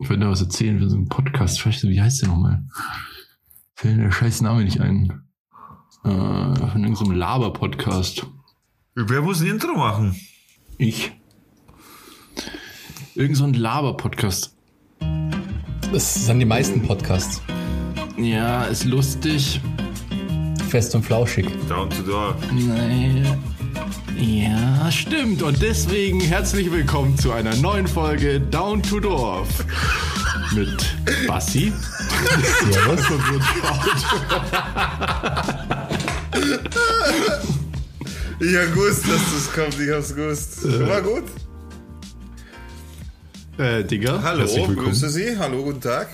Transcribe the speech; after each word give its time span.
Ich 0.00 0.08
wollte 0.08 0.24
da 0.24 0.30
was 0.30 0.40
erzählen 0.40 0.78
für 0.78 0.88
so 0.88 0.96
einen 0.96 1.08
Podcast. 1.08 1.60
Vielleicht, 1.60 1.82
wie 1.82 2.00
heißt 2.00 2.22
der 2.22 2.30
nochmal? 2.30 2.64
Fällt 3.74 3.98
mir 3.98 4.04
der 4.04 4.12
scheiß 4.12 4.40
Name 4.40 4.64
nicht 4.64 4.80
ein. 4.80 5.22
Äh, 6.04 6.08
von 6.08 6.82
irgendeinem 6.82 7.12
Laber-Podcast. 7.12 8.26
Wer 8.94 9.20
muss 9.20 9.42
ein 9.42 9.48
Intro 9.48 9.74
machen? 9.76 10.16
Ich. 10.78 11.12
Irgend 13.14 13.36
so 13.36 13.44
ein 13.44 13.52
Laber-Podcast. 13.52 14.56
Das 15.92 16.26
sind 16.26 16.38
die 16.40 16.46
meisten 16.46 16.80
Podcasts. 16.80 17.42
Ja, 18.16 18.64
ist 18.64 18.86
lustig. 18.86 19.60
Fest 20.70 20.94
und 20.94 21.02
flauschig. 21.02 21.46
Down 21.68 21.90
to 21.90 22.02
door. 22.02 22.36
Naja. 22.52 23.36
Ja, 24.16 24.90
stimmt. 24.90 25.42
Und 25.42 25.62
deswegen 25.62 26.20
herzlich 26.20 26.70
willkommen 26.70 27.16
zu 27.16 27.32
einer 27.32 27.54
neuen 27.56 27.86
Folge 27.86 28.40
Down 28.40 28.82
to 28.82 29.00
Dorf. 29.00 29.48
Mit 30.54 30.94
Bassi. 31.26 31.72
Servus. 32.70 33.00
Ich 38.40 38.56
hab 38.56 38.74
gewusst, 38.74 39.04
dass 39.08 39.20
das 39.32 39.52
kommt. 39.52 39.80
Ich 39.80 39.90
hab's 39.90 40.14
gewusst. 40.14 40.64
War 40.88 41.02
gut. 41.02 41.24
Äh, 43.58 43.84
Digga. 43.84 44.22
Hallo, 44.22 44.40
herzlich 44.40 44.68
willkommen. 44.68 44.88
grüße 44.88 45.10
Sie. 45.10 45.38
Hallo, 45.38 45.62
guten 45.62 45.80
Tag. 45.80 46.08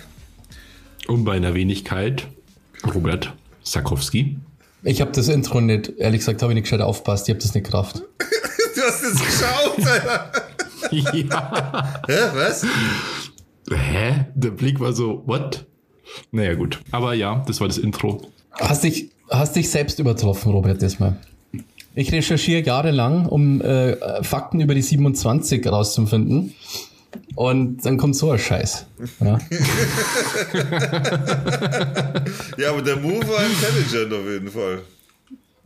Und 1.06 1.24
bei 1.24 1.36
einer 1.36 1.54
Wenigkeit 1.54 2.26
Robert 2.94 3.32
Sakowski. 3.62 4.36
Ich 4.86 5.00
habe 5.00 5.10
das 5.10 5.26
Intro 5.26 5.60
nicht, 5.60 5.94
ehrlich 5.98 6.20
gesagt, 6.20 6.42
habe 6.42 6.52
ich 6.52 6.54
nicht 6.54 6.64
gescheit 6.64 6.80
aufpasst. 6.80 7.28
Ich 7.28 7.34
habe 7.34 7.42
das 7.42 7.52
nicht 7.54 7.66
gerafft. 7.66 8.02
Du 8.76 8.82
hast 8.82 9.02
jetzt 9.02 9.24
geschaut, 9.24 9.86
Alter. 9.86 10.32
ja. 11.16 12.02
Hä, 12.06 12.12
was? 12.34 12.66
Hä? 13.70 14.26
Der 14.34 14.50
Blick 14.50 14.78
war 14.80 14.92
so, 14.92 15.22
what? 15.24 15.64
Naja, 16.30 16.52
gut. 16.52 16.78
Aber 16.90 17.14
ja, 17.14 17.42
das 17.46 17.58
war 17.58 17.68
das 17.68 17.78
Intro. 17.78 18.20
Hast 18.52 18.84
dich, 18.84 19.08
hast 19.30 19.56
dich 19.56 19.70
selbst 19.70 19.98
übertroffen, 19.98 20.52
Robert, 20.52 20.82
diesmal. 20.82 21.16
Ich 21.94 22.12
recherchiere 22.12 22.60
jahrelang, 22.60 23.24
um 23.24 23.62
äh, 23.62 24.22
Fakten 24.22 24.60
über 24.60 24.74
die 24.74 24.82
27 24.82 25.66
rauszufinden. 25.66 26.52
Und 27.34 27.84
dann 27.84 27.96
kommt 27.96 28.16
so 28.16 28.30
ein 28.30 28.38
Scheiß. 28.38 28.86
Ja. 29.20 29.38
Ja, 32.58 32.70
aber 32.70 32.82
der 32.82 32.96
Move 32.96 33.26
war 33.28 33.40
intelligent 33.44 34.12
auf 34.12 34.26
jeden 34.30 34.48
Fall. 34.50 34.80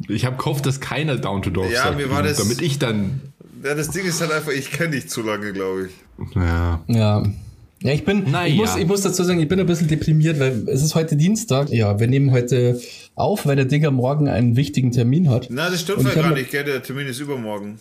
Ich 0.09 0.25
habe 0.25 0.37
gehofft, 0.37 0.67
dass 0.67 0.81
keiner 0.81 1.17
Down 1.17 1.43
to 1.43 1.51
Dorf 1.51 1.71
Ja, 1.71 1.85
sagt, 1.85 1.97
mir 1.99 2.11
war 2.11 2.23
das- 2.23 2.39
damit 2.39 2.61
ich 2.61 2.79
dann. 2.79 3.21
Ja, 3.63 3.75
das 3.75 3.91
Ding 3.91 4.05
ist 4.07 4.21
halt 4.21 4.33
einfach, 4.33 4.53
ich 4.53 4.71
kenne 4.71 4.93
dich 4.93 5.09
zu 5.09 5.23
lange, 5.23 5.53
glaube 5.53 5.87
ich. 5.89 6.35
Ja. 6.35 6.81
Ja. 6.89 7.23
Ja, 7.83 7.93
ich 7.93 8.05
bin, 8.05 8.25
Na 8.31 8.47
ich, 8.47 8.55
ja. 8.55 8.61
muss, 8.61 8.77
ich 8.77 8.87
muss 8.87 9.01
dazu 9.03 9.25
sagen, 9.25 9.41
ich 9.41 9.49
bin 9.49 9.59
ein 9.59 9.67
bisschen 9.67 9.89
deprimiert, 9.89 10.39
weil 10.39 10.67
es 10.69 10.83
ist 10.83 10.95
heute 10.95 11.17
Dienstag. 11.17 11.71
Ja, 11.71 11.99
wir 11.99 12.09
nehmen 12.09 12.31
heute 12.31 12.79
auf, 13.15 13.47
weil 13.47 13.57
der 13.57 13.65
Digger 13.65 13.91
morgen 13.91 14.29
einen 14.29 14.55
wichtigen 14.57 14.93
Termin 14.93 15.31
hat. 15.31 15.47
Na, 15.51 15.71
das 15.71 15.81
stimmt 15.83 16.03
ja 16.05 16.15
gar 16.23 16.35
nicht, 16.35 16.51
gell? 16.51 16.65
Der 16.65 16.83
Termin 16.83 17.07
ist 17.07 17.21
übermorgen. 17.21 17.79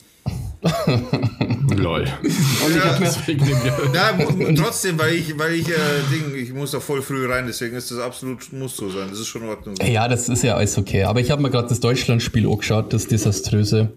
Lol. 1.79 2.05
Und 2.21 2.73
mir, 2.73 2.97
Deswegen 2.99 3.45
Ja, 3.93 4.17
trotzdem, 4.55 4.99
weil 4.99 5.15
ich, 5.15 5.37
weil 5.37 5.53
ich, 5.53 5.69
äh, 5.69 5.73
Ding, 6.11 6.35
ich 6.35 6.53
muss 6.53 6.71
da 6.71 6.79
voll 6.79 7.01
früh 7.01 7.31
rein, 7.31 7.45
deswegen 7.47 7.75
ist 7.75 7.91
das 7.91 7.99
absolut, 7.99 8.51
muss 8.53 8.75
so 8.77 8.89
sein. 8.89 9.07
Das 9.09 9.19
ist 9.19 9.27
schon 9.27 9.43
in 9.43 9.49
Ordnung. 9.49 9.75
ja, 9.83 10.07
das 10.07 10.29
ist 10.29 10.43
ja 10.43 10.55
alles 10.55 10.77
okay. 10.77 11.03
Aber 11.03 11.19
ich 11.19 11.31
habe 11.31 11.41
mir 11.41 11.49
gerade 11.49 11.67
das 11.67 11.79
Deutschlandspiel 11.79 12.47
angeschaut, 12.47 12.93
das 12.93 13.07
Desaströse. 13.07 13.93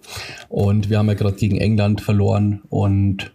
Und 0.49 0.91
wir 0.91 0.99
haben 0.99 1.09
ja 1.09 1.15
gerade 1.15 1.37
gegen 1.37 1.59
England 1.59 2.01
verloren. 2.01 2.63
Und 2.69 3.33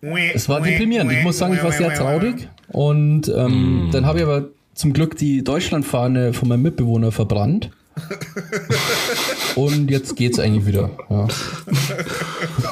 es 0.00 0.48
war 0.48 0.60
deprimierend. 0.60 1.12
Ich 1.12 1.22
muss 1.22 1.38
sagen, 1.38 1.54
ich 1.54 1.62
war 1.62 1.72
sehr 1.72 1.94
traurig. 1.94 2.48
Und 2.68 3.28
ähm, 3.28 3.90
dann 3.92 4.06
habe 4.06 4.18
ich 4.18 4.24
aber 4.24 4.48
zum 4.74 4.92
Glück 4.92 5.16
die 5.16 5.44
Deutschlandfahne 5.44 6.32
von 6.32 6.48
meinem 6.48 6.62
Mitbewohner 6.62 7.12
verbrannt. 7.12 7.70
Und 9.54 9.90
jetzt 9.90 10.16
geht's 10.16 10.38
eigentlich 10.38 10.66
wieder. 10.66 10.90
Ja, 11.10 11.28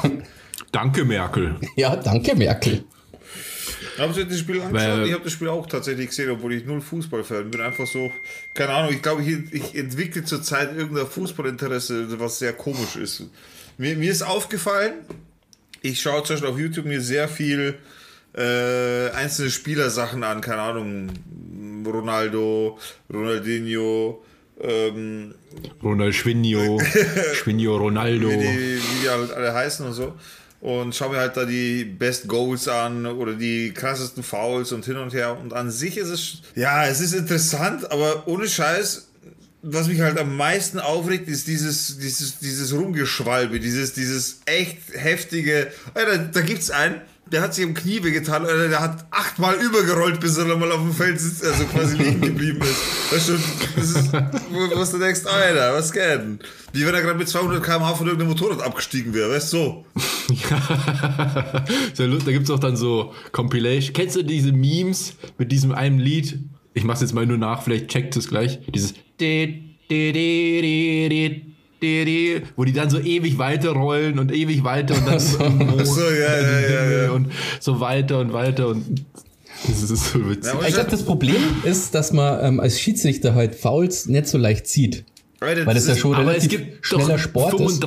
Danke, 0.81 1.05
Merkel. 1.05 1.55
ja 1.75 1.95
danke, 1.95 2.35
Merkel. 2.35 2.83
Haben 3.99 4.13
Sie 4.15 4.25
das 4.25 4.39
Spiel 4.39 4.59
angeschaut? 4.61 4.89
Weil- 4.89 5.05
ich 5.05 5.13
habe 5.13 5.23
das 5.23 5.33
Spiel 5.33 5.47
auch 5.49 5.67
tatsächlich 5.67 6.07
gesehen, 6.07 6.31
obwohl 6.31 6.53
ich 6.53 6.65
null 6.65 6.81
Fußballfan 6.81 7.51
bin. 7.51 7.61
Einfach 7.61 7.85
so, 7.85 8.11
keine 8.55 8.71
Ahnung, 8.73 8.91
ich 8.91 9.03
glaube, 9.03 9.21
ich, 9.21 9.53
ich 9.53 9.75
entwickle 9.75 10.23
zurzeit 10.23 10.75
irgendein 10.75 11.05
Fußballinteresse, 11.05 12.19
was 12.19 12.39
sehr 12.39 12.53
komisch 12.53 12.95
ist. 12.95 13.25
Mir, 13.77 13.95
mir 13.95 14.11
ist 14.11 14.23
aufgefallen, 14.23 14.93
ich 15.83 16.01
schaue 16.01 16.23
zum 16.23 16.33
Beispiel 16.37 16.49
auf 16.49 16.57
YouTube 16.57 16.85
mir 16.85 16.99
sehr 16.99 17.27
viel 17.27 17.75
äh, 18.35 19.09
einzelne 19.11 19.51
Spielersachen 19.51 20.23
an, 20.23 20.41
keine 20.41 20.61
Ahnung, 20.63 21.11
Ronaldo, 21.85 22.79
Ronaldinho, 23.13 24.23
ähm, 24.61 25.35
Ronaldinho, 25.83 26.79
Schwinio 27.33 27.77
Ronaldo. 27.77 28.29
wie, 28.29 28.37
die, 28.37 28.77
wie 28.77 29.01
die 29.03 29.09
halt 29.09 29.31
alle 29.31 29.53
heißen 29.53 29.85
und 29.85 29.93
so. 29.93 30.13
Und 30.61 30.95
schau 30.95 31.09
mir 31.09 31.17
halt 31.17 31.35
da 31.35 31.45
die 31.45 31.83
Best 31.83 32.27
Goals 32.27 32.67
an 32.67 33.07
oder 33.07 33.33
die 33.33 33.73
krassesten 33.73 34.21
Fouls 34.21 34.71
und 34.71 34.85
hin 34.85 34.97
und 34.97 35.11
her. 35.11 35.37
Und 35.39 35.53
an 35.53 35.71
sich 35.71 35.97
ist 35.97 36.09
es, 36.09 36.41
ja, 36.55 36.85
es 36.85 37.01
ist 37.01 37.13
interessant, 37.13 37.91
aber 37.91 38.27
ohne 38.27 38.47
Scheiß, 38.47 39.07
was 39.63 39.87
mich 39.87 40.01
halt 40.01 40.19
am 40.19 40.37
meisten 40.37 40.79
aufregt, 40.79 41.27
ist 41.27 41.47
dieses, 41.47 41.97
dieses, 41.97 42.37
dieses 42.39 42.73
Rumgeschwalbe, 42.73 43.59
dieses, 43.59 43.93
dieses 43.93 44.41
echt 44.45 44.77
heftige, 44.93 45.71
Alter, 45.95 46.19
da 46.19 46.41
gibt's 46.41 46.69
einen, 46.69 47.01
der 47.31 47.41
hat 47.41 47.53
sich 47.53 47.63
im 47.63 47.73
Knie 47.73 48.03
wehgetan, 48.03 48.45
Alter, 48.45 48.67
der 48.67 48.81
hat 48.81 49.05
achtmal 49.09 49.55
übergerollt, 49.55 50.19
bis 50.19 50.37
er 50.37 50.45
nochmal 50.45 50.71
auf 50.71 50.81
dem 50.81 50.93
Feld 50.93 51.19
sitzt, 51.19 51.45
also 51.45 51.63
quasi 51.65 51.95
liegen 51.97 52.19
geblieben 52.21 52.59
ist. 52.61 53.11
Weißt 53.13 53.29
du, 53.29 53.33
das 53.77 53.89
ist, 53.89 54.13
wo, 54.13 54.59
wo 54.59 54.83
du 54.83 54.99
denkst, 54.99 55.25
Alter, 55.25 55.73
was 55.73 55.93
geht 55.93 56.03
denn? 56.03 56.39
Wie 56.73 56.85
wenn 56.85 56.93
er 56.93 57.01
gerade 57.01 57.17
mit 57.17 57.29
200 57.29 57.63
km/h 57.63 57.95
von 57.95 58.07
irgendeinem 58.07 58.31
Motorrad 58.31 58.61
abgestiegen 58.61 59.13
wäre, 59.13 59.31
weißt 59.31 59.53
du, 59.53 59.57
so. 59.57 59.85
Lustig. 62.03 62.25
Da 62.25 62.31
gibt 62.31 62.45
es 62.45 62.49
auch 62.49 62.59
dann 62.59 62.75
so 62.75 63.13
Compilation. 63.31 63.93
Kennst 63.93 64.15
du 64.17 64.23
diese 64.23 64.51
Memes 64.51 65.13
mit 65.37 65.51
diesem 65.51 65.71
einen 65.71 65.99
Lied? 65.99 66.39
Ich 66.73 66.83
mach's 66.83 67.01
jetzt 67.01 67.13
mal 67.13 67.25
nur 67.25 67.37
nach, 67.37 67.63
vielleicht 67.63 67.89
checkt 67.89 68.15
es 68.15 68.27
gleich. 68.27 68.59
Dieses 68.67 68.93
wo 72.55 72.63
die 72.63 72.73
dann 72.73 72.89
so 72.89 72.99
ewig 72.99 73.37
weiterrollen 73.39 74.19
und 74.19 74.31
ewig 74.31 74.63
weiter 74.63 74.95
und 74.95 75.07
dann 75.07 75.19
so, 75.19 75.37
so, 75.83 76.01
ja, 76.01 76.39
ja, 76.41 76.59
ja, 76.59 77.03
ja. 77.05 77.11
und 77.11 77.31
so 77.59 77.79
weiter 77.79 78.19
und 78.19 78.33
weiter 78.33 78.67
und 78.67 79.03
das 79.67 79.81
ist 79.89 80.11
so 80.11 80.29
witzig. 80.29 80.45
Ja, 80.45 80.53
aber 80.53 80.67
Ich 80.67 80.73
glaube, 80.73 80.89
das 80.91 81.03
Problem 81.03 81.41
ist, 81.63 81.93
dass 81.93 82.13
man 82.13 82.43
ähm, 82.45 82.59
als 82.59 82.79
Schiedsrichter 82.79 83.35
halt 83.35 83.55
Fouls 83.55 84.07
nicht 84.07 84.27
so 84.27 84.37
leicht 84.37 84.67
sieht. 84.67 85.05
Alter, 85.39 85.65
Weil 85.65 85.75
das 85.75 85.87
ja 85.87 85.93
ist- 85.93 85.99
schon 85.99 86.13
Aber 86.15 86.35
es 86.35 86.43
relativ 86.43 86.49
gibt 86.49 86.85
schneller 86.85 87.07
doch 87.09 87.17
Sport 87.19 87.59
ist. 87.59 87.83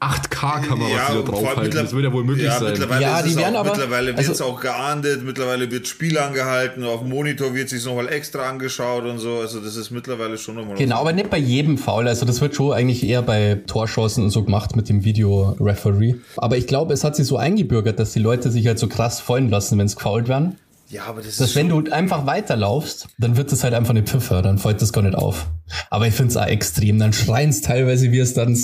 35 0.00 0.30
8K-Kameras, 0.30 0.90
Ja, 0.92 1.06
allem 1.08 1.24
draufhalten. 1.26 1.70
Das 1.82 1.92
wird 1.92 2.04
ja 2.04 2.12
wohl 2.12 2.24
möglich 2.24 2.46
ja, 2.46 2.58
sein. 2.58 2.70
Mittlerweile 2.72 3.02
Ja, 3.02 3.18
ist 3.18 3.24
die 3.26 3.30
es 3.32 3.36
werden 3.36 3.56
auch, 3.56 3.60
aber- 3.60 3.70
mittlerweile 3.70 4.10
also- 4.14 4.22
wird 4.28 4.34
es 4.34 4.40
auch 4.40 4.60
geahndet, 4.60 5.24
mittlerweile 5.24 5.70
wird 5.70 5.86
Spiel 5.88 6.18
angehalten, 6.18 6.84
auf 6.84 7.00
dem 7.00 7.10
Monitor 7.10 7.54
wird 7.54 7.68
sich 7.68 7.84
nochmal 7.84 8.08
extra 8.08 8.48
angeschaut 8.48 9.04
und 9.04 9.18
so. 9.18 9.38
Also 9.38 9.60
das 9.60 9.76
ist 9.76 9.90
mittlerweile 9.90 10.38
schon 10.38 10.54
nochmal. 10.56 10.76
Genau, 10.76 11.00
aber 11.00 11.12
nicht 11.12 11.28
bei 11.30 11.38
jedem 11.38 11.76
Foul. 11.78 12.08
Also 12.08 12.24
das 12.26 12.40
wird 12.40 12.54
schon 12.54 12.72
eigentlich 12.72 13.04
eher 13.06 13.22
bei 13.22 13.60
Torschancen 13.66 14.24
und 14.24 14.30
so 14.30 14.42
gemacht 14.42 14.74
mit 14.74 14.88
dem 14.88 15.04
Video-Referee. 15.04 16.14
Aber 16.36 16.56
ich 16.56 16.66
glaube, 16.66 16.94
es 16.94 17.04
hat 17.04 17.14
sich 17.16 17.26
so 17.26 17.36
eingebürgert, 17.36 17.98
dass 17.98 18.12
die 18.12 18.20
Leute 18.20 18.50
sich 18.50 18.66
halt 18.66 18.78
so 18.78 18.88
krass 18.88 19.20
fallen 19.20 19.50
lassen, 19.50 19.78
wenn 19.78 19.86
es 19.86 19.96
gefoult 19.96 20.28
werden. 20.28 20.56
Ja, 20.88 21.04
aber 21.04 21.20
das 21.22 21.36
Dass 21.36 21.50
ist 21.50 21.56
wenn 21.56 21.68
schon, 21.70 21.84
du 21.84 21.92
einfach 21.92 22.26
weiterlaufst, 22.26 23.06
dann 23.18 23.36
wird 23.36 23.52
es 23.52 23.62
halt 23.62 23.74
einfach 23.74 23.90
eine 23.90 24.02
Pfiffer, 24.02 24.42
dann 24.42 24.58
fällt 24.58 24.82
das 24.82 24.92
gar 24.92 25.02
nicht 25.02 25.14
auf. 25.14 25.46
Aber 25.90 26.06
ich 26.06 26.14
finde 26.14 26.30
es 26.30 26.36
auch 26.36 26.46
extrem. 26.46 26.98
Dann 26.98 27.12
schreien 27.12 27.50
es 27.50 27.60
teilweise, 27.60 28.12
wie 28.12 28.18
es 28.18 28.34
dann, 28.34 28.56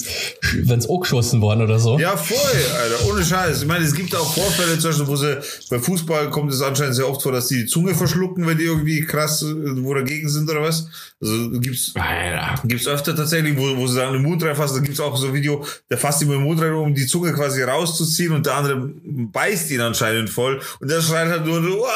wenn 0.54 0.78
es 0.78 0.88
angeschossen 0.88 1.40
worden 1.40 1.62
oder 1.62 1.78
so. 1.78 1.98
ja, 1.98 2.16
voll, 2.16 2.36
Alter, 2.80 3.10
ohne 3.10 3.24
Scheiß. 3.24 3.62
Ich 3.62 3.68
meine, 3.68 3.84
es 3.84 3.94
gibt 3.94 4.14
auch 4.14 4.34
Vorfälle, 4.34 4.78
zum 4.78 4.90
Beispiel, 4.90 5.06
wo 5.06 5.16
sie, 5.16 5.38
bei 5.70 5.78
Fußball 5.78 6.30
kommt 6.30 6.52
es 6.52 6.62
anscheinend 6.62 6.94
sehr 6.94 7.08
oft 7.08 7.22
vor, 7.22 7.32
dass 7.32 7.48
die 7.48 7.56
die 7.56 7.66
Zunge 7.66 7.94
verschlucken, 7.94 8.46
wenn 8.46 8.58
die 8.58 8.64
irgendwie 8.64 9.00
krass 9.00 9.44
wo 9.44 9.94
dagegen 9.94 10.28
sind 10.28 10.48
oder 10.50 10.62
was. 10.62 10.88
Also 11.20 11.50
gibt's 11.60 11.92
Alter. 11.94 12.60
Gibt's 12.64 12.86
öfter 12.86 13.16
tatsächlich, 13.16 13.56
wo, 13.56 13.76
wo 13.76 13.86
sie 13.86 13.98
dann 13.98 14.12
den 14.12 14.22
Mund 14.22 14.42
reinfassen, 14.42 14.78
da 14.78 14.82
gibt's 14.82 15.00
auch 15.00 15.16
so 15.16 15.28
ein 15.28 15.34
Video, 15.34 15.64
der 15.90 15.98
fasst 15.98 16.22
ihm 16.22 16.28
den 16.28 16.42
Mund 16.42 16.60
rein, 16.60 16.72
um 16.72 16.94
die 16.94 17.06
Zunge 17.06 17.32
quasi 17.32 17.62
rauszuziehen 17.62 18.32
und 18.32 18.46
der 18.46 18.54
andere 18.54 18.90
beißt 19.04 19.70
ihn 19.70 19.80
anscheinend 19.80 20.30
voll 20.30 20.60
und 20.80 20.90
der 20.90 21.00
schreit 21.00 21.28
halt 21.28 21.46
nur 21.46 21.62
so, 21.62 21.86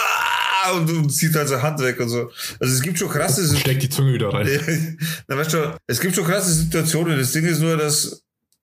"Uah!" 0.66 0.72
und, 0.76 0.90
und 0.90 1.10
zieht 1.10 1.34
halt 1.34 1.48
seine 1.48 1.62
Hand 1.62 1.80
weg 1.80 1.98
und 2.00 2.08
so. 2.08 2.30
Also 2.58 2.74
es 2.74 2.82
gibt 2.82 2.98
schon 2.98 3.08
krasse 3.08 3.56
Steck 3.56 3.80
die 3.80 3.88
Zunge 3.88 4.12
wieder 4.12 4.32
rein. 4.32 4.98
Na, 5.28 5.36
weißt 5.36 5.52
du, 5.52 5.76
es 5.86 6.00
gibt 6.00 6.14
schon 6.14 6.24
krasse 6.24 6.52
Situationen. 6.52 7.18
Das 7.18 7.32
Ding 7.32 7.44
ist 7.44 7.60
nur, 7.60 7.76
dass 7.76 8.22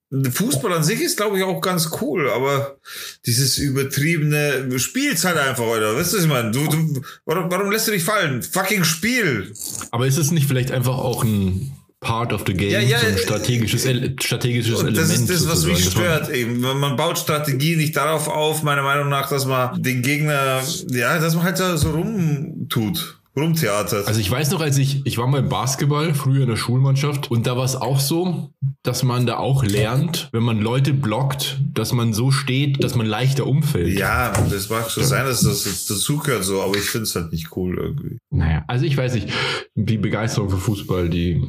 Fußball 0.10 0.72
an 0.72 0.84
sich 0.84 1.02
ist, 1.02 1.18
glaube 1.18 1.38
ich, 1.38 1.44
auch 1.44 1.60
ganz 1.60 1.90
cool, 2.00 2.30
aber 2.30 2.78
dieses 3.26 3.58
übertriebene, 3.58 4.80
spielst 4.80 5.26
halt 5.26 5.38
einfach, 5.38 5.66
oder? 5.66 5.98
Weißt 5.98 6.14
du, 6.14 6.18
was 6.18 6.24
ich 6.24 6.30
meine? 6.30 6.52
Du, 6.52 6.66
du, 6.68 7.02
warum, 7.26 7.52
warum 7.52 7.72
lässt 7.72 7.90
du 7.90 7.92
dich 7.92 8.04
fallen? 8.04 8.42
Fucking 8.42 8.86
Spiel! 8.86 9.54
Aber 9.92 10.08
ist 10.08 10.18
es 10.18 10.32
nicht 10.32 10.48
vielleicht 10.48 10.72
einfach 10.72 10.98
auch 10.98 11.26
ein 11.26 11.77
part 12.00 12.32
of 12.34 12.44
the 12.46 12.54
game, 12.54 12.70
Ja, 12.72 12.80
ja, 12.80 13.00
so 13.00 13.08
ein 13.08 13.14
äh, 13.16 13.18
strategisches, 13.18 13.86
El 13.86 14.16
strategisches 14.22 14.80
Element. 14.82 14.98
das 14.98 15.10
ist 15.10 15.30
das, 15.30 15.48
was 15.48 15.66
mich 15.66 15.84
sozusagen. 15.84 16.06
Das 16.06 16.20
war- 16.20 16.26
stört 16.26 16.36
eben. 16.38 16.60
Man 16.62 16.96
baut 16.96 17.18
Strategie 17.18 17.76
nicht 17.76 17.96
darauf 17.96 18.28
auf, 18.28 18.64
meiner 18.64 18.84
Meinung 18.84 19.10
nach, 19.10 19.30
dass 19.30 19.46
man 19.46 19.82
den 19.82 20.02
Gegner, 20.02 20.62
ja, 20.92 21.20
dass 21.20 21.36
man 21.36 21.44
halt 21.44 21.58
so 21.58 21.90
rumtut, 21.90 23.20
rumtheatert. 23.36 24.08
Also 24.08 24.20
ich 24.20 24.30
weiß 24.30 24.52
noch, 24.52 24.62
als 24.62 24.78
ich, 24.78 25.02
ich 25.06 25.18
war 25.18 25.28
mal 25.28 25.40
im 25.40 25.50
Basketball, 25.50 26.14
früher 26.14 26.44
in 26.44 26.50
der 26.50 26.56
Schulmannschaft, 26.56 27.30
und 27.32 27.46
da 27.48 27.58
war 27.58 27.66
es 27.66 27.76
auch 27.76 28.00
so, 28.00 28.52
dass 28.84 29.04
man 29.04 29.26
da 29.26 29.38
auch 29.38 29.64
lernt, 29.64 30.30
wenn 30.32 30.44
man 30.44 30.60
Leute 30.60 30.94
blockt, 30.94 31.60
dass 31.74 31.94
man 31.94 32.14
so 32.14 32.32
steht, 32.32 32.84
dass 32.84 32.96
man 32.96 33.06
leichter 33.08 33.46
umfällt. 33.48 33.98
ja, 33.98 34.32
das 34.50 34.70
mag 34.70 34.90
schon 34.92 35.04
sein, 35.04 35.26
dass 35.26 35.42
das 35.42 35.66
jetzt 35.66 35.90
dazugehört 35.90 36.44
so, 36.44 36.62
aber 36.62 36.76
ich 36.78 36.84
finde 36.90 37.04
es 37.04 37.16
halt 37.16 37.32
nicht 37.32 37.56
cool 37.56 37.78
irgendwie. 37.78 38.18
Naja, 38.32 38.64
also 38.68 38.86
ich 38.86 38.96
weiß 38.98 39.14
nicht, 39.16 39.30
die 39.76 39.98
Begeisterung 39.98 40.50
für 40.50 40.58
Fußball, 40.58 41.10
die, 41.10 41.42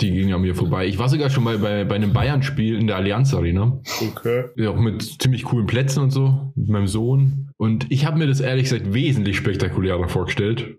die 0.00 0.12
ging 0.12 0.32
an 0.32 0.40
mir 0.42 0.54
vorbei. 0.54 0.86
Ich 0.86 0.98
war 0.98 1.08
sogar 1.08 1.28
schon 1.30 1.44
mal 1.44 1.58
bei, 1.58 1.84
bei 1.84 1.96
einem 1.96 2.12
Bayern-Spiel 2.12 2.78
in 2.78 2.86
der 2.86 2.96
Allianz 2.96 3.34
Arena. 3.34 3.80
Okay. 4.12 4.44
Ja, 4.56 4.70
auch 4.70 4.76
mit 4.78 5.02
ziemlich 5.20 5.44
coolen 5.44 5.66
Plätzen 5.66 6.02
und 6.02 6.10
so, 6.10 6.52
mit 6.54 6.68
meinem 6.68 6.86
Sohn. 6.86 7.50
Und 7.56 7.90
ich 7.90 8.06
habe 8.06 8.18
mir 8.18 8.26
das 8.28 8.40
ehrlich 8.40 8.64
gesagt 8.64 8.92
wesentlich 8.94 9.36
spektakulärer 9.36 10.08
vorgestellt. 10.08 10.76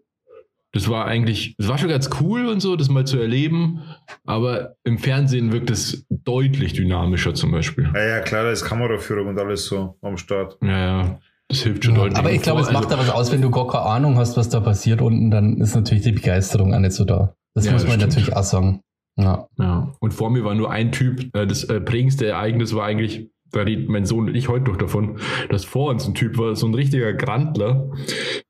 Das 0.72 0.88
war 0.88 1.06
eigentlich, 1.06 1.56
das 1.58 1.68
war 1.68 1.78
schon 1.80 1.90
ganz 1.90 2.10
cool 2.22 2.46
und 2.46 2.60
so, 2.60 2.76
das 2.76 2.90
mal 2.90 3.06
zu 3.06 3.20
erleben. 3.20 3.82
Aber 4.26 4.76
im 4.84 5.00
Fernsehen 5.00 5.52
wirkt 5.52 5.72
es 5.72 6.06
deutlich 6.10 6.74
dynamischer 6.74 7.34
zum 7.34 7.52
Beispiel. 7.52 7.90
Ja, 7.94 8.06
ja, 8.08 8.20
klar, 8.20 8.44
da 8.44 8.52
ist 8.52 8.64
Kameraführung 8.64 9.28
und 9.30 9.40
alles 9.40 9.66
so 9.66 9.98
am 10.02 10.16
Start. 10.18 10.58
Ja, 10.62 10.70
ja, 11.02 11.20
das 11.48 11.62
hilft 11.64 11.84
schon 11.84 11.96
deutlich. 11.96 12.18
Aber 12.20 12.32
ich 12.32 12.42
glaube, 12.44 12.62
es 12.62 12.68
Also- 12.68 12.80
macht 12.80 12.92
da 12.92 13.00
was 13.00 13.10
aus, 13.10 13.32
wenn 13.32 13.42
du 13.42 13.50
gar 13.50 13.68
keine 13.68 13.84
Ahnung 13.84 14.18
hast, 14.18 14.38
was 14.38 14.48
da 14.50 14.60
passiert 14.60 15.02
unten, 15.02 15.32
dann 15.32 15.58
ist 15.60 15.74
natürlich 15.76 16.04
die 16.04 16.12
Begeisterung 16.12 16.74
auch 16.74 16.80
nicht 16.80 16.94
so 16.94 17.04
da. 17.04 17.34
Das 17.56 17.66
Ja, 17.66 17.72
muss 17.72 17.82
das 17.82 17.90
man 17.90 18.00
stimmt. 18.00 18.14
natürlich 18.14 18.36
auch 18.38 18.44
sagen. 18.44 18.82
Ja. 19.20 19.48
Ja. 19.58 19.92
Und 20.00 20.14
vor 20.14 20.30
mir 20.30 20.44
war 20.46 20.56
nur 20.56 20.72
ein 20.72 20.92
Typ. 20.92 21.36
Äh, 21.36 21.46
Das 21.46 21.64
äh, 21.66 21.82
prägendste 21.82 22.28
Ereignis 22.28 22.74
war 22.74 22.86
eigentlich, 22.86 23.30
da 23.52 23.62
redet 23.62 23.90
mein 23.90 24.06
Sohn 24.06 24.30
und 24.30 24.36
ich 24.36 24.48
heute 24.48 24.72
noch 24.72 24.78
davon, 24.78 25.20
dass 25.50 25.66
vor 25.66 25.90
uns 25.90 26.08
ein 26.08 26.16
Typ 26.16 26.38
war, 26.38 26.56
so 26.56 26.68
ein 26.68 26.74
richtiger 26.74 27.14
Grandler, 27.14 27.92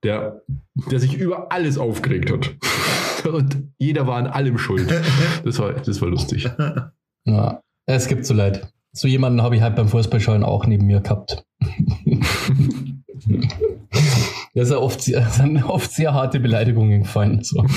der, 0.03 0.43
der 0.91 0.99
sich 0.99 1.17
über 1.17 1.51
alles 1.51 1.77
aufgeregt 1.77 2.31
hat. 2.31 2.55
Und 3.29 3.63
jeder 3.77 4.07
war 4.07 4.15
an 4.15 4.27
allem 4.27 4.57
schuld. 4.57 4.89
Das 5.43 5.59
war, 5.59 5.73
das 5.73 6.01
war 6.01 6.07
lustig. 6.07 6.49
ja. 7.25 7.61
Es 7.85 8.07
gibt 8.07 8.25
so 8.25 8.33
leid. 8.33 8.71
So 8.93 9.09
jemanden 9.09 9.41
habe 9.41 9.57
ich 9.57 9.61
halt 9.61 9.75
beim 9.75 9.89
Fußballschauen 9.89 10.45
auch 10.45 10.65
neben 10.65 10.85
mir 10.85 11.01
gehabt. 11.01 11.43
Da 14.59 14.63
ist 14.63 14.71
ja 14.71 14.77
oft, 14.79 15.01
sehr- 15.01 15.25
sind 15.29 15.63
oft 15.63 15.89
sehr 15.89 16.13
harte 16.13 16.37
Beleidigungen 16.41 17.03
gefallen. 17.03 17.41
So. 17.43 17.65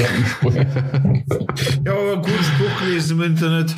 Ja, 1.85 1.93
aber 1.93 2.13
einen 2.15 2.23
guten 2.23 2.43
Spruch 2.45 2.81
gelesen 2.81 3.21
im 3.21 3.23
Internet. 3.33 3.71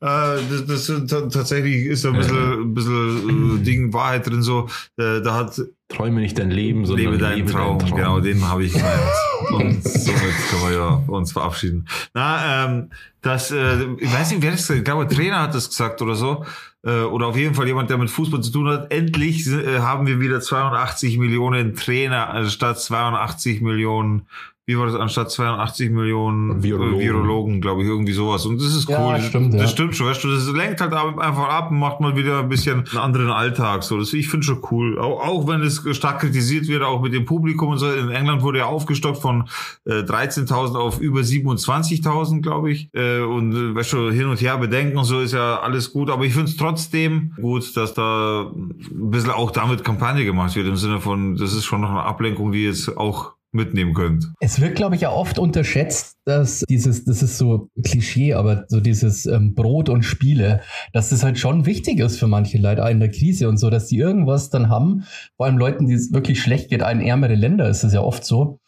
Äh, 0.00 0.06
das, 0.50 0.66
das 0.66 0.86
sind 0.86 1.08
ta- 1.10 1.28
tatsächlich 1.28 1.86
ist 1.86 2.04
da 2.04 2.08
ein 2.10 2.16
bisschen, 2.16 2.62
ein 2.62 2.74
bisschen 2.74 3.60
äh, 3.60 3.62
Ding 3.62 3.92
Wahrheit 3.92 4.26
drin 4.26 4.42
so. 4.42 4.66
Äh, 4.96 5.20
da 5.22 5.34
hat 5.34 5.60
Träume 5.88 6.20
nicht 6.20 6.38
dein 6.40 6.50
Leben, 6.50 6.86
sondern 6.86 7.04
Lebe 7.06 7.18
deinen 7.18 7.46
Traum. 7.46 7.78
Genau, 7.78 8.18
den 8.18 8.48
habe 8.48 8.64
ich 8.64 8.72
gemeint. 8.72 8.98
Und 9.50 9.82
somit 9.84 10.20
können 10.50 10.62
wir 10.62 10.72
ja 10.72 11.02
uns 11.06 11.30
verabschieden. 11.30 11.86
Na, 12.14 12.64
ähm, 12.66 12.90
das, 13.22 13.52
äh, 13.52 13.76
ich 13.98 14.12
weiß 14.12 14.32
nicht, 14.32 14.42
wer 14.42 14.50
das 14.52 14.60
gesagt 14.62 14.70
hat. 14.70 14.78
Ich 14.78 14.84
glaube, 14.84 15.06
der 15.06 15.16
Trainer 15.16 15.40
hat 15.42 15.54
das 15.54 15.68
gesagt 15.68 16.02
oder 16.02 16.16
so. 16.16 16.44
Äh, 16.84 17.02
oder 17.02 17.26
auf 17.26 17.36
jeden 17.36 17.54
Fall 17.54 17.66
jemand, 17.66 17.90
der 17.90 17.98
mit 17.98 18.10
Fußball 18.10 18.42
zu 18.42 18.52
tun 18.52 18.68
hat. 18.68 18.92
Endlich 18.92 19.46
äh, 19.46 19.80
haben 19.80 20.06
wir 20.06 20.20
wieder 20.20 20.40
82 20.40 21.18
Millionen 21.18 21.74
Trainer 21.74 22.30
anstatt 22.30 22.80
82 22.80 23.60
Millionen. 23.60 24.26
Wie 24.70 24.78
war 24.78 24.86
das? 24.86 24.94
Anstatt 24.94 25.32
82 25.32 25.90
Millionen 25.90 26.62
Virologen. 26.62 27.00
Virologen, 27.00 27.00
Virologen 27.00 27.60
glaube 27.60 27.82
ich, 27.82 27.88
irgendwie 27.88 28.12
sowas. 28.12 28.46
Und 28.46 28.60
das 28.60 28.72
ist 28.72 28.88
cool. 28.88 28.94
Ja, 28.94 29.20
stimmt, 29.20 29.54
das 29.54 29.62
ja. 29.62 29.66
stimmt 29.66 29.96
schon, 29.96 30.06
weißt 30.06 30.22
du, 30.22 30.28
das 30.30 30.48
lenkt 30.52 30.80
halt 30.80 30.92
einfach 30.92 31.48
ab 31.48 31.72
und 31.72 31.78
macht 31.80 32.00
mal 32.00 32.14
wieder 32.14 32.38
ein 32.38 32.48
bisschen 32.48 32.84
einen 32.88 32.98
anderen 32.98 33.30
Alltag. 33.30 33.82
So, 33.82 33.98
das 33.98 34.12
ich 34.12 34.28
finde 34.28 34.46
schon 34.46 34.62
cool. 34.70 34.96
Auch, 34.96 35.26
auch 35.26 35.48
wenn 35.48 35.62
es 35.62 35.82
stark 35.96 36.20
kritisiert 36.20 36.68
wird, 36.68 36.84
auch 36.84 37.02
mit 37.02 37.12
dem 37.12 37.24
Publikum 37.24 37.70
und 37.70 37.78
so. 37.78 37.90
In 37.90 38.10
England 38.10 38.42
wurde 38.42 38.58
ja 38.58 38.66
aufgestockt 38.66 39.18
von 39.18 39.48
äh, 39.86 40.02
13.000 40.02 40.76
auf 40.76 41.00
über 41.00 41.22
27.000, 41.22 42.40
glaube 42.40 42.70
ich. 42.70 42.90
Äh, 42.94 43.22
und 43.22 43.52
äh, 43.52 43.74
weißt 43.74 43.92
du, 43.92 44.10
hin 44.12 44.26
und 44.26 44.40
her 44.40 44.56
bedenken 44.56 44.98
und 44.98 45.04
so 45.04 45.18
ist 45.18 45.32
ja 45.32 45.58
alles 45.58 45.92
gut. 45.92 46.10
Aber 46.10 46.24
ich 46.24 46.32
finde 46.32 46.48
es 46.48 46.56
trotzdem 46.56 47.32
gut, 47.40 47.76
dass 47.76 47.94
da 47.94 48.52
ein 48.52 49.10
bisschen 49.10 49.30
auch 49.30 49.50
damit 49.50 49.82
Kampagne 49.82 50.24
gemacht 50.24 50.54
wird. 50.54 50.68
Im 50.68 50.76
Sinne 50.76 51.00
von, 51.00 51.34
das 51.34 51.54
ist 51.54 51.64
schon 51.64 51.80
noch 51.80 51.90
eine 51.90 52.04
Ablenkung, 52.04 52.52
die 52.52 52.62
jetzt 52.62 52.96
auch 52.96 53.32
mitnehmen 53.52 53.94
könnt. 53.94 54.26
Es 54.40 54.60
wird, 54.60 54.74
glaube 54.76 54.94
ich, 54.94 55.00
ja 55.00 55.10
oft 55.10 55.38
unterschätzt, 55.38 56.16
dass 56.24 56.60
dieses, 56.68 57.04
das 57.04 57.22
ist 57.22 57.36
so 57.38 57.68
Klischee, 57.84 58.34
aber 58.34 58.64
so 58.68 58.80
dieses 58.80 59.26
ähm, 59.26 59.54
Brot 59.54 59.88
und 59.88 60.02
Spiele, 60.04 60.60
dass 60.92 61.10
das 61.10 61.24
halt 61.24 61.38
schon 61.38 61.66
wichtig 61.66 61.98
ist 61.98 62.18
für 62.18 62.26
manche 62.28 62.58
Leute, 62.58 62.84
auch 62.84 62.90
in 62.90 63.00
der 63.00 63.10
Krise 63.10 63.48
und 63.48 63.56
so, 63.56 63.70
dass 63.70 63.86
die 63.88 63.98
irgendwas 63.98 64.50
dann 64.50 64.68
haben, 64.68 65.04
vor 65.36 65.46
allem 65.46 65.58
Leuten, 65.58 65.86
die 65.86 65.94
es 65.94 66.12
wirklich 66.12 66.40
schlecht 66.40 66.70
geht, 66.70 66.82
in 66.82 67.00
ärmere 67.00 67.34
Länder 67.34 67.68
ist 67.68 67.82
es 67.82 67.92
ja 67.92 68.00
oft 68.02 68.24
so, 68.24 68.60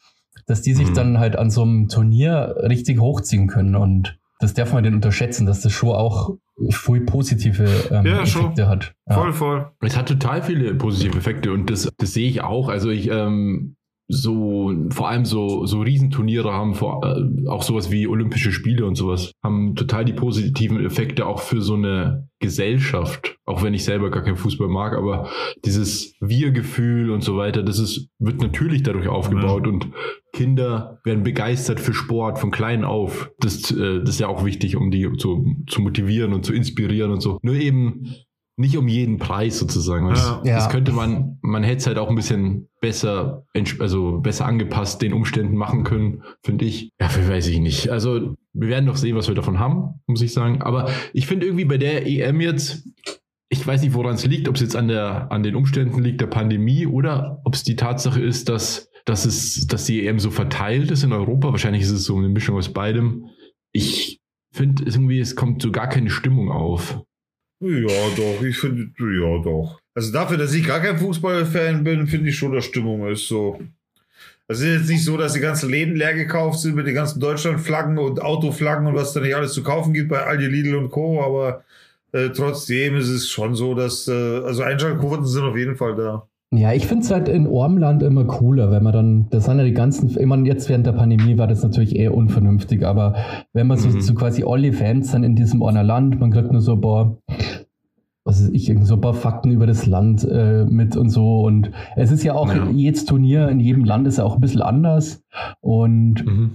dass 0.46 0.62
die 0.62 0.74
sich 0.74 0.88
Mhm. 0.90 0.94
dann 0.94 1.18
halt 1.20 1.36
an 1.36 1.50
so 1.50 1.62
einem 1.62 1.88
Turnier 1.88 2.56
richtig 2.62 2.98
hochziehen 3.00 3.46
können 3.46 3.76
und 3.76 4.18
das 4.40 4.54
darf 4.54 4.72
man 4.72 4.82
nicht 4.82 4.92
unterschätzen, 4.94 5.46
dass 5.46 5.60
das 5.60 5.70
schon 5.72 5.90
auch 5.90 6.34
voll 6.70 7.02
positive 7.02 7.64
ähm, 7.92 8.04
Ja, 8.04 8.26
schon. 8.26 8.42
Effekte 8.46 8.68
hat. 8.68 8.92
Ja. 9.08 9.14
Voll, 9.14 9.32
voll. 9.32 9.70
Es 9.80 9.96
hat 9.96 10.08
total 10.08 10.42
viele 10.42 10.74
positive 10.74 11.16
Effekte 11.16 11.52
und 11.52 11.70
das, 11.70 11.88
das 11.96 12.12
sehe 12.12 12.28
ich 12.28 12.40
auch. 12.42 12.68
Also 12.68 12.90
ich, 12.90 13.08
ähm, 13.08 13.76
so, 14.12 14.72
vor 14.90 15.08
allem 15.08 15.24
so, 15.24 15.64
so 15.64 15.80
Riesenturniere 15.80 16.52
haben 16.52 16.74
vor, 16.74 17.00
äh, 17.02 17.48
auch 17.48 17.62
sowas 17.62 17.90
wie 17.90 18.06
Olympische 18.06 18.52
Spiele 18.52 18.84
und 18.84 18.94
sowas, 18.94 19.32
haben 19.42 19.74
total 19.74 20.04
die 20.04 20.12
positiven 20.12 20.84
Effekte 20.84 21.26
auch 21.26 21.40
für 21.40 21.62
so 21.62 21.74
eine 21.74 22.28
Gesellschaft. 22.38 23.38
Auch 23.46 23.62
wenn 23.62 23.72
ich 23.72 23.84
selber 23.84 24.10
gar 24.10 24.22
keinen 24.22 24.36
Fußball 24.36 24.68
mag, 24.68 24.92
aber 24.94 25.30
dieses 25.64 26.14
Wir-Gefühl 26.20 27.10
und 27.10 27.22
so 27.22 27.36
weiter, 27.38 27.62
das 27.62 27.78
ist, 27.78 28.08
wird 28.18 28.42
natürlich 28.42 28.82
dadurch 28.82 29.08
aufgebaut 29.08 29.66
und 29.66 29.88
Kinder 30.32 31.00
werden 31.04 31.24
begeistert 31.24 31.80
für 31.80 31.94
Sport 31.94 32.38
von 32.38 32.50
klein 32.50 32.84
auf. 32.84 33.30
Das, 33.38 33.70
äh, 33.70 34.00
das 34.00 34.10
ist 34.10 34.20
ja 34.20 34.28
auch 34.28 34.44
wichtig, 34.44 34.76
um 34.76 34.90
die 34.90 35.10
zu, 35.16 35.56
zu 35.66 35.80
motivieren 35.80 36.34
und 36.34 36.44
zu 36.44 36.52
inspirieren 36.52 37.12
und 37.12 37.20
so. 37.20 37.38
Nur 37.42 37.54
eben 37.54 38.14
nicht 38.62 38.78
um 38.78 38.88
jeden 38.88 39.18
Preis 39.18 39.58
sozusagen. 39.58 40.08
Das, 40.08 40.40
Ja. 40.44 40.56
Das 40.56 40.70
könnte 40.70 40.92
man, 40.92 41.38
man 41.42 41.62
hätte 41.62 41.78
es 41.78 41.86
halt 41.86 41.98
auch 41.98 42.08
ein 42.08 42.14
bisschen 42.14 42.68
besser, 42.80 43.44
also 43.78 44.20
besser 44.20 44.46
angepasst 44.46 45.02
den 45.02 45.12
Umständen 45.12 45.56
machen 45.56 45.84
können, 45.84 46.22
finde 46.42 46.64
ich. 46.64 46.92
Ja, 47.00 47.10
weiß 47.28 47.48
ich 47.48 47.58
nicht. 47.58 47.90
Also 47.90 48.36
wir 48.54 48.68
werden 48.68 48.86
doch 48.86 48.96
sehen, 48.96 49.16
was 49.16 49.28
wir 49.28 49.34
davon 49.34 49.58
haben, 49.58 50.00
muss 50.06 50.22
ich 50.22 50.32
sagen. 50.32 50.62
Aber 50.62 50.88
ich 51.12 51.26
finde 51.26 51.46
irgendwie 51.46 51.64
bei 51.64 51.76
der 51.76 52.06
EM 52.06 52.40
jetzt, 52.40 52.88
ich 53.48 53.66
weiß 53.66 53.82
nicht, 53.82 53.94
woran 53.94 54.14
es 54.14 54.24
liegt, 54.24 54.48
ob 54.48 54.54
es 54.54 54.62
jetzt 54.62 54.76
an 54.76 54.88
der, 54.88 55.30
an 55.30 55.42
den 55.42 55.56
Umständen 55.56 56.00
liegt 56.00 56.20
der 56.20 56.26
Pandemie 56.28 56.86
oder 56.86 57.40
ob 57.44 57.54
es 57.54 57.64
die 57.64 57.76
Tatsache 57.76 58.20
ist, 58.20 58.48
dass, 58.48 58.88
dass 59.04 59.24
es, 59.24 59.66
dass 59.66 59.84
die 59.84 60.06
EM 60.06 60.18
so 60.18 60.30
verteilt 60.30 60.90
ist 60.90 61.02
in 61.02 61.12
Europa. 61.12 61.50
Wahrscheinlich 61.50 61.82
ist 61.82 61.90
es 61.90 62.04
so 62.04 62.16
eine 62.16 62.28
Mischung 62.28 62.56
aus 62.56 62.72
beidem. 62.72 63.26
Ich 63.72 64.20
finde 64.52 64.84
irgendwie, 64.84 65.18
es 65.18 65.34
kommt 65.34 65.62
so 65.62 65.72
gar 65.72 65.88
keine 65.88 66.10
Stimmung 66.10 66.50
auf. 66.50 67.00
Ja, 67.64 68.08
doch, 68.16 68.42
ich 68.42 68.58
finde, 68.58 68.90
ja, 68.98 69.38
doch. 69.40 69.80
Also 69.94 70.12
dafür, 70.12 70.36
dass 70.36 70.52
ich 70.52 70.66
gar 70.66 70.80
kein 70.80 70.98
Fußballfan 70.98 71.84
bin, 71.84 72.08
finde 72.08 72.30
ich 72.30 72.36
schon, 72.36 72.52
dass 72.52 72.64
Stimmung 72.64 73.06
ist 73.08 73.28
so. 73.28 73.60
Es 74.48 74.60
ist 74.60 74.80
jetzt 74.80 74.88
nicht 74.88 75.04
so, 75.04 75.16
dass 75.16 75.34
die 75.34 75.40
ganzen 75.40 75.70
Läden 75.70 75.94
leer 75.94 76.12
gekauft 76.14 76.58
sind 76.58 76.74
mit 76.74 76.88
den 76.88 76.96
ganzen 76.96 77.20
Deutschlandflaggen 77.20 77.98
und 77.98 78.20
Autoflaggen 78.20 78.88
und 78.88 78.96
was 78.96 79.12
da 79.12 79.20
nicht 79.20 79.36
alles 79.36 79.52
zu 79.52 79.62
kaufen 79.62 79.94
gibt 79.94 80.08
bei 80.08 80.24
Aldi, 80.24 80.46
Lidl 80.46 80.74
und 80.74 80.90
Co., 80.90 81.22
aber 81.22 81.64
äh, 82.10 82.30
trotzdem 82.30 82.96
ist 82.96 83.08
es 83.08 83.28
schon 83.28 83.54
so, 83.54 83.74
dass, 83.74 84.08
äh, 84.08 84.12
also 84.12 84.62
Einschaltquoten 84.64 85.24
sind 85.24 85.44
auf 85.44 85.56
jeden 85.56 85.76
Fall 85.76 85.94
da. 85.94 86.28
Ja, 86.54 86.72
ich 86.74 86.86
finde 86.86 87.02
es 87.04 87.10
halt 87.10 87.28
in 87.30 87.46
Ormland 87.46 88.02
immer 88.02 88.24
cooler, 88.24 88.70
wenn 88.70 88.82
man 88.82 88.92
dann, 88.92 89.26
das 89.30 89.46
sind 89.46 89.56
ja 89.58 89.64
die 89.64 89.72
ganzen, 89.72 90.10
ich 90.10 90.26
meine, 90.26 90.46
jetzt 90.46 90.68
während 90.68 90.86
der 90.86 90.92
Pandemie 90.92 91.38
war 91.38 91.46
das 91.46 91.62
natürlich 91.62 91.96
eher 91.96 92.14
unvernünftig, 92.14 92.84
aber 92.84 93.14
wenn 93.54 93.66
man 93.66 93.78
so, 93.78 93.88
Mhm. 93.88 94.00
so 94.02 94.14
quasi 94.14 94.44
alle 94.46 94.72
Fans 94.74 95.10
sind 95.12 95.24
in 95.24 95.34
diesem 95.34 95.62
einer 95.62 95.82
Land, 95.82 96.20
man 96.20 96.30
kriegt 96.30 96.52
nur 96.52 96.60
so 96.60 96.74
ein 96.74 96.80
paar, 96.82 97.16
was 98.24 98.42
weiß 98.44 98.50
ich, 98.52 98.72
so 98.82 98.94
ein 98.94 99.00
paar 99.00 99.14
Fakten 99.14 99.50
über 99.50 99.66
das 99.66 99.86
Land 99.86 100.24
äh, 100.30 100.64
mit 100.66 100.94
und 100.96 101.08
so 101.08 101.40
und 101.40 101.70
es 101.96 102.12
ist 102.12 102.22
ja 102.22 102.34
auch, 102.34 102.54
Ja. 102.54 102.68
jedes 102.70 103.06
Turnier 103.06 103.48
in 103.48 103.58
jedem 103.58 103.84
Land 103.84 104.06
ist 104.06 104.18
ja 104.18 104.24
auch 104.24 104.34
ein 104.34 104.40
bisschen 104.42 104.60
anders 104.62 105.24
und 105.62 106.24
Mhm. 106.26 106.50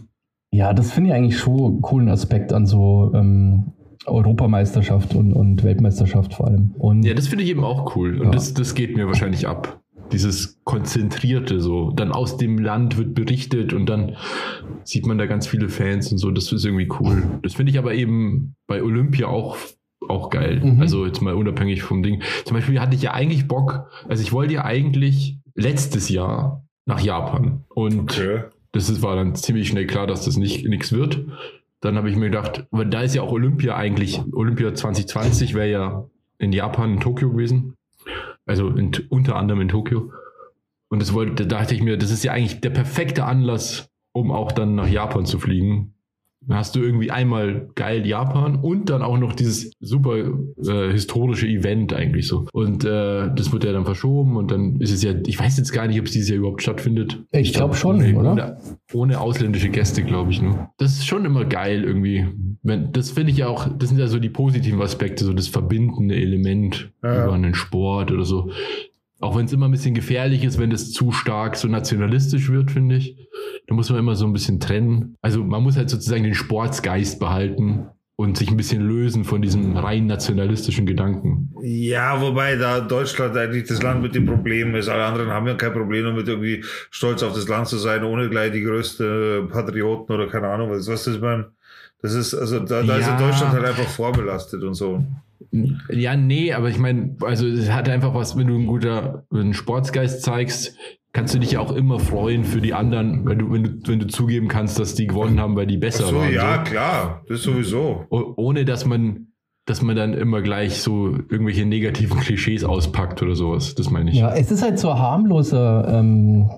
ja, 0.54 0.74
das 0.74 0.92
finde 0.92 1.10
ich 1.10 1.16
eigentlich 1.16 1.40
schon 1.40 1.60
einen 1.66 1.82
coolen 1.82 2.10
Aspekt 2.10 2.54
an 2.54 2.68
so 2.68 3.12
ähm, 3.16 3.74
Europameisterschaft 4.06 5.16
und, 5.16 5.34
und 5.34 5.64
Weltmeisterschaft 5.64 6.34
vor 6.34 6.48
allem. 6.48 6.74
Und 6.78 7.04
Ja, 7.04 7.14
das 7.14 7.28
finde 7.28 7.44
ich 7.44 7.50
eben 7.50 7.64
auch 7.64 7.96
cool. 7.96 8.18
Und 8.20 8.26
Ja. 8.26 8.32
das, 8.32 8.54
das 8.54 8.74
geht 8.76 8.96
mir 8.96 9.08
wahrscheinlich 9.08 9.48
ab. 9.48 9.82
Dieses 10.12 10.60
Konzentrierte 10.64 11.60
so. 11.60 11.92
Dann 11.92 12.12
aus 12.12 12.38
dem 12.38 12.60
Land 12.60 12.98
wird 12.98 13.14
berichtet 13.14 13.74
und 13.74 13.88
dann 13.88 14.16
sieht 14.84 15.06
man 15.06 15.18
da 15.18 15.26
ganz 15.26 15.48
viele 15.48 15.70
Fans 15.70 16.12
und 16.12 16.18
so. 16.18 16.32
Das 16.32 16.52
ist 16.52 16.66
irgendwie 16.66 16.90
cool. 17.00 17.40
Das 17.44 17.56
finde 17.56 17.72
ich 17.72 17.78
aber 17.78 17.94
eben 17.94 18.56
bei 18.68 18.82
Olympia 18.82 19.28
auch, 19.28 19.58
auch 20.08 20.30
geil. 20.30 20.62
Mhm. 20.64 20.82
Also 20.82 21.06
jetzt 21.06 21.22
mal 21.22 21.34
unabhängig 21.34 21.84
vom 21.84 22.04
Ding. 22.04 22.22
Zum 22.46 22.56
Beispiel 22.56 22.80
hatte 22.80 22.96
ich 22.96 23.02
ja 23.02 23.14
eigentlich 23.14 23.48
Bock, 23.48 23.90
also 24.08 24.24
ich 24.24 24.32
wollte 24.32 24.56
ja 24.56 24.66
eigentlich 24.66 25.38
letztes 25.56 26.10
Jahr 26.10 26.66
nach 26.86 27.02
Japan. 27.02 27.66
Und 27.70 28.22
das 28.72 28.90
ist, 28.90 29.02
war 29.02 29.16
dann 29.16 29.36
ziemlich 29.36 29.68
schnell 29.68 29.88
klar, 29.88 30.08
dass 30.08 30.26
das 30.26 30.38
nicht 30.38 30.68
nichts 30.68 30.92
wird. 30.94 31.26
dann 31.82 31.96
habe 31.96 32.10
ich 32.10 32.16
mir 32.16 32.30
gedacht, 32.30 32.66
weil 32.72 32.90
da 32.90 33.02
ist 33.02 33.16
ja 33.16 33.22
auch 33.22 33.32
Olympia 33.32 33.76
eigentlich, 33.76 34.22
Olympia 34.34 34.74
2020 34.74 35.54
wäre 35.54 35.70
ja 35.70 36.06
in 36.40 36.52
Japan, 36.54 36.94
in 36.94 37.00
Tokio 37.00 37.32
gewesen. 37.32 37.74
Also 38.48 38.70
in, 38.70 38.92
unter 39.10 39.36
anderem 39.36 39.62
in 39.62 39.68
Tokio. 39.68 40.12
Und 40.90 41.02
das 41.02 41.14
wollte, 41.14 41.46
da 41.46 41.60
dachte 41.60 41.76
ich 41.76 41.84
mir, 41.84 41.98
das 41.98 42.12
ist 42.12 42.24
ja 42.24 42.32
eigentlich 42.32 42.62
der 42.62 42.70
perfekte 42.70 43.26
Anlass, 43.26 43.92
um 44.14 44.32
auch 44.32 44.52
dann 44.52 44.76
nach 44.76 44.88
Japan 44.88 45.26
zu 45.26 45.38
fliegen. 45.38 45.94
Dann 46.48 46.58
hast 46.58 46.76
du 46.76 46.80
irgendwie 46.82 47.12
einmal 47.12 47.70
geil 47.76 48.06
Japan 48.08 48.56
und 48.56 48.90
dann 48.90 49.02
auch 49.02 49.18
noch 49.18 49.34
dieses 49.34 49.72
super 49.82 50.18
äh, 50.18 50.92
historische 50.92 51.46
Event 51.48 51.94
eigentlich 51.94 52.28
so. 52.28 52.46
Und 52.54 52.86
äh, 52.86 53.30
das 53.36 53.52
wird 53.52 53.66
ja 53.66 53.74
dann 53.74 53.86
verschoben 53.86 54.38
und 54.38 54.50
dann 54.52 54.80
ist 54.80 54.92
es 54.92 55.04
ja, 55.04 55.14
ich 55.26 55.38
weiß 55.40 55.58
jetzt 55.58 55.74
gar 55.74 55.88
nicht, 55.88 56.00
ob 56.00 56.06
es 56.06 56.14
dieses 56.14 56.30
Jahr 56.30 56.40
überhaupt 56.40 56.62
stattfindet. 56.62 57.22
Ich 57.32 57.54
glaube 57.54 57.76
schon, 57.76 57.98
ohne, 57.98 58.18
oder? 58.18 58.32
Ohne, 58.32 58.58
ohne 58.94 59.20
ausländische 59.20 59.70
Gäste, 59.70 60.04
glaube 60.04 60.32
ich. 60.32 60.42
Ne? 60.42 60.70
Das 60.78 60.94
ist 60.94 61.06
schon 61.06 61.26
immer 61.26 61.44
geil 61.46 61.84
irgendwie. 61.84 62.26
Wenn, 62.64 62.92
das 62.94 63.12
finde 63.12 63.32
ich 63.32 63.38
ja 63.38 63.48
auch, 63.48 63.68
das 63.78 63.90
sind 63.90 63.98
ja 63.98 64.08
so 64.08 64.20
die 64.20 64.30
positiven 64.30 64.82
Aspekte, 64.82 65.26
so 65.26 65.34
das 65.34 65.48
verbindende 65.48 66.16
Element 66.16 66.92
Ja. 67.04 67.26
über 67.26 67.34
einen 67.34 67.54
Sport 67.56 68.12
oder 68.12 68.24
so. 68.24 68.52
Auch 69.20 69.36
wenn 69.36 69.46
es 69.46 69.54
immer 69.54 69.68
ein 69.68 69.72
bisschen 69.72 69.96
gefährlich 69.96 70.44
ist, 70.44 70.60
wenn 70.60 70.70
das 70.70 70.92
zu 70.92 71.12
stark 71.12 71.56
so 71.56 71.68
nationalistisch 71.68 72.50
wird, 72.52 72.70
finde 72.70 72.98
ich. 72.98 73.27
Da 73.68 73.76
muss 73.76 73.90
man 73.90 74.00
immer 74.00 74.16
so 74.16 74.26
ein 74.26 74.34
bisschen 74.34 74.60
trennen. 74.60 75.16
Also 75.22 75.44
man 75.44 75.62
muss 75.62 75.78
halt 75.78 75.90
sozusagen 75.90 76.24
den 76.24 76.34
Sportsgeist 76.34 77.20
behalten 77.20 77.88
und 78.16 78.38
sich 78.38 78.50
ein 78.50 78.58
bisschen 78.58 78.82
lösen 78.82 79.26
von 79.26 79.42
diesem 79.42 79.78
rein 79.78 80.08
nationalistischen 80.08 80.86
Gedanken. 80.86 81.54
Ja, 81.62 82.20
wobei 82.20 82.56
da 82.56 82.80
Deutschland 82.80 83.38
eigentlich 83.38 83.66
das 83.68 83.84
Land 83.84 84.02
mit 84.02 84.16
dem 84.16 84.26
Problem 84.26 84.74
ist. 84.74 84.90
Alle 84.90 85.04
anderen 85.06 85.30
haben 85.30 85.46
ja 85.48 85.54
kein 85.54 85.74
Problem 85.74 86.06
damit, 86.06 86.28
irgendwie 86.28 86.64
stolz 86.90 87.22
auf 87.22 87.34
das 87.34 87.48
Land 87.48 87.68
zu 87.68 87.78
sein, 87.78 88.04
ohne 88.04 88.30
gleich 88.30 88.52
die 88.54 88.64
größte 88.64 89.48
Patrioten 89.52 90.12
oder 90.14 90.28
keine 90.28 90.48
Ahnung 90.48 90.72
was. 90.72 90.88
Was 90.88 91.06
ist 91.06 91.22
man? 91.22 91.48
Das 92.02 92.14
ist, 92.14 92.34
also 92.34 92.60
da, 92.60 92.84
da 92.84 92.98
ist 92.98 93.08
ja 93.08 93.20
Ja. 93.20 93.28
Deutschland 93.28 93.54
halt 93.54 93.66
einfach 93.66 93.88
vorbelastet 93.88 94.64
und 94.64 94.74
so. 94.74 95.04
Ja, 95.90 96.16
nee, 96.16 96.54
aber 96.54 96.70
ich 96.70 96.80
meine, 96.80 97.16
also 97.22 97.46
es 97.48 97.72
hat 97.72 97.88
einfach 97.90 98.14
was, 98.14 98.36
wenn 98.36 98.48
du 98.48 98.56
ein 98.56 98.66
guter 98.66 99.26
einen 99.32 99.54
Sportsgeist 99.54 100.24
zeigst, 100.24 100.76
kannst 101.18 101.34
du 101.34 101.40
dich 101.40 101.54
ja 101.54 101.62
auch 101.62 101.72
immer 101.72 101.98
freuen 102.00 102.44
für 102.44 102.62
die 102.62 102.76
anderen, 102.76 103.26
wenn 103.26 103.40
du, 103.40 103.52
wenn 103.52 103.64
du, 103.64 103.70
wenn 103.88 104.00
du 104.00 104.06
zugeben 104.06 104.48
kannst, 104.48 104.78
dass 104.80 104.94
die 104.94 105.08
gewonnen 105.08 105.40
haben, 105.40 105.56
weil 105.56 105.66
die 105.66 105.78
besser 105.78 106.04
Ach 106.06 106.10
so, 106.12 106.16
waren. 106.18 106.32
ja, 106.32 106.64
so. 106.64 106.72
klar, 106.72 107.24
das 107.28 107.42
sowieso. 107.42 108.06
O- 108.12 108.34
Ohne 108.38 108.66
dass 108.66 108.86
man, 108.86 109.30
dass 109.68 109.82
man 109.82 109.98
dann 109.98 110.14
immer 110.14 110.42
gleich 110.42 110.82
so 110.82 111.10
irgendwelche 111.30 111.66
negativen 111.66 112.22
Klischees 112.22 112.64
auspackt 112.64 113.22
oder 113.22 113.36
sowas. 113.36 113.76
Das 113.76 113.90
meine 113.92 114.10
ich. 114.10 114.16
Ja, 114.16 114.34
es 114.34 114.50
ist 114.50 114.64
halt 114.64 114.80
so 114.80 114.90
ein 114.90 114.98
harmloser 114.98 116.00
ähm, 116.00 116.50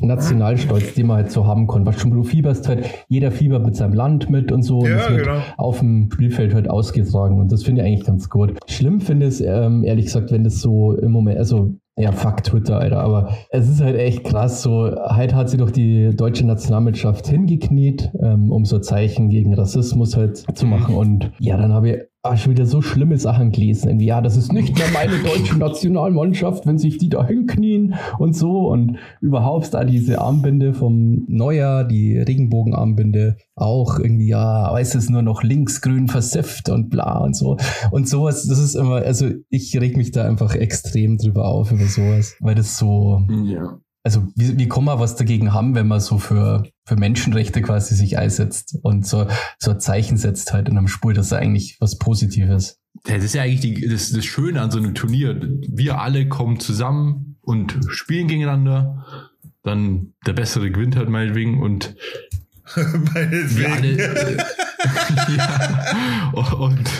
Nationalstolz, 0.00 0.94
den 0.94 1.06
man 1.06 1.18
halt 1.18 1.30
so 1.30 1.46
haben 1.46 1.68
kann. 1.68 1.86
Was 1.86 2.00
schon 2.00 2.10
du 2.10 2.24
fieberst 2.24 2.66
halt, 2.66 2.90
jeder 3.08 3.30
fiebert 3.30 3.64
mit 3.64 3.76
seinem 3.76 3.92
Land 3.92 4.30
mit 4.30 4.50
und 4.50 4.64
so. 4.64 4.80
und 4.80 4.88
Ja, 4.88 4.96
das 4.96 5.10
wird 5.10 5.26
genau. 5.26 5.38
auf 5.56 5.78
dem 5.78 6.10
Spielfeld 6.12 6.54
halt 6.54 6.68
ausgetragen. 6.68 7.38
Und 7.38 7.52
das 7.52 7.62
finde 7.62 7.82
ich 7.82 7.86
eigentlich 7.86 8.04
ganz 8.04 8.28
gut. 8.28 8.58
Schlimm 8.66 9.00
finde 9.00 9.26
ich 9.26 9.34
es, 9.34 9.40
ähm, 9.40 9.84
ehrlich 9.84 10.06
gesagt, 10.06 10.32
wenn 10.32 10.42
das 10.42 10.60
so 10.60 10.92
im 10.92 11.12
Moment, 11.12 11.38
also 11.38 11.76
ja, 11.98 12.12
fuck 12.12 12.42
Twitter, 12.42 12.78
Alter, 12.78 13.00
aber 13.00 13.30
es 13.50 13.70
ist 13.70 13.80
halt 13.80 13.96
echt 13.96 14.24
krass. 14.24 14.62
So, 14.62 14.90
halt 15.06 15.34
hat 15.34 15.48
sie 15.48 15.56
doch 15.56 15.70
die 15.70 16.14
deutsche 16.14 16.44
Nationalmannschaft 16.44 17.26
hingekniet, 17.26 18.10
ähm, 18.20 18.52
um 18.52 18.66
so 18.66 18.80
Zeichen 18.80 19.30
gegen 19.30 19.54
Rassismus 19.54 20.14
halt 20.14 20.44
zu 20.54 20.66
machen. 20.66 20.94
Und 20.94 21.30
ja, 21.38 21.56
dann 21.56 21.72
habe 21.72 21.88
ich 21.88 21.98
ah, 22.30 22.36
schon 22.36 22.52
wieder 22.52 22.66
so 22.66 22.82
schlimme 22.82 23.18
Sachen 23.18 23.52
gelesen. 23.52 23.88
Irgendwie, 23.88 24.06
ja, 24.06 24.20
das 24.20 24.36
ist 24.36 24.52
nicht 24.52 24.76
mehr 24.76 24.88
meine 24.92 25.18
deutsche 25.22 25.56
Nationalmannschaft, 25.58 26.66
wenn 26.66 26.78
sich 26.78 26.98
die 26.98 27.08
da 27.08 27.26
hinknien 27.26 27.94
und 28.18 28.36
so. 28.36 28.68
Und 28.68 28.98
überhaupt 29.20 29.74
da 29.74 29.84
diese 29.84 30.20
Armbinde 30.20 30.74
vom 30.74 31.24
Neujahr, 31.28 31.84
die 31.84 32.18
Regenbogenarmbinde, 32.18 33.36
auch 33.54 33.98
irgendwie, 33.98 34.28
ja, 34.28 34.72
weiß 34.72 34.94
es 34.96 35.08
nur 35.08 35.22
noch 35.22 35.42
linksgrün 35.42 36.08
versifft 36.08 36.68
und 36.68 36.90
bla 36.90 37.18
und 37.18 37.34
so. 37.34 37.56
Und 37.90 38.08
sowas, 38.08 38.46
das 38.46 38.58
ist 38.58 38.74
immer, 38.74 38.96
also 38.96 39.28
ich 39.48 39.78
reg 39.80 39.96
mich 39.96 40.10
da 40.10 40.24
einfach 40.24 40.54
extrem 40.54 41.18
drüber 41.18 41.46
auf 41.46 41.72
über 41.72 41.86
sowas, 41.86 42.36
weil 42.40 42.54
das 42.54 42.78
so, 42.78 43.22
Ja. 43.44 43.78
Also 44.06 44.28
wie, 44.36 44.56
wie 44.56 44.68
kann 44.68 44.84
man 44.84 45.00
was 45.00 45.16
dagegen 45.16 45.52
haben, 45.52 45.74
wenn 45.74 45.88
man 45.88 45.98
so 45.98 46.18
für, 46.20 46.62
für 46.84 46.94
Menschenrechte 46.94 47.60
quasi 47.60 47.96
sich 47.96 48.16
einsetzt 48.16 48.78
und 48.82 49.04
so, 49.04 49.26
so 49.58 49.72
ein 49.72 49.80
Zeichen 49.80 50.16
setzt 50.16 50.52
halt 50.52 50.68
in 50.68 50.78
einem 50.78 50.86
Spiel, 50.86 51.12
das 51.12 51.26
ist 51.26 51.32
eigentlich 51.32 51.76
was 51.80 51.98
Positives. 51.98 52.78
Ja, 53.04 53.16
Das 53.16 53.24
ist 53.24 53.34
ja 53.34 53.42
eigentlich 53.42 53.62
die, 53.62 53.88
das, 53.88 54.10
das 54.12 54.24
Schöne 54.24 54.60
an 54.60 54.70
so 54.70 54.78
einem 54.78 54.94
Turnier. 54.94 55.40
Wir 55.68 56.00
alle 56.00 56.28
kommen 56.28 56.60
zusammen 56.60 57.36
und 57.40 57.80
spielen 57.88 58.28
gegeneinander. 58.28 59.04
Dann 59.64 60.14
der 60.24 60.34
Bessere 60.34 60.70
gewinnt 60.70 60.94
halt 60.94 61.08
meinetwegen 61.08 61.60
und 61.60 61.96
wir 62.76 62.84
Meinetwegen. 63.12 63.72
alle. 63.72 64.36
ja. 65.36 66.32
Und, 66.32 66.90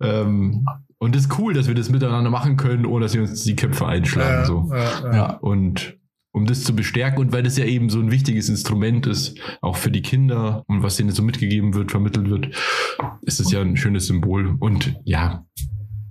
ähm, 0.00 0.64
und 0.96 1.14
es 1.14 1.24
ist 1.26 1.38
cool, 1.38 1.52
dass 1.52 1.68
wir 1.68 1.74
das 1.74 1.90
miteinander 1.90 2.30
machen 2.30 2.56
können, 2.56 2.86
ohne 2.86 3.04
dass 3.04 3.12
wir 3.12 3.20
uns 3.20 3.44
die 3.44 3.54
Köpfe 3.54 3.86
einschlagen. 3.86 4.30
Ja, 4.30 4.44
so. 4.46 4.70
ja, 4.72 5.00
ja. 5.04 5.14
Ja. 5.14 5.30
Und 5.34 5.97
um 6.38 6.46
das 6.46 6.64
zu 6.64 6.74
bestärken 6.74 7.20
und 7.20 7.32
weil 7.32 7.42
das 7.42 7.58
ja 7.58 7.64
eben 7.64 7.90
so 7.90 8.00
ein 8.00 8.10
wichtiges 8.10 8.48
Instrument 8.48 9.06
ist, 9.06 9.38
auch 9.60 9.76
für 9.76 9.90
die 9.90 10.02
Kinder 10.02 10.64
und 10.66 10.82
was 10.82 10.96
denen 10.96 11.10
so 11.10 11.22
mitgegeben 11.22 11.74
wird, 11.74 11.90
vermittelt 11.90 12.30
wird, 12.30 12.54
ist 13.22 13.40
es 13.40 13.50
ja 13.52 13.60
ein 13.60 13.76
schönes 13.76 14.06
Symbol. 14.06 14.56
Und 14.58 14.94
ja, 15.04 15.44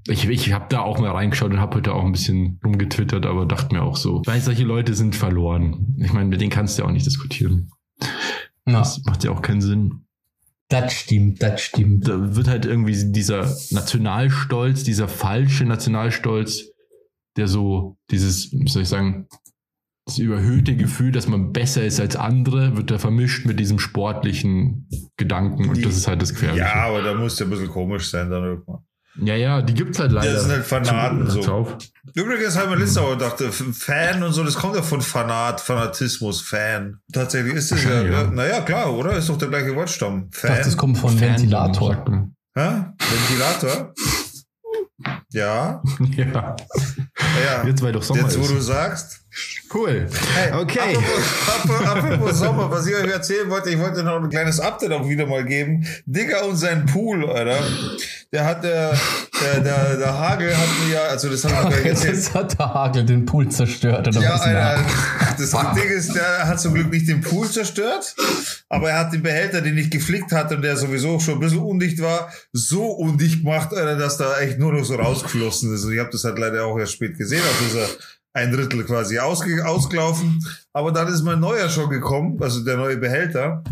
ich, 0.07 0.27
ich 0.29 0.53
habe 0.53 0.65
da 0.69 0.81
auch 0.81 0.99
mal 0.99 1.11
reingeschaut 1.11 1.51
und 1.51 1.59
habe 1.59 1.77
heute 1.77 1.93
auch 1.93 2.05
ein 2.05 2.11
bisschen 2.11 2.59
rumgetwittert, 2.63 3.25
aber 3.25 3.45
dachte 3.45 3.75
mir 3.75 3.81
auch 3.83 3.97
so, 3.97 4.21
weil 4.25 4.39
solche 4.41 4.63
Leute 4.63 4.93
sind 4.93 5.15
verloren. 5.15 5.95
Ich 5.99 6.13
meine, 6.13 6.29
mit 6.29 6.39
denen 6.39 6.51
kannst 6.51 6.77
du 6.77 6.83
ja 6.83 6.87
auch 6.87 6.93
nicht 6.93 7.05
diskutieren. 7.05 7.71
Ja, 8.67 8.79
Das 8.79 9.03
macht 9.05 9.23
ja 9.23 9.31
auch 9.31 9.41
keinen 9.41 9.61
Sinn. 9.61 10.05
das 10.69 10.93
stimmt, 10.93 11.41
das 11.41 11.61
stimmt. 11.61 12.07
Da 12.07 12.35
wird 12.35 12.47
halt 12.47 12.65
irgendwie 12.65 13.11
dieser 13.11 13.53
Nationalstolz, 13.71 14.83
dieser 14.83 15.07
falsche 15.07 15.65
Nationalstolz, 15.65 16.71
der 17.37 17.47
so 17.47 17.97
dieses, 18.11 18.51
wie 18.51 18.67
soll 18.69 18.81
ich 18.83 18.89
sagen, 18.89 19.27
das 20.07 20.17
überhöhte 20.17 20.75
Gefühl, 20.75 21.11
dass 21.11 21.27
man 21.27 21.51
besser 21.53 21.83
ist 21.83 21.99
als 21.99 22.15
andere, 22.15 22.75
wird 22.77 22.89
da 22.89 22.97
vermischt 22.97 23.45
mit 23.45 23.59
diesem 23.59 23.77
sportlichen 23.77 24.87
Gedanken 25.17 25.69
und 25.69 25.85
das 25.85 25.95
ist 25.97 26.07
halt 26.07 26.21
das 26.21 26.33
Gefährliche. 26.33 26.61
Ja, 26.63 26.73
aber 26.85 27.01
da 27.03 27.13
muss 27.13 27.37
ja 27.39 27.45
ein 27.45 27.49
bisschen 27.49 27.67
komisch 27.69 28.09
sein 28.09 28.29
dann 28.29 28.43
irgendwann. 28.43 28.79
Ja, 29.19 29.33
ja, 29.35 29.61
die 29.63 29.73
gibt's 29.73 29.99
halt 29.99 30.11
leider. 30.11 30.31
Das 30.31 30.43
sind 30.43 30.51
halt 30.51 30.63
Fanaten 30.65 31.27
Zu- 31.27 31.41
so. 31.41 31.51
auf. 31.51 31.77
Übrigens 32.13 32.55
hat 32.55 32.69
mir 32.69 32.75
letztes 32.75 33.01
Mal 33.01 33.13
gedacht, 33.17 33.41
äh, 33.41 33.51
Fan 33.51 34.21
und 34.21 34.31
so, 34.31 34.43
das 34.43 34.53
kommt 34.55 34.75
ja 34.75 34.83
von 34.83 35.01
Fanat, 35.01 35.59
Fanatismus, 35.59 36.39
Fan. 36.41 36.99
Tatsächlich 37.11 37.55
ist 37.55 37.71
es 37.71 37.83
ja, 37.83 38.03
ja. 38.03 38.11
ja. 38.23 38.23
Naja, 38.31 38.61
klar, 38.61 38.93
oder? 38.93 39.13
Ist 39.17 39.27
doch 39.27 39.37
der 39.37 39.47
gleiche 39.49 39.75
Wortstamm. 39.75 40.29
Ich 40.31 40.37
Fan. 40.37 40.51
dachte, 40.51 40.65
das 40.65 40.77
kommt 40.77 40.99
von 40.99 41.17
Fan, 41.17 41.29
Ventilator. 41.31 42.29
Hä? 42.55 42.69
Ventilator? 42.99 43.93
Ja, 45.31 45.81
Ja, 46.17 46.55
ja. 47.45 47.65
jetzt 47.67 47.81
weil 47.81 47.91
doch 47.93 48.03
Sommer 48.03 48.21
Jetzt, 48.21 48.39
wo 48.39 48.47
du 48.47 48.57
ist. 48.57 48.65
sagst. 48.65 49.21
Cool. 49.73 50.07
Hey, 50.33 50.51
Okay. 50.53 50.97
Apropos, 51.47 51.87
apropos, 51.87 52.39
Sommer, 52.39 52.71
was 52.71 52.87
ich 52.87 52.95
euch 52.95 53.09
erzählen 53.11 53.49
wollte, 53.49 53.69
ich 53.69 53.79
wollte 53.79 54.03
noch 54.03 54.21
ein 54.23 54.29
kleines 54.29 54.59
Update 54.59 54.91
auch 54.91 55.07
wieder 55.07 55.25
mal 55.25 55.43
geben. 55.43 55.85
Digger 56.05 56.45
und 56.45 56.55
sein 56.55 56.85
Pool, 56.85 57.29
Alter. 57.29 57.59
Der 58.31 58.45
hat 58.45 58.63
der, 58.63 58.93
der, 59.41 59.59
der, 59.61 59.97
der 59.97 60.19
Hagel 60.19 60.55
hat 60.55 60.67
mir 60.85 60.95
ja, 60.95 61.01
also 61.03 61.29
das 61.29 61.43
haben 61.45 61.71
wir. 61.71 61.83
Jetzt 61.93 62.33
hat 62.33 62.57
der 62.59 62.73
Hagel 62.73 63.05
den 63.05 63.25
Pool 63.25 63.47
zerstört 63.49 64.07
oder 64.07 64.19
Ja, 64.21 64.33
was? 64.33 64.41
Alter, 64.41 64.85
Na, 65.19 65.35
das 65.37 65.51
Ding 65.75 65.89
ist, 65.89 66.13
der 66.15 66.47
hat 66.47 66.59
zum 66.59 66.73
Glück 66.73 66.89
nicht 66.91 67.07
den 67.07 67.21
Pool 67.21 67.49
zerstört, 67.49 68.15
aber 68.69 68.89
er 68.91 68.99
hat 68.99 69.13
den 69.13 69.23
Behälter, 69.23 69.61
den 69.61 69.77
ich 69.77 69.89
geflickt 69.89 70.31
hatte 70.33 70.55
und 70.55 70.61
der 70.61 70.75
sowieso 70.75 71.19
schon 71.19 71.35
ein 71.35 71.39
bisschen 71.39 71.59
undicht 71.59 72.01
war, 72.01 72.31
so 72.51 72.85
undicht 72.85 73.43
gemacht, 73.43 73.73
Alter, 73.73 73.95
dass 73.97 74.17
da 74.17 74.39
echt 74.39 74.59
nur 74.59 74.73
noch 74.73 74.83
so 74.83 74.95
rausgeflossen 74.95 75.73
ist. 75.73 75.85
Und 75.85 75.93
ich 75.93 75.99
habe 75.99 76.09
das 76.11 76.23
halt 76.25 76.37
leider 76.39 76.65
auch 76.65 76.77
erst 76.77 76.93
spät 76.93 77.17
gesehen, 77.17 77.41
also 77.47 77.79
ist 77.79 77.89
er 77.89 77.97
ein 78.37 78.51
Drittel 78.51 78.83
quasi 78.85 79.19
ausge 79.19 79.65
ausgelaufen. 79.65 80.39
Aber 80.73 80.91
dann 80.91 81.07
ist 81.07 81.23
mein 81.23 81.39
neuer 81.39 81.69
schon 81.69 81.89
gekommen, 81.89 82.37
also 82.41 82.63
der 82.63 82.77
neue 82.77 82.97
Behälter. 82.97 83.63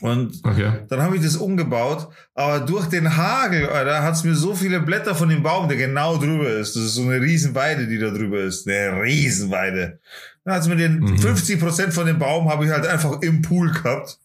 Und 0.00 0.32
Okay. 0.44 0.70
dann 0.88 1.02
habe 1.02 1.16
ich 1.16 1.22
das 1.22 1.34
umgebaut, 1.36 2.08
aber 2.34 2.60
durch 2.60 2.86
den 2.86 3.16
Hagel, 3.16 3.68
Alter, 3.68 4.04
hat's 4.04 4.22
mir 4.22 4.36
so 4.36 4.54
viele 4.54 4.78
Blätter 4.78 5.16
von 5.16 5.28
dem 5.28 5.42
Baum, 5.42 5.66
der 5.68 5.76
genau 5.76 6.16
drüber 6.18 6.48
ist. 6.50 6.76
Das 6.76 6.84
ist 6.84 6.94
so 6.94 7.02
eine 7.02 7.20
Riesenweide, 7.20 7.88
die 7.88 7.98
da 7.98 8.10
drüber 8.10 8.38
ist. 8.38 8.68
Eine 8.68 9.02
Riesenweide. 9.02 9.98
Dann 10.44 10.54
hat's 10.54 10.68
mir 10.68 10.76
den 10.76 11.00
Mhm. 11.00 11.18
50 11.18 11.58
Prozent 11.58 11.92
von 11.92 12.06
dem 12.06 12.18
Baum 12.20 12.48
habe 12.48 12.64
ich 12.64 12.70
halt 12.70 12.86
einfach 12.86 13.20
im 13.22 13.42
Pool 13.42 13.72
gehabt. 13.72 14.18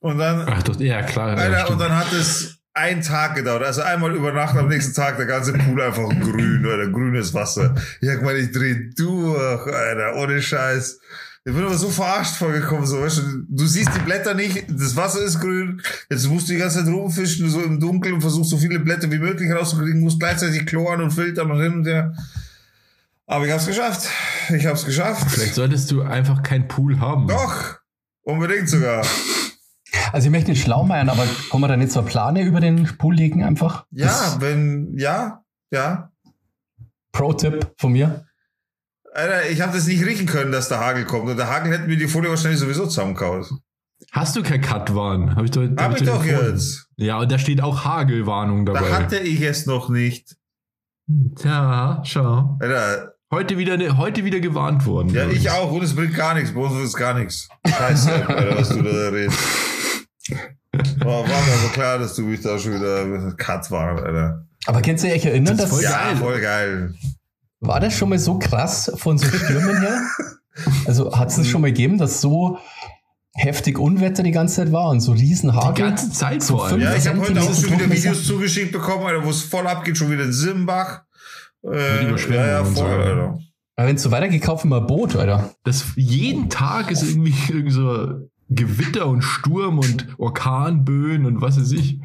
Und 0.00 0.18
dann, 0.18 0.44
Ach, 0.46 0.62
doch, 0.64 0.78
ja, 0.78 1.02
klar. 1.02 1.30
ja, 1.30 1.44
Alter, 1.44 1.60
und 1.60 1.64
stimmt. 1.64 1.80
dann 1.80 1.96
hat 1.96 2.12
es 2.12 2.58
einen 2.74 3.02
Tag 3.02 3.34
gedauert. 3.34 3.62
Also 3.62 3.82
einmal 3.82 4.14
über 4.14 4.32
Nacht, 4.32 4.56
am 4.56 4.68
nächsten 4.68 4.94
Tag 4.94 5.16
der 5.16 5.26
ganze 5.26 5.52
Pool 5.52 5.80
einfach 5.80 6.08
grün, 6.08 6.64
oder 6.64 6.88
grünes 6.88 7.34
Wasser. 7.34 7.74
Ich 8.00 8.08
hab 8.08 8.18
gemeint, 8.18 8.38
ich 8.38 8.52
dreh 8.52 8.90
durch, 8.96 9.66
Alter, 9.66 10.16
ohne 10.16 10.40
Scheiß. 10.40 11.00
Ich 11.44 11.54
bin 11.54 11.64
aber 11.64 11.78
so 11.78 11.88
verarscht 11.88 12.36
vorgekommen, 12.36 12.86
so, 12.86 13.00
weißt 13.00 13.18
du, 13.18 13.22
du 13.48 13.66
siehst 13.66 13.88
die 13.96 14.00
Blätter 14.00 14.34
nicht, 14.34 14.66
das 14.68 14.94
Wasser 14.94 15.22
ist 15.22 15.40
grün, 15.40 15.80
jetzt 16.10 16.28
musst 16.28 16.48
du 16.48 16.52
die 16.52 16.58
ganze 16.58 16.84
Zeit 16.84 16.92
rumfischen, 16.92 17.48
so 17.48 17.62
im 17.62 17.80
Dunkeln 17.80 18.16
und 18.16 18.20
versuchst 18.20 18.50
so 18.50 18.58
viele 18.58 18.78
Blätter 18.78 19.10
wie 19.10 19.18
möglich 19.18 19.50
rauszukriegen, 19.50 20.00
musst 20.00 20.20
gleichzeitig 20.20 20.66
kloren 20.66 21.00
und 21.00 21.12
filtern 21.12 21.50
und 21.50 21.62
hin 21.62 21.72
und 21.72 21.86
her. 21.86 22.14
Aber 23.26 23.46
ich 23.46 23.52
hab's 23.52 23.66
geschafft. 23.66 24.06
Ich 24.54 24.66
hab's 24.66 24.84
geschafft. 24.84 25.30
Vielleicht 25.30 25.54
solltest 25.54 25.90
du 25.90 26.02
einfach 26.02 26.42
keinen 26.42 26.68
Pool 26.68 27.00
haben. 27.00 27.26
Doch, 27.26 27.78
unbedingt 28.22 28.68
sogar. 28.68 29.06
Also 30.12 30.26
ich 30.26 30.30
möchte 30.30 30.50
nicht 30.50 30.62
schlau 30.62 30.84
machen, 30.84 31.08
aber 31.08 31.26
kann 31.50 31.60
man 31.60 31.70
da 31.70 31.76
nicht 31.76 31.92
so 31.92 32.02
Plane 32.02 32.42
über 32.42 32.60
den 32.60 32.84
Pool 32.98 33.14
legen 33.14 33.44
einfach? 33.44 33.86
Ja, 33.90 34.06
das 34.06 34.40
wenn, 34.40 34.96
ja, 34.96 35.42
ja. 35.70 36.10
Pro-Tipp 37.12 37.72
von 37.78 37.92
mir. 37.92 38.26
Alter, 39.12 39.50
ich 39.50 39.60
habe 39.60 39.72
das 39.72 39.86
nicht 39.86 40.04
riechen 40.04 40.26
können, 40.26 40.52
dass 40.52 40.68
der 40.68 40.78
Hagel 40.78 41.04
kommt. 41.04 41.28
Und 41.28 41.36
der 41.36 41.48
Hagel 41.48 41.72
hätte 41.72 41.88
mir 41.88 41.96
die 41.96 42.06
Folie 42.06 42.30
wahrscheinlich 42.30 42.60
sowieso 42.60 42.86
zusammengehauen. 42.86 43.44
Hast 44.12 44.36
du 44.36 44.42
kein 44.42 44.60
Cut-Warn? 44.60 45.36
Hab 45.36 45.44
ich 45.44 45.50
doch, 45.50 45.62
hab 45.76 46.00
ich 46.00 46.06
doch 46.06 46.24
jetzt. 46.24 46.88
Ja, 46.96 47.18
und 47.18 47.30
da 47.30 47.38
steht 47.38 47.60
auch 47.60 47.84
Hagelwarnung 47.84 48.66
dabei. 48.66 48.88
Da 48.88 48.96
hatte 48.96 49.18
ich 49.18 49.40
es 49.40 49.66
noch 49.66 49.88
nicht. 49.88 50.36
Tja, 51.36 52.02
schau. 52.04 52.56
Alter. 52.60 53.14
Heute 53.32 53.58
wieder, 53.58 53.76
ne, 53.76 53.96
heute 53.96 54.24
wieder 54.24 54.40
gewarnt 54.40 54.86
worden. 54.86 55.10
Ja, 55.14 55.28
ich 55.28 55.48
auch. 55.48 55.70
Und 55.70 55.84
es 55.84 55.94
bringt 55.94 56.16
gar 56.16 56.34
nichts. 56.34 56.52
Bei 56.52 56.62
uns 56.62 56.84
ist 56.84 56.96
gar 56.96 57.14
nichts. 57.14 57.48
Scheiße, 57.64 58.12
Alter, 58.28 58.58
was 58.58 58.70
du 58.70 58.82
da 58.82 59.08
redest. 59.08 59.38
War, 60.98 61.22
war 61.22 61.22
mir 61.22 61.52
aber 61.62 61.72
klar, 61.72 61.98
dass 62.00 62.16
du 62.16 62.22
mich 62.22 62.40
da 62.40 62.58
schon 62.58 62.74
wieder 62.74 63.32
Cut 63.36 63.70
warst, 63.70 64.04
Alter. 64.04 64.46
Aber 64.66 64.82
kannst 64.82 65.04
du 65.04 65.08
dich 65.08 65.24
erinnern, 65.24 65.56
das 65.56 65.70
dass... 65.70 65.80
Ja, 65.80 65.90
geil. 65.90 66.16
voll 66.16 66.40
geil. 66.40 66.94
War 67.60 67.78
das 67.78 67.96
schon 67.96 68.08
mal 68.08 68.18
so 68.18 68.36
krass 68.36 68.90
von 68.96 69.16
so 69.16 69.26
Stürmen 69.26 69.80
her? 69.80 70.00
Also 70.86 71.16
hat 71.16 71.28
es 71.28 71.36
das 71.36 71.46
schon 71.46 71.60
mal 71.60 71.68
gegeben, 71.68 71.98
dass 71.98 72.20
so 72.20 72.58
heftig 73.34 73.78
Unwetter 73.78 74.24
die 74.24 74.32
ganze 74.32 74.56
Zeit 74.56 74.72
war 74.72 74.88
und 74.88 75.00
so 75.00 75.12
Riesenhagel. 75.12 75.74
Die 75.74 75.82
ganze 75.82 76.10
Zeit 76.10 76.42
so. 76.42 76.66
Ja, 76.76 76.96
ich 76.96 77.06
habe 77.06 77.20
heute 77.20 77.40
auch 77.40 77.54
schon 77.54 77.78
wieder 77.78 77.90
Videos 77.90 78.26
zugeschickt 78.26 78.72
bekommen, 78.72 79.06
Alter, 79.06 79.24
wo 79.24 79.30
es 79.30 79.42
voll 79.42 79.68
abgeht, 79.68 79.96
schon 79.96 80.10
wieder 80.10 80.24
in 80.24 80.32
Simbach. 80.32 81.02
Äh, 81.62 82.10
ja, 82.10 82.46
ja, 82.46 82.64
voll, 82.64 82.74
so. 82.74 82.84
Alter. 82.84 83.38
Aber 83.76 83.88
wenn 83.88 83.96
es 83.96 84.02
so 84.02 84.10
weitergeht, 84.10 84.42
kaufen 84.42 84.68
wir 84.70 84.78
ein 84.78 84.86
Boot, 84.86 85.16
Alter. 85.16 85.54
Das 85.64 85.92
jeden 85.96 86.50
Tag 86.50 86.90
ist 86.90 87.02
irgendwie 87.02 87.34
irgend 87.52 87.72
so 87.72 88.28
Gewitter 88.48 89.06
und 89.06 89.22
Sturm 89.22 89.78
und 89.78 90.06
Orkanböen 90.18 91.24
und 91.24 91.40
was 91.40 91.58
weiß 91.58 91.72
ich. 91.72 92.00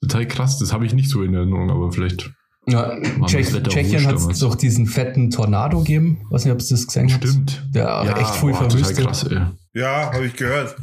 Total 0.00 0.26
krass, 0.26 0.58
das 0.58 0.72
habe 0.72 0.86
ich 0.86 0.92
nicht 0.92 1.10
so 1.10 1.22
in 1.22 1.34
Erinnerung, 1.34 1.70
aber 1.70 1.90
vielleicht 1.92 2.30
ja, 2.68 3.00
Tschech 3.24 3.48
Tschechien 3.62 4.06
hat 4.06 4.16
es 4.16 4.40
doch 4.40 4.54
diesen 4.54 4.86
fetten 4.86 5.30
Tornado 5.30 5.78
gegeben. 5.78 6.20
Weiß 6.28 6.44
nicht, 6.44 6.52
ob 6.52 6.60
es 6.60 6.68
das 6.68 6.86
gesehen 6.86 7.10
habt. 7.10 7.26
Stimmt. 7.26 7.66
Der 7.74 7.84
ja, 7.84 8.16
echt 8.18 8.34
voll 8.34 8.52
verwüstet. 8.52 9.06
Krass. 9.06 9.26
Ja, 9.72 10.12
habe 10.12 10.26
ich 10.26 10.34
gehört. 10.34 10.76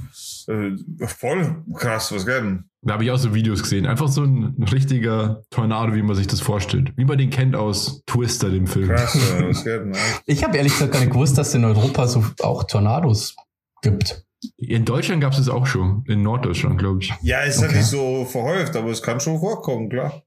Äh, 0.47 0.71
voll 1.05 1.63
krass, 1.75 2.11
was 2.11 2.25
geht 2.25 2.43
Da 2.85 2.93
habe 2.93 3.03
ich 3.03 3.09
auch 3.09 3.17
so 3.17 3.33
Videos 3.33 3.63
gesehen. 3.63 3.87
Einfach 3.87 4.07
so 4.07 4.23
ein 4.23 4.63
richtiger 4.71 5.43
Tornado, 5.49 5.95
wie 5.95 6.03
man 6.03 6.15
sich 6.15 6.27
das 6.27 6.39
vorstellt. 6.39 6.93
Wie 6.95 7.05
man 7.05 7.17
den 7.17 7.31
kennt 7.31 7.55
aus 7.55 8.03
Twister, 8.05 8.51
dem 8.51 8.67
Film. 8.67 8.89
Krass, 8.89 9.17
was 9.41 9.63
geht 9.63 9.81
Ich 10.27 10.43
habe 10.43 10.55
ehrlich 10.55 10.73
gesagt 10.73 10.91
gar 10.91 10.99
nicht 10.99 11.11
gewusst, 11.11 11.35
dass 11.35 11.49
es 11.49 11.55
in 11.55 11.65
Europa 11.65 12.07
so 12.07 12.23
auch 12.43 12.63
Tornados 12.65 13.35
gibt. 13.81 14.23
In 14.57 14.85
Deutschland 14.85 15.19
gab 15.19 15.33
es 15.33 15.39
es 15.39 15.49
auch 15.49 15.65
schon. 15.65 16.03
In 16.07 16.21
Norddeutschland, 16.21 16.77
glaube 16.77 16.99
ich. 17.01 17.11
Ja, 17.23 17.41
ist 17.41 17.57
okay. 17.57 17.71
ja 17.71 17.77
nicht 17.77 17.87
so 17.87 18.25
verhäuft, 18.25 18.75
aber 18.75 18.91
es 18.91 19.01
kann 19.01 19.19
schon 19.19 19.39
vorkommen, 19.39 19.89
klar. 19.89 20.21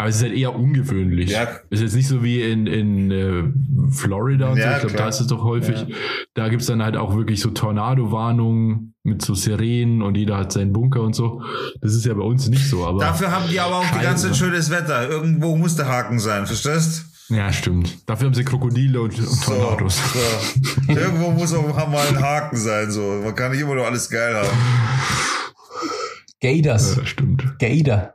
Aber 0.00 0.10
es 0.10 0.16
ist 0.16 0.22
halt 0.22 0.34
eher 0.34 0.54
ungewöhnlich. 0.54 1.30
Ja. 1.30 1.48
Es 1.70 1.80
ist 1.80 1.82
jetzt 1.82 1.94
nicht 1.96 2.06
so 2.06 2.22
wie 2.22 2.40
in, 2.40 2.68
in 2.68 3.10
äh, 3.10 3.90
Florida 3.90 4.50
und 4.50 4.56
ja, 4.56 4.70
so. 4.70 4.74
Ich 4.76 4.80
glaube, 4.82 4.96
da 4.96 5.08
ist 5.08 5.20
es 5.20 5.26
doch 5.26 5.42
häufig. 5.42 5.80
Ja. 5.88 5.96
Da 6.34 6.48
gibt's 6.48 6.66
dann 6.66 6.84
halt 6.84 6.96
auch 6.96 7.16
wirklich 7.16 7.40
so 7.40 7.50
Tornado-Warnungen 7.50 8.94
mit 9.02 9.22
so 9.22 9.34
Sirenen 9.34 10.02
und 10.02 10.16
jeder 10.16 10.36
hat 10.36 10.52
seinen 10.52 10.72
Bunker 10.72 11.02
und 11.02 11.16
so. 11.16 11.42
Das 11.80 11.94
ist 11.94 12.06
ja 12.06 12.14
bei 12.14 12.22
uns 12.22 12.48
nicht 12.48 12.68
so. 12.70 12.86
Aber 12.86 13.00
Dafür 13.00 13.32
haben 13.32 13.48
die 13.50 13.58
aber 13.58 13.78
auch 13.78 13.82
Scheiße. 13.82 13.98
die 13.98 14.04
ganze 14.04 14.34
schönes 14.36 14.70
Wetter. 14.70 15.08
Irgendwo 15.10 15.56
muss 15.56 15.74
der 15.74 15.88
Haken 15.88 16.20
sein, 16.20 16.46
verstehst? 16.46 17.06
Ja, 17.30 17.52
stimmt. 17.52 18.08
Dafür 18.08 18.26
haben 18.28 18.34
sie 18.34 18.44
Krokodile 18.44 19.00
und, 19.00 19.18
und 19.18 19.44
Tornados. 19.44 19.96
So, 19.96 20.18
so. 20.86 20.92
Irgendwo 20.92 21.32
muss 21.32 21.52
auch 21.52 21.88
mal 21.88 22.06
ein 22.06 22.22
Haken 22.22 22.56
sein. 22.56 22.92
So. 22.92 23.20
Man 23.24 23.34
kann 23.34 23.50
nicht 23.50 23.60
immer 23.62 23.74
nur 23.74 23.84
alles 23.84 24.08
geil 24.08 24.36
haben. 24.36 24.48
Gators. 26.40 26.96
Ja, 26.96 27.04
stimmt. 27.04 27.58
Gator. 27.58 28.14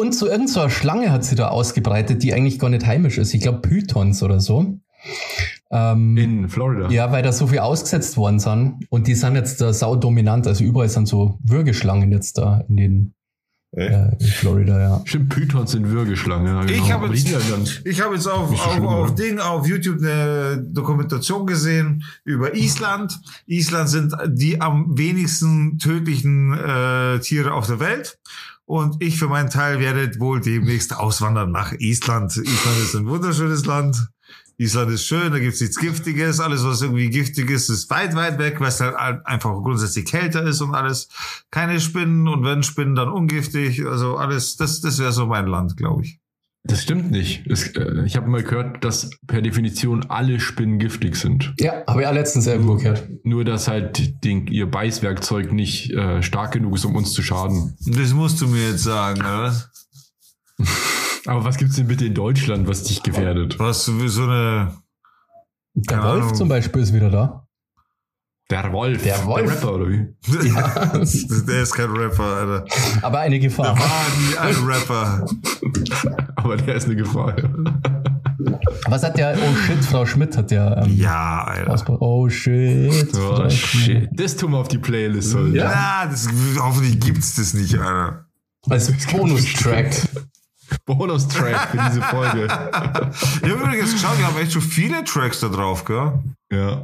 Und 0.00 0.14
so 0.14 0.26
irgendeine 0.26 0.48
so 0.48 0.68
Schlange 0.70 1.12
hat 1.12 1.24
sie 1.24 1.34
da 1.34 1.48
ausgebreitet, 1.48 2.22
die 2.22 2.32
eigentlich 2.32 2.58
gar 2.58 2.70
nicht 2.70 2.86
heimisch 2.86 3.18
ist. 3.18 3.34
Ich 3.34 3.42
glaube 3.42 3.60
Pythons 3.60 4.22
oder 4.22 4.40
so. 4.40 4.80
Ähm, 5.70 6.16
in 6.16 6.48
Florida. 6.48 6.90
Ja, 6.90 7.12
weil 7.12 7.22
da 7.22 7.32
so 7.32 7.46
viel 7.46 7.60
ausgesetzt 7.60 8.16
worden 8.16 8.40
sind. 8.40 8.86
Und 8.88 9.06
die 9.06 9.14
sind 9.14 9.34
jetzt 9.34 9.60
da 9.60 9.72
saudominant. 9.72 10.46
Also 10.46 10.64
überall 10.64 10.88
sind 10.88 11.06
so 11.06 11.38
Würgeschlangen 11.44 12.10
jetzt 12.12 12.38
da 12.38 12.64
in 12.68 12.76
den 12.76 13.14
äh, 13.72 14.16
in 14.18 14.26
Florida, 14.26 14.80
ja. 14.80 15.02
Stimmt, 15.04 15.28
Pythons 15.28 15.70
sind 15.70 15.88
Würgeschlangen. 15.88 16.46
Ja, 16.46 16.64
genau. 16.64 16.72
Ich 16.72 16.92
habe 16.92 17.06
jetzt, 17.14 17.82
ich 17.84 18.00
hab 18.00 18.12
jetzt 18.12 18.26
auf, 18.26 18.50
auf, 18.50 18.72
schlimm, 18.72 18.86
auf, 18.86 19.14
Ding, 19.14 19.38
auf 19.38 19.64
YouTube 19.68 19.98
eine 19.98 20.60
Dokumentation 20.60 21.46
gesehen 21.46 22.02
über 22.24 22.56
Island. 22.56 23.20
Island 23.46 23.88
sind 23.88 24.16
die 24.26 24.60
am 24.60 24.98
wenigsten 24.98 25.78
tödlichen 25.78 26.52
äh, 26.52 27.20
Tiere 27.20 27.54
auf 27.54 27.68
der 27.68 27.78
Welt. 27.78 28.18
Und 28.70 29.02
ich 29.02 29.18
für 29.18 29.26
meinen 29.26 29.50
Teil 29.50 29.80
werde 29.80 30.20
wohl 30.20 30.40
demnächst 30.40 30.96
auswandern 30.96 31.50
nach 31.50 31.72
Island. 31.72 32.36
Island 32.36 32.78
ist 32.80 32.94
ein 32.94 33.08
wunderschönes 33.08 33.66
Land. 33.66 33.96
Island 34.58 34.92
ist 34.92 35.06
schön, 35.06 35.32
da 35.32 35.40
gibt's 35.40 35.60
nichts 35.60 35.76
Giftiges. 35.76 36.38
Alles, 36.38 36.62
was 36.62 36.80
irgendwie 36.80 37.10
giftig 37.10 37.50
ist, 37.50 37.68
ist 37.68 37.90
weit, 37.90 38.14
weit 38.14 38.38
weg, 38.38 38.60
weil 38.60 38.68
es 38.68 38.78
halt 38.78 38.94
einfach 39.26 39.54
grundsätzlich 39.64 40.04
kälter 40.04 40.44
ist 40.44 40.60
und 40.60 40.76
alles. 40.76 41.08
Keine 41.50 41.80
Spinnen 41.80 42.28
und 42.28 42.44
wenn 42.44 42.62
Spinnen, 42.62 42.94
dann 42.94 43.08
ungiftig. 43.08 43.84
Also 43.84 44.16
alles, 44.18 44.56
das, 44.56 44.80
das 44.80 45.00
wäre 45.00 45.10
so 45.10 45.26
mein 45.26 45.48
Land, 45.48 45.76
glaube 45.76 46.04
ich. 46.04 46.19
Das 46.62 46.82
stimmt 46.82 47.10
nicht. 47.10 47.46
Es, 47.46 47.68
äh, 47.74 48.04
ich 48.04 48.16
habe 48.16 48.28
mal 48.28 48.42
gehört, 48.42 48.84
dass 48.84 49.10
per 49.26 49.40
Definition 49.40 50.04
alle 50.10 50.40
Spinnen 50.40 50.78
giftig 50.78 51.16
sind. 51.16 51.54
Ja, 51.58 51.84
habe 51.86 52.00
ich 52.00 52.06
ja 52.06 52.10
letztens 52.10 52.46
irgendwo 52.46 52.76
gehört. 52.76 53.08
Nur, 53.24 53.44
dass 53.44 53.66
halt 53.66 54.22
den, 54.24 54.46
ihr 54.46 54.70
Beißwerkzeug 54.70 55.52
nicht 55.52 55.90
äh, 55.92 56.22
stark 56.22 56.52
genug 56.52 56.74
ist, 56.74 56.84
um 56.84 56.96
uns 56.96 57.12
zu 57.12 57.22
schaden. 57.22 57.76
Das 57.86 58.12
musst 58.12 58.40
du 58.42 58.46
mir 58.46 58.70
jetzt 58.70 58.84
sagen, 58.84 59.20
oder? 59.20 59.54
Aber 61.26 61.44
was 61.44 61.56
gibt's 61.56 61.76
denn 61.76 61.88
bitte 61.88 62.04
in 62.04 62.14
Deutschland, 62.14 62.68
was 62.68 62.84
dich 62.84 63.02
gefährdet? 63.02 63.58
Was 63.58 63.86
so 63.86 64.22
eine. 64.24 64.74
Der 65.74 66.02
Wolf 66.02 66.24
Ahnung. 66.24 66.34
zum 66.34 66.48
Beispiel 66.48 66.82
ist 66.82 66.92
wieder 66.92 67.10
da. 67.10 67.46
Der 68.50 68.72
Wolf. 68.72 69.02
Der 69.04 69.24
Wolf. 69.24 69.46
Der 69.46 69.56
Rapper, 69.56 69.74
oder 69.74 69.88
wie? 69.88 70.48
Ja. 70.48 70.86
der 71.46 71.62
ist 71.62 71.72
kein 71.72 71.90
Rapper, 71.90 72.24
Alter. 72.24 72.64
Aber 73.02 73.20
eine 73.20 73.38
Gefahr. 73.38 73.74
Der 73.74 73.82
war 73.82 74.06
nie 74.18 74.36
ein 74.38 74.64
Rapper. 74.66 75.26
Aber 76.36 76.56
der 76.56 76.74
ist 76.74 76.86
eine 76.86 76.96
Gefahr. 76.96 77.36
Was 78.88 79.04
hat 79.04 79.16
der, 79.16 79.36
oh 79.36 79.54
shit, 79.54 79.84
Frau 79.84 80.04
Schmidt 80.04 80.36
hat 80.36 80.50
ja. 80.50 80.82
Ähm, 80.82 80.96
ja, 80.96 81.44
Alter. 81.44 82.02
Oh 82.02 82.28
shit. 82.28 83.16
Oh 83.16 83.48
shit. 83.48 84.08
Das 84.12 84.36
tun 84.36 84.52
wir 84.52 84.58
auf 84.58 84.68
die 84.68 84.78
Playlist. 84.78 85.34
Oder? 85.34 85.48
Ja, 85.48 85.70
ja 85.70 86.06
das, 86.10 86.28
hoffentlich 86.58 86.98
gibt's 86.98 87.36
das 87.36 87.54
nicht, 87.54 87.78
Alter. 87.78 88.26
Als 88.68 88.92
Bonus-Track. 89.06 89.94
Bonus-Track 90.86 91.68
für 91.70 91.78
diese 91.88 92.02
Folge. 92.02 92.44
ich 93.42 93.50
habe 93.50 93.62
übrigens 93.62 93.92
geschaut, 93.92 94.18
wir 94.18 94.26
haben 94.26 94.38
echt 94.38 94.52
schon 94.52 94.62
viele 94.62 95.04
Tracks 95.04 95.40
da 95.40 95.48
drauf, 95.48 95.84
gell? 95.84 96.12
Ja. 96.52 96.82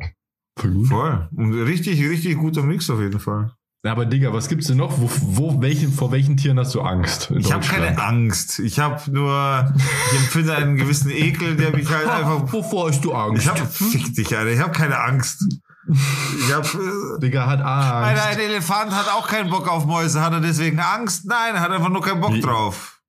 Voll 0.59 0.71
gut. 0.71 0.89
Voll. 0.89 1.29
Und 1.37 1.53
richtig, 1.53 2.01
richtig 2.09 2.37
guter 2.39 2.63
Mix 2.63 2.89
auf 2.91 3.01
jeden 3.01 3.21
Fall. 3.21 3.53
Ja, 3.85 3.93
aber 3.93 4.05
Digga, 4.05 4.33
was 4.33 4.49
gibt's 4.49 4.67
denn 4.67 4.79
noch? 4.79 4.99
Wo, 4.99 5.09
wo, 5.21 5.63
welchen, 5.63 5.93
vor 5.93 6.11
welchen 6.11 6.37
Tieren 6.37 6.59
hast 6.59 6.75
du 6.75 6.81
Angst? 6.81 7.31
Ich 7.37 7.53
habe 7.53 7.65
keine 7.65 8.03
Angst. 8.03 8.59
Ich 8.59 8.81
habe 8.81 9.01
nur, 9.13 9.73
ich 10.11 10.19
empfinde 10.19 10.57
einen 10.57 10.77
gewissen 10.77 11.11
Ekel, 11.11 11.57
der 11.57 11.71
mich 11.71 11.89
halt 11.89 12.09
einfach. 12.09 12.53
Wovor 12.53 12.89
hast 12.89 13.05
du 13.05 13.15
Angst? 13.15 13.45
Ich 13.45 13.49
hab, 13.49 13.59
fick 13.59 14.13
dich, 14.15 14.37
Alter. 14.37 14.51
Ich 14.51 14.59
habe 14.59 14.73
keine 14.73 14.99
Angst. 14.99 15.45
Ich 15.89 16.53
hab, 16.53 16.65
äh, 16.75 17.21
Digga 17.21 17.47
hat 17.47 17.61
Angst. 17.61 17.93
Alter, 17.93 18.25
ein 18.25 18.41
Elefant 18.41 18.91
hat 18.91 19.09
auch 19.09 19.29
keinen 19.29 19.51
Bock 19.51 19.69
auf 19.69 19.87
Mäuse. 19.87 20.21
Hat 20.21 20.33
er 20.33 20.41
deswegen 20.41 20.81
Angst? 20.81 21.27
Nein, 21.27 21.55
er 21.55 21.61
hat 21.61 21.71
einfach 21.71 21.91
nur 21.91 22.03
keinen 22.03 22.21
Bock 22.21 22.33
Wie? 22.33 22.41
drauf. 22.41 23.01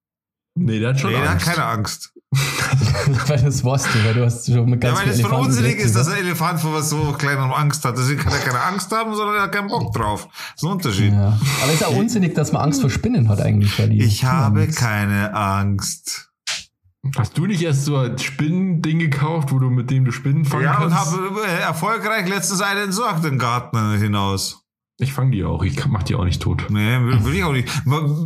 Nee, 0.53 0.79
der 0.79 0.89
hat 0.89 0.99
schon 0.99 1.09
nee, 1.09 1.17
Angst. 1.17 1.47
der 1.47 1.53
hat 1.53 1.55
keine 1.55 1.67
Angst. 1.67 2.13
Weil 3.27 3.41
das 3.41 3.63
warst 3.63 3.87
du, 3.93 4.03
weil 4.05 4.13
du 4.13 4.25
hast 4.25 4.45
schon 4.45 4.69
mit 4.69 4.81
ganz 4.81 4.99
Ja, 4.99 5.05
weil 5.05 5.13
es 5.13 5.21
von 5.21 5.31
unsinnig 5.31 5.77
ist, 5.77 5.95
dass 5.95 6.07
ein 6.07 6.17
Elefant 6.17 6.59
vor 6.59 6.73
was 6.73 6.89
so 6.89 7.13
kleinem 7.13 7.51
Angst 7.51 7.85
hat. 7.85 7.97
Deswegen 7.97 8.19
kann 8.19 8.33
er 8.33 8.39
keine 8.39 8.61
Angst 8.61 8.91
haben, 8.91 9.15
sondern 9.15 9.35
er 9.35 9.41
hat 9.43 9.51
keinen 9.51 9.67
Bock 9.67 9.93
drauf. 9.93 10.27
Das 10.31 10.55
ist 10.57 10.63
ein 10.63 10.71
Unterschied. 10.71 11.13
Ja. 11.13 11.39
Aber 11.61 11.73
es 11.73 11.81
ist 11.81 11.85
auch 11.85 11.95
unsinnig, 11.95 12.33
dass 12.35 12.51
man 12.51 12.61
Angst 12.63 12.81
vor 12.81 12.89
Spinnen 12.89 13.29
hat 13.29 13.41
eigentlich. 13.41 13.77
Weil 13.79 13.89
die 13.89 14.03
ich 14.03 14.23
habe 14.23 14.61
Angst. 14.61 14.77
keine 14.77 15.33
Angst. 15.33 16.31
Hast 17.15 17.37
du 17.37 17.45
nicht 17.45 17.61
erst 17.61 17.85
so 17.85 17.97
ein 17.97 18.17
Spinnending 18.17 18.99
gekauft, 18.99 19.51
wo 19.51 19.59
du 19.59 19.69
mit 19.69 19.89
dem 19.89 20.03
du 20.03 20.11
Spinnen 20.11 20.45
fangen 20.45 20.65
ja, 20.65 20.75
kannst? 20.75 20.95
Ja, 20.95 21.03
und 21.03 21.25
habe 21.37 21.47
erfolgreich 21.47 22.27
letztens 22.27 22.61
einen 22.61 22.85
entsorgt 22.85 23.23
im 23.25 23.37
Garten 23.37 23.97
hinaus. 23.97 24.66
Ich 24.99 25.13
fange 25.13 25.31
die 25.31 25.43
auch. 25.43 25.63
Ich 25.63 25.85
mach 25.85 26.03
die 26.03 26.15
auch 26.15 26.23
nicht 26.25 26.41
tot. 26.41 26.65
Nee, 26.69 26.99
will, 26.99 27.23
will 27.23 27.35
ich 27.35 27.43
auch 27.43 27.51
nicht. 27.51 27.69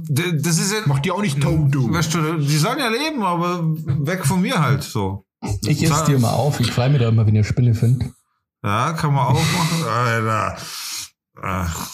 Das 0.10 0.58
ist 0.58 0.72
ja, 0.72 0.80
mach 0.86 1.00
die 1.00 1.12
auch 1.12 1.22
nicht 1.22 1.42
tot, 1.42 1.74
du. 1.76 1.92
Weißt 1.92 2.14
du. 2.14 2.38
Die 2.38 2.58
sollen 2.58 2.80
ja 2.80 2.88
leben, 2.88 3.24
aber 3.24 3.62
weg 4.06 4.26
von 4.26 4.42
mir 4.42 4.60
halt 4.60 4.84
so. 4.84 5.26
Ich 5.66 5.84
esse 5.84 6.06
die 6.08 6.14
immer 6.14 6.32
auf. 6.34 6.60
Ich 6.60 6.72
freue 6.72 6.90
mich 6.90 7.02
da 7.02 7.10
immer, 7.10 7.26
wenn 7.26 7.36
ihr 7.36 7.44
Spinne 7.44 7.74
findet. 7.74 8.12
Ja, 8.64 8.94
kann 8.94 9.14
man 9.14 9.28
auch 9.28 9.34
machen. 9.34 9.84
Alter. 9.88 10.58
Ach. 11.42 11.90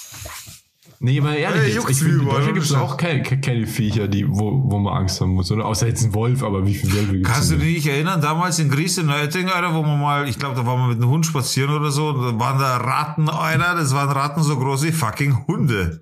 Nee, 1.00 1.20
aber 1.20 1.36
ehrlich, 1.38 1.60
Ja, 1.62 1.66
jetzt, 1.68 1.76
juckt's 1.76 1.92
ich 1.92 1.98
finde, 2.04 2.20
in 2.20 2.26
Deutschland 2.26 2.54
gibt 2.56 2.66
es 2.66 2.74
auch 2.74 2.98
keine, 2.98 3.22
keine 3.22 3.68
Viecher, 3.68 4.08
die, 4.08 4.28
wo, 4.28 4.64
wo 4.66 4.80
man 4.80 4.94
Angst 4.96 5.22
haben 5.22 5.34
muss, 5.34 5.52
oder? 5.52 5.66
Außer 5.66 5.88
jetzt 5.88 6.04
ein 6.04 6.14
Wolf, 6.14 6.42
aber 6.44 6.66
wie 6.66 6.74
viele 6.74 6.94
Wölfe 6.94 7.14
gibt 7.14 7.28
es? 7.28 7.34
Kannst 7.34 7.52
du 7.52 7.56
dich 7.58 7.76
nicht 7.76 7.88
erinnern, 7.88 8.20
damals 8.20 8.58
in 8.60 8.72
in 8.72 9.06
Neuetting, 9.06 9.48
Alter, 9.50 9.76
wo 9.76 9.84
man 9.84 10.00
mal, 10.00 10.28
ich 10.28 10.40
glaube, 10.40 10.56
da 10.56 10.66
waren 10.66 10.80
wir 10.80 10.88
mit 10.88 10.98
einem 10.98 11.10
Hund 11.12 11.26
spazieren 11.26 11.70
oder 11.72 11.92
so, 11.92 12.10
und 12.10 12.22
da 12.24 12.40
waren 12.40 12.58
da 12.60 12.78
Ratten, 12.78 13.30
Alter, 13.30 13.76
das 13.76 13.94
waren 13.94 14.10
Ratten 14.10 14.42
so 14.42 14.58
groß 14.58 14.84
wie 14.84 14.92
fucking 14.92 15.46
Hunde. 15.48 16.02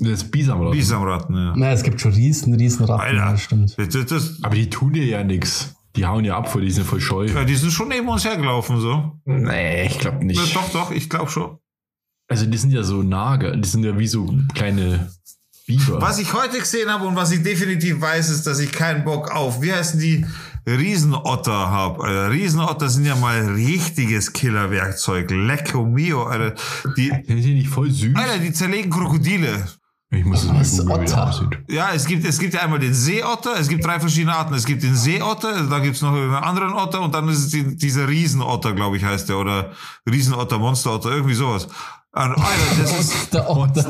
Das 0.00 0.30
Bisamrad. 0.30 0.72
Bisamratten, 0.72 1.34
ja. 1.36 1.52
Na, 1.56 1.72
es 1.72 1.82
gibt 1.82 2.00
schon 2.00 2.12
riesen, 2.12 2.54
riesen 2.54 2.84
Ratten, 2.86 3.00
Alter. 3.02 3.16
ja, 3.16 3.30
das 3.32 3.42
stimmt. 3.42 3.74
Das, 3.78 4.06
das, 4.06 4.38
Aber 4.42 4.54
die 4.54 4.70
tun 4.70 4.92
dir 4.92 5.04
ja 5.04 5.22
nichts. 5.24 5.74
Die 5.96 6.06
hauen 6.06 6.24
ja 6.24 6.36
ab 6.36 6.50
vor, 6.50 6.60
die 6.60 6.70
sind 6.70 6.86
voll 6.86 7.00
scheu. 7.00 7.26
ja, 7.26 7.44
die 7.44 7.54
sind 7.54 7.70
schon 7.70 7.88
neben 7.88 8.08
uns 8.08 8.24
hergelaufen, 8.24 8.80
so. 8.80 9.12
Nee, 9.26 9.86
ich 9.86 9.98
glaube 9.98 10.18
Ja, 10.18 10.24
nicht. 10.24 10.56
doch, 10.56 10.70
doch, 10.72 10.90
ich 10.90 11.08
glaube 11.08 11.30
schon. 11.30 11.58
Also 12.34 12.46
die 12.46 12.58
sind 12.58 12.72
ja 12.72 12.82
so 12.82 13.04
Nager, 13.04 13.56
die 13.56 13.68
sind 13.68 13.84
ja 13.84 13.96
wie 13.96 14.08
so 14.08 14.28
kleine 14.54 15.08
Biber. 15.68 16.02
Was 16.02 16.18
ich 16.18 16.32
heute 16.32 16.58
gesehen 16.58 16.90
habe 16.90 17.06
und 17.06 17.14
was 17.14 17.30
ich 17.30 17.44
definitiv 17.44 18.00
weiß, 18.00 18.28
ist, 18.28 18.44
dass 18.44 18.58
ich 18.58 18.72
keinen 18.72 19.04
Bock 19.04 19.30
auf, 19.30 19.62
wie 19.62 19.72
heißen 19.72 20.00
die, 20.00 20.26
Riesenotter 20.66 21.52
habe. 21.52 22.02
Alter. 22.02 22.32
Riesenotter 22.32 22.88
sind 22.88 23.04
ja 23.04 23.14
mal 23.14 23.38
richtiges 23.52 24.32
Killerwerkzeug. 24.32 25.30
Lecco 25.30 25.84
mio, 25.84 26.24
Alter. 26.24 26.60
Die, 26.96 27.10
Sind 27.10 27.28
die 27.28 27.54
nicht 27.54 27.68
voll 27.68 27.92
süß? 27.92 28.16
Alter, 28.16 28.38
die 28.38 28.52
zerlegen 28.52 28.90
Krokodile. 28.90 29.64
Ich 30.10 30.24
muss 30.24 30.42
es 30.42 30.82
mal 30.82 31.00
wie 31.00 31.06
der 31.06 31.28
aussieht. 31.28 31.50
Ja, 31.68 31.90
es 31.94 32.04
gibt, 32.04 32.24
es 32.24 32.40
gibt 32.40 32.54
ja 32.54 32.62
einmal 32.62 32.80
den 32.80 32.94
Seeotter, 32.94 33.60
es 33.60 33.68
gibt 33.68 33.84
drei 33.84 34.00
verschiedene 34.00 34.34
Arten. 34.34 34.54
Es 34.54 34.64
gibt 34.64 34.82
den 34.82 34.96
Seeotter, 34.96 35.68
dann 35.68 35.82
gibt's 35.84 36.02
noch 36.02 36.12
einen 36.12 36.34
anderen 36.34 36.72
Otter 36.72 37.00
und 37.00 37.14
dann 37.14 37.28
ist 37.28 37.38
es 37.38 37.48
die, 37.50 37.76
dieser 37.76 38.08
Riesenotter, 38.08 38.72
glaube 38.72 38.96
ich, 38.96 39.04
heißt 39.04 39.28
der. 39.28 39.38
Oder 39.38 39.70
Riesenotter, 40.10 40.58
Monsterotter, 40.58 41.10
irgendwie 41.10 41.34
sowas. 41.34 41.68
Und, 42.16 42.20
Alter, 42.22 42.82
das 42.82 43.00
ist... 43.00 43.34
Der 43.34 43.50
Otter. 43.50 43.82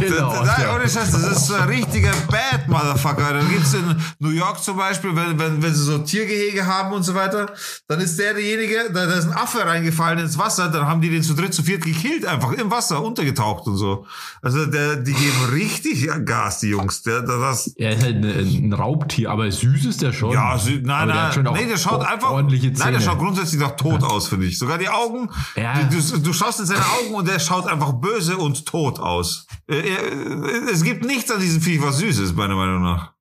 Genau. 0.00 0.42
Nein, 0.42 0.66
ohne 0.74 0.88
Scheiß, 0.88 1.10
das 1.10 1.22
ist 1.22 1.46
so 1.48 1.54
ein 1.54 1.68
richtiger 1.68 2.12
Bad 2.30 2.66
Motherfucker. 2.66 3.34
Da 3.34 3.40
gibt's 3.44 3.74
in 3.74 3.94
New 4.20 4.30
York 4.30 4.62
zum 4.62 4.78
Beispiel, 4.78 5.14
wenn, 5.14 5.38
wenn, 5.38 5.62
wenn 5.62 5.74
sie 5.74 5.82
so 5.82 5.98
Tiergehege 5.98 6.64
haben 6.66 6.92
und 6.94 7.02
so 7.02 7.14
weiter, 7.14 7.52
dann 7.86 8.00
ist 8.00 8.18
der 8.18 8.32
derjenige, 8.32 8.90
da, 8.94 9.04
da 9.06 9.12
ist 9.14 9.26
ein 9.26 9.34
Affe 9.34 9.66
reingefallen 9.66 10.18
ins 10.20 10.38
Wasser, 10.38 10.68
dann 10.68 10.86
haben 10.86 11.02
die 11.02 11.10
den 11.10 11.22
zu 11.22 11.34
dritt, 11.34 11.52
zu 11.52 11.62
viert 11.62 11.84
gekillt, 11.84 12.24
einfach 12.24 12.52
im 12.52 12.70
Wasser 12.70 13.02
untergetaucht 13.04 13.66
und 13.66 13.76
so. 13.76 14.06
Also 14.40 14.64
der, 14.64 14.96
die 14.96 15.12
geben 15.12 15.44
richtig 15.52 16.08
Gas, 16.24 16.60
die 16.60 16.68
Jungs. 16.68 17.02
Der, 17.02 17.20
der, 17.20 17.38
das, 17.38 17.66
Er 17.76 17.92
ist 17.96 18.02
halt 18.02 18.16
ein, 18.16 18.24
ein 18.24 18.72
Raubtier, 18.72 19.30
aber 19.30 19.50
süß 19.50 19.84
ist 19.84 20.00
der 20.00 20.12
schon. 20.14 20.32
ja, 20.32 20.54
sü- 20.56 20.80
nein, 20.82 21.10
Aber 21.10 21.12
der 21.12 21.42
nein, 21.42 21.46
auch 21.48 21.54
nee, 21.54 21.66
der 21.66 21.76
schaut 21.76 22.02
einfach, 22.06 22.30
ordentliche 22.30 22.68
nein, 22.68 22.76
der 22.76 22.84
Zähne. 22.86 23.00
schaut 23.02 23.18
grundsätzlich 23.18 23.60
nach 23.60 23.72
tot 23.76 24.02
aus, 24.02 24.28
finde 24.28 24.46
ich. 24.46 24.58
Sogar 24.58 24.78
die 24.78 24.88
Augen, 24.88 25.28
Ja. 25.54 25.82
du, 25.82 26.00
du, 26.00 26.18
du 26.18 26.32
schaust 26.32 26.60
in 26.60 26.66
seine 26.66 26.80
Augen 26.80 27.14
und 27.14 27.28
der 27.28 27.38
schaut 27.38 27.57
einfach 27.66 27.92
böse 27.92 28.36
und 28.38 28.66
tot 28.66 28.98
aus. 28.98 29.46
Äh, 29.68 29.78
äh, 29.78 30.70
Es 30.72 30.82
gibt 30.84 31.04
nichts 31.04 31.30
an 31.30 31.40
diesem 31.40 31.60
Viech, 31.60 31.82
was 31.82 31.98
süß 31.98 32.18
ist, 32.18 32.36
meiner 32.36 32.54
Meinung 32.56 32.82
nach. 32.82 33.12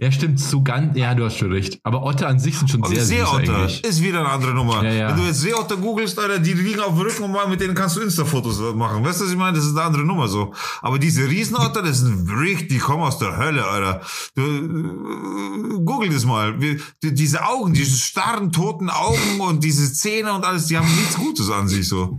Ja, 0.00 0.10
stimmt, 0.10 0.40
so 0.40 0.62
ganz, 0.62 0.96
ja, 0.96 1.14
du 1.14 1.22
hast 1.26 1.36
schon 1.36 1.52
recht. 1.52 1.78
Aber 1.82 2.02
Otter 2.02 2.26
an 2.26 2.38
sich 2.38 2.56
sind 2.58 2.70
schon 2.70 2.80
Und 2.82 2.88
sehr 2.88 3.04
süß 3.04 3.08
Seeotter 3.18 3.54
eigentlich. 3.58 3.84
ist 3.84 4.02
wieder 4.02 4.20
eine 4.20 4.30
andere 4.30 4.54
Nummer. 4.54 4.82
Ja, 4.82 4.90
ja. 4.90 5.08
Wenn 5.10 5.16
du 5.18 5.22
jetzt 5.24 5.42
Seeotter 5.42 5.76
googelst, 5.76 6.18
Alter, 6.18 6.38
die 6.38 6.54
liegen 6.54 6.80
auf 6.80 6.94
dem 6.94 7.02
Rücken 7.02 7.22
und 7.24 7.32
mal 7.32 7.46
mit 7.46 7.60
denen 7.60 7.74
kannst 7.74 7.96
du 7.96 8.00
Insta-Fotos 8.00 8.74
machen. 8.74 9.04
Weißt 9.04 9.20
du, 9.20 9.24
was 9.26 9.30
ich 9.30 9.36
meine? 9.36 9.54
Das 9.58 9.66
ist 9.66 9.72
eine 9.76 9.82
andere 9.82 10.04
Nummer 10.04 10.26
so. 10.28 10.54
Aber 10.80 10.98
diese 10.98 11.28
Riesenotter, 11.28 11.82
das 11.82 11.98
sind 12.00 12.26
richtig, 12.30 12.68
die 12.70 12.78
kommen 12.78 13.02
aus 13.02 13.18
der 13.18 13.36
Hölle, 13.36 13.66
Alter. 13.66 14.00
Du, 14.36 14.42
äh, 14.42 15.84
google 15.84 16.08
das 16.08 16.24
mal. 16.24 16.58
Diese 17.02 17.44
Augen, 17.46 17.74
diese 17.74 17.98
starren, 17.98 18.52
toten 18.52 18.88
Augen 18.88 19.40
und 19.40 19.62
diese 19.62 19.92
Zähne 19.92 20.32
und 20.32 20.46
alles, 20.46 20.64
die 20.68 20.78
haben 20.78 20.88
nichts 20.96 21.16
Gutes 21.16 21.50
an 21.50 21.68
sich 21.68 21.86
so. 21.86 22.16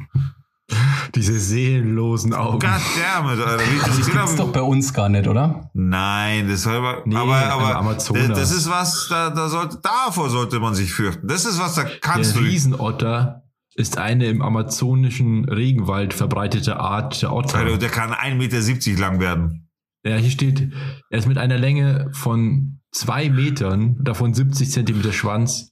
Diese 1.16 1.40
seelenlosen 1.40 2.34
Augen. 2.34 2.60
God 2.60 2.70
damn 2.70 3.32
it, 3.32 3.40
Alter. 3.46 3.64
Wie, 3.64 3.80
Das 3.80 4.12
gibt's 4.12 4.36
doch 4.36 4.52
bei 4.52 4.62
uns 4.62 4.94
gar 4.94 5.10
nicht, 5.10 5.28
oder? 5.28 5.70
Nein, 5.74 6.48
das 6.48 6.66
war 6.66 6.74
aber, 6.76 7.04
Nee, 7.06 7.16
aber, 7.16 7.36
aber 7.36 7.76
Amazonas. 7.78 8.28
das, 8.28 8.40
das 8.40 8.52
ist 8.52 8.70
was, 8.70 9.08
da, 9.10 9.30
da 9.30 9.48
sollte, 9.50 9.80
davor 9.82 10.30
sollte 10.30 10.60
man 10.60 10.76
sich 10.76 10.94
fürchten. 10.94 11.28
Das 11.28 11.46
ist 11.46 11.60
was, 11.60 11.76
da 11.76 11.86
kannst 12.02 12.36
Der 12.36 12.42
du. 12.42 12.48
Riesenotter 12.48 13.44
ist 13.76 13.98
eine 13.98 14.26
im 14.28 14.42
amazonischen 14.42 15.46
Regenwald 15.46 16.14
verbreitete 16.14 16.80
Art 16.80 17.22
der 17.22 17.32
Otter. 17.32 17.60
Alter, 17.60 17.78
der 17.78 17.90
kann 17.90 18.12
1,70 18.12 18.90
Meter 18.92 19.00
lang 19.02 19.20
werden. 19.20 19.70
Ja, 20.04 20.16
hier 20.16 20.32
steht, 20.32 20.72
er 21.10 21.20
ist 21.20 21.28
mit 21.28 21.38
einer 21.38 21.58
Länge 21.58 22.10
von 22.12 22.80
zwei 22.92 23.30
Metern, 23.30 23.98
davon 24.02 24.34
70 24.34 24.72
Zentimeter 24.72 25.14
Schwanz. 25.14 25.72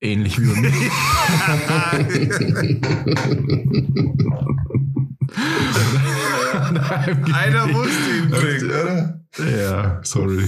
Ähnlich 0.00 0.38
wie 0.40 0.46
bei 0.46 0.60
mir. 0.60 0.72
Einer 7.34 7.66
musste 7.66 8.10
ihn 8.16 8.30
bringen, 8.30 8.70
oder? 8.70 9.20
Ja, 9.38 10.00
sorry. 10.02 10.46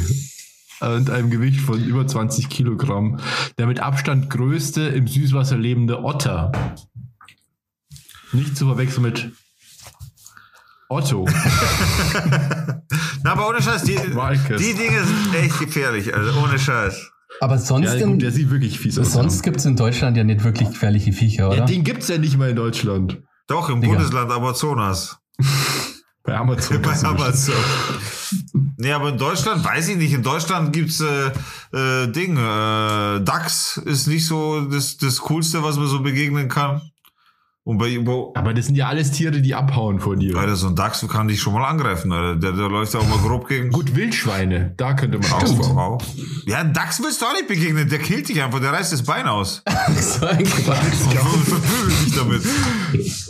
Und 0.81 1.11
einem 1.11 1.31
Gewicht 1.31 1.61
von 1.61 1.83
über 1.83 2.07
20 2.07 2.49
Kilogramm. 2.49 3.19
Der 3.59 3.67
mit 3.67 3.81
Abstand 3.81 4.31
größte 4.31 4.83
im 4.83 5.09
Süßwasser 5.09 5.57
lebende 5.57 6.05
Otter. 6.05 6.53
Nicht 8.33 8.57
zu 8.57 8.67
verwechseln 8.67 9.03
mit 9.03 9.33
Otto. 10.89 11.27
Na, 13.25 13.33
aber 13.33 13.49
ohne 13.49 13.61
Scheiß, 13.61 13.83
die, 13.83 13.97
die 13.97 14.75
Dinge 14.75 15.05
sind 15.05 15.35
echt 15.35 15.59
gefährlich, 15.59 16.15
also 16.15 16.41
ohne 16.41 16.59
Scheiß. 16.59 17.11
Aber 17.41 17.59
sonst, 17.59 17.95
Ja, 17.95 18.07
gut, 18.07 18.23
der 18.23 18.33
sieht 18.33 18.51
wirklich 18.51 18.79
fies 18.79 18.99
aus. 18.99 19.13
sonst 19.13 19.43
gibt's 19.43 19.65
in 19.65 19.77
Deutschland 19.77 20.17
ja 20.17 20.25
nicht 20.25 20.45
wirklich 20.45 20.69
gefährliche 20.71 21.13
Viecher, 21.13 21.45
ja, 21.45 21.49
oder? 21.49 21.67
den 21.67 21.85
gibt's 21.85 22.09
ja 22.09 22.19
nicht 22.19 22.37
mal 22.37 22.51
in 22.51 22.57
Deutschland. 22.57 23.23
Doch, 23.47 23.69
im 23.71 23.81
Digga. 23.81 23.95
Bundesland 23.95 24.31
Amazonas. 24.31 25.19
Bei 26.25 26.37
Amazon. 26.37 26.83
Bei 26.83 27.03
Amazon. 27.05 27.55
Nee, 28.77 28.93
aber 28.93 29.09
in 29.11 29.19
Deutschland, 29.19 29.65
weiß 29.65 29.89
ich 29.89 29.97
nicht, 29.97 30.13
in 30.13 30.23
Deutschland 30.23 30.73
gibt's 30.75 31.01
äh, 31.01 31.31
äh, 31.73 32.07
Ding, 32.09 32.37
äh, 32.37 33.21
DAX 33.25 33.79
ist 33.79 34.07
nicht 34.09 34.27
so 34.27 34.61
das, 34.63 34.99
das 34.99 35.21
Coolste, 35.21 35.63
was 35.63 35.79
man 35.79 35.87
so 35.87 36.01
begegnen 36.03 36.49
kann. 36.49 36.83
Und 37.69 37.77
bei, 37.77 37.99
bei 37.99 38.31
Aber 38.33 38.55
das 38.55 38.65
sind 38.65 38.77
ja 38.77 38.89
alles 38.89 39.11
Tiere, 39.11 39.43
die 39.43 39.55
abhauen 39.55 40.01
vor 40.01 40.17
dir. 40.17 40.35
Alter, 40.39 40.57
so 40.57 40.69
ein 40.69 40.75
Dachs 40.75 41.07
kann 41.07 41.29
dich 41.29 41.39
schon 41.39 41.53
mal 41.53 41.69
angreifen, 41.69 42.11
Alter. 42.11 42.37
Der, 42.37 42.53
der 42.53 42.71
läuft 42.71 42.95
ja 42.95 43.01
auch 43.01 43.07
mal 43.07 43.19
grob 43.19 43.47
gegen. 43.47 43.69
Gut, 43.69 43.95
Wildschweine, 43.95 44.73
da 44.79 44.95
könnte 44.95 45.19
man 45.19 45.31
Auch, 45.31 45.77
auch. 45.77 45.99
Ja, 46.47 46.61
ein 46.61 46.73
Dachs 46.73 46.99
willst 47.03 47.21
du 47.21 47.27
auch 47.27 47.35
nicht 47.35 47.47
begegnen. 47.47 47.87
Der 47.87 47.99
killt 47.99 48.31
dich 48.31 48.43
einfach, 48.43 48.61
der 48.61 48.73
reißt 48.73 48.95
das 48.95 49.03
Bein 49.03 49.27
aus. 49.27 49.63
so 50.01 50.25
ein 50.25 50.45
Quatsch. 50.45 50.79
Und 51.35 51.45
verprügelt 51.45 52.07
dich 52.07 52.15
damit. 52.17 52.43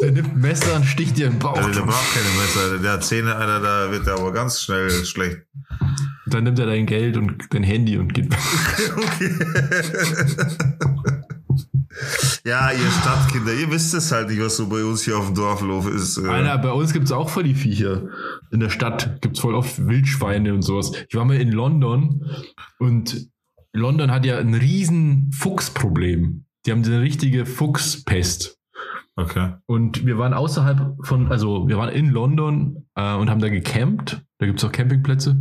Der 0.00 0.12
nimmt 0.12 0.36
ein 0.36 0.40
Messer 0.40 0.76
und 0.76 0.84
sticht 0.84 1.18
dir 1.18 1.26
in 1.26 1.32
den 1.32 1.40
Bauch. 1.40 1.56
Alter, 1.56 1.72
der 1.72 1.80
braucht 1.80 2.14
keine 2.14 2.28
Messer, 2.40 2.60
Alter. 2.60 2.78
Der 2.78 2.92
hat 2.92 3.02
Zähne, 3.02 3.34
Alter, 3.34 3.58
da 3.58 3.90
wird 3.90 4.06
er 4.06 4.20
aber 4.20 4.32
ganz 4.32 4.62
schnell 4.62 4.88
schlecht. 5.04 5.38
Dann 6.26 6.44
nimmt 6.44 6.60
er 6.60 6.66
dein 6.66 6.86
Geld 6.86 7.16
und 7.16 7.42
dein 7.50 7.64
Handy 7.64 7.98
und 7.98 8.14
geht. 8.14 8.32
Ja, 12.44 12.70
ihr 12.72 12.90
Stadtkinder, 13.00 13.52
ihr 13.52 13.70
wisst 13.70 13.94
es 13.94 14.10
halt 14.12 14.28
nicht, 14.28 14.40
was 14.40 14.56
so 14.56 14.68
bei 14.68 14.84
uns 14.84 15.02
hier 15.02 15.18
auf 15.18 15.26
dem 15.26 15.34
Dorf 15.34 15.60
los 15.62 15.86
ist. 15.86 16.18
äh. 16.18 16.28
Alter, 16.28 16.58
bei 16.58 16.72
uns 16.72 16.92
gibt's 16.92 17.12
auch 17.12 17.28
voll 17.28 17.44
die 17.44 17.54
Viecher. 17.54 18.08
In 18.50 18.60
der 18.60 18.70
Stadt 18.70 19.20
gibt's 19.20 19.40
voll 19.40 19.54
oft 19.54 19.86
Wildschweine 19.86 20.54
und 20.54 20.62
sowas. 20.62 20.92
Ich 21.08 21.14
war 21.14 21.24
mal 21.24 21.36
in 21.36 21.52
London 21.52 22.24
und 22.78 23.28
London 23.72 24.10
hat 24.10 24.24
ja 24.24 24.38
ein 24.38 24.54
riesen 24.54 25.30
Fuchsproblem. 25.32 26.44
Die 26.66 26.72
haben 26.72 26.84
eine 26.84 27.00
richtige 27.00 27.46
Fuchspest. 27.46 28.58
Okay. 29.16 29.54
Und 29.66 30.06
wir 30.06 30.16
waren 30.16 30.32
außerhalb 30.32 30.96
von, 31.02 31.30
also 31.30 31.66
wir 31.66 31.76
waren 31.76 31.88
in 31.90 32.10
London 32.10 32.86
äh, 32.94 33.14
und 33.14 33.28
haben 33.28 33.40
da 33.40 33.48
gecampt. 33.48 34.22
Da 34.38 34.46
gibt's 34.46 34.62
auch 34.64 34.70
Campingplätze. 34.70 35.40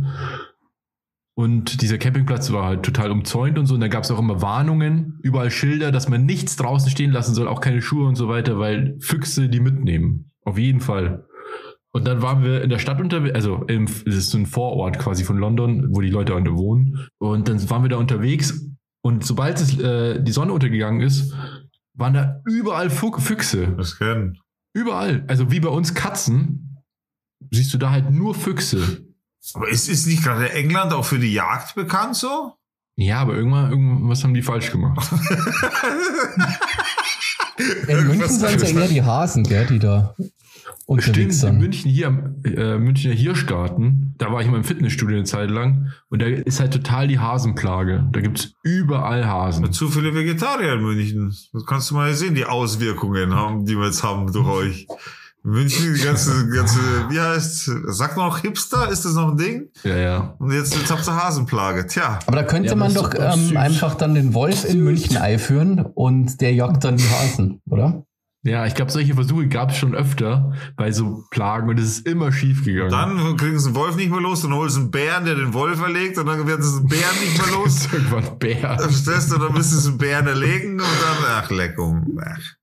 Und 1.38 1.82
dieser 1.82 1.98
Campingplatz 1.98 2.50
war 2.50 2.64
halt 2.64 2.82
total 2.82 3.12
umzäunt 3.12 3.60
und 3.60 3.66
so. 3.66 3.74
Und 3.74 3.80
da 3.80 3.86
gab's 3.86 4.10
auch 4.10 4.18
immer 4.18 4.42
Warnungen, 4.42 5.20
überall 5.22 5.52
Schilder, 5.52 5.92
dass 5.92 6.08
man 6.08 6.26
nichts 6.26 6.56
draußen 6.56 6.90
stehen 6.90 7.12
lassen 7.12 7.32
soll, 7.32 7.46
auch 7.46 7.60
keine 7.60 7.80
Schuhe 7.80 8.08
und 8.08 8.16
so 8.16 8.26
weiter, 8.26 8.58
weil 8.58 8.96
Füchse 8.98 9.48
die 9.48 9.60
mitnehmen. 9.60 10.32
Auf 10.44 10.58
jeden 10.58 10.80
Fall. 10.80 11.28
Und 11.92 12.08
dann 12.08 12.22
waren 12.22 12.42
wir 12.42 12.62
in 12.62 12.70
der 12.70 12.80
Stadt 12.80 13.00
unterwegs, 13.00 13.36
also 13.36 13.62
im, 13.68 13.84
es 13.84 14.02
ist 14.04 14.30
so 14.30 14.38
ein 14.38 14.46
Vorort 14.46 14.98
quasi 14.98 15.22
von 15.22 15.38
London, 15.38 15.94
wo 15.94 16.00
die 16.00 16.10
Leute 16.10 16.34
wohnen. 16.56 17.06
Und 17.18 17.46
dann 17.46 17.70
waren 17.70 17.84
wir 17.84 17.90
da 17.90 17.98
unterwegs 17.98 18.68
und 19.02 19.24
sobald 19.24 19.60
es, 19.60 19.78
äh, 19.78 20.20
die 20.20 20.32
Sonne 20.32 20.52
untergegangen 20.52 21.02
ist, 21.02 21.32
waren 21.94 22.14
da 22.14 22.40
überall 22.46 22.90
Füchse. 22.90 23.76
Das 23.76 23.96
kennen. 23.96 24.40
Überall. 24.74 25.24
Also 25.28 25.52
wie 25.52 25.60
bei 25.60 25.68
uns 25.68 25.94
Katzen, 25.94 26.82
siehst 27.52 27.72
du 27.72 27.78
da 27.78 27.92
halt 27.92 28.10
nur 28.10 28.34
Füchse. 28.34 29.07
Aber 29.54 29.68
ist, 29.68 29.88
ist 29.88 30.06
nicht 30.06 30.22
gerade 30.22 30.52
England 30.52 30.92
auch 30.92 31.04
für 31.04 31.18
die 31.18 31.32
Jagd 31.32 31.74
bekannt 31.74 32.16
so? 32.16 32.52
Ja, 32.96 33.20
aber 33.20 33.34
irgendwann, 33.34 33.70
irgendwas 33.70 34.24
haben 34.24 34.34
die 34.34 34.42
falsch 34.42 34.72
gemacht. 34.72 35.08
In 37.88 38.06
München 38.06 38.28
sind 38.28 38.62
es 38.62 38.72
ja 38.72 38.80
eher 38.80 38.88
die 38.88 39.02
Hasen, 39.02 39.44
gell, 39.44 39.66
die 39.66 39.78
da 39.78 40.14
Stimmt, 40.16 40.86
unterwegs 40.86 41.34
in 41.34 41.40
sind. 41.40 41.58
München 41.58 41.90
hier, 41.90 42.06
am, 42.06 42.42
äh, 42.44 42.78
Münchner 42.78 43.12
Hirschgarten, 43.12 44.14
da 44.16 44.32
war 44.32 44.40
ich 44.40 44.48
mal 44.48 44.56
im 44.56 44.64
Fitnessstudio 44.64 45.16
eine 45.16 45.24
Zeit 45.24 45.50
lang 45.50 45.92
und 46.08 46.22
da 46.22 46.26
ist 46.26 46.60
halt 46.60 46.72
total 46.72 47.08
die 47.08 47.18
Hasenplage. 47.18 48.08
Da 48.10 48.20
gibt's 48.20 48.54
überall 48.62 49.26
Hasen. 49.26 49.70
Zu 49.72 49.88
viele 49.88 50.14
Vegetarier 50.14 50.74
in 50.74 50.82
München. 50.82 51.34
Das 51.52 51.66
kannst 51.66 51.90
du 51.90 51.94
mal 51.94 52.14
sehen, 52.14 52.34
die 52.34 52.46
Auswirkungen 52.46 53.34
haben, 53.34 53.66
die 53.66 53.76
wir 53.76 53.86
jetzt 53.86 54.02
haben 54.02 54.32
durch 54.32 54.46
euch. 54.46 54.86
München, 55.42 55.94
die 55.94 56.00
ganze, 56.02 56.48
ganze, 56.50 56.78
wie 57.10 57.20
heißt, 57.20 57.70
sagt 57.86 58.16
man 58.16 58.26
auch 58.26 58.38
Hipster? 58.38 58.88
Ist 58.90 59.04
das 59.04 59.14
noch 59.14 59.30
ein 59.30 59.36
Ding? 59.36 59.68
Ja, 59.84 59.96
ja. 59.96 60.34
Und 60.38 60.52
jetzt, 60.52 60.74
jetzt 60.74 60.90
habt 60.90 61.06
ihr 61.08 61.14
Hasenplage. 61.16 61.86
Tja. 61.86 62.18
Aber 62.26 62.36
da 62.36 62.42
könnte 62.42 62.70
Ja, 62.70 62.74
man 62.74 62.92
doch 62.92 63.14
ähm, 63.14 63.56
einfach 63.56 63.94
dann 63.94 64.14
den 64.14 64.34
Wolf 64.34 64.64
in 64.64 64.82
München 64.82 65.16
einführen 65.16 65.80
und 65.94 66.40
der 66.40 66.52
jagt 66.52 66.84
dann 66.84 66.96
die 66.96 67.08
Hasen, 67.08 67.60
oder? 67.70 68.04
Ja, 68.44 68.66
ich 68.66 68.74
glaube, 68.74 68.90
solche 68.92 69.14
Versuche 69.14 69.48
gab 69.48 69.70
es 69.70 69.76
schon 69.78 69.94
öfter 69.96 70.52
bei 70.76 70.92
so 70.92 71.24
Plagen 71.30 71.68
und 71.68 71.78
es 71.78 71.98
ist 71.98 72.06
immer 72.06 72.30
schief 72.30 72.64
gegangen. 72.64 72.90
Dann 72.90 73.36
kriegen 73.36 73.58
sie 73.58 73.70
den 73.70 73.74
Wolf 73.74 73.96
nicht 73.96 74.10
mehr 74.10 74.20
los, 74.20 74.42
dann 74.42 74.54
holst 74.54 74.76
du 74.76 74.82
einen 74.82 74.90
Bären, 74.92 75.24
der 75.24 75.34
den 75.34 75.54
Wolf 75.54 75.80
erlegt 75.82 76.18
und 76.18 76.26
dann 76.26 76.46
werden 76.46 76.62
sie 76.62 76.78
den 76.78 76.86
Bären 76.88 77.18
nicht 77.20 77.36
mehr 77.36 77.56
los. 77.58 77.66
ist 77.76 77.92
irgendwann 77.92 78.38
Bär. 78.38 78.78
Verstehst 78.78 79.32
du, 79.32 79.38
dann 79.38 79.52
müssen 79.52 79.78
sie 79.78 79.88
einen 79.88 79.98
Bären 79.98 80.26
erlegen 80.28 80.72
und 80.74 80.78
dann, 80.80 81.30
ach, 81.30 81.50
Leckung. 81.50 82.06
Ach. 82.24 82.57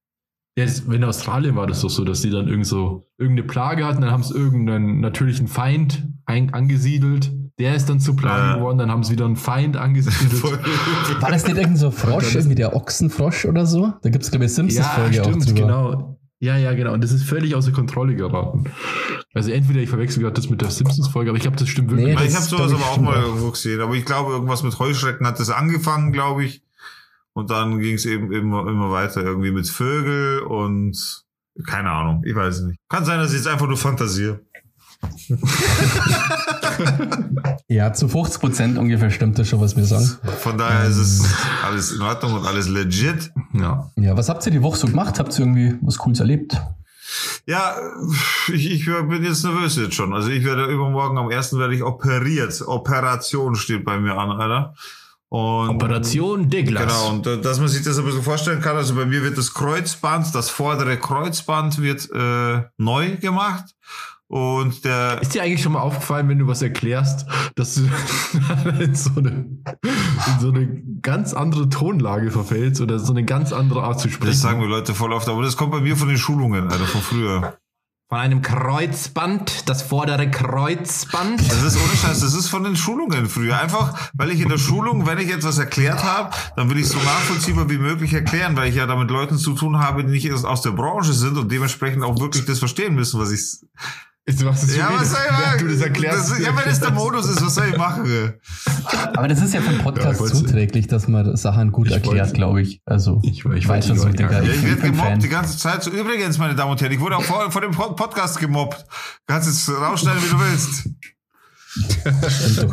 Ja, 0.57 0.63
das- 0.65 0.79
in 0.79 1.03
Australien 1.03 1.55
war 1.55 1.67
das 1.67 1.81
doch 1.81 1.89
so, 1.89 2.03
dass 2.05 2.21
die 2.21 2.29
dann 2.29 2.47
irgend 2.47 2.65
so 2.65 3.07
irgendeine 3.17 3.47
Plage 3.47 3.85
hatten, 3.85 4.01
dann 4.01 4.11
haben 4.11 4.23
sie 4.23 4.33
irgendeinen 4.33 5.01
natürlichen 5.01 5.47
Feind 5.47 6.07
ein, 6.25 6.53
angesiedelt. 6.53 7.33
Der 7.59 7.73
ist 7.75 7.87
dann 7.89 7.99
zu 8.01 8.15
Plage 8.15 8.41
Ja. 8.51 8.55
geworden, 8.57 8.77
dann 8.77 8.91
haben 8.91 9.03
sie 9.03 9.13
wieder 9.13 9.25
einen 9.25 9.35
Feind 9.37 9.77
angesiedelt. 9.77 10.43
War 11.21 11.31
das 11.31 11.45
nicht 11.47 11.57
irgend 11.57 11.77
so 11.77 11.89
Frosch, 11.91 12.35
irgendwie 12.35 12.55
der 12.55 12.75
Ochsenfrosch 12.75 13.45
oder 13.45 13.65
so? 13.65 13.93
Da 14.01 14.09
gibt 14.09 14.23
es, 14.23 14.31
glaube 14.31 14.45
ich, 14.45 14.51
ja, 14.51 14.55
Simpsons-Folge 14.55 15.21
auch 15.21 15.25
stimmt, 15.29 15.47
drüber. 15.49 15.59
genau. 15.61 16.19
Ja, 16.41 16.57
ja, 16.57 16.73
genau. 16.73 16.91
Und 16.93 17.01
das 17.03 17.11
ist 17.11 17.23
völlig 17.23 17.55
außer 17.55 17.71
Kontrolle 17.71 18.13
geraten. 18.15 18.65
Also 19.33 19.51
entweder 19.51 19.79
ich 19.79 19.89
verwechsel 19.89 20.21
gerade 20.21 20.33
das 20.35 20.49
mit 20.49 20.61
der 20.61 20.69
Simpsons-Folge, 20.69 21.29
aber 21.31 21.37
ich 21.37 21.43
glaube, 21.43 21.55
das 21.57 21.69
stimmt 21.69 21.91
wirklich. 21.91 22.07
Nee, 22.17 22.25
Ich 22.25 22.35
habe 22.35 22.45
sowas 22.45 22.73
aber 22.73 22.83
auch 22.83 22.97
mal 22.99 23.17
auch. 23.17 23.27
irgendwo 23.27 23.51
gesehen. 23.51 23.79
Aber 23.81 23.93
ich 23.95 24.03
glaube, 24.05 24.31
irgendwas 24.33 24.61
mit 24.63 24.77
Heuschrecken 24.77 25.25
hat 25.25 25.39
das 25.39 25.49
angefangen, 25.49 26.11
glaube 26.11 26.43
ich. 26.43 26.61
Und 27.35 27.49
dann 27.49 27.79
ging 27.79 27.95
es 27.95 28.05
eben 28.05 28.31
immer, 28.31 28.65
immer 28.67 28.91
weiter 28.91 29.21
irgendwie 29.21 29.51
mit 29.51 29.67
Vögel 29.67 30.39
und 30.39 31.25
keine 31.67 31.91
Ahnung, 31.91 32.23
ich 32.25 32.33
weiß 32.33 32.59
es 32.59 32.63
nicht. 32.63 32.79
Kann 32.89 33.03
sein, 33.03 33.19
dass 33.19 33.31
ich 33.31 33.37
jetzt 33.37 33.47
einfach 33.47 33.67
nur 33.67 33.77
fantasiere. 33.77 34.39
Ja, 37.67 37.93
zu 37.93 38.07
50 38.07 38.39
Prozent 38.41 38.77
ungefähr 38.77 39.09
stimmt 39.09 39.39
das 39.39 39.47
schon, 39.47 39.59
was 39.59 39.75
wir 39.75 39.85
sagen. 39.85 40.05
Von 40.39 40.57
daher 40.57 40.87
ist 40.87 40.97
es 40.97 41.25
alles 41.65 41.91
in 41.91 42.01
Ordnung 42.01 42.33
und 42.33 42.45
alles 42.45 42.67
legit. 42.67 43.31
ja. 43.53 43.89
Ja, 43.95 44.15
was 44.15 44.29
habt 44.29 44.45
ihr 44.45 44.51
die 44.51 44.61
Woche 44.61 44.77
so 44.77 44.87
gemacht? 44.87 45.17
Habt 45.19 45.33
ihr 45.33 45.39
irgendwie 45.45 45.75
was 45.81 45.97
Cooles 45.97 46.19
erlebt? 46.19 46.61
Ja, 47.47 47.75
ich, 48.53 48.71
ich 48.71 48.85
bin 48.85 49.23
jetzt 49.23 49.43
nervös 49.43 49.77
jetzt 49.77 49.95
schon. 49.95 50.13
Also 50.13 50.29
ich 50.29 50.43
werde 50.43 50.65
übermorgen 50.65 51.17
am 51.17 51.31
ersten 51.31 51.57
werde 51.59 51.75
ich 51.75 51.83
operiert. 51.83 52.61
Operation 52.67 53.55
steht 53.55 53.83
bei 53.83 53.99
mir 53.99 54.15
an, 54.17 54.31
Alter. 54.31 54.75
Und 55.29 55.69
Operation 55.69 56.49
Douglas. 56.49 56.83
Genau, 56.83 57.09
und 57.09 57.27
äh, 57.27 57.41
dass 57.41 57.59
man 57.59 57.67
sich 57.67 57.83
das 57.83 57.97
ein 57.97 58.05
bisschen 58.05 58.21
vorstellen 58.21 58.61
kann, 58.61 58.77
also 58.77 58.95
bei 58.95 59.05
mir 59.05 59.23
wird 59.23 59.37
das 59.37 59.53
Kreuzband, 59.53 60.33
das 60.33 60.49
vordere 60.49 60.97
Kreuzband 60.97 61.81
wird 61.81 62.09
äh, 62.11 62.63
neu 62.77 63.17
gemacht. 63.17 63.65
Und 64.27 64.83
der 64.85 65.21
Ist 65.21 65.35
dir 65.35 65.43
eigentlich 65.43 65.61
schon 65.61 65.73
mal 65.73 65.81
aufgefallen, 65.81 66.27
wenn 66.29 66.39
du 66.39 66.47
was 66.47 66.61
erklärst, 66.61 67.27
dass 67.55 67.75
du 67.75 67.81
in 68.79 68.95
so 68.95 69.11
eine, 69.17 69.29
in 69.29 70.39
so 70.39 70.49
eine 70.49 70.81
ganz 71.01 71.33
andere 71.33 71.69
Tonlage 71.69 72.31
verfällst 72.31 72.81
oder 72.81 72.97
so 72.97 73.13
eine 73.13 73.23
ganz 73.23 73.53
andere 73.53 73.83
Art 73.83 73.99
zu 73.99 74.09
sprechen? 74.09 74.31
das 74.31 74.41
sagen 74.41 74.61
wir 74.61 74.67
Leute 74.67 74.95
voll 74.95 75.13
oft, 75.13 75.29
aber 75.29 75.43
das 75.43 75.55
kommt 75.55 75.71
bei 75.71 75.79
mir 75.79 75.95
von 75.95 76.07
den 76.07 76.17
Schulungen, 76.17 76.71
Alter, 76.71 76.85
von 76.85 77.01
früher. 77.01 77.57
Von 78.07 78.19
einem 78.19 78.43
Kreuzband, 78.43 79.67
das 79.67 79.81
vordere 79.81 80.29
Kreuzband. 80.29 81.39
Das 81.39 81.63
ist 81.63 81.75
ohne 81.75 81.97
Scheiß, 81.97 82.19
das 82.19 82.35
ist 82.35 82.49
von 82.49 82.63
den 82.63 82.75
Schulungen 82.75 83.25
früher. 83.25 83.59
Einfach, 83.59 84.11
weil 84.13 84.29
ich 84.29 84.41
in 84.41 84.49
der 84.49 84.59
Schulung, 84.59 85.07
wenn 85.07 85.17
ich 85.17 85.33
etwas 85.33 85.57
erklärt 85.57 86.03
habe, 86.03 86.29
dann 86.55 86.69
will 86.69 86.77
ich 86.77 86.83
es 86.83 86.91
so 86.91 86.99
nachvollziehbar 86.99 87.67
wie 87.71 87.79
möglich 87.79 88.13
erklären, 88.13 88.55
weil 88.55 88.69
ich 88.69 88.75
ja 88.75 88.85
da 88.85 88.95
mit 88.95 89.09
Leuten 89.09 89.39
zu 89.39 89.53
tun 89.53 89.79
habe, 89.79 90.03
die 90.03 90.11
nicht 90.11 90.31
aus 90.31 90.61
der 90.61 90.69
Branche 90.69 91.13
sind 91.13 91.35
und 91.35 91.51
dementsprechend 91.51 92.03
auch 92.03 92.19
wirklich 92.19 92.45
das 92.45 92.59
verstehen 92.59 92.93
müssen, 92.93 93.19
was 93.19 93.31
ich 93.31 93.65
Jetzt 94.27 94.43
machst 94.43 94.63
du 94.63 94.67
es 94.67 94.75
Ja, 94.75 94.89
was 94.91 95.11
soll 95.11 95.19
ich 95.23 95.31
machen? 95.31 95.59
du 95.59 95.67
das 95.67 95.81
erklärst. 95.81 96.31
Das, 96.31 96.39
ja, 96.39 96.47
wenn 96.57 96.65
das 96.65 96.79
der 96.79 96.91
Modus 96.91 97.29
ist, 97.29 97.45
was 97.45 97.53
soll 97.53 97.67
ich 97.71 97.77
machen? 97.77 98.33
Aber 99.15 99.27
das 99.27 99.39
ist 99.41 99.53
ja 99.53 99.61
vom 99.61 99.75
Ja, 99.77 99.83
Podcast 99.83 100.19
wollte- 100.19 100.35
zuträglich, 100.35 100.87
dass 100.87 101.07
man 101.07 101.35
Sachen 101.37 101.71
gut 101.71 101.87
Ich 101.87 101.93
erklärt, 101.93 102.33
glaube 102.33 102.61
ich. 102.63 102.81
Also, 102.85 103.19
Ich- 103.23 103.45
ich 103.45 103.67
weiß 103.67 103.85
schon 103.87 103.99
so, 103.99 104.09
Digga. 104.09 104.31
Ja, 104.31 104.41
Ich 104.41 104.49
ich 104.57 104.63
werde 104.63 104.81
gemobbt 104.81 105.09
Fan. 105.09 105.19
die 105.19 105.29
ganze 105.29 105.57
Zeit. 105.59 105.83
So, 105.83 105.91
übrigens, 105.91 106.39
meine 106.39 106.55
Damen 106.55 106.71
und 106.71 106.81
Herren, 106.81 106.91
ich 106.91 106.99
wurde 106.99 107.17
auch 107.17 107.23
vor, 107.23 107.51
vor 107.51 107.61
dem 107.61 107.71
Pod- 107.71 107.95
Podcast 107.95 108.39
gemobbt. 108.39 108.83
Kannst 109.27 109.47
jetzt 109.47 109.69
rausschneiden, 109.69 110.23
wie 110.23 110.29
du 110.29 110.39
willst. 110.39 110.89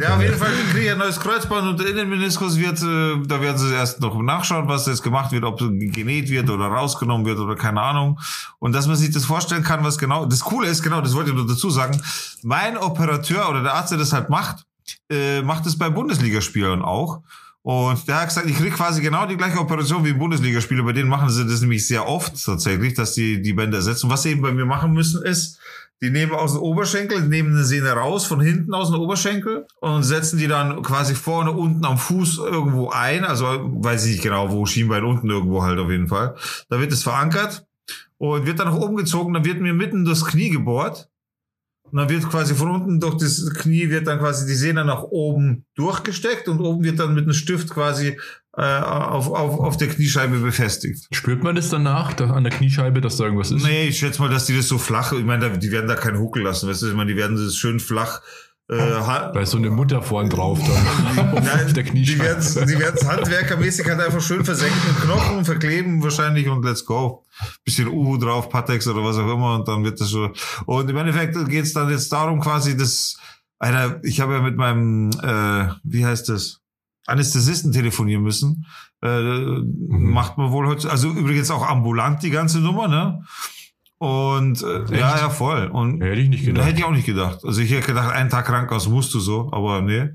Ja, 0.01 0.17
auf 0.17 0.23
jeden 0.23 0.37
Fall 0.37 0.51
kriege 0.71 0.87
ich 0.87 0.91
ein 0.91 0.99
neues 0.99 1.19
Kreuzband 1.19 1.67
und 1.69 1.81
der 1.81 1.89
Innenmeniskus 1.89 2.57
wird, 2.57 2.81
äh, 2.83 3.27
da 3.27 3.41
werden 3.41 3.59
sie 3.59 3.73
erst 3.75 4.01
noch 4.01 4.21
nachschauen, 4.21 4.69
was 4.69 4.87
jetzt 4.87 5.03
gemacht 5.03 5.33
wird, 5.33 5.45
ob 5.45 5.59
genäht 5.59 6.31
wird 6.31 6.49
oder 6.51 6.67
rausgenommen 6.67 7.27
wird 7.27 7.39
oder 7.39 7.57
keine 7.57 7.81
Ahnung. 7.81 8.21
Und 8.59 8.73
dass 8.73 8.87
man 8.87 8.97
sich 8.97 9.11
das 9.11 9.25
vorstellen 9.25 9.65
kann, 9.65 9.83
was 9.85 9.99
genau, 9.99 10.27
das 10.27 10.41
Coole 10.41 10.69
ist, 10.69 10.83
genau, 10.83 11.01
das 11.01 11.15
wollte 11.15 11.31
ich 11.31 11.37
nur 11.37 11.47
dazu 11.47 11.71
sagen, 11.71 12.01
mein 12.43 12.77
Operateur 12.77 13.49
oder 13.49 13.63
der 13.63 13.75
Arzt, 13.75 13.91
der 13.91 13.99
das 13.99 14.13
halt 14.13 14.31
macht, 14.31 14.65
äh, 15.11 15.43
macht 15.43 15.67
es 15.67 15.77
bei 15.77 15.91
Bundesligaspielern 15.91 16.83
auch. 16.83 17.23
Und 17.63 18.09
der 18.09 18.21
hat 18.21 18.29
gesagt, 18.29 18.51
ich 18.51 18.57
krieg 18.57 18.75
quasi 18.75 19.01
genau 19.01 19.25
die 19.25 19.37
gleiche 19.37 19.59
Operation 19.61 20.05
wie 20.05 20.11
ein 20.11 20.19
Bundesligaspieler. 20.19 20.83
Bei 20.83 20.93
denen 20.93 21.09
machen 21.09 21.31
sie 21.31 21.47
das 21.47 21.61
nämlich 21.61 21.87
sehr 21.87 22.09
oft 22.09 22.45
tatsächlich, 22.45 22.95
dass 22.95 23.15
die 23.15 23.41
die 23.41 23.53
Bänder 23.53 23.79
ersetzen. 23.79 24.11
Was 24.11 24.25
sie 24.25 24.31
eben 24.31 24.43
bei 24.43 24.53
mir 24.53 24.67
machen 24.67 24.93
müssen 24.93 25.23
ist, 25.23 25.61
die 26.03 26.11
nehmen 26.11 26.33
aus 26.33 26.55
dem 26.55 26.63
Oberschenkel, 26.63 27.23
nehmen 27.23 27.55
eine 27.55 27.65
Sehne 27.65 27.91
raus, 27.91 28.27
von 28.27 28.41
hinten 28.41 28.75
aus 28.75 28.91
dem 28.91 29.01
Oberschenkel 29.01 29.67
und 29.81 30.03
setzen 30.03 30.37
die 30.37 30.49
dann 30.49 30.83
quasi 30.83 31.15
vorne 31.15 31.53
unten 31.53 31.85
am 31.85 31.97
Fuß 31.97 32.39
irgendwo 32.39 32.91
ein. 32.91 33.25
Also 33.25 33.47
weiß 33.47 34.07
ich 34.07 34.13
nicht 34.13 34.23
genau, 34.25 34.51
wo 34.51 34.67
Schienbein 34.67 35.05
unten 35.05 35.31
irgendwo 35.31 35.63
halt 35.63 35.79
auf 35.79 35.91
jeden 35.91 36.09
Fall. 36.09 36.35
Da 36.69 36.81
wird 36.81 36.91
es 36.91 37.05
verankert 37.05 37.65
und 38.19 38.47
wird 38.47 38.59
dann 38.59 38.67
nach 38.67 38.77
oben 38.77 38.97
gezogen. 38.97 39.33
Dann 39.33 39.45
wird 39.45 39.61
mir 39.61 39.73
mitten 39.73 40.05
das 40.05 40.25
Knie 40.25 40.51
gebohrt. 40.51 41.09
Und 41.85 41.99
dann 41.99 42.09
wird 42.09 42.29
quasi 42.29 42.55
von 42.55 42.71
unten 42.71 42.99
durch 42.99 43.19
das 43.19 43.49
Knie 43.55 43.89
wird 43.91 44.07
dann 44.09 44.19
quasi 44.19 44.47
die 44.47 44.55
Sehne 44.55 44.85
nach 44.85 45.03
oben 45.03 45.67
durchgesteckt 45.77 46.49
und 46.49 46.59
oben 46.61 46.83
wird 46.83 46.99
dann 46.99 47.15
mit 47.15 47.25
einem 47.25 47.35
Stift 47.35 47.71
quasi 47.71 48.19
auf, 48.61 49.29
auf, 49.31 49.61
auf 49.61 49.77
der 49.77 49.89
Kniescheibe 49.89 50.39
befestigt. 50.39 51.07
Spürt 51.13 51.43
man 51.43 51.55
das 51.57 51.71
danach 51.71 52.13
da, 52.13 52.31
an 52.31 52.45
der 52.45 52.53
Kniescheibe, 52.53 53.01
dass 53.01 53.17
da 53.17 53.25
irgendwas 53.25 53.51
ist? 53.51 53.65
Nee, 53.65 53.89
ich 53.89 53.99
schätze 53.99 54.21
mal, 54.21 54.29
dass 54.29 54.47
die 54.47 54.57
das 54.57 54.69
so 54.69 54.79
flach, 54.79 55.13
ich 55.13 55.25
meine, 55.25 55.59
die 55.59 55.71
werden 55.71 55.89
da 55.89 55.95
keinen 55.95 56.19
Huckel 56.19 56.43
lassen, 56.43 56.69
weißt 56.69 56.83
du, 56.83 56.89
ich 56.89 56.95
meine, 56.95 57.11
die 57.13 57.17
werden 57.17 57.37
das 57.43 57.57
schön 57.57 57.81
flach 57.81 58.21
äh, 58.69 58.77
Da 58.77 59.41
ist 59.41 59.51
so 59.51 59.59
eine 59.59 59.71
Mutter 59.71 60.03
vorn 60.03 60.29
drauf 60.31 60.59
dann 60.59 61.29
auf 61.35 61.45
Nein, 61.45 61.75
der 61.75 61.83
die 61.83 61.91
Kniescheibe. 61.91 62.25
werden 62.25 62.69
die 62.69 62.79
werden's 62.79 63.07
handwerkermäßig 63.07 63.87
halt 63.87 64.01
einfach 64.01 64.21
schön 64.21 64.45
versenken 64.45 64.97
Knochen, 65.03 65.45
verkleben 65.45 66.03
wahrscheinlich 66.03 66.49
und 66.49 66.65
let's 66.65 66.85
go. 66.85 67.25
Bisschen 67.65 67.89
Uhu 67.89 68.17
drauf, 68.19 68.49
Patex 68.49 68.87
oder 68.87 69.05
was 69.05 69.17
auch 69.17 69.33
immer 69.33 69.57
und 69.57 69.69
dann 69.69 69.85
wird 69.85 70.01
das 70.01 70.11
schon. 70.11 70.33
Und 70.67 70.89
im 70.89 70.97
Endeffekt 70.97 71.37
geht's 71.49 71.73
dann 71.73 71.91
jetzt 71.91 72.13
darum 72.13 72.41
quasi, 72.41 72.77
dass, 72.77 73.19
Alter, 73.59 74.01
ich 74.05 74.21
habe 74.21 74.35
ja 74.35 74.41
mit 74.41 74.57
meinem, 74.57 75.11
äh, 75.23 75.73
wie 75.83 76.07
heißt 76.07 76.29
das, 76.29 76.62
Anästhesisten 77.07 77.73
telefonieren 77.73 78.23
müssen. 78.23 78.67
Äh, 79.03 79.21
Macht 79.89 80.39
man 80.39 80.53
wohl 80.53 80.67
heute, 80.69 80.91
also 80.91 81.09
übrigens 81.11 81.51
auch 81.51 81.67
ambulant 81.69 82.23
die 82.23 82.31
ganze 82.31 82.61
Nummer, 82.61 82.89
ne? 82.89 83.25
Und 83.99 84.63
äh, 84.63 84.85
ja, 84.99 85.17
ja, 85.19 85.31
voll. 85.31 85.67
Und 85.69 86.01
Hätte 86.03 86.21
ich 86.21 86.29
nicht 86.29 86.45
gedacht. 86.45 86.67
Hätte 86.67 86.79
ich 86.81 86.85
auch 86.85 86.91
nicht 86.91 87.07
gedacht. 87.07 87.45
Also 87.45 87.61
ich 87.61 87.71
hätte 87.71 87.87
gedacht, 87.89 88.13
einen 88.13 88.31
Tag 88.31 88.47
Krankenhaus 88.47 88.89
musst 88.89 89.15
du 89.15 89.21
so, 89.21 89.51
aber 89.53 89.81
nee. 89.81 90.09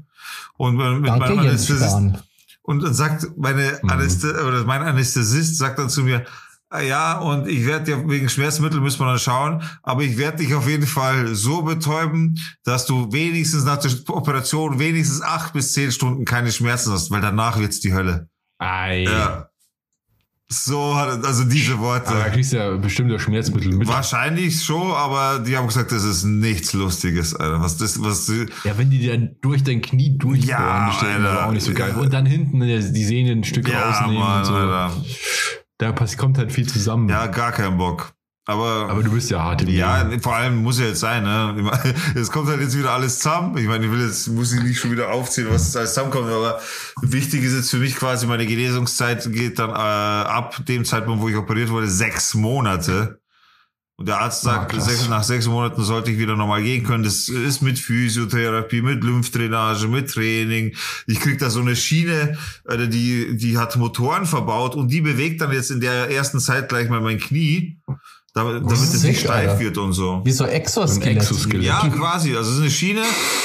Und 0.57 0.75
mit 0.75 1.07
Danke, 1.07 1.19
meinem 1.35 1.35
Jens 1.45 1.69
Anästhesist, 1.69 1.89
Spahn. 1.91 2.17
und 2.63 2.83
dann 2.83 2.93
sagt 2.93 3.27
meine 3.37 3.79
Mhm. 3.81 3.89
Anästhe 3.89 4.45
oder 4.45 4.65
mein 4.65 4.81
Anästhesist 4.81 5.57
sagt 5.57 5.79
dann 5.79 5.89
zu 5.89 6.03
mir, 6.03 6.25
"Ah 6.25 6.29
ja, 6.73 7.19
und 7.19 7.47
ich 7.47 7.65
werde 7.65 7.91
ja 7.91 8.09
wegen 8.09 8.27
Schmerzmittel 8.29 8.81
müssen 8.81 8.99
wir 8.99 9.05
dann 9.07 9.19
schauen, 9.19 9.61
aber 9.83 10.01
ich 10.03 10.17
werde 10.17 10.37
dich 10.37 10.53
auf 10.53 10.67
jeden 10.67 10.85
Fall 10.87 11.33
so 11.33 11.61
betäuben, 11.61 12.37
dass 12.63 12.85
du 12.85 13.11
wenigstens 13.11 13.63
nach 13.63 13.77
der 13.77 13.91
Operation 14.09 14.77
wenigstens 14.77 15.21
acht 15.21 15.53
bis 15.53 15.73
zehn 15.73 15.91
Stunden 15.91 16.25
keine 16.25 16.51
Schmerzen 16.51 16.91
hast, 16.91 17.09
weil 17.09 17.21
danach 17.21 17.57
wird's 17.57 17.79
die 17.79 17.93
Hölle. 17.93 18.29
Ei. 18.59 19.03
Ja. 19.03 19.49
So 20.49 20.95
hat 20.95 21.25
also 21.25 21.43
diese 21.43 21.77
Worte. 21.79 22.07
Aber 22.07 22.19
da 22.19 22.29
kriegst 22.29 22.53
du 22.53 22.57
ja 22.57 22.75
bestimmt 22.77 23.11
das 23.11 23.21
Schmerzmittel 23.21 23.73
mit. 23.73 23.85
Wahrscheinlich 23.87 24.63
schon, 24.63 24.91
aber 24.91 25.39
die 25.39 25.57
haben 25.57 25.67
gesagt, 25.67 25.91
das 25.91 26.05
ist 26.05 26.23
nichts 26.23 26.71
Lustiges, 26.71 27.35
Alter. 27.35 27.61
Was 27.61 27.75
das, 27.75 28.01
was 28.01 28.31
Ja, 28.63 28.77
wenn 28.77 28.89
die 28.89 29.07
dann 29.07 29.35
durch 29.41 29.63
dein 29.63 29.81
Knie 29.81 30.17
durchbohren, 30.17 30.47
Ja, 30.47 30.89
das 31.01 31.39
auch 31.43 31.51
nicht 31.51 31.65
so 31.65 31.73
geil. 31.73 31.93
vor. 31.93 32.03
Und 32.03 32.13
dann 32.13 32.25
hinten 32.25 32.61
die 32.61 32.93
die 32.93 33.03
Sehnen 33.03 33.39
ein 33.39 33.43
Stück 33.43 33.67
ja, 33.67 33.89
rausnehmen 33.89 34.19
Mann, 34.23 34.39
und 34.39 34.45
so. 34.45 34.53
Alter. 34.53 34.93
Da 35.77 35.91
kommt 35.91 36.37
halt 36.37 36.51
viel 36.51 36.67
zusammen. 36.67 37.07
Ja, 37.09 37.27
gar 37.27 37.51
keinen 37.51 37.77
Bock. 37.77 38.13
Aber, 38.47 38.87
Aber 38.89 39.03
du 39.03 39.11
bist 39.11 39.29
ja 39.29 39.43
hart 39.43 39.61
im 39.63 39.67
ja, 39.67 40.03
Leben. 40.03 40.21
vor 40.21 40.33
allem 40.33 40.63
muss 40.63 40.79
ja 40.79 40.85
jetzt 40.85 41.01
sein, 41.01 41.23
ne? 41.23 41.69
Es 42.15 42.31
kommt 42.31 42.47
halt 42.47 42.61
jetzt 42.61 42.77
wieder 42.77 42.91
alles 42.91 43.19
zusammen. 43.19 43.57
Ich 43.57 43.67
meine, 43.67 43.85
ich 43.85 43.91
will 43.91 43.99
jetzt, 43.99 44.27
muss 44.29 44.53
ich 44.53 44.63
nicht 44.63 44.79
schon 44.79 44.91
wieder 44.91 45.11
aufzählen, 45.11 45.49
was 45.51 45.75
alles 45.75 45.93
zusammenkommt, 45.93 46.29
aber 46.31 46.61
wichtig 47.01 47.43
ist 47.43 47.53
jetzt 47.53 47.69
für 47.69 47.77
mich 47.77 47.97
quasi, 47.97 48.25
meine 48.25 48.45
Genesungszeit 48.45 49.29
geht 49.33 49.59
dann 49.59 49.71
äh, 49.71 49.73
ab 49.73 50.65
dem 50.65 50.85
Zeitpunkt, 50.85 51.21
wo 51.21 51.27
ich 51.27 51.35
operiert 51.35 51.69
wurde, 51.69 51.89
sechs 51.89 52.35
Monate. 52.35 53.19
Und 53.99 54.07
der 54.07 54.19
Arzt 54.21 54.43
sagt, 54.43 54.75
Ah, 54.75 54.79
sechs, 54.79 55.09
nach 55.09 55.23
sechs 55.23 55.47
Monaten 55.47 55.83
sollte 55.83 56.11
ich 56.11 56.19
wieder 56.19 56.35
normal 56.35 56.61
gehen 56.61 56.83
können. 56.83 57.03
Das 57.03 57.29
ist 57.29 57.63
mit 57.63 57.79
Physiotherapie, 57.79 58.83
mit 58.83 59.03
Lymphdrainage, 59.03 59.87
mit 59.87 60.11
Training. 60.11 60.75
Ich 61.07 61.19
krieg 61.19 61.39
da 61.39 61.49
so 61.49 61.61
eine 61.61 61.75
Schiene, 61.75 62.37
äh, 62.65 62.87
die, 62.87 63.35
die 63.37 63.57
hat 63.57 63.75
Motoren 63.75 64.27
verbaut 64.27 64.75
und 64.75 64.89
die 64.89 65.01
bewegt 65.01 65.41
dann 65.41 65.51
jetzt 65.51 65.71
in 65.71 65.79
der 65.81 66.11
ersten 66.11 66.39
Zeit 66.39 66.69
gleich 66.69 66.89
mal 66.89 67.01
mein 67.01 67.17
Knie. 67.17 67.79
damit, 68.35 68.61
damit 68.61 68.71
es 68.73 69.01
nicht 69.01 69.19
steif 69.21 69.49
Alter. 69.49 69.59
wird 69.59 69.77
und 69.79 69.93
so. 69.93 70.21
Wie 70.23 70.31
so 70.31 70.45
Exoskelett. 70.45 71.17
Exoskelett. 71.17 71.63
Ja, 71.65 71.79
quasi. 71.89 72.35
Also 72.37 72.51
es 72.51 72.55
ist 72.57 72.61
eine 72.61 72.69
Schiene, 72.69 73.01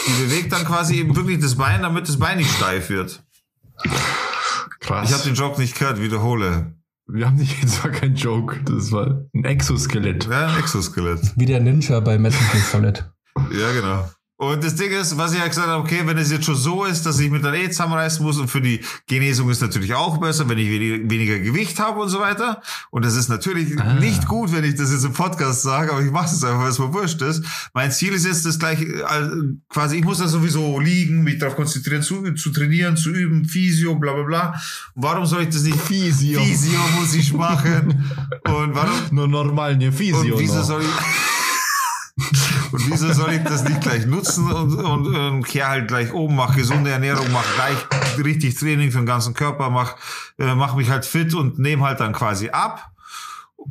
die 0.06 0.22
bewegt 0.24 0.52
dann 0.52 0.66
quasi 0.66 0.96
eben 0.96 1.16
wirklich 1.16 1.40
das 1.40 1.54
Bein, 1.54 1.80
damit 1.80 2.06
das 2.10 2.18
Bein 2.18 2.36
nicht 2.36 2.52
steif 2.54 2.90
wird. 2.90 3.22
Krass. 4.80 5.08
Ich 5.08 5.14
habe 5.14 5.24
den 5.24 5.34
Joke 5.34 5.58
nicht 5.58 5.78
gehört, 5.78 5.98
wiederhole. 5.98 6.74
Wir 7.12 7.26
haben 7.26 7.36
nicht 7.36 7.58
jetzt 7.62 7.84
war 7.84 7.90
kein 7.90 8.14
Joke, 8.14 8.60
das 8.64 8.90
war 8.90 9.26
ein 9.34 9.44
Exoskelett. 9.44 10.26
Ja, 10.30 10.48
ein 10.48 10.58
Exoskelett. 10.60 11.20
Wie 11.36 11.44
der 11.44 11.60
Ninja 11.60 12.00
bei 12.00 12.18
Metal 12.18 12.40
Gear 12.52 12.62
Solid. 12.62 13.04
ja, 13.52 13.72
genau. 13.72 14.08
Und 14.42 14.64
das 14.64 14.74
Ding 14.74 14.90
ist, 14.90 15.16
was 15.16 15.34
ich 15.34 15.38
ja 15.38 15.46
gesagt 15.46 15.68
habe, 15.68 15.80
okay, 15.80 16.00
wenn 16.04 16.18
es 16.18 16.32
jetzt 16.32 16.46
schon 16.46 16.56
so 16.56 16.84
ist, 16.84 17.06
dass 17.06 17.20
ich 17.20 17.30
mit 17.30 17.44
der 17.44 17.54
E 17.54 17.70
zusammenreißen 17.70 18.26
muss 18.26 18.38
und 18.38 18.48
für 18.48 18.60
die 18.60 18.80
Genesung 19.06 19.48
ist 19.50 19.62
natürlich 19.62 19.94
auch 19.94 20.18
besser, 20.18 20.48
wenn 20.48 20.58
ich 20.58 20.68
weniger 20.68 21.38
Gewicht 21.38 21.78
habe 21.78 22.00
und 22.00 22.08
so 22.08 22.18
weiter. 22.18 22.60
Und 22.90 23.04
das 23.04 23.14
ist 23.14 23.28
natürlich 23.28 23.80
ah. 23.80 23.94
nicht 24.00 24.26
gut, 24.26 24.52
wenn 24.52 24.64
ich 24.64 24.74
das 24.74 24.90
jetzt 24.90 25.04
im 25.04 25.12
Podcast 25.12 25.62
sage, 25.62 25.92
aber 25.92 26.02
ich 26.02 26.10
mache 26.10 26.26
es 26.34 26.42
einfach, 26.42 26.58
weil 26.58 26.70
es 26.70 26.80
mir 26.80 26.92
wurscht 26.92 27.22
ist. 27.22 27.44
Mein 27.72 27.92
Ziel 27.92 28.14
ist 28.14 28.26
jetzt 28.26 28.44
das 28.44 28.58
gleiche, 28.58 28.84
äh, 28.84 29.30
quasi, 29.68 29.98
ich 29.98 30.04
muss 30.04 30.18
da 30.18 30.26
sowieso 30.26 30.80
liegen, 30.80 31.22
mich 31.22 31.38
darauf 31.38 31.54
konzentrieren, 31.54 32.02
zu, 32.02 32.34
zu 32.34 32.50
trainieren, 32.50 32.96
zu 32.96 33.10
üben, 33.10 33.44
Physio, 33.44 33.94
bla 33.94 34.12
bla 34.12 34.24
bla. 34.24 34.60
warum 34.96 35.24
soll 35.24 35.42
ich 35.42 35.50
das 35.50 35.62
nicht? 35.62 35.78
Physio. 35.78 36.42
Physio 36.42 36.80
muss 36.98 37.14
ich 37.14 37.32
machen. 37.32 38.10
Und 38.44 38.74
warum? 38.74 38.98
Nur 39.12 39.28
normal, 39.28 39.76
ne 39.76 39.92
Physio. 39.92 40.34
Und 40.34 40.40
wieso 40.40 40.56
noch. 40.56 40.64
soll 40.64 40.82
ich... 40.82 40.88
Und 42.72 42.90
wieso 42.90 43.12
soll 43.12 43.32
ich 43.32 43.42
das 43.42 43.64
nicht 43.64 43.80
gleich 43.80 44.06
nutzen 44.06 44.50
und, 44.50 44.74
und, 44.74 45.14
und 45.14 45.42
kehr 45.44 45.68
halt 45.68 45.88
gleich 45.88 46.12
oben, 46.12 46.36
mach 46.36 46.56
gesunde 46.56 46.90
Ernährung, 46.90 47.26
mach 47.32 47.44
gleich 47.54 47.76
richtig 48.24 48.54
Training 48.54 48.90
für 48.90 48.98
den 48.98 49.06
ganzen 49.06 49.34
Körper, 49.34 49.70
mach, 49.70 49.96
äh, 50.38 50.54
mach 50.54 50.74
mich 50.74 50.90
halt 50.90 51.04
fit 51.04 51.34
und 51.34 51.58
nehme 51.58 51.84
halt 51.84 52.00
dann 52.00 52.12
quasi 52.12 52.48
ab. 52.48 52.90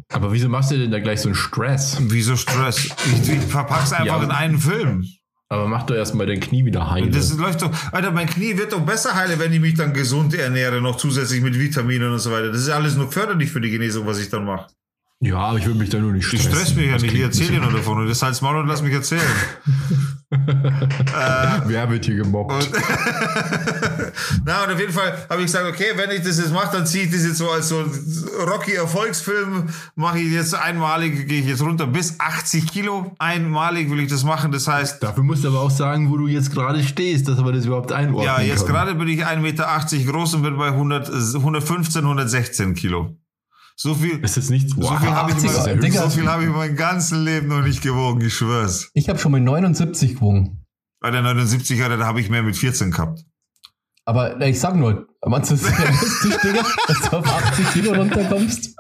Aber 0.10 0.32
wieso 0.32 0.50
machst 0.50 0.72
du 0.72 0.78
denn 0.78 0.92
da 0.92 1.00
gleich 1.00 1.22
so 1.22 1.30
einen 1.30 1.36
Stress? 1.36 1.98
Wieso 2.00 2.36
Stress? 2.36 2.86
Ich, 2.86 3.30
ich 3.30 3.40
verpack's 3.42 3.92
einfach 3.92 4.20
ja, 4.20 4.24
in 4.24 4.32
einen 4.32 4.58
Film. 4.60 5.06
Aber 5.50 5.68
mach 5.68 5.84
doch 5.84 5.96
erstmal 5.96 6.28
dein 6.28 6.40
Knie 6.40 6.64
wieder 6.64 6.90
heile. 6.90 7.10
Das 7.10 7.36
läuft 7.38 7.62
doch, 7.62 7.72
Alter, 7.92 8.12
mein 8.12 8.28
Knie 8.28 8.58
wird 8.58 8.72
doch 8.72 8.80
besser 8.86 9.16
heile, 9.16 9.38
wenn 9.38 9.52
ich 9.52 9.60
mich 9.60 9.74
dann 9.74 9.94
gesund 9.94 10.34
ernähre, 10.34 10.80
noch 10.80 10.96
zusätzlich 10.96 11.42
mit 11.42 11.60
Vitaminen 11.60 12.10
und 12.10 12.20
so 12.20 12.32
weiter. 12.32 12.52
Das 12.54 12.62
ist 12.62 12.70
alles 12.70 12.96
nur 12.96 13.12
förderlich 13.12 13.52
für 13.52 13.60
die 13.60 13.70
Genesung, 13.70 14.06
was 14.08 14.20
ich 14.20 14.30
dann 14.30 14.46
mache. 14.46 14.68
Ja, 15.24 15.38
aber 15.38 15.60
ich 15.60 15.68
würde 15.68 15.78
mich 15.78 15.92
da 15.92 16.00
nur 16.00 16.14
nicht 16.14 16.26
stressen. 16.26 16.50
Ich 16.50 16.58
stress 16.58 16.76
mich 16.76 16.88
ja 16.88 16.98
nicht, 16.98 17.14
ich 17.14 17.22
erzähle 17.22 17.52
dir 17.52 17.62
nur 17.62 17.72
davon. 17.72 18.00
Und 18.00 18.08
das 18.08 18.24
heißt 18.24 18.42
Maul 18.42 18.58
und 18.58 18.68
lass 18.68 18.82
mich 18.82 18.92
erzählen. 18.92 19.22
äh, 20.32 20.38
Wer 21.68 21.92
wird 21.92 22.06
hier 22.06 22.16
gemobbt? 22.16 22.52
Und 22.52 22.72
Na, 24.46 24.64
und 24.64 24.74
auf 24.74 24.80
jeden 24.80 24.92
Fall 24.92 25.16
habe 25.30 25.42
ich 25.42 25.46
gesagt, 25.46 25.70
okay, 25.70 25.92
wenn 25.96 26.10
ich 26.10 26.24
das 26.24 26.40
jetzt 26.40 26.52
mache, 26.52 26.76
dann 26.76 26.88
ziehe 26.88 27.04
ich 27.04 27.12
das 27.12 27.24
jetzt 27.24 27.38
so 27.38 27.52
als 27.52 27.70
so 27.70 27.86
Rocky-Erfolgsfilm, 28.48 29.70
mache 29.94 30.18
ich 30.18 30.32
jetzt 30.32 30.56
einmalig, 30.56 31.28
gehe 31.28 31.42
ich 31.42 31.46
jetzt 31.46 31.62
runter 31.62 31.86
bis 31.86 32.20
80 32.20 32.66
Kilo. 32.72 33.14
Einmalig 33.20 33.92
will 33.92 34.00
ich 34.00 34.10
das 34.10 34.24
machen, 34.24 34.52
das 34.52 34.68
heißt... 34.68 35.04
Dafür 35.04 35.22
musst 35.22 35.44
du 35.44 35.50
aber 35.50 35.60
auch 35.60 35.70
sagen, 35.70 36.10
wo 36.10 36.18
du 36.18 36.28
jetzt 36.28 36.52
gerade 36.52 36.84
stehst, 36.84 37.28
dass 37.28 37.46
wir 37.46 37.52
das 37.52 37.66
überhaupt 37.66 37.92
einordnen 37.92 38.26
Ja, 38.26 38.42
jetzt 38.42 38.66
gerade 38.66 38.96
bin 38.96 39.08
ich 39.08 39.24
1,80 39.24 39.38
Meter 39.38 39.68
groß 40.12 40.34
und 40.34 40.42
bin 40.42 40.58
bei 40.58 40.70
100, 40.70 41.12
115, 41.36 42.02
116 42.02 42.74
Kilo. 42.74 43.16
So 43.84 43.96
viel, 43.96 44.24
ist 44.24 44.38
wow, 44.38 44.90
so 44.90 44.96
viel 44.98 45.10
habe 45.10 45.32
ich, 45.32 45.38
mein, 45.42 45.92
so 45.92 46.10
viel 46.12 46.28
hab 46.28 46.40
ich 46.40 46.50
mein 46.50 46.76
ganzes 46.76 47.18
Leben 47.18 47.48
noch 47.48 47.64
nicht 47.64 47.82
gewogen, 47.82 48.22
ich 48.22 48.36
schwör's. 48.36 48.92
Ich 48.94 49.10
habe 49.10 49.18
schon 49.18 49.32
mal 49.32 49.42
79 49.42 50.14
gewogen. 50.14 50.64
Bei 51.00 51.10
der 51.10 51.24
79er, 51.24 51.98
da 51.98 52.06
habe 52.06 52.22
ich 52.22 52.30
mehr 52.30 52.44
mit 52.44 52.56
14 52.56 52.92
gehabt. 52.92 53.26
Aber 54.06 54.40
ich 54.42 54.60
sag 54.60 54.76
nur, 54.76 55.08
meinst 55.26 55.50
du, 55.50 55.56
es 55.56 55.64
ist 55.64 55.80
realistisch, 55.80 56.38
Digga, 56.44 56.64
dass 56.88 57.10
du 57.10 57.18
auf 57.18 57.26
80 57.26 57.72
Kilo 57.72 57.94
runterkommst? 57.96 58.76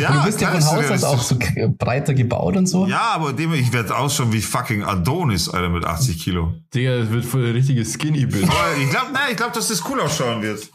Ja, 0.00 0.10
du 0.10 0.24
bist 0.24 0.40
ja 0.40 0.50
von 0.50 0.64
Haus 0.64 0.90
aus 0.90 1.04
auch 1.04 1.22
so 1.22 1.38
breiter 1.78 2.12
gebaut 2.12 2.56
und 2.56 2.66
so. 2.66 2.84
Ja, 2.88 3.12
aber 3.12 3.32
dem, 3.32 3.54
ich 3.54 3.72
werde 3.72 3.96
ausschauen 3.96 4.32
wie 4.32 4.42
fucking 4.42 4.82
Adonis, 4.82 5.48
Alter, 5.48 5.68
mit 5.68 5.84
80 5.84 6.18
Kilo. 6.18 6.52
Digga, 6.74 6.98
das 6.98 7.10
wird 7.10 7.24
voll 7.24 7.44
der 7.44 7.54
richtige 7.54 7.84
Skinny-Bild. 7.84 8.48
Ich 8.82 8.90
glaube, 8.90 9.12
ich 9.30 9.36
glaube, 9.36 9.52
dass 9.54 9.68
das 9.68 9.88
cool 9.88 10.00
ausschauen 10.00 10.42
wird. 10.42 10.68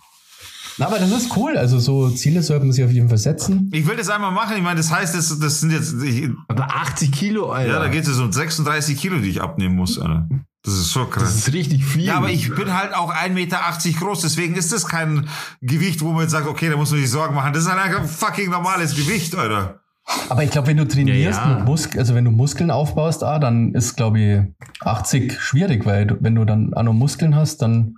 Na, 0.82 0.88
aber 0.88 0.98
das 0.98 1.12
ist 1.12 1.38
cool. 1.38 1.58
Also 1.58 1.78
so 1.78 2.10
Ziele 2.10 2.42
sollte 2.42 2.66
man 2.66 2.74
sich 2.74 2.84
auf 2.84 2.90
jeden 2.90 3.08
Fall 3.08 3.20
setzen. 3.20 3.70
Ich 3.72 3.86
will 3.86 3.96
das 3.96 4.10
einmal 4.10 4.32
machen. 4.32 4.58
Ich 4.58 4.64
meine, 4.64 4.78
das 4.78 4.92
heißt, 4.92 5.14
das, 5.14 5.38
das 5.38 5.60
sind 5.60 5.72
jetzt. 5.72 5.94
Ich, 6.02 6.28
aber 6.48 6.76
80 6.76 7.12
Kilo, 7.12 7.52
Alter. 7.52 7.74
Ja, 7.74 7.80
da 7.80 7.88
geht 7.88 8.08
es 8.08 8.18
um 8.18 8.32
36 8.32 8.98
Kilo, 9.00 9.20
die 9.20 9.30
ich 9.30 9.42
abnehmen 9.44 9.76
muss, 9.76 10.00
Alter. 10.00 10.28
Das 10.64 10.74
ist 10.74 10.92
so 10.92 11.06
krass. 11.06 11.24
Das 11.24 11.36
ist 11.36 11.54
richtig 11.54 11.86
viel. 11.86 12.06
Ja, 12.06 12.18
aber 12.18 12.32
ich 12.32 12.50
bin 12.56 12.74
halt 12.74 12.96
auch 12.96 13.14
1,80 13.14 13.30
Meter 13.30 13.60
groß, 14.00 14.22
deswegen 14.22 14.56
ist 14.56 14.74
das 14.74 14.88
kein 14.88 15.28
Gewicht, 15.62 16.02
wo 16.02 16.14
man 16.14 16.24
jetzt 16.24 16.32
sagt, 16.32 16.48
okay, 16.48 16.68
da 16.68 16.78
muss 16.78 16.90
man 16.90 17.00
sich 17.00 17.12
Sorgen 17.12 17.36
machen. 17.36 17.54
Das 17.54 17.64
ist 17.64 17.72
halt 17.72 17.96
ein 17.96 18.08
fucking 18.08 18.50
normales 18.50 18.96
Gewicht, 18.96 19.36
Alter. 19.36 19.82
Aber 20.30 20.44
ich 20.44 20.50
glaube, 20.50 20.68
wenn 20.68 20.78
du 20.78 20.88
trainierst, 20.88 21.40
ja, 21.40 21.60
ja. 21.60 21.64
Mus 21.64 21.96
also 21.96 22.16
wenn 22.16 22.26
du 22.26 22.32
Muskeln 22.32 22.72
aufbaust, 22.72 23.24
ah, 23.24 23.38
dann 23.38 23.76
ist, 23.76 23.98
glaube 23.98 24.20
ich, 24.20 24.40
80 24.84 25.40
schwierig, 25.40 25.86
weil 25.86 26.08
du, 26.08 26.18
wenn 26.22 26.34
du 26.34 26.44
dann 26.44 26.74
auch 26.74 26.84
noch 26.84 26.94
Muskeln 26.94 27.36
hast, 27.36 27.62
dann 27.62 27.96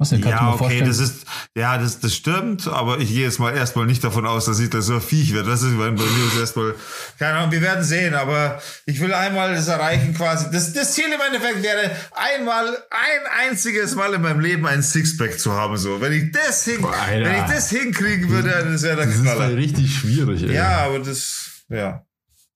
was 0.00 0.10
denn, 0.10 0.22
ja, 0.22 0.52
okay, 0.52 0.80
das 0.80 1.00
ist, 1.00 1.26
ja, 1.56 1.76
das, 1.76 1.98
das 1.98 2.14
stimmt, 2.14 2.68
aber 2.68 3.00
ich 3.00 3.08
gehe 3.08 3.24
jetzt 3.24 3.40
mal 3.40 3.56
erstmal 3.56 3.84
nicht 3.84 4.04
davon 4.04 4.26
aus, 4.26 4.44
dass 4.44 4.60
ich 4.60 4.70
da 4.70 4.80
so 4.80 4.94
ein 4.94 5.00
Viech 5.00 5.34
werde. 5.34 5.50
Das 5.50 5.62
ist 5.62 5.76
bei 5.76 5.90
mir 5.90 6.00
ist 6.00 6.38
erstmal, 6.38 6.76
keine 7.18 7.38
Ahnung, 7.38 7.50
wir 7.50 7.62
werden 7.62 7.82
sehen, 7.82 8.14
aber 8.14 8.62
ich 8.86 9.00
will 9.00 9.12
einmal 9.12 9.52
das 9.56 9.66
erreichen 9.66 10.14
quasi. 10.14 10.52
Das, 10.52 10.72
das 10.72 10.94
Ziel 10.94 11.06
im 11.06 11.20
Endeffekt 11.20 11.64
wäre, 11.64 11.90
einmal, 12.12 12.68
ein 12.90 13.48
einziges 13.48 13.96
Mal 13.96 14.14
in 14.14 14.22
meinem 14.22 14.38
Leben 14.38 14.66
ein 14.66 14.84
Sixpack 14.84 15.40
zu 15.40 15.52
haben, 15.52 15.76
so. 15.76 16.00
Wenn 16.00 16.12
ich 16.12 16.30
das 16.30 16.64
hin, 16.64 16.80
Boah, 16.80 16.94
wenn 17.10 17.34
ich 17.34 17.52
das 17.52 17.68
hinkriegen 17.68 18.28
würde, 18.28 18.50
dann 18.50 18.80
wäre 18.80 18.96
der 18.96 19.06
Knaller. 19.06 19.24
Das 19.24 19.34
ist 19.34 19.40
halt 19.40 19.56
richtig 19.56 19.96
schwierig, 19.96 20.44
ey. 20.44 20.54
Ja, 20.54 20.86
aber 20.86 21.00
das, 21.00 21.64
ja. 21.68 22.04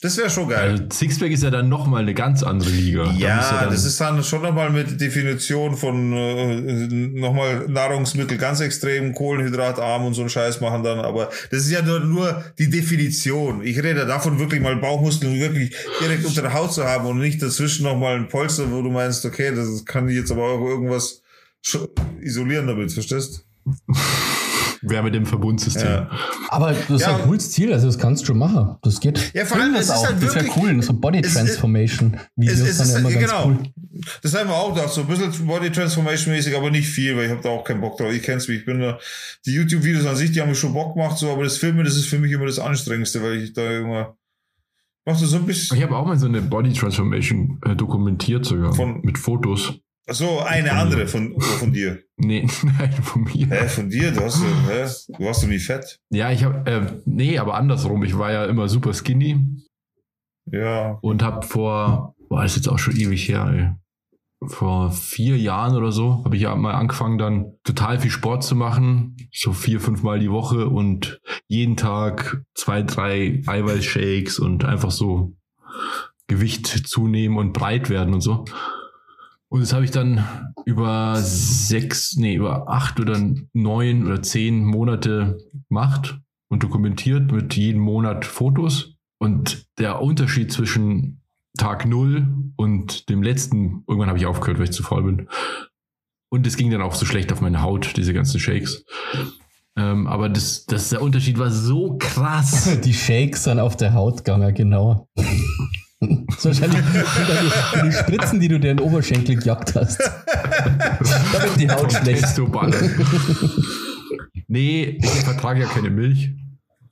Das 0.03 0.17
wäre 0.17 0.29
schon 0.29 0.49
geil. 0.49 0.71
Also 0.73 0.85
Sixpack 0.93 1.31
ist 1.31 1.45
ja 1.45 1.51
dann 1.51 1.69
nochmal 1.69 2.03
eine 2.03 2.13
ganz 2.13 2.43
andere 2.43 2.71
Liga. 2.71 3.05
Ja, 3.13 3.39
da 3.39 3.63
ja 3.63 3.71
das 3.71 3.85
ist 3.85 4.01
dann 4.01 4.25
schon 4.25 4.43
nochmal 4.43 4.69
mit 4.71 5.01
Definition 5.01 5.77
von 5.77 6.13
äh, 6.13 6.61
nochmal 7.21 7.69
Nahrungsmittel 7.69 8.37
ganz 8.37 8.59
extrem 8.59 9.15
kohlenhydratarm 9.15 10.05
und 10.05 10.15
so 10.15 10.23
einen 10.23 10.31
Scheiß 10.31 10.61
machen 10.61 10.83
dann. 10.83 10.99
Aber 10.99 11.31
das 11.53 11.61
ist 11.61 11.71
ja 11.71 11.83
nur, 11.83 12.01
nur 12.01 12.45
die 12.59 12.69
Definition. 12.69 13.63
Ich 13.63 13.81
rede 13.81 14.05
davon 14.05 14.41
wirklich 14.41 14.61
mal 14.61 14.75
Bauchmuskeln 14.75 15.39
wirklich 15.39 15.73
direkt 16.01 16.25
unter 16.25 16.43
der 16.43 16.53
Haut 16.53 16.73
zu 16.73 16.83
haben 16.83 17.07
und 17.07 17.21
nicht 17.21 17.41
dazwischen 17.41 17.85
nochmal 17.85 18.17
ein 18.17 18.27
Polster, 18.27 18.73
wo 18.73 18.83
du 18.83 18.91
meinst, 18.91 19.25
okay, 19.25 19.55
das 19.55 19.85
kann 19.85 20.09
ich 20.09 20.17
jetzt 20.17 20.33
aber 20.33 20.43
auch 20.43 20.67
irgendwas 20.67 21.23
isolieren 22.21 22.67
damit, 22.67 22.91
verstehst? 22.91 23.47
Wer 24.83 25.03
mit 25.03 25.15
dem 25.15 25.27
Verbundsystem. 25.27 25.87
Ja. 25.87 26.11
Aber 26.49 26.73
das 26.73 26.91
ist 26.91 27.01
ja. 27.03 27.17
ein 27.17 27.23
cooles 27.23 27.51
Ziel, 27.51 27.73
also 27.73 27.87
das 27.87 27.99
kannst 27.99 28.29
du 28.29 28.35
machen. 28.35 28.77
Das 28.83 29.01
geht. 29.01 29.33
Ja, 29.33 29.45
vor 29.45 29.61
allem, 29.61 29.75
das, 29.75 29.91
auch. 29.91 30.05
Halt 30.05 30.23
das 30.23 30.35
wäre 30.35 30.47
cool, 30.57 30.83
so 30.83 30.93
Body 30.93 31.23
Transformation 31.23 32.19
Videos 32.37 32.61
es, 32.61 32.69
es 32.69 32.79
dann 32.79 32.89
ist, 32.89 32.97
immer 32.97 33.11
ganz 33.11 33.31
genau. 33.31 33.47
cool. 33.47 33.59
Das 34.23 34.35
haben 34.35 34.49
wir 34.49 34.57
auch 34.57 34.75
gedacht, 34.75 34.91
so 34.91 35.03
ein 35.03 35.07
bisschen 35.07 35.47
Body 35.47 35.71
Transformation 35.71 36.35
mäßig, 36.35 36.57
aber 36.57 36.71
nicht 36.71 36.89
viel, 36.89 37.17
weil 37.17 37.27
ich 37.27 37.31
habe 37.31 37.43
da 37.43 37.51
auch 37.51 37.65
keinen 37.65 37.81
Bock 37.81 37.97
drauf. 37.97 38.13
Ich 38.13 38.23
kenn's 38.23 38.49
mich, 38.49 38.59
ich 38.59 38.65
bin 38.65 38.81
da, 38.81 38.99
die 39.47 39.55
YouTube-Videos 39.55 40.07
an 40.07 40.17
sich, 40.17 40.33
die 40.33 40.41
haben 40.41 40.49
mir 40.49 40.55
schon 40.55 40.73
Bock 40.73 40.95
gemacht, 40.95 41.17
so, 41.17 41.31
aber 41.31 41.45
das 41.45 41.57
Filmen, 41.57 41.85
das 41.85 41.97
ist 41.97 42.07
für 42.07 42.19
mich 42.19 42.33
immer 42.33 42.47
das 42.47 42.59
Anstrengendste, 42.59 43.23
weil 43.23 43.43
ich 43.43 43.53
da 43.53 43.79
immer 43.79 44.17
machst 45.05 45.23
du 45.23 45.27
so 45.27 45.37
ein 45.37 45.47
bisschen. 45.47 45.77
Ich 45.77 45.83
habe 45.83 45.97
auch 45.97 46.07
mal 46.07 46.19
so 46.19 46.27
eine 46.27 46.43
Body 46.43 46.73
Transformation 46.73 47.61
äh, 47.65 47.75
dokumentiert 47.77 48.45
sogar. 48.45 48.73
Von, 48.75 49.01
mit 49.03 49.19
Fotos. 49.19 49.75
Ach 50.09 50.15
so, 50.15 50.41
eine 50.41 50.73
andere 50.73 51.07
von, 51.07 51.41
von 51.41 51.73
dir. 51.73 52.01
Nee, 52.25 52.47
nein, 52.79 52.93
von 53.03 53.25
mir. 53.25 53.49
Hä, 53.49 53.67
von 53.67 53.91
dir? 53.91 54.13
Du, 54.13 54.21
hast, 54.21 54.45
hä? 54.45 54.87
du 55.09 55.25
warst 55.25 55.43
doch 55.43 55.49
nie 55.49 55.59
fett. 55.59 55.99
Ja, 56.11 56.31
ich 56.31 56.45
habe, 56.45 56.71
äh, 56.71 57.01
nee, 57.05 57.37
aber 57.37 57.55
andersrum. 57.55 58.05
Ich 58.05 58.17
war 58.17 58.31
ja 58.31 58.45
immer 58.45 58.69
super 58.69 58.95
skinny. 58.95 59.41
Ja. 60.47 60.99
Und 61.03 61.21
habe 61.25 61.45
vor, 61.45 62.15
boah, 62.29 62.45
ist 62.45 62.55
jetzt 62.55 62.69
auch 62.69 62.79
schon 62.79 62.97
ewig 62.97 63.29
her, 63.29 63.51
ey. 63.53 64.49
Vor 64.49 64.93
vier 64.93 65.37
Jahren 65.37 65.75
oder 65.77 65.91
so 65.91 66.25
habe 66.25 66.37
ich 66.37 66.43
ja 66.43 66.55
mal 66.55 66.75
angefangen, 66.75 67.19
dann 67.19 67.55
total 67.65 67.99
viel 67.99 68.11
Sport 68.13 68.45
zu 68.45 68.55
machen. 68.55 69.17
So 69.33 69.53
vier, 69.53 69.81
fünf 69.81 70.05
Mal 70.05 70.21
die 70.21 70.31
Woche 70.31 70.69
und 70.69 71.21
jeden 71.49 71.77
Tag 71.77 72.45
zwei, 72.55 72.83
drei 72.83 73.43
Eiweißshakes 73.47 74.39
und 74.39 74.65
einfach 74.65 74.93
so 74.93 75.37
Gewicht 76.29 76.67
zunehmen 76.67 77.37
und 77.37 77.53
breit 77.53 77.91
werden 77.91 78.15
und 78.15 78.21
so. 78.21 78.45
Und 79.53 79.61
das 79.61 79.75
habe 79.75 79.85
ich 79.85 79.91
dann 79.91 80.25
über 80.65 81.17
sechs, 81.21 82.17
nee, 82.17 82.37
über 82.37 82.71
acht 82.71 82.99
oder 83.01 83.21
neun 83.53 84.07
oder 84.07 84.23
zehn 84.23 84.65
Monate 84.65 85.37
gemacht 85.69 86.19
und 86.49 86.63
dokumentiert 86.63 87.31
mit 87.31 87.55
jedem 87.55 87.83
Monat 87.83 88.25
Fotos. 88.25 88.95
Und 89.19 89.67
der 89.79 90.01
Unterschied 90.01 90.51
zwischen 90.51 91.21
Tag 91.59 91.85
null 91.85 92.35
und 92.57 93.11
dem 93.11 93.23
letzten, 93.23 93.85
irgendwann 93.87 94.09
habe 94.09 94.17
ich 94.17 94.25
aufgehört, 94.25 94.59
weil 94.59 94.71
ich 94.71 94.73
zu 94.73 94.83
faul 94.83 95.03
bin. 95.03 95.29
Und 96.31 96.47
es 96.47 96.57
ging 96.57 96.71
dann 96.71 96.81
auch 96.81 96.95
so 96.95 97.05
schlecht 97.05 97.31
auf 97.31 97.43
meine 97.43 97.61
Haut, 97.61 97.99
diese 97.99 98.15
ganzen 98.15 98.41
Shakes. 98.41 98.87
Ähm, 99.77 100.07
aber 100.07 100.31
das, 100.31 100.65
das, 100.65 100.89
der 100.89 101.03
Unterschied 101.03 101.39
war 101.39 101.51
so 101.51 101.99
krass. 101.99 102.81
Die 102.85 102.95
Shakes 102.95 103.43
dann 103.43 103.61
auf 103.61 103.77
der 103.77 103.93
Haut 103.93 104.25
gegangen, 104.25 104.55
genau. 104.55 105.11
Das 106.27 106.45
ist 106.45 106.45
wahrscheinlich 106.45 106.81
die, 106.81 107.87
die 107.87 107.93
Spritzen, 107.93 108.41
die 108.41 108.49
du 108.49 108.59
dir 108.59 108.73
in 108.73 108.79
den 108.79 108.87
Oberschenkel 108.87 109.37
gejagt 109.37 109.75
hast. 109.77 110.01
da 110.01 111.43
wird 111.43 111.61
die 111.61 111.71
Haut 111.71 111.93
schlecht. 111.93 112.25
nee, 114.49 114.99
ich 115.01 115.25
vertrage 115.25 115.61
ja 115.61 115.67
keine 115.67 115.91
Milch. 115.91 116.31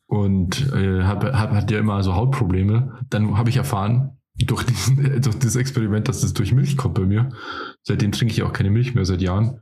und 0.07 0.73
äh, 0.73 1.03
hab, 1.03 1.25
hab, 1.25 1.53
hatte 1.53 1.75
ja 1.75 1.81
immer 1.81 2.03
so 2.03 2.15
Hautprobleme. 2.15 2.99
Dann 3.09 3.37
habe 3.37 3.51
ich 3.51 3.57
erfahren, 3.57 4.19
durch, 4.47 4.65
diesen, 4.65 4.97
durch 5.21 5.39
das 5.39 5.57
Experiment, 5.57 6.09
dass 6.09 6.21
das 6.21 6.33
durch 6.33 6.53
Milch 6.53 6.77
kommt 6.77 6.95
bei 6.95 7.05
mir. 7.05 7.31
Seitdem 7.83 8.13
trinke 8.13 8.33
ich 8.33 8.43
auch 8.43 8.53
keine 8.53 8.71
Milch 8.71 8.95
mehr 8.95 9.05
seit 9.05 9.23
Jahren. 9.23 9.61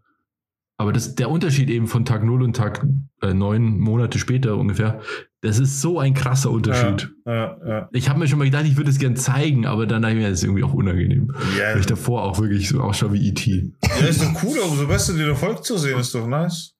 Aber 0.80 0.92
das, 0.92 1.16
der 1.16 1.28
Unterschied 1.28 1.70
eben 1.70 1.88
von 1.88 2.04
Tag 2.04 2.22
0 2.22 2.42
und 2.42 2.54
Tag 2.54 2.86
äh, 3.20 3.34
9 3.34 3.78
Monate 3.78 4.18
später 4.20 4.56
ungefähr, 4.56 5.00
das 5.40 5.58
ist 5.58 5.80
so 5.80 5.98
ein 5.98 6.14
krasser 6.14 6.52
Unterschied. 6.52 7.10
Ja, 7.26 7.34
ja, 7.34 7.68
ja. 7.68 7.88
Ich 7.92 8.08
habe 8.08 8.20
mir 8.20 8.28
schon 8.28 8.38
mal 8.38 8.44
gedacht, 8.44 8.64
ich 8.64 8.76
würde 8.76 8.90
es 8.90 8.98
gern 8.98 9.16
zeigen, 9.16 9.66
aber 9.66 9.86
dann 9.86 10.02
dachte 10.02 10.14
ich 10.14 10.20
mir, 10.20 10.30
das 10.30 10.38
ist 10.38 10.44
irgendwie 10.44 10.62
auch 10.62 10.74
unangenehm. 10.74 11.32
Ja. 11.58 11.72
Weil 11.72 11.80
ich 11.80 11.86
davor 11.86 12.22
auch 12.22 12.38
wirklich 12.38 12.68
so 12.68 12.80
ausschaue 12.80 13.12
wie 13.12 13.28
E.T. 13.28 13.72
Ja, 14.00 14.06
ist 14.06 14.22
doch 14.22 14.42
cool, 14.44 14.58
umso 14.58 14.86
besser 14.86 15.14
dir 15.14 15.26
Erfolg 15.26 15.64
zu 15.64 15.76
sehen, 15.78 15.98
ist 15.98 16.14
doch 16.14 16.28
nice. 16.28 16.74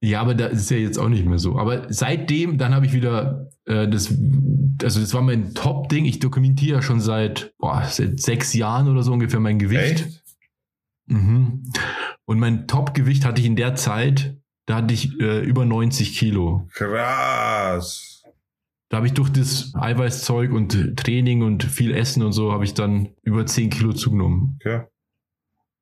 Ja, 0.00 0.20
aber 0.20 0.34
da 0.34 0.46
ist 0.46 0.70
ja 0.70 0.76
jetzt 0.76 0.98
auch 0.98 1.08
nicht 1.08 1.26
mehr 1.26 1.38
so. 1.38 1.58
Aber 1.58 1.86
seitdem, 1.88 2.58
dann 2.58 2.74
habe 2.74 2.86
ich 2.86 2.92
wieder 2.92 3.50
äh, 3.66 3.88
das, 3.88 4.12
also 4.82 5.00
das 5.00 5.14
war 5.14 5.22
mein 5.22 5.54
Top-Ding. 5.54 6.04
Ich 6.04 6.18
dokumentiere 6.18 6.76
ja 6.76 6.82
schon 6.82 7.00
seit, 7.00 7.52
boah, 7.58 7.84
seit 7.88 8.20
sechs 8.20 8.52
Jahren 8.54 8.88
oder 8.88 9.02
so 9.02 9.12
ungefähr 9.12 9.38
mein 9.38 9.58
Gewicht. 9.58 10.06
Echt? 10.06 10.21
Mhm. 11.06 11.64
Und 12.24 12.38
mein 12.38 12.66
Top-Gewicht 12.66 13.24
hatte 13.24 13.40
ich 13.40 13.46
in 13.46 13.56
der 13.56 13.74
Zeit, 13.74 14.36
da 14.66 14.76
hatte 14.76 14.94
ich 14.94 15.18
äh, 15.20 15.40
über 15.40 15.64
90 15.64 16.16
Kilo. 16.18 16.68
Krass. 16.72 18.22
Da 18.88 18.98
habe 18.98 19.06
ich 19.06 19.14
durch 19.14 19.30
das 19.30 19.72
Eiweißzeug 19.74 20.52
und 20.52 20.96
Training 20.96 21.42
und 21.42 21.64
viel 21.64 21.94
Essen 21.94 22.22
und 22.22 22.32
so, 22.32 22.52
habe 22.52 22.64
ich 22.64 22.74
dann 22.74 23.14
über 23.22 23.46
10 23.46 23.70
Kilo 23.70 23.92
zugenommen. 23.94 24.58
Okay. 24.60 24.84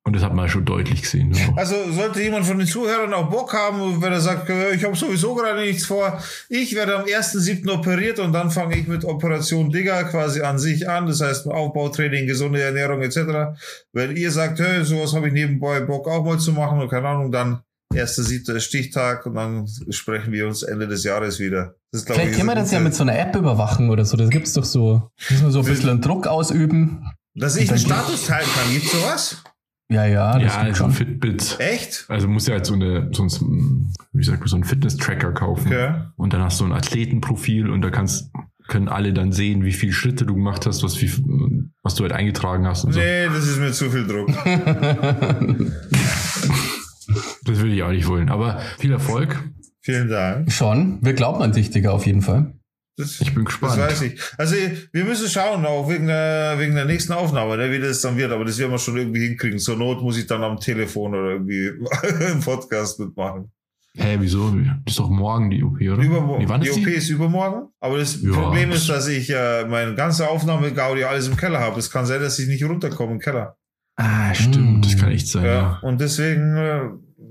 Und 0.03 0.15
das 0.15 0.23
hat 0.23 0.33
man 0.33 0.49
schon 0.49 0.65
deutlich 0.65 1.03
gesehen. 1.03 1.31
Ja. 1.31 1.53
Also 1.55 1.75
sollte 1.91 2.23
jemand 2.23 2.47
von 2.47 2.57
den 2.57 2.67
Zuhörern 2.67 3.13
auch 3.13 3.29
Bock 3.29 3.53
haben, 3.53 4.01
wenn 4.01 4.11
er 4.11 4.19
sagt, 4.19 4.49
äh, 4.49 4.73
ich 4.73 4.83
habe 4.83 4.95
sowieso 4.95 5.35
gerade 5.35 5.61
nichts 5.61 5.85
vor, 5.85 6.19
ich 6.49 6.73
werde 6.73 6.97
am 6.97 7.05
1.7. 7.05 7.69
operiert 7.71 8.17
und 8.17 8.33
dann 8.33 8.49
fange 8.49 8.77
ich 8.77 8.87
mit 8.87 9.05
Operation 9.05 9.69
Digger 9.69 10.03
quasi 10.05 10.41
an 10.41 10.57
sich 10.57 10.89
an, 10.89 11.05
das 11.05 11.21
heißt 11.21 11.45
Aufbautraining, 11.47 12.25
gesunde 12.25 12.61
Ernährung 12.61 13.03
etc. 13.03 13.53
Wenn 13.93 14.15
ihr 14.15 14.31
sagt, 14.31 14.59
hey, 14.59 14.83
sowas 14.83 15.13
habe 15.13 15.27
ich 15.27 15.33
nebenbei 15.33 15.81
Bock 15.81 16.07
auch 16.07 16.25
mal 16.25 16.39
zu 16.39 16.51
machen 16.51 16.79
und 16.79 16.89
keine 16.89 17.07
Ahnung, 17.07 17.31
dann 17.31 17.61
1.7. 17.93 18.59
Stichtag 18.59 19.27
und 19.27 19.35
dann 19.35 19.67
sprechen 19.89 20.33
wir 20.33 20.47
uns 20.47 20.63
Ende 20.63 20.87
des 20.87 21.03
Jahres 21.03 21.39
wieder. 21.39 21.75
Das 21.91 22.01
ist, 22.01 22.11
Vielleicht 22.11 22.33
können 22.33 22.47
wir 22.47 22.55
das 22.55 22.71
ja 22.71 22.79
mit 22.79 22.95
so 22.95 23.03
einer 23.03 23.19
App 23.19 23.35
überwachen 23.35 23.91
oder 23.91 24.03
so, 24.05 24.17
das 24.17 24.31
gibt 24.31 24.47
es 24.47 24.53
doch 24.53 24.65
so, 24.65 25.11
müssen 25.29 25.45
wir 25.45 25.51
so 25.51 25.59
ein 25.59 25.65
bisschen 25.65 26.01
Druck 26.01 26.25
ausüben. 26.25 27.05
Dass 27.35 27.55
ich 27.55 27.69
den 27.69 27.77
Status 27.77 28.25
teilen 28.25 28.47
kann, 28.55 28.73
gibt's 28.73 28.91
sowas? 28.91 29.37
Ja, 29.91 30.05
ja, 30.05 30.39
das 30.39 30.55
ja, 30.55 30.61
also 30.61 30.75
schon. 30.75 30.91
Fitbit. 30.91 31.57
Echt? 31.59 32.05
Also 32.07 32.29
musst 32.29 32.47
du 32.47 32.53
halt 32.53 32.65
so 32.65 32.75
eine, 32.75 33.09
so 33.11 33.23
ein, 33.23 33.93
wie 34.13 34.23
sagt 34.23 34.39
man, 34.39 34.47
so 34.47 34.55
ein 34.55 34.63
Fitness-Tracker 34.63 35.33
kaufen. 35.33 35.67
Okay. 35.67 35.95
Und 36.15 36.31
dann 36.31 36.41
hast 36.41 36.61
du 36.61 36.65
ein 36.65 36.71
Athletenprofil 36.71 37.69
und 37.69 37.81
da 37.81 37.89
kannst, 37.89 38.31
können 38.69 38.87
alle 38.87 39.11
dann 39.11 39.33
sehen, 39.33 39.65
wie 39.65 39.73
viele 39.73 39.91
Schritte 39.91 40.25
du 40.25 40.33
gemacht 40.33 40.65
hast, 40.65 40.81
was, 40.81 41.01
wie, 41.01 41.11
was 41.83 41.95
du 41.95 42.03
halt 42.03 42.13
eingetragen 42.13 42.65
hast. 42.65 42.85
Und 42.85 42.95
nee, 42.95 43.27
so. 43.27 43.33
das 43.33 43.47
ist 43.49 43.59
mir 43.59 43.73
zu 43.73 43.89
viel 43.89 44.07
Druck. 44.07 44.27
das 47.43 47.59
würde 47.59 47.73
ich 47.73 47.83
auch 47.83 47.91
nicht 47.91 48.07
wollen. 48.07 48.29
Aber 48.29 48.61
viel 48.77 48.93
Erfolg. 48.93 49.43
Vielen 49.81 50.07
Dank. 50.07 50.49
Schon. 50.53 50.99
Wir 51.01 51.13
glauben 51.13 51.41
an 51.41 51.51
dich, 51.51 51.69
Digga, 51.69 51.89
auf 51.89 52.05
jeden 52.05 52.21
Fall. 52.21 52.53
Das, 53.01 53.19
ich 53.19 53.33
bin 53.33 53.45
gespannt. 53.45 53.77
Das 53.77 53.91
weiß 53.91 54.01
ich. 54.03 54.21
Also 54.37 54.55
wir 54.91 55.03
müssen 55.03 55.27
schauen, 55.27 55.65
auch 55.65 55.89
wegen 55.89 56.07
der, 56.07 56.55
wegen 56.57 56.75
der 56.75 56.85
nächsten 56.85 57.13
Aufnahme, 57.13 57.57
ne, 57.57 57.71
wie 57.71 57.79
das 57.79 58.01
dann 58.01 58.17
wird. 58.17 58.31
Aber 58.31 58.45
das 58.45 58.57
werden 58.57 58.71
wir 58.71 58.77
schon 58.77 58.97
irgendwie 58.97 59.27
hinkriegen. 59.27 59.59
Zur 59.59 59.77
Not 59.77 60.01
muss 60.01 60.17
ich 60.17 60.27
dann 60.27 60.43
am 60.43 60.59
Telefon 60.59 61.13
oder 61.15 61.31
irgendwie 61.31 61.71
im 62.31 62.39
Podcast 62.41 62.99
mitmachen. 62.99 63.51
Hä, 63.93 64.03
hey, 64.03 64.17
wieso? 64.21 64.49
Das 64.49 64.93
ist 64.93 64.99
doch 64.99 65.09
morgen 65.09 65.49
die 65.49 65.63
OP, 65.63 65.75
oder? 65.81 66.01
Übermorgen. 66.01 66.45
Nee, 66.45 66.59
die 66.59 66.71
OP 66.71 66.77
die? 66.77 66.91
ist 66.91 67.09
übermorgen. 67.09 67.67
Aber 67.81 67.97
das 67.97 68.21
ja, 68.21 68.31
Problem 68.31 68.71
ist, 68.71 68.87
dass 68.87 69.07
ich 69.07 69.29
äh, 69.29 69.65
meine 69.65 69.95
ganze 69.95 70.29
Aufnahme 70.29 70.71
Gaudi 70.71 71.03
alles 71.03 71.27
im 71.27 71.35
Keller 71.35 71.59
habe. 71.59 71.77
Es 71.77 71.91
kann 71.91 72.05
sein, 72.05 72.21
dass 72.21 72.39
ich 72.39 72.47
nicht 72.47 72.63
runterkomme 72.63 73.13
im 73.13 73.19
Keller. 73.19 73.57
Ah, 73.97 74.33
stimmt. 74.33 74.55
Hm. 74.55 74.81
Das 74.81 74.97
kann 74.97 75.11
echt 75.11 75.27
sein. 75.27 75.43
Ja. 75.43 75.51
ja. 75.51 75.79
Und 75.81 75.99
deswegen 75.99 76.55
äh, 76.55 76.81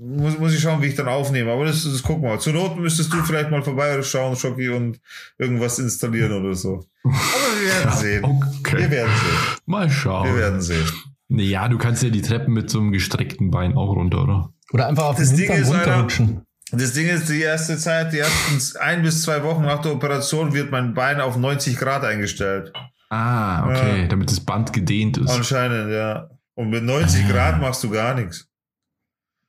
muss, 0.01 0.39
muss 0.39 0.53
ich 0.53 0.59
schauen, 0.59 0.81
wie 0.81 0.87
ich 0.87 0.95
dann 0.95 1.07
aufnehme. 1.07 1.51
Aber 1.51 1.65
das, 1.65 1.83
das 1.83 2.01
gucken 2.01 2.23
wir. 2.23 2.39
Zur 2.39 2.53
Not 2.53 2.77
müsstest 2.77 3.13
du 3.13 3.21
vielleicht 3.23 3.51
mal 3.51 3.61
vorbeischauen, 3.61 4.35
Schocki, 4.35 4.69
und 4.69 4.99
irgendwas 5.37 5.77
installieren 5.77 6.31
oder 6.31 6.55
so. 6.55 6.85
Aber 7.03 7.13
wir 7.13 7.69
werden 7.69 7.83
ja, 7.85 7.91
sehen. 7.91 8.23
Okay. 8.23 8.77
Wir 8.79 8.91
werden 8.91 9.11
sehen. 9.11 9.57
Mal 9.65 9.89
schauen. 9.89 10.27
Wir 10.27 10.35
werden 10.35 10.61
sehen. 10.61 10.85
Ja, 11.29 11.69
du 11.69 11.77
kannst 11.77 12.03
ja 12.03 12.09
die 12.09 12.21
Treppen 12.21 12.53
mit 12.53 12.69
so 12.69 12.79
einem 12.79 12.91
gestreckten 12.91 13.51
Bein 13.51 13.75
auch 13.75 13.95
runter, 13.95 14.23
oder? 14.23 14.53
Oder 14.73 14.87
einfach 14.87 15.05
auf 15.05 15.17
das 15.17 15.29
den 15.29 15.37
Ding 15.37 15.51
ist, 15.51 15.69
runterrutschen. 15.69 16.41
Das 16.71 16.93
Ding 16.93 17.07
ist, 17.07 17.29
die 17.29 17.41
erste 17.41 17.77
Zeit, 17.77 18.11
die 18.13 18.19
ersten 18.19 18.77
ein 18.79 19.03
bis 19.03 19.23
zwei 19.23 19.43
Wochen 19.43 19.63
nach 19.63 19.81
der 19.81 19.93
Operation 19.93 20.53
wird 20.53 20.71
mein 20.71 20.93
Bein 20.93 21.21
auf 21.21 21.37
90 21.37 21.77
Grad 21.77 22.03
eingestellt. 22.03 22.73
Ah, 23.09 23.69
okay, 23.69 24.01
ja. 24.01 24.07
damit 24.07 24.31
das 24.31 24.39
Band 24.39 24.71
gedehnt 24.71 25.17
ist. 25.17 25.29
Anscheinend, 25.29 25.91
ja. 25.91 26.29
Und 26.55 26.69
mit 26.69 26.83
90 26.83 27.25
ah. 27.25 27.31
Grad 27.31 27.61
machst 27.61 27.83
du 27.83 27.89
gar 27.89 28.13
nichts. 28.15 28.50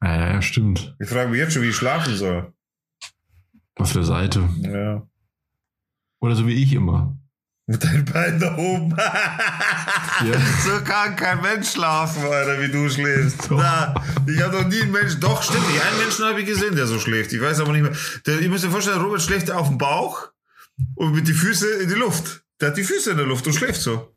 Ja, 0.03 0.33
ja, 0.33 0.43
stimmt. 0.43 0.97
Ich 0.99 1.09
frage 1.09 1.31
mich 1.31 1.39
jetzt 1.39 1.53
schon, 1.55 1.63
wie 1.63 1.69
ich 1.69 1.77
schlafen 1.77 2.17
soll. 2.17 2.53
Auf 3.77 3.93
der 3.93 4.03
Seite. 4.03 4.49
Ja. 4.61 5.07
Oder 6.21 6.35
so 6.35 6.47
wie 6.47 6.63
ich 6.63 6.73
immer. 6.73 7.17
Mit 7.67 7.85
deinen 7.85 8.05
Beinen 8.05 8.41
da 8.41 8.57
oben. 8.57 8.91
ja. 8.99 10.41
So 10.65 10.85
kann 10.85 11.15
kein 11.17 11.41
Mensch 11.41 11.71
schlafen, 11.71 12.25
Alter, 12.25 12.61
wie 12.61 12.71
du 12.71 12.89
schläfst. 12.89 13.49
Na, 13.51 13.95
ich 14.27 14.43
habe 14.43 14.63
noch 14.63 14.69
nie 14.69 14.83
einen 14.83 14.91
Menschen. 14.91 15.21
Doch, 15.21 15.43
stimmt 15.43 15.67
nicht. 15.69 15.85
Einen 15.85 15.99
Menschen 15.99 16.25
habe 16.25 16.41
ich 16.41 16.47
gesehen, 16.47 16.75
der 16.75 16.87
so 16.87 16.99
schläft. 16.99 17.33
Ich 17.33 17.41
weiß 17.41 17.61
aber 17.61 17.73
nicht 17.73 17.83
mehr. 17.83 17.93
Der, 18.27 18.41
ich 18.41 18.49
muss 18.49 18.65
mir 18.65 18.71
vorstellen, 18.71 19.01
Robert 19.01 19.23
schläft 19.23 19.51
auf 19.51 19.69
dem 19.69 19.79
Bauch 19.79 20.31
und 20.97 21.13
mit 21.15 21.29
die 21.29 21.33
Füße 21.33 21.83
in 21.83 21.89
die 21.89 21.95
Luft. 21.95 22.45
Der 22.61 22.69
hat 22.69 22.77
die 22.77 22.85
Füße 22.85 23.13
in 23.13 23.17
der 23.17 23.27
Luft 23.27 23.47
und 23.47 23.53
schläft 23.53 23.81
so. 23.81 24.13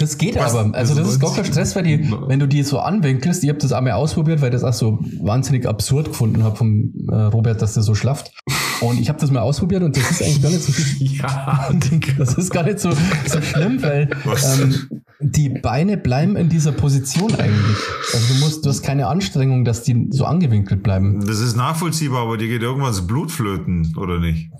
Das 0.00 0.16
geht 0.16 0.34
Was? 0.36 0.54
aber. 0.54 0.74
Also, 0.74 0.94
das 0.94 1.06
ist 1.08 1.20
gar 1.20 1.34
kein 1.34 1.44
Stress, 1.44 1.76
weil 1.76 1.82
die, 1.82 2.10
wenn 2.26 2.38
du 2.38 2.48
die 2.48 2.62
so 2.62 2.78
anwinkelst, 2.78 3.44
ich 3.44 3.50
habe 3.50 3.58
das 3.58 3.72
einmal 3.72 3.92
ausprobiert, 3.92 4.40
weil 4.40 4.48
ich 4.48 4.60
das 4.60 4.64
auch 4.64 4.72
so 4.72 4.98
wahnsinnig 5.20 5.68
absurd 5.68 6.08
gefunden 6.08 6.42
habe 6.42 6.56
vom 6.56 6.94
äh, 7.10 7.14
Robert, 7.14 7.60
dass 7.60 7.74
der 7.74 7.82
so 7.82 7.94
schlaft. 7.94 8.32
Und 8.80 8.98
ich 8.98 9.10
habe 9.10 9.20
das 9.20 9.30
mal 9.30 9.40
ausprobiert 9.40 9.82
und 9.82 9.94
das 9.94 10.10
ist 10.10 10.22
eigentlich 10.22 10.42
gar 10.42 10.50
nicht 10.50 10.62
so 10.62 10.72
Ja, 11.04 11.70
das 12.16 12.34
ist 12.34 12.50
gar 12.50 12.62
nicht 12.62 12.80
so, 12.80 12.90
so 13.26 13.42
schlimm, 13.42 13.82
weil 13.82 14.08
ähm, 14.24 15.02
die 15.20 15.50
Beine 15.50 15.98
bleiben 15.98 16.34
in 16.36 16.48
dieser 16.48 16.72
Position 16.72 17.34
eigentlich. 17.34 17.76
Also 18.14 18.34
du 18.34 18.40
musst, 18.40 18.64
du 18.64 18.70
hast 18.70 18.80
keine 18.80 19.06
Anstrengung, 19.06 19.66
dass 19.66 19.82
die 19.82 20.08
so 20.10 20.24
angewinkelt 20.24 20.82
bleiben. 20.82 21.20
Das 21.26 21.40
ist 21.40 21.56
nachvollziehbar, 21.56 22.22
aber 22.22 22.38
dir 22.38 22.48
geht 22.48 22.62
irgendwann 22.62 22.90
das 22.90 23.06
Blut 23.06 23.30
flöten, 23.30 23.94
oder 23.98 24.18
nicht? 24.18 24.50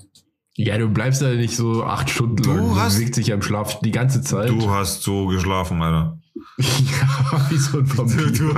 Ja, 0.57 0.77
du 0.77 0.89
bleibst 0.89 1.21
da 1.21 1.29
nicht 1.29 1.55
so 1.55 1.83
acht 1.83 2.09
Stunden 2.09 2.35
du 2.35 2.53
lang. 2.53 2.75
Hast, 2.75 2.95
bewegt 2.95 3.15
sich 3.15 3.31
am 3.31 3.41
Schlaf 3.41 3.79
die 3.79 3.91
ganze 3.91 4.21
Zeit. 4.21 4.49
Du 4.49 4.69
hast 4.69 5.01
so 5.03 5.27
geschlafen, 5.27 5.81
Alter. 5.81 6.19
ja, 6.57 7.45
wie 7.49 7.57
so 7.57 7.79
ein 7.79 7.97
Vampir. 7.97 8.31
Du, 8.31 8.53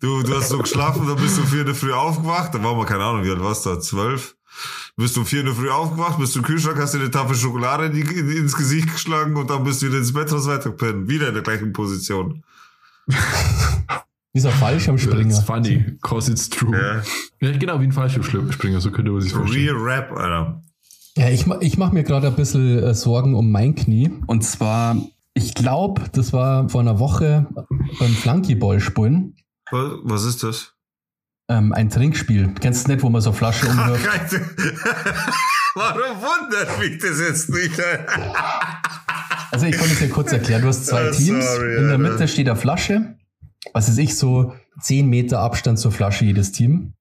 du, 0.00 0.22
du, 0.22 0.36
hast 0.36 0.48
so 0.48 0.58
geschlafen, 0.58 1.06
dann 1.06 1.16
bist 1.16 1.36
du 1.36 1.42
vier 1.42 1.60
in 1.60 1.66
der 1.66 1.74
Früh 1.74 1.92
aufgewacht. 1.92 2.54
Da 2.54 2.62
waren 2.62 2.78
wir, 2.78 2.86
keine 2.86 3.04
Ahnung, 3.04 3.24
wie 3.24 3.30
alt 3.30 3.40
warst 3.40 3.66
du 3.66 3.70
da? 3.70 3.80
Zwölf? 3.80 4.36
Bist 4.96 5.14
du 5.14 5.24
vier 5.24 5.40
in 5.40 5.46
der 5.46 5.54
Früh 5.54 5.68
aufgewacht, 5.68 6.18
bist 6.18 6.34
du 6.34 6.38
im 6.38 6.46
Kühlschrank, 6.46 6.78
hast 6.78 6.94
dir 6.94 7.00
eine 7.00 7.10
Tafel 7.10 7.36
Schokolade 7.36 7.86
in 7.86 7.92
die, 7.92 8.00
in, 8.00 8.30
ins 8.30 8.56
Gesicht 8.56 8.90
geschlagen 8.90 9.36
und 9.36 9.50
dann 9.50 9.62
bist 9.62 9.82
du 9.82 9.88
wieder 9.88 9.98
ins 9.98 10.14
Bett 10.14 10.32
raus 10.32 10.46
weitergepennt. 10.46 11.08
Wieder 11.08 11.28
in 11.28 11.34
der 11.34 11.42
gleichen 11.42 11.74
Position. 11.74 12.42
Dieser 14.34 14.50
Fallschirmspringer. 14.52 15.34
That's 15.34 15.44
funny, 15.44 15.98
cause 16.00 16.30
it's 16.30 16.48
true. 16.48 16.74
Ja. 16.74 17.02
ja 17.46 17.58
genau, 17.58 17.78
wie 17.80 17.84
ein 17.84 17.92
Fallschirmspringer, 17.92 18.80
so 18.80 18.90
könnte 18.90 19.10
man 19.10 19.20
sich 19.20 19.32
vorstellen. 19.32 19.76
Real 19.76 19.76
Rap, 19.76 20.12
Alter. 20.12 20.62
Ja, 21.16 21.30
ich, 21.30 21.46
ich 21.60 21.78
mache 21.78 21.94
mir 21.94 22.04
gerade 22.04 22.26
ein 22.26 22.36
bisschen 22.36 22.78
äh, 22.82 22.94
Sorgen 22.94 23.34
um 23.34 23.50
mein 23.50 23.74
Knie. 23.74 24.10
Und 24.26 24.44
zwar, 24.44 24.96
ich 25.32 25.54
glaube, 25.54 26.02
das 26.12 26.34
war 26.34 26.68
vor 26.68 26.82
einer 26.82 26.98
Woche 26.98 27.46
beim 27.98 28.10
Flunkyball 28.10 28.80
spielen. 28.80 29.34
Was, 29.70 29.92
was 30.02 30.24
ist 30.24 30.42
das? 30.42 30.74
Ähm, 31.48 31.72
ein 31.72 31.88
Trinkspiel. 31.88 32.48
Du 32.48 32.60
kennst 32.60 32.82
es 32.82 32.88
nicht, 32.88 33.02
wo 33.02 33.08
man 33.08 33.22
so 33.22 33.32
Flasche 33.32 33.66
umwirft? 33.66 34.04
Warum 35.74 36.20
wundert 36.20 36.78
mich 36.80 36.98
das 36.98 37.18
jetzt 37.18 37.48
nicht? 37.48 37.80
also 39.50 39.66
ich 39.66 39.76
kann 39.76 39.86
es 39.86 39.98
dir 39.98 40.10
kurz 40.10 40.32
erklären. 40.32 40.60
Du 40.60 40.68
hast 40.68 40.84
zwei 40.84 41.08
oh, 41.08 41.12
Teams. 41.12 41.46
Sorry, 41.46 41.76
In 41.78 41.88
der 41.88 41.98
Mitte 41.98 42.28
steht 42.28 42.48
eine 42.48 42.58
Flasche. 42.58 43.16
Was 43.72 43.88
ist 43.88 43.96
ich, 43.96 44.16
so 44.16 44.52
10 44.82 45.08
Meter 45.08 45.40
Abstand 45.40 45.78
zur 45.78 45.92
Flasche 45.92 46.26
jedes 46.26 46.52
Team. 46.52 46.92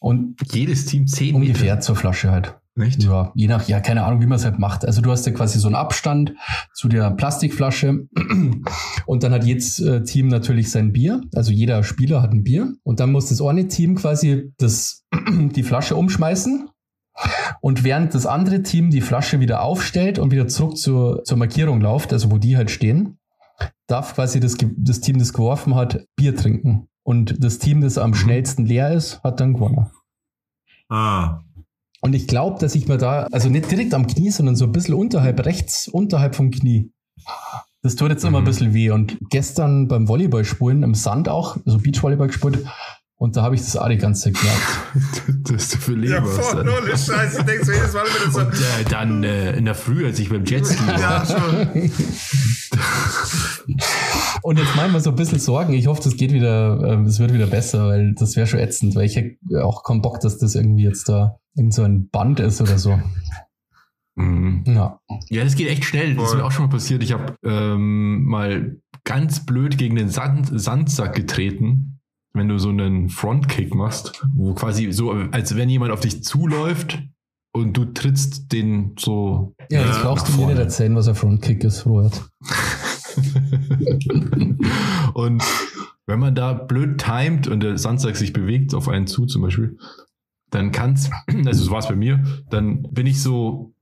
Und 0.00 0.36
jedes 0.52 0.86
Team 0.86 1.06
10 1.06 1.26
Meter? 1.26 1.36
Ungefähr 1.36 1.80
zur 1.80 1.94
Flasche 1.94 2.32
halt. 2.32 2.56
Nicht? 2.78 3.02
Ja, 3.02 3.32
je 3.34 3.48
nach, 3.48 3.66
ja, 3.68 3.80
keine 3.80 4.04
Ahnung, 4.04 4.20
wie 4.20 4.26
man 4.26 4.36
es 4.36 4.44
halt 4.44 4.58
macht. 4.58 4.84
Also 4.84 5.00
du 5.00 5.10
hast 5.10 5.24
ja 5.24 5.32
quasi 5.32 5.58
so 5.58 5.66
einen 5.66 5.76
Abstand 5.76 6.34
zu 6.74 6.88
der 6.88 7.10
Plastikflasche 7.10 8.06
und 9.06 9.22
dann 9.22 9.32
hat 9.32 9.44
jedes 9.44 9.80
äh, 9.80 10.04
Team 10.04 10.28
natürlich 10.28 10.70
sein 10.70 10.92
Bier. 10.92 11.22
Also 11.34 11.52
jeder 11.52 11.82
Spieler 11.82 12.20
hat 12.20 12.32
ein 12.32 12.44
Bier 12.44 12.74
und 12.82 13.00
dann 13.00 13.12
muss 13.12 13.30
das 13.30 13.40
eine 13.40 13.68
Team 13.68 13.94
quasi 13.94 14.52
das, 14.58 15.06
die 15.30 15.62
Flasche 15.62 15.96
umschmeißen 15.96 16.68
und 17.62 17.82
während 17.82 18.14
das 18.14 18.26
andere 18.26 18.62
Team 18.62 18.90
die 18.90 19.00
Flasche 19.00 19.40
wieder 19.40 19.62
aufstellt 19.62 20.18
und 20.18 20.30
wieder 20.30 20.46
zurück 20.46 20.76
zur, 20.76 21.24
zur 21.24 21.38
Markierung 21.38 21.80
läuft, 21.80 22.12
also 22.12 22.30
wo 22.30 22.36
die 22.36 22.58
halt 22.58 22.70
stehen, 22.70 23.18
darf 23.86 24.14
quasi 24.14 24.38
das, 24.38 24.56
das 24.76 25.00
Team, 25.00 25.18
das 25.18 25.32
geworfen 25.32 25.74
hat, 25.74 26.04
Bier 26.16 26.36
trinken. 26.36 26.88
Und 27.02 27.42
das 27.42 27.58
Team, 27.58 27.80
das 27.80 27.96
am 27.98 28.10
mhm. 28.10 28.14
schnellsten 28.14 28.66
leer 28.66 28.92
ist, 28.92 29.22
hat 29.22 29.40
dann 29.40 29.54
gewonnen. 29.54 29.90
Ah, 30.88 31.40
Und 32.06 32.14
ich 32.14 32.28
glaube, 32.28 32.60
dass 32.60 32.76
ich 32.76 32.86
mir 32.86 32.98
da, 32.98 33.26
also 33.32 33.48
nicht 33.48 33.68
direkt 33.68 33.92
am 33.92 34.06
Knie, 34.06 34.30
sondern 34.30 34.54
so 34.54 34.66
ein 34.66 34.70
bisschen 34.70 34.94
unterhalb, 34.94 35.44
rechts, 35.44 35.88
unterhalb 35.88 36.36
vom 36.36 36.52
Knie. 36.52 36.92
Das 37.82 37.96
tut 37.96 38.10
jetzt 38.10 38.24
immer 38.24 38.38
ein 38.38 38.44
mhm. 38.44 38.46
bisschen 38.46 38.74
weh. 38.74 38.90
Und 38.90 39.18
gestern 39.28 39.88
beim 39.88 40.06
Volleyballspielen 40.06 40.84
im 40.84 40.94
Sand 40.94 41.28
auch, 41.28 41.56
also 41.66 41.78
Beachvolleyball 41.78 42.28
gespielt, 42.28 42.64
und 43.18 43.36
da 43.36 43.42
habe 43.42 43.54
ich 43.54 43.62
das 43.62 43.76
auch 43.76 43.88
die 43.88 43.96
ganze 43.96 44.24
Zeit 44.24 44.34
gemerkt. 44.40 45.42
das 45.50 45.74
ist 45.74 45.76
für 45.76 45.92
Leben. 45.92 46.12
Ja, 46.12 46.22
voll, 46.22 46.60
ohne 46.60 46.88
Scheiße. 46.90 47.44
Denkst 47.44 47.66
du 47.66 47.72
jedes 47.72 47.94
Mal 47.94 48.04
wieder 48.04 48.30
so. 48.30 48.40
Und 48.40 48.52
äh, 48.52 48.84
dann 48.90 49.24
äh, 49.24 49.56
in 49.56 49.64
der 49.64 49.74
Früh, 49.74 50.04
als 50.04 50.18
ich 50.18 50.28
beim 50.28 50.44
Jetski 50.44 50.86
war. 50.86 51.00
ja, 51.00 51.24
schon. 51.24 51.90
Und 54.42 54.58
jetzt 54.58 54.76
machen 54.76 54.92
wir 54.92 55.00
so 55.00 55.10
ein 55.10 55.16
bisschen 55.16 55.38
Sorgen. 55.38 55.72
Ich 55.72 55.86
hoffe, 55.86 56.02
das 56.04 56.16
geht 56.16 56.32
wieder, 56.32 56.78
äh, 56.82 57.02
es 57.06 57.18
wird 57.18 57.32
wieder 57.32 57.46
besser, 57.46 57.86
weil 57.88 58.14
das 58.14 58.36
wäre 58.36 58.46
schon 58.46 58.60
ätzend, 58.60 58.94
weil 58.94 59.06
ich 59.06 59.16
hätte 59.16 59.64
auch 59.64 59.82
keinen 59.82 60.02
Bock, 60.02 60.20
dass 60.20 60.36
das 60.36 60.54
irgendwie 60.54 60.84
jetzt 60.84 61.08
da 61.08 61.38
irgend 61.54 61.72
so 61.72 61.84
ein 61.84 62.10
Band 62.10 62.38
ist 62.40 62.60
oder 62.60 62.78
so. 62.78 63.00
Mhm. 64.16 64.64
Ja. 64.66 65.00
ja, 65.28 65.42
das 65.42 65.56
geht 65.56 65.68
echt 65.68 65.84
schnell. 65.84 66.16
Das 66.16 66.30
ist 66.30 66.36
mir 66.36 66.44
auch 66.44 66.52
schon 66.52 66.66
mal 66.66 66.70
passiert. 66.70 67.02
Ich 67.02 67.12
habe 67.12 67.34
ähm, 67.44 68.24
mal 68.24 68.76
ganz 69.04 69.46
blöd 69.46 69.78
gegen 69.78 69.96
den 69.96 70.10
Sand, 70.10 70.50
Sandsack 70.52 71.14
getreten, 71.14 71.95
wenn 72.36 72.48
du 72.48 72.58
so 72.58 72.68
einen 72.68 73.08
Frontkick 73.08 73.74
machst, 73.74 74.24
wo 74.34 74.54
quasi 74.54 74.92
so, 74.92 75.10
als 75.10 75.56
wenn 75.56 75.68
jemand 75.68 75.92
auf 75.92 76.00
dich 76.00 76.22
zuläuft 76.22 77.02
und 77.52 77.76
du 77.76 77.86
trittst 77.86 78.52
den 78.52 78.94
so. 78.98 79.54
Ja, 79.70 79.84
das 79.84 79.98
äh, 79.98 80.02
brauchst 80.02 80.28
du 80.28 80.32
mir 80.32 80.48
nicht 80.48 80.58
erzählen, 80.58 80.94
was 80.94 81.08
ein 81.08 81.14
Frontkick 81.14 81.64
ist, 81.64 81.86
Robert. 81.86 82.28
und 85.14 85.42
wenn 86.06 86.20
man 86.20 86.34
da 86.34 86.52
blöd 86.52 86.98
timet 86.98 87.48
und 87.48 87.60
der 87.60 87.78
Sandsack 87.78 88.16
sich 88.16 88.32
bewegt 88.32 88.74
auf 88.74 88.88
einen 88.88 89.06
zu 89.06 89.26
zum 89.26 89.42
Beispiel, 89.42 89.78
dann 90.50 90.72
kann's, 90.72 91.10
also 91.46 91.64
so 91.64 91.70
war 91.70 91.78
es 91.78 91.88
bei 91.88 91.96
mir, 91.96 92.22
dann 92.50 92.82
bin 92.82 93.06
ich 93.06 93.22
so 93.22 93.72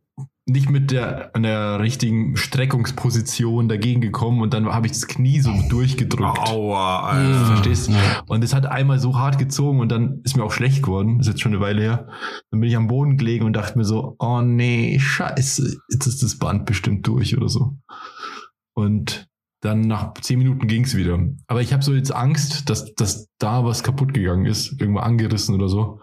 nicht 0.46 0.68
mit 0.68 0.90
der 0.90 1.34
an 1.34 1.42
der 1.42 1.80
richtigen 1.80 2.36
Streckungsposition 2.36 3.68
dagegen 3.68 4.02
gekommen 4.02 4.42
und 4.42 4.52
dann 4.52 4.66
habe 4.66 4.86
ich 4.86 4.92
das 4.92 5.06
Knie 5.06 5.40
so 5.40 5.50
durchgedrückt. 5.70 6.38
Aua, 6.38 7.08
Alter. 7.08 7.46
Verstehst? 7.46 7.88
du? 7.88 7.92
Und 8.26 8.44
es 8.44 8.54
hat 8.54 8.66
einmal 8.66 8.98
so 8.98 9.18
hart 9.18 9.38
gezogen 9.38 9.80
und 9.80 9.90
dann 9.90 10.20
ist 10.22 10.36
mir 10.36 10.44
auch 10.44 10.52
schlecht 10.52 10.82
geworden. 10.82 11.18
Das 11.18 11.26
ist 11.26 11.34
jetzt 11.34 11.42
schon 11.42 11.52
eine 11.52 11.62
Weile 11.62 11.80
her. 11.80 12.08
Dann 12.50 12.60
bin 12.60 12.68
ich 12.68 12.76
am 12.76 12.88
Boden 12.88 13.16
gelegen 13.16 13.46
und 13.46 13.54
dachte 13.54 13.78
mir 13.78 13.84
so, 13.84 14.16
oh 14.18 14.42
nee, 14.42 14.98
scheiße, 14.98 15.78
jetzt 15.90 16.06
ist 16.06 16.22
das 16.22 16.38
Band 16.38 16.66
bestimmt 16.66 17.06
durch 17.06 17.36
oder 17.36 17.48
so. 17.48 17.78
Und 18.74 19.28
dann 19.60 19.80
nach 19.80 20.12
zehn 20.20 20.38
Minuten 20.38 20.66
ging 20.66 20.84
es 20.84 20.94
wieder. 20.94 21.18
Aber 21.46 21.62
ich 21.62 21.72
habe 21.72 21.82
so 21.82 21.94
jetzt 21.94 22.14
Angst, 22.14 22.68
dass, 22.68 22.94
dass 22.94 23.30
da 23.38 23.64
was 23.64 23.82
kaputt 23.82 24.12
gegangen 24.12 24.44
ist, 24.44 24.78
irgendwo 24.78 25.00
angerissen 25.00 25.54
oder 25.54 25.68
so. 25.68 26.00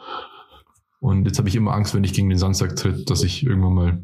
Und 1.00 1.26
jetzt 1.26 1.38
habe 1.38 1.48
ich 1.48 1.56
immer 1.56 1.74
Angst, 1.74 1.94
wenn 1.94 2.04
ich 2.04 2.14
gegen 2.14 2.30
den 2.30 2.40
Sandsack 2.40 2.76
tritt, 2.76 3.10
dass 3.10 3.24
ich 3.24 3.46
irgendwann 3.46 3.74
mal. 3.74 4.04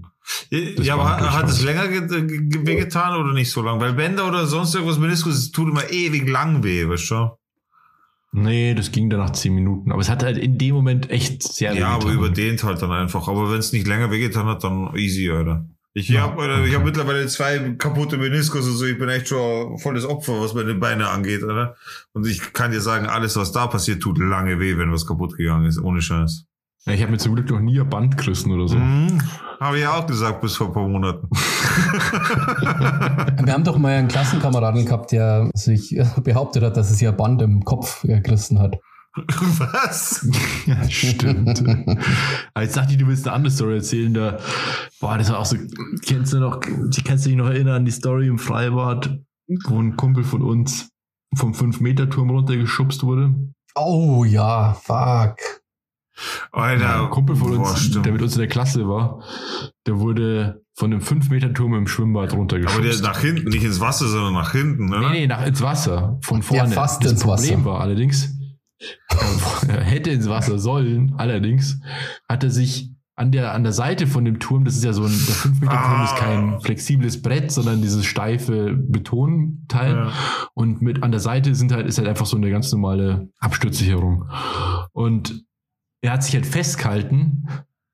Ja, 0.50 0.96
aber 0.96 1.34
hat, 1.34 1.50
es 1.50 1.64
länger 1.64 1.90
wehgetan 1.90 3.20
oder 3.20 3.34
nicht 3.34 3.52
so 3.52 3.62
lang? 3.62 3.80
Weil 3.80 3.94
Bänder 3.94 4.28
oder 4.28 4.46
sonst 4.46 4.76
irgendwas 4.76 5.00
Meniskus, 5.00 5.36
es 5.36 5.52
tut 5.52 5.70
immer 5.70 5.90
ewig 5.90 6.28
lang 6.28 6.64
weh, 6.64 6.88
weißt 6.88 7.12
du? 7.12 7.30
Nee, 8.34 8.76
das 8.76 8.92
ging 8.92 9.10
dann 9.10 9.20
nach 9.20 9.32
zehn 9.32 9.56
Minuten. 9.56 9.92
Aber 9.92 10.02
es 10.02 10.10
hat 10.10 10.24
halt 10.24 10.38
in 10.38 10.58
dem 10.58 10.76
Moment 10.76 11.10
echt 11.10 11.44
sehr 11.44 11.74
Ja, 11.74 11.90
aber 11.90 12.12
überdehnt 12.12 12.64
halt 12.64 12.82
dann 12.82 12.92
einfach. 12.92 13.28
Aber 13.28 13.52
wenn 13.52 13.60
es 13.60 13.72
nicht 13.72 13.88
länger 13.88 14.12
wehgetan 14.12 14.46
hat, 14.46 14.64
dann 14.64 14.96
easy, 14.96 15.32
oder? 15.32 15.66
Ich 15.94 16.10
ja, 16.10 16.22
habe 16.22 16.44
okay. 16.44 16.76
hab 16.76 16.84
mittlerweile 16.84 17.26
zwei 17.26 17.58
kaputte 17.78 18.18
Meniskus 18.18 18.68
und 18.68 18.76
so. 18.76 18.86
Ich 18.86 19.00
bin 19.00 19.10
echt 19.10 19.30
schon 19.30 19.80
volles 19.80 20.06
Opfer, 20.06 20.40
was 20.40 20.54
meine 20.54 20.76
Beine 20.76 21.08
angeht, 21.10 21.42
oder? 21.42 21.76
Und 22.14 22.28
ich 22.28 22.54
kann 22.54 22.70
dir 22.70 22.82
sagen, 22.82 23.08
alles, 23.08 23.36
was 23.36 23.52
da 23.52 23.66
passiert, 23.66 24.04
tut 24.04 24.20
lange 24.20 24.60
weh, 24.60 24.78
wenn 24.78 24.92
was 24.92 25.08
kaputt 25.08 25.36
gegangen 25.36 25.66
ist. 25.66 25.80
Ohne 25.80 26.02
Scheiß. 26.02 26.46
Ja, 26.86 26.94
ich 26.94 27.02
habe 27.02 27.12
mir 27.12 27.18
zum 27.18 27.36
Glück 27.36 27.50
noch 27.50 27.60
nie 27.60 27.80
ein 27.80 27.90
Band 27.90 28.18
gerissen 28.18 28.52
oder 28.52 28.68
so. 28.68 28.78
Mhm, 28.78 29.22
habe 29.60 29.80
ich 29.80 29.88
auch 29.88 30.06
gesagt 30.06 30.42
bis 30.42 30.56
vor 30.56 30.68
ein 30.68 30.74
paar 30.74 30.88
Monaten. 30.88 31.28
Wir 33.44 33.54
haben 33.54 33.64
doch 33.64 33.78
mal 33.78 33.94
einen 33.94 34.08
Klassenkameraden 34.08 34.86
gehabt, 34.86 35.12
der 35.12 35.50
sich 35.54 36.00
behauptet 36.24 36.64
hat, 36.64 36.78
dass 36.78 36.92
es 36.92 37.02
ja 37.02 37.12
Band 37.12 37.42
im 37.42 37.64
Kopf 37.64 38.04
gerissen 38.04 38.60
hat. 38.60 38.78
Was? 39.18 40.28
Ja, 40.66 40.90
stimmt. 40.90 41.64
Aber 42.54 42.64
jetzt 42.64 42.78
dachte 42.78 42.92
ich, 42.92 43.00
du 43.00 43.08
willst 43.08 43.28
eine 43.28 43.36
andere 43.36 43.52
Story 43.52 43.78
erzählen. 43.78 44.14
Da, 44.14 44.38
boah, 45.00 45.18
das 45.18 45.32
war 45.32 45.40
auch 45.40 45.46
so, 45.46 45.58
kennst 46.06 46.34
du 46.34 46.40
noch, 46.40 46.60
kannst 46.60 47.26
du 47.26 47.30
dich 47.30 47.38
noch 47.38 47.48
erinnern 47.48 47.78
an 47.78 47.86
die 47.86 47.92
Story 47.92 48.28
im 48.28 48.38
Freibad, 48.38 49.18
wo 49.66 49.82
ein 49.82 49.98
Kumpel 49.98 50.24
von 50.24 50.44
uns 50.44 50.90
vom 51.36 51.54
5-Meter-Turm 51.54 52.30
runtergeschubst 52.30 53.04
wurde? 53.04 53.34
Oh 53.76 54.24
ja, 54.24 54.74
fuck. 54.74 55.38
Alter, 56.52 57.04
ein 57.04 57.10
Kumpel 57.10 57.36
von 57.36 57.58
uns, 57.58 57.92
boah, 57.92 58.02
der 58.02 58.12
mit 58.12 58.22
uns 58.22 58.34
in 58.34 58.40
der 58.40 58.48
Klasse 58.48 58.88
war, 58.88 59.24
der 59.86 60.00
wurde 60.00 60.64
von 60.74 60.92
einem 60.92 61.02
5-Meter-Turm 61.02 61.74
im 61.76 61.88
Schwimmbad 61.88 62.34
runtergeschubst. 62.34 62.78
Aber 62.78 62.88
der 62.88 63.02
nach 63.02 63.20
hinten, 63.20 63.50
nicht 63.50 63.64
ins 63.64 63.80
Wasser, 63.80 64.08
sondern 64.08 64.34
nach 64.34 64.52
hinten, 64.52 64.90
oder? 64.90 65.10
Nee, 65.10 65.22
nee, 65.22 65.28
nach 65.28 65.46
ins 65.46 65.62
Wasser. 65.62 66.20
Von 66.22 66.44
vorne. 66.44 66.70
Ja, 66.70 66.76
fast 66.76 67.04
das 67.04 67.14
ins 67.14 67.22
Problem 67.22 67.60
Wasser. 67.60 67.66
war 67.66 67.82
allerdings, 67.82 68.36
er 69.68 69.82
hätte 69.82 70.12
ins 70.12 70.30
Wasser 70.30 70.60
sollen, 70.60 71.16
allerdings 71.18 71.80
hat 72.30 72.44
er 72.44 72.52
sich 72.52 72.92
an 73.18 73.32
der, 73.32 73.56
an 73.56 73.64
der 73.64 73.74
Seite 73.74 74.06
von 74.06 74.26
dem 74.26 74.40
Turm, 74.40 74.64
das 74.64 74.76
ist 74.76 74.84
ja 74.84 74.94
so 74.94 75.02
ein, 75.04 75.10
der 75.10 75.36
5 75.36 75.62
Meter 75.62 75.74
Turm 75.74 75.84
ah. 75.84 76.04
ist 76.04 76.16
kein 76.18 76.62
flexibles 76.62 77.22
Brett, 77.24 77.52
sondern 77.52 77.82
dieses 77.82 78.06
steife 78.06 78.76
Betonteil. 78.78 79.96
Ja. 79.96 80.12
Und 80.54 80.84
mit 80.84 81.02
an 81.02 81.10
der 81.10 81.20
Seite 81.20 81.56
sind 81.56 81.72
halt, 81.72 81.88
ist 81.88 81.98
halt 81.98 82.08
einfach 82.08 82.28
so 82.28 82.38
eine 82.38 82.52
ganz 82.52 82.72
normale 82.72 83.30
Absturzsicherung. 83.40 84.30
Und 84.94 85.47
er 86.02 86.12
hat 86.12 86.24
sich 86.24 86.36
halt 86.36 86.46
festgehalten. 86.46 87.48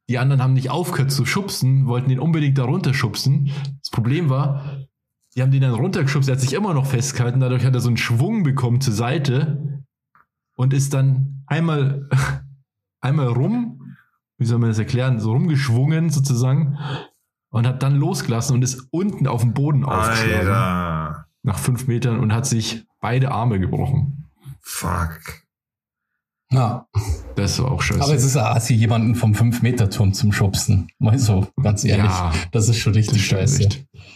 Die 0.09 0.17
anderen 0.17 0.41
haben 0.41 0.53
nicht 0.53 0.69
aufgehört 0.69 1.11
zu 1.11 1.25
schubsen, 1.25 1.87
wollten 1.87 2.09
ihn 2.09 2.19
unbedingt 2.19 2.57
da 2.57 2.65
runterschubsen. 2.65 3.51
Das 3.79 3.89
Problem 3.89 4.29
war, 4.29 4.79
die 5.35 5.41
haben 5.41 5.51
den 5.51 5.61
dann 5.61 5.73
runtergeschubst, 5.73 6.29
er 6.29 6.35
hat 6.35 6.41
sich 6.41 6.53
immer 6.53 6.73
noch 6.73 6.85
festgehalten, 6.85 7.39
dadurch 7.39 7.65
hat 7.65 7.73
er 7.73 7.79
so 7.79 7.87
einen 7.87 7.97
Schwung 7.97 8.43
bekommen 8.43 8.81
zur 8.81 8.93
Seite 8.93 9.83
und 10.55 10.73
ist 10.73 10.93
dann 10.93 11.43
einmal, 11.47 12.09
einmal 13.01 13.27
rum, 13.27 13.95
wie 14.37 14.45
soll 14.45 14.59
man 14.59 14.69
das 14.69 14.79
erklären, 14.79 15.19
so 15.19 15.31
rumgeschwungen 15.31 16.09
sozusagen 16.09 16.77
und 17.49 17.67
hat 17.67 17.83
dann 17.83 17.95
losgelassen 17.95 18.55
und 18.55 18.61
ist 18.61 18.87
unten 18.91 19.27
auf 19.27 19.41
dem 19.41 19.53
Boden 19.53 19.85
aufgeschlagen. 19.85 20.47
Alter. 20.47 21.27
Nach 21.43 21.57
fünf 21.57 21.87
Metern 21.87 22.19
und 22.19 22.33
hat 22.33 22.45
sich 22.45 22.85
beide 22.99 23.31
Arme 23.31 23.59
gebrochen. 23.59 24.29
Fuck. 24.61 25.42
Ja. 26.53 26.87
Das 27.35 27.59
war 27.59 27.71
auch 27.71 27.81
scheiße. 27.81 28.01
Aber 28.01 28.13
es 28.13 28.23
ist 28.23 28.37
assi, 28.37 28.75
jemanden 28.75 29.15
vom 29.15 29.33
5-Meter-Turm 29.33 30.13
zum 30.13 30.31
Schubsen. 30.31 30.87
Mal 30.99 31.17
so, 31.17 31.47
ganz 31.61 31.83
ehrlich. 31.83 32.05
Ja, 32.05 32.31
das 32.51 32.69
ist 32.69 32.77
schon 32.77 32.93
richtig 32.93 33.25
scheiße. 33.25 33.69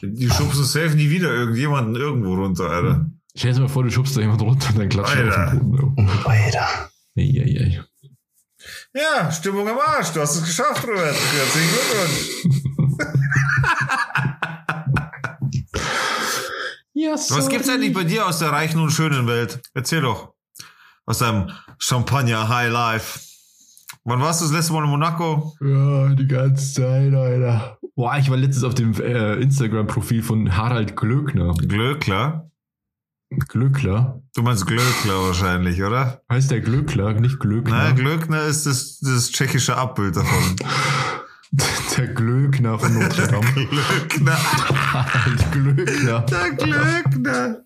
Die 0.03 0.29
schubsen 0.29 0.63
safe 0.63 0.95
nie 0.95 1.09
wieder 1.09 1.33
irgendjemanden 1.33 1.95
irgendwo 1.95 2.35
runter, 2.35 2.69
Alter. 2.69 3.09
Stell 3.35 3.53
dir 3.53 3.61
mal 3.61 3.67
vor, 3.67 3.83
du 3.83 3.89
schubst 3.89 4.15
da 4.15 4.21
jemand 4.21 4.41
runter 4.41 4.69
und 4.69 4.79
dann 4.79 4.89
klatscht 4.89 5.15
er 5.15 5.45
auf 5.45 5.51
den 5.51 5.71
Boden. 5.71 6.09
Alter. 6.25 6.67
Ei, 7.17 7.21
ei, 7.21 7.59
ei. 7.59 7.83
Ja, 8.93 9.31
Stimmung 9.31 9.67
am 9.67 9.77
Arsch. 9.79 10.11
Du 10.11 10.21
hast 10.21 10.35
es 10.35 10.43
geschafft, 10.43 10.87
Robert. 10.87 11.15
Herzlichen 11.15 11.69
Glückwunsch. 11.71 12.97
ja, 16.93 17.13
Was 17.13 17.49
gibt's 17.49 17.69
eigentlich 17.69 17.93
bei 17.93 18.03
dir 18.03 18.25
aus 18.27 18.39
der 18.39 18.49
reichen 18.51 18.79
und 18.79 18.91
schönen 18.91 19.27
Welt? 19.27 19.61
Erzähl 19.73 20.01
doch. 20.01 20.36
Aus 21.07 21.19
deinem 21.19 21.49
Champagner 21.79 22.49
High 22.49 22.69
Life. 22.69 23.19
Wann 24.03 24.19
warst 24.19 24.41
du 24.41 24.45
das 24.45 24.53
letzte 24.53 24.73
Mal 24.73 24.83
in 24.83 24.89
Monaco? 24.89 25.55
Ja, 25.61 26.09
die 26.13 26.27
ganze 26.27 26.73
Zeit, 26.73 27.13
Alter. 27.13 27.77
Boah, 27.95 28.17
ich 28.17 28.29
war 28.29 28.35
letztens 28.35 28.65
auf 28.65 28.75
dem 28.75 28.93
äh, 28.93 29.35
Instagram-Profil 29.35 30.21
von 30.21 30.55
Harald 30.55 30.97
Glöckner. 30.97 31.53
Glöckler? 31.53 32.51
Glöckler. 33.29 34.21
Du 34.35 34.41
meinst 34.41 34.67
Glöckler 34.67 35.27
wahrscheinlich, 35.27 35.81
oder? 35.81 36.21
Heißt 36.29 36.51
der 36.51 36.59
Glöckler, 36.59 37.13
nicht 37.13 37.39
Glöckner? 37.39 37.85
Nein, 37.85 37.95
Glöckner 37.95 38.43
ist 38.43 38.65
das, 38.65 38.99
das 38.99 39.31
tschechische 39.31 39.77
Abbild 39.77 40.17
davon. 40.17 40.55
Der 41.97 42.07
Glöckner 42.07 42.77
von 42.77 42.93
Notre 42.99 43.27
Dame. 43.27 43.45
Glöckner. 43.53 44.37
Der 45.25 45.47
Glöckner. 45.51 46.19
Der 46.21 46.51
Glöckner. 46.51 47.57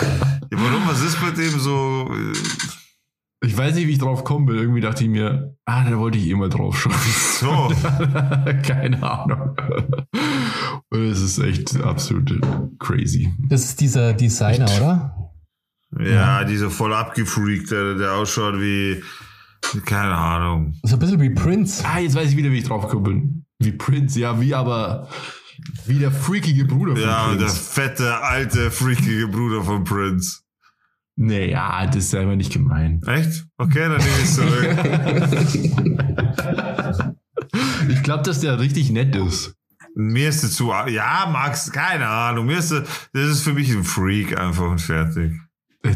Ja, 0.00 0.58
warum? 0.58 0.88
Was 0.88 1.02
ist 1.02 1.20
bei 1.20 1.30
dem 1.30 1.58
so? 1.58 2.10
Äh, 2.12 3.46
ich 3.46 3.56
weiß 3.56 3.74
nicht, 3.74 3.86
wie 3.86 3.92
ich 3.92 3.98
drauf 3.98 4.24
kommen 4.24 4.46
will. 4.48 4.56
Irgendwie 4.58 4.80
dachte 4.82 5.04
ich 5.04 5.10
mir, 5.10 5.56
ah, 5.64 5.88
da 5.88 5.98
wollte 5.98 6.18
ich 6.18 6.26
eh 6.26 6.34
mal 6.34 6.50
drauf 6.50 6.78
schauen. 6.78 6.92
So. 7.40 7.72
Keine 8.62 9.02
Ahnung. 9.02 9.56
Und 10.90 11.02
es 11.02 11.20
ist 11.22 11.38
echt 11.38 11.80
absolut 11.80 12.38
crazy. 12.78 13.32
Das 13.48 13.64
ist 13.64 13.80
dieser 13.80 14.12
Designer, 14.12 14.64
echt. 14.66 14.80
oder? 14.80 15.32
Ja, 15.98 16.04
ja, 16.04 16.44
dieser 16.44 16.70
voll 16.70 16.94
abgefreakte, 16.94 17.96
der 17.96 18.12
ausschaut 18.12 18.60
wie, 18.60 19.02
keine 19.84 20.14
Ahnung. 20.14 20.74
So 20.84 20.96
ein 20.96 20.98
bisschen 20.98 21.20
wie 21.20 21.30
Prince. 21.30 21.84
Ah, 21.84 21.98
jetzt 21.98 22.14
weiß 22.14 22.30
ich 22.30 22.36
wieder, 22.36 22.50
wie 22.50 22.58
ich 22.58 22.64
drauf 22.64 22.84
gekommen 22.84 23.02
bin. 23.02 23.46
Wie 23.58 23.72
Prince, 23.72 24.18
ja, 24.18 24.40
wie 24.40 24.54
aber 24.54 25.08
wie 25.86 25.98
der 25.98 26.10
freakige 26.12 26.64
Bruder 26.64 26.92
von 26.96 27.02
ja, 27.02 27.24
Prince. 27.28 27.40
Ja, 27.40 27.46
der 27.46 27.48
fette, 27.54 28.18
alte, 28.22 28.70
freakige 28.70 29.28
Bruder 29.28 29.62
von 29.62 29.84
Prince. 29.84 30.40
Naja, 31.16 31.86
das 31.86 31.96
ist 32.04 32.14
einfach 32.14 32.36
nicht 32.36 32.52
gemein. 32.52 33.02
Echt? 33.06 33.44
Okay, 33.58 33.88
dann 33.88 33.98
nehme 33.98 34.10
ich 34.18 34.24
es 34.24 34.34
zurück. 34.36 34.76
Ich 37.88 38.02
glaube, 38.02 38.22
dass 38.22 38.40
der 38.40 38.58
richtig 38.60 38.90
nett 38.90 39.14
ist. 39.16 39.54
Mir 39.94 40.28
ist 40.28 40.44
es 40.44 40.54
zu, 40.54 40.72
ja, 40.88 41.28
Max, 41.32 41.72
keine 41.72 42.06
Ahnung. 42.06 42.46
Mir 42.46 42.58
ist 42.58 42.70
es, 42.70 42.88
das 43.12 43.28
ist 43.28 43.42
für 43.42 43.52
mich 43.52 43.70
ein 43.70 43.84
Freak 43.84 44.38
einfach 44.38 44.70
und 44.70 44.80
fertig. 44.80 45.32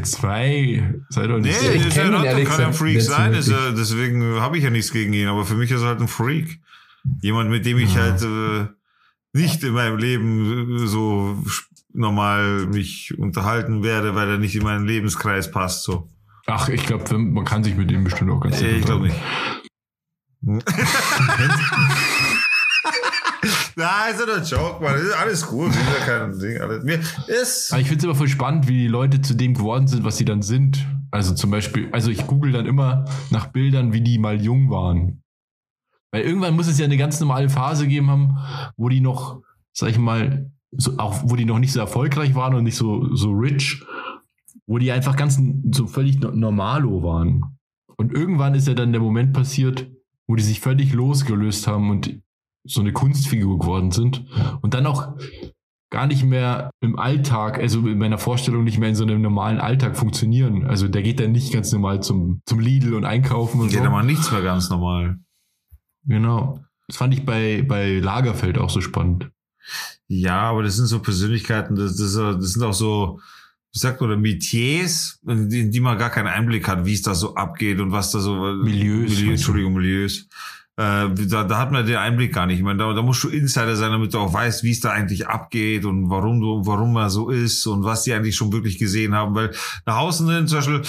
Zwei, 0.03 0.95
sei 1.11 1.27
doch 1.27 1.39
nicht 1.39 1.61
Nee. 1.63 1.75
Ich 1.77 1.87
ist 1.87 1.97
ja 1.97 2.03
kenn 2.05 2.13
ihn 2.13 2.19
not, 2.19 2.25
ehrlich 2.25 2.49
kann 2.49 2.61
ja 2.61 2.67
ein 2.69 2.75
Freak 2.75 3.03
sein, 3.03 3.35
ist 3.35 3.49
ja, 3.49 3.71
deswegen 3.71 4.41
habe 4.41 4.57
ich 4.57 4.65
ja 4.65 4.71
nichts 4.71 4.91
gegen 4.91 5.13
ihn, 5.13 5.29
aber 5.29 5.45
für 5.45 5.55
mich 5.55 5.71
ist 5.71 5.83
er 5.83 5.89
halt 5.89 6.01
ein 6.01 6.09
Freak. 6.09 6.59
Jemand, 7.21 7.51
mit 7.51 7.67
dem 7.67 7.79
ich 7.79 7.95
Ja. 7.95 8.01
halt 8.03 8.23
äh, 8.23 8.67
nicht 9.35 9.63
in 9.63 9.75
meinem 9.75 9.99
Leben 9.99 10.77
äh, 10.77 10.87
so 10.87 11.37
normal 11.93 12.67
mich 12.67 13.17
unterhalten 13.19 13.83
werde, 13.83 14.15
weil 14.15 14.31
er 14.31 14.39
nicht 14.39 14.55
in 14.57 14.63
meinen 14.63 14.87
Lebenskreis 14.87 15.51
passt. 15.51 15.85
So. 15.85 16.09
Ach, 16.47 16.69
ich 16.69 16.87
glaube, 16.87 17.19
man 17.19 17.45
kann 17.45 17.65
sich 17.65 17.77
mit 17.77 17.91
ihm 17.91 18.05
bestimmt 18.05 18.31
auch 18.31 18.41
ganz 18.41 18.61
Nee, 18.61 18.77
ich 18.77 18.85
glaube 18.85 19.07
nicht. 19.07 19.17
Nein, 23.77 24.15
ist 24.15 24.21
ja 24.21 24.35
ein 24.35 24.45
Joke, 24.45 24.83
Mann. 24.83 24.95
Alles 25.19 25.47
gut. 25.47 25.71
Ist 25.71 25.79
ja 25.99 26.05
kein 26.07 26.39
Ding. 26.39 26.61
Alles. 26.61 26.85
Mir 26.85 27.01
ist. 27.27 27.73
Aber 27.73 27.81
ich 27.81 27.89
finde 27.89 27.99
es 27.99 28.05
immer 28.05 28.15
voll 28.15 28.29
spannend, 28.29 28.69
wie 28.69 28.79
die 28.79 28.89
Leute 28.89 29.21
zu 29.21 29.35
dem 29.35 29.55
geworden 29.55 29.89
sind, 29.89 30.05
was 30.05 30.17
sie 30.17 30.25
dann 30.25 30.43
sind. 30.43 30.87
Also 31.11 31.35
zum 31.35 31.51
Beispiel, 31.51 31.89
also 31.93 32.11
ich 32.11 32.27
google 32.27 32.53
dann 32.53 32.67
immer 32.67 33.05
nach 33.31 33.47
Bildern, 33.47 33.93
wie 33.93 34.01
die 34.01 34.19
mal 34.19 34.41
jung 34.41 34.71
waren. 34.71 35.24
Weil 36.15 36.23
irgendwann 36.23 36.55
muss 36.55 36.69
es 36.69 36.79
ja 36.79 36.85
eine 36.85 36.97
ganz 36.97 37.19
normale 37.19 37.49
Phase 37.49 37.89
geben 37.89 38.09
haben, 38.09 38.39
wo 38.77 38.89
die 38.89 39.01
noch, 39.01 39.41
sag 39.73 39.91
ich 39.91 39.99
mal, 39.99 40.51
so, 40.71 40.97
auch 40.99 41.23
wo 41.25 41.35
die 41.35 41.45
noch 41.45 41.59
nicht 41.59 41.73
so 41.73 41.81
erfolgreich 41.81 42.35
waren 42.37 42.55
und 42.55 42.63
nicht 42.63 42.77
so, 42.77 43.15
so 43.17 43.33
rich, 43.33 43.85
wo 44.67 44.79
die 44.79 44.93
einfach 44.93 45.17
ganz 45.17 45.41
so 45.73 45.87
völlig 45.89 46.21
no- 46.21 46.31
normalo 46.31 47.03
waren. 47.03 47.43
Und 47.97 48.13
irgendwann 48.13 48.55
ist 48.55 48.69
ja 48.69 48.75
dann 48.75 48.93
der 48.93 49.01
Moment 49.01 49.33
passiert, 49.33 49.91
wo 50.29 50.37
die 50.37 50.43
sich 50.45 50.61
völlig 50.61 50.93
losgelöst 50.93 51.67
haben 51.67 51.91
und 51.91 52.21
so 52.65 52.81
eine 52.81 52.93
Kunstfigur 52.93 53.59
geworden 53.59 53.91
sind 53.91 54.25
und 54.63 54.73
dann 54.75 54.87
auch 54.87 55.15
gar 55.91 56.07
nicht 56.07 56.25
mehr 56.25 56.71
im 56.81 56.99
Alltag, 56.99 57.59
also 57.59 57.87
in 57.87 57.99
meiner 57.99 58.19
Vorstellung 58.19 58.65
nicht 58.65 58.79
mehr 58.79 58.89
in 58.89 58.95
so 58.95 59.05
einem 59.05 59.21
normalen 59.21 59.59
Alltag 59.59 59.97
funktionieren. 59.97 60.65
Also 60.65 60.89
der 60.89 61.03
geht 61.03 61.21
dann 61.21 61.33
nicht 61.33 61.53
ganz 61.53 61.73
normal 61.73 62.03
zum, 62.03 62.41
zum 62.47 62.59
Lidl 62.59 62.95
und 62.95 63.05
einkaufen 63.05 63.61
und 63.61 63.69
Geht 63.71 63.81
so. 63.81 63.85
aber 63.85 64.03
nichts 64.03 64.33
mehr 64.33 64.43
ganz 64.43 64.71
normal. 64.71 65.19
Genau. 66.07 66.65
Das 66.87 66.97
fand 66.97 67.15
ich 67.15 67.25
bei, 67.25 67.65
bei 67.67 67.99
Lagerfeld 67.99 68.59
auch 68.59 68.71
so 68.71 68.81
spannend. 68.81 69.31
Ja, 70.07 70.43
aber 70.43 70.63
das 70.63 70.77
sind 70.77 70.87
so 70.87 71.01
Persönlichkeiten, 71.01 71.77
das, 71.77 71.97
das, 71.97 72.15
das 72.15 72.53
sind 72.53 72.63
auch 72.63 72.75
so, 72.75 73.21
wie 73.73 73.79
sagt 73.79 74.01
man, 74.01 74.21
Metiers, 74.21 75.19
in 75.27 75.49
die, 75.49 75.61
in 75.61 75.71
die 75.71 75.81
man 75.81 75.99
gar 75.99 76.11
keinen 76.11 76.29
Einblick 76.29 76.69
hat, 76.69 76.85
wie 76.85 76.93
es 76.93 77.03
da 77.03 77.15
so 77.15 77.35
abgeht 77.35 77.81
und 77.81 77.91
was 77.91 78.13
da 78.13 78.21
so. 78.21 78.35
Milieus, 78.35 78.63
Milieu, 78.63 78.99
meinst 79.01 79.21
du? 79.21 79.31
Entschuldigung, 79.31 79.73
Milieus. 79.73 80.29
Äh, 80.77 81.09
da, 81.29 81.45
da 81.45 81.59
hat 81.59 81.73
man 81.73 81.87
den 81.87 81.97
Einblick 81.97 82.35
gar 82.35 82.47
nicht. 82.47 82.59
Ich 82.59 82.65
meine, 82.65 82.79
da, 82.79 82.93
da 82.93 83.03
musst 83.03 83.23
du 83.25 83.29
Insider 83.29 83.77
sein, 83.77 83.93
damit 83.93 84.13
du 84.13 84.19
auch 84.19 84.33
weißt, 84.33 84.63
wie 84.65 84.73
es 84.73 84.81
da 84.81 84.91
eigentlich 84.91 85.27
abgeht 85.27 85.85
und 85.85 86.11
warum 86.11 86.41
du, 86.41 86.67
warum 86.67 86.93
man 86.93 87.11
so 87.11 87.31
ist 87.31 87.67
und 87.67 87.85
was 87.85 88.03
die 88.03 88.13
eigentlich 88.13 88.37
schon 88.37 88.53
wirklich 88.53 88.79
gesehen 88.79 89.15
haben. 89.15 89.35
Weil 89.35 89.53
nach 89.87 89.99
außen 89.99 90.29
hin, 90.29 90.47
zum 90.47 90.59
Beispiel, 90.59 90.83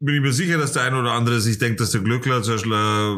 bin 0.00 0.16
ich 0.16 0.20
mir 0.20 0.32
sicher, 0.32 0.58
dass 0.58 0.72
der 0.72 0.82
eine 0.82 0.98
oder 0.98 1.12
andere 1.12 1.40
sich 1.40 1.58
denkt, 1.58 1.80
dass 1.80 1.92
der 1.92 2.02
Glückler 2.02 2.42
zum 2.42 2.54
Beispiel 2.54 2.72
äh, 2.72 3.16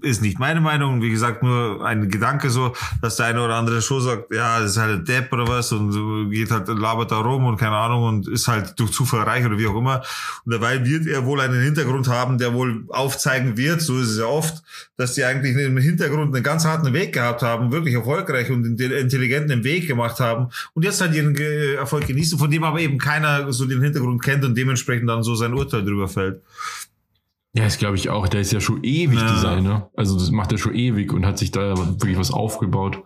ist 0.00 0.22
nicht 0.22 0.38
meine 0.38 0.60
Meinung. 0.60 1.02
Wie 1.02 1.10
gesagt, 1.10 1.42
nur 1.42 1.84
ein 1.84 2.08
Gedanke 2.08 2.50
so, 2.50 2.74
dass 3.02 3.16
der 3.16 3.26
eine 3.26 3.42
oder 3.42 3.56
andere 3.56 3.82
schon 3.82 4.00
sagt, 4.00 4.32
ja, 4.32 4.60
das 4.60 4.72
ist 4.72 4.76
halt 4.78 5.00
ein 5.00 5.04
Depp 5.04 5.32
oder 5.32 5.46
was 5.46 5.72
und 5.72 6.30
geht 6.30 6.50
halt, 6.50 6.68
labert 6.68 7.10
da 7.10 7.18
rum 7.18 7.44
und 7.44 7.58
keine 7.58 7.76
Ahnung 7.76 8.04
und 8.04 8.28
ist 8.28 8.48
halt 8.48 8.78
durch 8.78 8.92
Zufall 8.92 9.22
reich 9.22 9.44
oder 9.44 9.58
wie 9.58 9.66
auch 9.66 9.76
immer. 9.76 10.02
Und 10.44 10.52
dabei 10.52 10.84
wird 10.86 11.06
er 11.06 11.26
wohl 11.26 11.40
einen 11.40 11.62
Hintergrund 11.62 12.08
haben, 12.08 12.38
der 12.38 12.54
wohl 12.54 12.84
aufzeigen 12.88 13.56
wird, 13.56 13.82
so 13.82 13.98
ist 13.98 14.10
es 14.10 14.18
ja 14.18 14.24
oft, 14.24 14.62
dass 14.96 15.14
die 15.14 15.24
eigentlich 15.24 15.56
im 15.56 15.76
Hintergrund 15.76 16.34
einen 16.34 16.42
ganz 16.42 16.64
harten 16.64 16.92
Weg 16.92 17.12
gehabt 17.12 17.42
haben, 17.42 17.70
wirklich 17.70 17.94
erfolgreich 17.94 18.50
und 18.50 18.64
intelligenten 18.64 19.64
Weg 19.64 19.86
gemacht 19.86 20.18
haben 20.18 20.48
und 20.74 20.84
jetzt 20.84 21.00
halt 21.00 21.14
ihren 21.14 21.36
Erfolg 21.36 22.06
genießen, 22.06 22.38
von 22.38 22.50
dem 22.50 22.64
aber 22.64 22.80
eben 22.80 22.98
keiner 22.98 23.52
so 23.52 23.66
den 23.66 23.82
Hintergrund 23.82 24.22
kennt 24.22 24.44
und 24.44 24.56
dementsprechend 24.56 25.08
dann 25.08 25.22
so 25.22 25.34
sein 25.34 25.52
Urteil 25.52 25.84
drüber 25.84 26.08
fällt. 26.08 26.42
Ja, 27.54 27.64
das 27.64 27.78
glaube 27.78 27.96
ich 27.96 28.10
auch. 28.10 28.28
Der 28.28 28.40
ist 28.40 28.52
ja 28.52 28.60
schon 28.60 28.82
ewig 28.84 29.18
Ja. 29.18 29.32
Designer. 29.32 29.90
Also 29.96 30.18
das 30.18 30.30
macht 30.30 30.52
er 30.52 30.58
schon 30.58 30.74
ewig 30.74 31.12
und 31.12 31.24
hat 31.26 31.38
sich 31.38 31.50
da 31.50 31.76
wirklich 31.76 32.18
was 32.18 32.30
aufgebaut. 32.30 33.02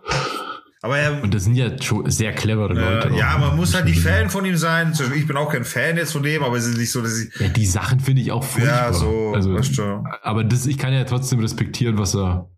Aber 0.81 0.97
er, 0.97 1.23
Und 1.23 1.33
das 1.33 1.45
sind 1.45 1.55
ja 1.55 1.81
schon 1.81 2.09
sehr 2.11 2.33
clevere 2.33 2.73
Leute. 2.73 3.07
Äh, 3.09 3.17
ja, 3.17 3.37
man 3.37 3.55
muss 3.55 3.73
halt 3.73 3.85
nicht 3.85 4.01
Fan 4.01 4.29
von 4.29 4.43
ihm 4.43 4.57
sein. 4.57 4.93
Ich 5.15 5.25
bin 5.25 5.37
auch 5.37 5.49
kein 5.49 5.63
Fan 5.63 5.95
jetzt 5.95 6.11
von 6.11 6.23
dem, 6.23 6.43
aber 6.43 6.57
es 6.57 6.65
ist 6.65 6.77
nicht 6.77 6.91
so, 6.91 7.01
dass 7.01 7.17
ich. 7.21 7.33
Ja, 7.39 7.47
die 7.47 7.65
Sachen 7.65 8.01
finde 8.01 8.21
ich 8.21 8.33
auch 8.33 8.43
furchtbar. 8.43 8.87
Ja, 8.87 8.93
so, 8.93 9.31
also, 9.33 9.57
du. 9.57 10.03
aber 10.23 10.43
das, 10.43 10.65
ich 10.65 10.77
kann 10.77 10.91
ja 10.93 11.05
trotzdem 11.05 11.39
respektieren, 11.39 11.97
was 11.97 12.13
er 12.15 12.49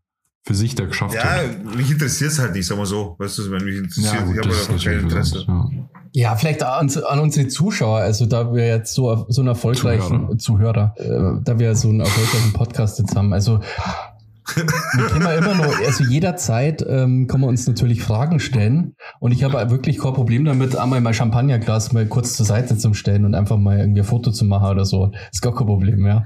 für 0.43 0.55
sich 0.55 0.73
da 0.73 0.85
geschafft 0.85 1.13
Ja, 1.13 1.23
hat. 1.23 1.75
mich 1.75 1.91
interessiert 1.91 2.31
es 2.31 2.39
halt 2.39 2.53
nicht, 2.55 2.65
sag 2.65 2.77
mal 2.77 2.85
so. 2.87 3.15
Weißt 3.19 3.37
du, 3.37 3.51
wenn 3.51 3.63
mich 3.63 3.77
interessiert, 3.77 4.13
ich 4.31 4.37
habe 4.39 4.49
ist 4.49 4.69
einfach 4.69 4.83
kein 4.83 4.93
natürlich 4.95 5.03
was 5.15 5.31
Interesse. 5.33 5.45
ja. 5.47 5.69
Ja, 6.17 6.33
vielleicht 6.37 6.63
an, 6.63 6.89
an 7.09 7.19
unsere 7.19 7.49
Zuschauer, 7.49 7.97
also 7.99 8.25
da 8.25 8.53
wir 8.53 8.65
jetzt 8.65 8.93
so, 8.93 9.25
so 9.27 9.41
einen 9.41 9.49
erfolgreichen 9.49 10.39
Zuhörer, 10.39 10.93
äh, 10.97 11.41
da 11.43 11.59
wir 11.59 11.75
so 11.75 11.89
einen 11.89 11.99
erfolgreichen 11.99 12.53
Podcast 12.53 12.99
jetzt 12.99 13.17
haben. 13.17 13.33
Also 13.33 13.59
wir 14.55 15.05
können 15.07 15.25
ja 15.25 15.33
immer 15.33 15.55
noch, 15.55 15.77
also 15.85 16.05
jederzeit 16.05 16.85
ähm, 16.87 17.27
kann 17.27 17.41
man 17.41 17.49
uns 17.49 17.67
natürlich 17.67 18.01
Fragen 18.01 18.39
stellen. 18.39 18.95
Und 19.19 19.33
ich 19.33 19.43
habe 19.43 19.69
wirklich 19.71 19.97
kein 19.99 20.13
Problem 20.13 20.45
damit, 20.45 20.77
einmal 20.77 21.01
mein 21.01 21.13
Champagnerglas 21.13 21.91
mal 21.91 22.05
kurz 22.05 22.37
zur 22.37 22.45
Seite 22.45 22.77
zu 22.77 22.93
stellen 22.93 23.25
und 23.25 23.35
einfach 23.35 23.57
mal 23.57 23.77
irgendwie 23.79 23.99
ein 23.99 24.05
Foto 24.05 24.31
zu 24.31 24.45
machen 24.45 24.69
oder 24.69 24.85
so. 24.85 25.11
Ist 25.33 25.41
gar 25.41 25.53
kein 25.53 25.67
Problem, 25.67 26.05
ja. 26.05 26.23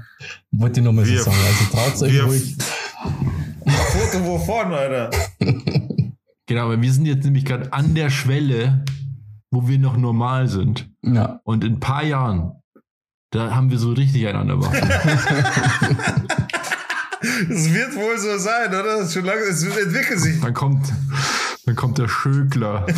Wollte 0.52 0.78
ich 0.78 0.84
nur 0.84 0.92
mal 0.92 1.04
so 1.04 1.10
Wir- 1.10 1.22
sagen. 1.22 1.36
Also 1.48 1.64
traut 1.76 2.02
euch 2.02 2.12
wir- 2.12 2.24
ruhig. 2.26 2.56
Foto 3.66 4.24
wovon, 4.24 4.72
Alter? 4.72 5.10
Genau, 6.46 6.64
aber 6.64 6.80
wir 6.82 6.92
sind 6.92 7.06
jetzt 7.06 7.24
nämlich 7.24 7.44
gerade 7.44 7.72
an 7.72 7.94
der 7.94 8.10
Schwelle, 8.10 8.84
wo 9.50 9.68
wir 9.68 9.78
noch 9.78 9.96
normal 9.96 10.48
sind. 10.48 10.90
Ja. 11.02 11.40
Und 11.44 11.64
in 11.64 11.74
ein 11.74 11.80
paar 11.80 12.04
Jahren, 12.04 12.52
da 13.30 13.54
haben 13.54 13.70
wir 13.70 13.78
so 13.78 13.92
richtig 13.92 14.26
einander 14.26 14.60
Waffen. 14.60 14.88
Es 17.50 17.72
wird 17.74 17.94
wohl 17.96 18.18
so 18.18 18.38
sein, 18.38 18.68
oder? 18.68 18.82
Das 18.82 19.08
ist 19.08 19.14
Schon 19.14 19.26
lange, 19.26 19.42
es 19.42 19.62
entwickelt 19.62 20.20
sich. 20.20 20.40
Dann 20.40 20.54
kommt, 20.54 20.86
dann 21.66 21.76
kommt 21.76 21.98
der 21.98 22.08
Schökler. 22.08 22.86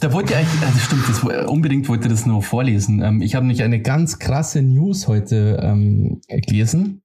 Da 0.00 0.12
wollte 0.12 0.34
ich 0.34 0.38
eigentlich, 0.38 0.62
also 0.62 0.78
stimmt, 0.78 1.08
das, 1.08 1.48
unbedingt 1.48 1.88
wollte 1.88 2.08
das 2.08 2.26
noch 2.26 2.44
vorlesen. 2.44 3.02
Ähm, 3.02 3.22
ich 3.22 3.34
habe 3.34 3.46
nämlich 3.46 3.62
eine 3.62 3.80
ganz 3.80 4.18
krasse 4.18 4.62
News 4.62 5.08
heute 5.08 5.58
ähm, 5.62 6.20
gelesen. 6.28 7.02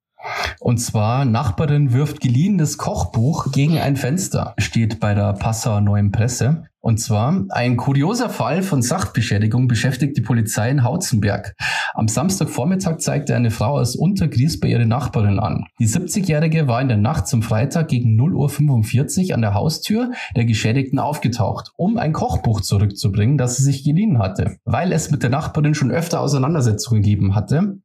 Und 0.59 0.77
zwar, 0.77 1.25
Nachbarin 1.25 1.91
wirft 1.91 2.21
geliehenes 2.21 2.77
Kochbuch 2.77 3.51
gegen 3.51 3.79
ein 3.79 3.95
Fenster, 3.95 4.53
steht 4.57 4.99
bei 4.99 5.13
der 5.13 5.33
Passauer 5.33 5.81
Neuen 5.81 6.11
Presse. 6.11 6.65
Und 6.83 6.99
zwar, 6.99 7.45
ein 7.49 7.77
kurioser 7.77 8.29
Fall 8.29 8.63
von 8.63 8.81
Sachbeschädigung 8.81 9.67
beschäftigt 9.67 10.17
die 10.17 10.21
Polizei 10.21 10.69
in 10.69 10.83
Hautzenberg. 10.83 11.55
Am 11.93 12.07
Samstagvormittag 12.07 12.97
zeigte 12.97 13.35
eine 13.35 13.51
Frau 13.51 13.77
aus 13.77 13.95
Untergries 13.95 14.59
bei 14.59 14.67
ihre 14.69 14.87
Nachbarin 14.87 15.39
an. 15.39 15.65
Die 15.79 15.87
70-Jährige 15.87 16.67
war 16.67 16.81
in 16.81 16.87
der 16.87 16.97
Nacht 16.97 17.27
zum 17.27 17.43
Freitag 17.43 17.87
gegen 17.87 18.19
0.45 18.19 19.29
Uhr 19.29 19.35
an 19.35 19.41
der 19.41 19.53
Haustür 19.53 20.11
der 20.35 20.45
Geschädigten 20.45 20.97
aufgetaucht, 20.97 21.71
um 21.75 21.97
ein 21.97 22.13
Kochbuch 22.13 22.61
zurückzubringen, 22.61 23.37
das 23.37 23.57
sie 23.57 23.63
sich 23.63 23.83
geliehen 23.83 24.17
hatte. 24.17 24.57
Weil 24.65 24.91
es 24.91 25.11
mit 25.11 25.21
der 25.21 25.29
Nachbarin 25.29 25.75
schon 25.75 25.91
öfter 25.91 26.19
Auseinandersetzungen 26.19 27.03
gegeben 27.03 27.35
hatte, 27.35 27.77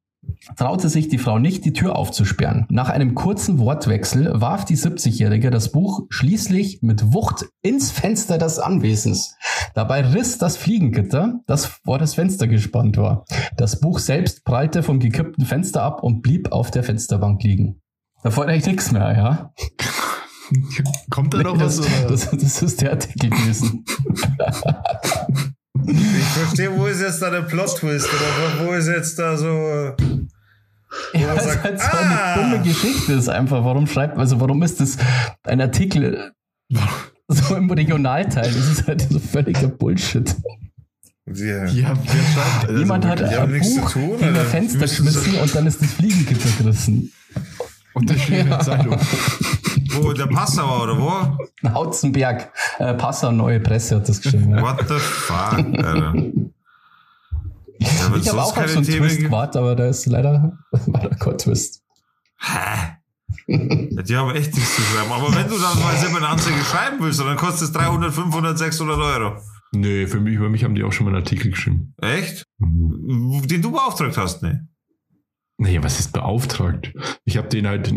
traute 0.57 0.89
sich 0.89 1.09
die 1.09 1.19
Frau 1.19 1.39
nicht, 1.39 1.65
die 1.65 1.73
Tür 1.73 1.97
aufzusperren. 1.97 2.67
Nach 2.69 2.89
einem 2.89 3.15
kurzen 3.15 3.59
Wortwechsel 3.59 4.41
warf 4.41 4.65
die 4.65 4.77
70-Jährige 4.77 5.51
das 5.51 5.73
Buch 5.73 6.07
schließlich 6.09 6.81
mit 6.83 7.13
Wucht 7.13 7.47
ins 7.63 7.91
Fenster 7.91 8.39
des 8.39 8.59
Anwesens. 8.59 9.37
Dabei 9.75 10.03
riss 10.03 10.39
das 10.39 10.57
Fliegengitter, 10.57 11.41
das 11.47 11.67
vor 11.67 11.99
das 11.99 12.15
Fenster 12.15 12.47
gespannt 12.47 12.97
war. 12.97 13.25
Das 13.57 13.81
Buch 13.81 13.99
selbst 13.99 14.45
prallte 14.45 14.83
vom 14.83 15.01
gekippten 15.01 15.45
Fenster 15.45 15.83
ab 15.83 16.03
und 16.03 16.23
blieb 16.23 16.53
auf 16.53 16.71
der 16.71 16.83
Fensterbank 16.83 17.43
liegen. 17.43 17.81
Da 18.23 18.31
folgt 18.31 18.51
eigentlich 18.51 18.67
nichts 18.67 18.93
mehr, 18.93 19.17
ja? 19.17 19.53
Kommt 21.11 21.35
da 21.35 21.43
noch 21.43 21.61
was? 21.61 21.81
das, 21.81 22.31
das, 22.31 22.31
das 22.31 22.63
ist 22.63 22.81
der 22.81 22.93
Artikel 22.93 23.31
gewesen. 23.31 23.85
Ich 25.87 26.25
verstehe, 26.25 26.77
wo 26.77 26.87
ist 26.87 27.01
jetzt 27.01 27.21
da 27.23 27.31
der 27.31 27.43
Plot-Twist? 27.43 28.09
Oder 28.09 28.67
wo 28.67 28.73
ist 28.73 28.89
jetzt 28.89 29.19
da 29.19 29.37
so. 29.37 29.95
Ja, 31.13 31.35
es 31.35 31.47
ist 31.47 31.63
halt 31.63 31.81
so 31.81 31.87
ah! 31.87 32.35
eine 32.35 32.43
dumme 32.43 32.63
Geschichte 32.63 33.13
ist 33.15 33.29
einfach. 33.29 33.65
Warum 33.65 33.87
schreibt, 33.87 34.19
also 34.19 34.41
warum 34.41 34.63
ist 34.63 34.81
das 34.81 34.97
ein 35.43 35.61
Artikel 35.61 36.33
so 37.29 37.57
im 37.57 37.71
Regionalteil? 37.71 38.53
Das 38.53 38.69
ist 38.71 38.87
halt 38.87 39.07
so 39.11 39.19
völliger 39.19 39.69
Bullshit. 39.69 40.35
Ja. 41.27 41.67
Ja, 41.67 41.93
wer 42.05 42.23
schreibt? 42.23 42.69
Also 42.69 42.79
Jemand 42.79 43.05
hat 43.05 43.23
ein 43.23 43.51
nichts 43.51 43.77
Buch 43.77 43.91
zu 43.91 43.99
tun, 43.99 44.23
ein 44.23 44.35
Fenster 44.37 44.79
geschmissen 44.81 45.35
und 45.37 45.55
dann 45.55 45.67
ist 45.67 45.83
das 45.83 45.93
Fliegengitter 45.93 46.49
gerissen. 46.59 47.13
Und 47.95 48.11
das 48.11 48.21
steht 48.23 48.41
in 48.41 48.49
der 48.49 48.61
Zeitung. 48.61 48.97
Wo, 50.03 50.13
der 50.13 50.27
Passauer 50.27 50.83
oder 50.85 50.99
wo? 50.99 51.69
Hautzenberg, 51.69 52.51
äh, 52.79 52.95
Passau 52.95 53.33
Neue 53.33 53.61
Presse 53.61 53.97
hat 53.97 54.09
das 54.09 54.21
geschrieben. 54.21 54.51
Ja. 54.51 54.63
What 54.63 54.87
the 54.89 54.99
fuck, 54.99 55.59
Alter. 55.59 56.15
Ich 57.79 58.29
habe 58.29 58.41
auch 58.41 58.49
auf 58.49 58.55
keine 58.55 58.69
so 58.69 58.79
einen 58.79 58.87
Themen 58.87 59.09
Twist 59.09 59.21
gewartet, 59.21 59.57
aber 59.57 59.77
da 59.77 59.87
ist 59.87 60.07
leider 60.07 60.59
war 60.71 61.01
da 61.01 61.15
kein 61.15 61.39
Twist. 61.39 61.83
Hä? 62.39 62.97
Die 63.49 64.17
haben 64.17 64.35
echt 64.35 64.55
nichts 64.55 64.77
zu 64.77 64.83
schreiben. 64.83 65.13
Aber 65.13 65.35
wenn 65.35 65.49
du 65.49 65.59
dann 65.59 65.79
mal 65.79 65.97
selber 65.97 66.17
eine 66.19 66.29
Anzeige 66.29 66.59
schreiben 66.65 66.97
willst, 67.01 67.21
dann 67.21 67.37
kostet 67.37 67.69
es 67.69 67.73
300, 67.73 68.15
500, 68.15 68.59
600 68.59 68.99
Euro. 68.99 69.43
Nee, 69.73 70.07
für 70.07 70.21
mich, 70.21 70.35
über 70.35 70.49
mich 70.49 70.65
haben 70.65 70.75
die 70.75 70.85
auch 70.85 70.93
schon 70.93 71.07
mal 71.07 71.11
einen 71.15 71.23
Artikel 71.23 71.51
geschrieben. 71.51 71.95
Echt? 72.01 72.47
Mhm. 72.59 73.47
Den 73.47 73.63
du 73.63 73.73
beauftragt 73.73 74.17
hast, 74.17 74.43
ne? 74.43 74.69
Nee, 75.59 75.83
was 75.83 76.01
ist 76.01 76.13
beauftragt? 76.13 76.93
Ich 77.25 77.37
habe 77.37 77.49
denen 77.49 77.67
halt 77.67 77.93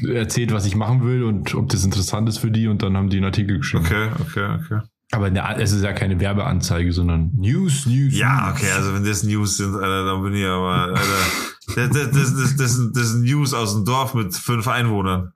erzählt, 0.00 0.52
was 0.52 0.66
ich 0.66 0.76
machen 0.76 1.04
will 1.04 1.22
und 1.22 1.54
ob 1.54 1.68
das 1.68 1.84
interessant 1.84 2.28
ist 2.28 2.38
für 2.38 2.50
die 2.50 2.68
und 2.68 2.82
dann 2.82 2.96
haben 2.96 3.10
die 3.10 3.18
einen 3.18 3.26
Artikel 3.26 3.58
geschrieben. 3.58 3.84
Okay, 3.84 4.08
okay, 4.20 4.58
okay. 4.58 4.80
Aber 5.12 5.30
es 5.58 5.72
ist 5.72 5.84
ja 5.84 5.92
keine 5.92 6.18
Werbeanzeige, 6.20 6.90
sondern 6.90 7.32
News, 7.36 7.84
News. 7.84 8.16
Ja, 8.16 8.50
okay, 8.50 8.70
also 8.74 8.94
wenn 8.94 9.04
das 9.04 9.22
News 9.22 9.58
sind, 9.58 9.74
Alter, 9.74 10.06
dann 10.06 10.22
bin 10.22 10.34
ich 10.34 10.46
aber, 10.46 10.70
Alter, 10.70 11.02
das, 11.76 11.90
das, 11.90 12.10
das, 12.10 12.34
das, 12.34 12.56
das, 12.56 12.92
das 12.94 13.08
sind 13.08 13.24
News 13.24 13.52
aus 13.52 13.74
dem 13.74 13.84
Dorf 13.84 14.14
mit 14.14 14.34
fünf 14.34 14.66
Einwohnern. 14.68 15.32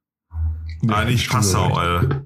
Ja, 0.83 0.95
ah, 0.95 1.05
nicht 1.05 1.29
Passau, 1.29 1.75
Alter. 1.75 2.25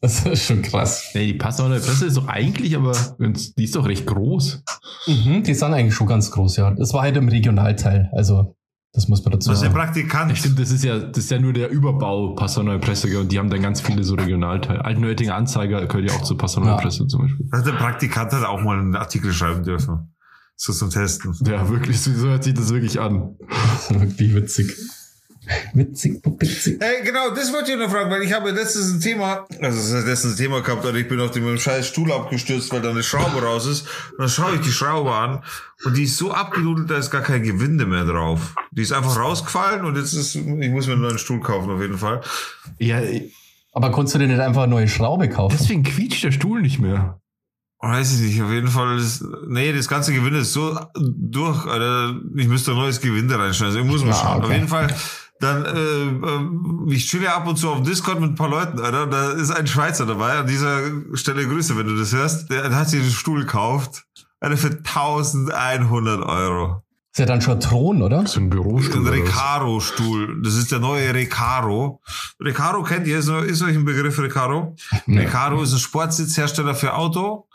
Das 0.00 0.24
ist 0.24 0.46
schon 0.46 0.62
krass. 0.62 1.10
Nee, 1.14 1.26
die 1.26 1.34
Passauer 1.34 1.70
Presse 1.70 2.06
ist 2.06 2.16
doch 2.16 2.28
eigentlich, 2.28 2.76
aber 2.76 2.92
die 3.18 3.64
ist 3.64 3.74
doch 3.74 3.86
recht 3.86 4.06
groß. 4.06 4.62
Mhm, 5.08 5.42
die 5.42 5.54
sind 5.54 5.74
eigentlich 5.74 5.94
schon 5.94 6.06
ganz 6.06 6.30
groß, 6.30 6.56
ja. 6.56 6.70
Das 6.70 6.94
war 6.94 7.02
halt 7.02 7.16
im 7.16 7.28
Regionalteil, 7.28 8.08
also 8.12 8.56
das 8.98 9.06
muss 9.06 9.24
man 9.24 9.30
dazu 9.30 9.46
sagen. 9.46 9.54
Das 9.54 9.62
ist 9.62 9.72
der 9.72 9.78
Praktikant. 9.78 10.32
Ich 10.32 10.40
stimmt, 10.40 10.58
das 10.58 10.72
ist 10.72 10.82
ja, 10.82 10.98
das 10.98 11.18
ist 11.18 11.30
ja 11.30 11.38
nur 11.38 11.52
der 11.52 11.70
Überbau 11.70 12.34
Passau 12.34 12.64
Neue 12.64 12.80
Presse 12.80 13.16
und 13.20 13.30
die 13.30 13.38
haben 13.38 13.48
dann 13.48 13.62
ganz 13.62 13.80
viele 13.80 14.02
so 14.02 14.16
Regionalteile. 14.16 14.84
Altenötinger 14.84 15.36
Anzeiger 15.36 15.86
gehört 15.86 16.10
ja 16.10 16.16
auch 16.16 16.22
zu 16.22 16.36
Passau 16.36 16.60
Neue 16.60 16.70
ja. 16.70 16.76
Presse 16.78 17.06
zum 17.06 17.22
Beispiel. 17.22 17.46
Also 17.52 17.70
der 17.70 17.78
Praktikant 17.78 18.32
hat 18.32 18.44
auch 18.44 18.60
mal 18.60 18.76
einen 18.76 18.96
Artikel 18.96 19.32
schreiben 19.32 19.62
dürfen. 19.62 20.12
So 20.56 20.72
zum 20.72 20.90
Testen. 20.90 21.32
Ja, 21.46 21.68
wirklich, 21.68 22.00
so 22.00 22.10
hört 22.10 22.42
sich 22.42 22.54
das 22.54 22.70
wirklich 22.70 23.00
an. 23.00 23.36
Das 23.88 23.90
ist 23.92 24.00
wirklich 24.00 24.34
witzig. 24.34 24.76
Witzig, 25.72 26.20
witzig. 26.24 26.78
Hey, 26.80 27.04
genau, 27.04 27.30
das 27.30 27.52
wollte 27.52 27.72
ich 27.72 27.78
noch 27.78 27.90
fragen, 27.90 28.10
weil 28.10 28.22
ich 28.22 28.32
habe 28.32 28.50
letztens 28.50 28.92
ein 28.92 29.00
Thema, 29.00 29.46
also 29.60 29.96
letztens 29.98 30.34
ein 30.34 30.36
Thema 30.36 30.60
gehabt, 30.60 30.84
und 30.84 30.96
ich 30.96 31.08
bin 31.08 31.20
auf 31.20 31.30
dem 31.30 31.58
scheiß 31.58 31.86
Stuhl 31.86 32.12
abgestürzt, 32.12 32.72
weil 32.72 32.82
da 32.82 32.90
eine 32.90 33.02
Schraube 33.02 33.42
raus 33.42 33.66
ist. 33.66 33.82
Und 34.12 34.20
dann 34.20 34.28
schaue 34.28 34.54
ich 34.56 34.60
die 34.60 34.72
Schraube 34.72 35.14
an 35.14 35.42
und 35.84 35.96
die 35.96 36.04
ist 36.04 36.16
so 36.16 36.32
abgenudelt, 36.32 36.90
da 36.90 36.96
ist 36.96 37.10
gar 37.10 37.22
kein 37.22 37.42
Gewinde 37.42 37.86
mehr 37.86 38.04
drauf. 38.04 38.54
Die 38.72 38.82
ist 38.82 38.92
einfach 38.92 39.16
rausgefallen 39.16 39.84
und 39.84 39.96
jetzt 39.96 40.12
ist, 40.12 40.34
ich 40.34 40.44
muss 40.44 40.86
mir 40.86 40.94
einen 40.94 41.02
neuen 41.02 41.18
Stuhl 41.18 41.40
kaufen 41.40 41.70
auf 41.70 41.80
jeden 41.80 41.98
Fall. 41.98 42.20
Ja, 42.78 43.00
aber 43.72 43.90
konntest 43.90 44.14
du 44.14 44.18
dir 44.18 44.28
nicht 44.28 44.40
einfach 44.40 44.62
eine 44.62 44.72
neue 44.72 44.88
Schraube 44.88 45.28
kaufen? 45.28 45.56
Deswegen 45.58 45.82
quietscht 45.82 46.24
der 46.24 46.32
Stuhl 46.32 46.60
nicht 46.60 46.78
mehr. 46.78 47.20
Weiß 47.80 48.14
ich 48.14 48.26
nicht, 48.26 48.42
auf 48.42 48.50
jeden 48.50 48.66
Fall 48.66 48.98
ist, 48.98 49.24
nee, 49.46 49.72
das 49.72 49.86
ganze 49.86 50.12
Gewinde 50.12 50.40
ist 50.40 50.52
so 50.52 50.76
durch, 50.96 51.64
Alter, 51.64 52.16
ich 52.34 52.48
müsste 52.48 52.72
ein 52.72 52.76
neues 52.76 53.00
Gewinde 53.00 53.38
reinschneiden, 53.38 53.76
also 53.76 53.78
ich 53.78 53.84
muss 53.84 54.04
mal 54.04 54.10
ah, 54.10 54.14
schauen. 54.14 54.38
Okay. 54.38 54.46
Auf 54.46 54.52
jeden 54.52 54.68
Fall, 54.68 54.96
dann, 55.40 55.64
äh, 55.64 56.90
äh, 56.90 56.94
ich 56.94 57.08
chill 57.08 57.22
ja 57.22 57.36
ab 57.36 57.46
und 57.46 57.56
zu 57.56 57.70
auf 57.70 57.82
Discord 57.82 58.20
mit 58.20 58.30
ein 58.30 58.34
paar 58.34 58.48
Leuten, 58.48 58.80
Alter, 58.80 59.06
da 59.06 59.30
ist 59.30 59.50
ein 59.50 59.66
Schweizer 59.66 60.06
dabei, 60.06 60.38
an 60.38 60.46
dieser 60.46 60.80
Stelle 61.14 61.46
Grüße, 61.46 61.76
wenn 61.76 61.86
du 61.86 61.96
das 61.96 62.12
hörst, 62.12 62.50
der, 62.50 62.74
hat 62.74 62.88
sich 62.88 63.00
den 63.00 63.10
Stuhl 63.10 63.40
gekauft, 63.40 64.04
Alter, 64.40 64.56
für 64.56 64.70
1100 64.70 66.22
Euro. 66.22 66.82
Ist 67.12 67.20
ja 67.20 67.26
dann 67.26 67.40
schon 67.40 67.58
Thron, 67.58 68.02
oder? 68.02 68.26
So 68.26 68.38
ein 68.38 68.50
Bürostuhl. 68.50 69.00
Ein 69.00 69.12
Recaro-Stuhl. 69.12 70.40
Das 70.42 70.54
ist 70.54 70.70
der 70.70 70.78
neue 70.78 71.12
Recaro. 71.12 72.00
Recaro 72.38 72.82
kennt 72.82 73.06
ihr? 73.06 73.18
Ist, 73.18 73.28
ist 73.28 73.62
euch 73.62 73.74
ein 73.74 73.84
Begriff 73.84 74.18
Recaro? 74.20 74.76
Nee. 75.06 75.22
Recaro 75.22 75.62
ist 75.62 75.72
ein 75.72 75.80
Sportsitzhersteller 75.80 76.76
für 76.76 76.94
Auto. 76.94 77.48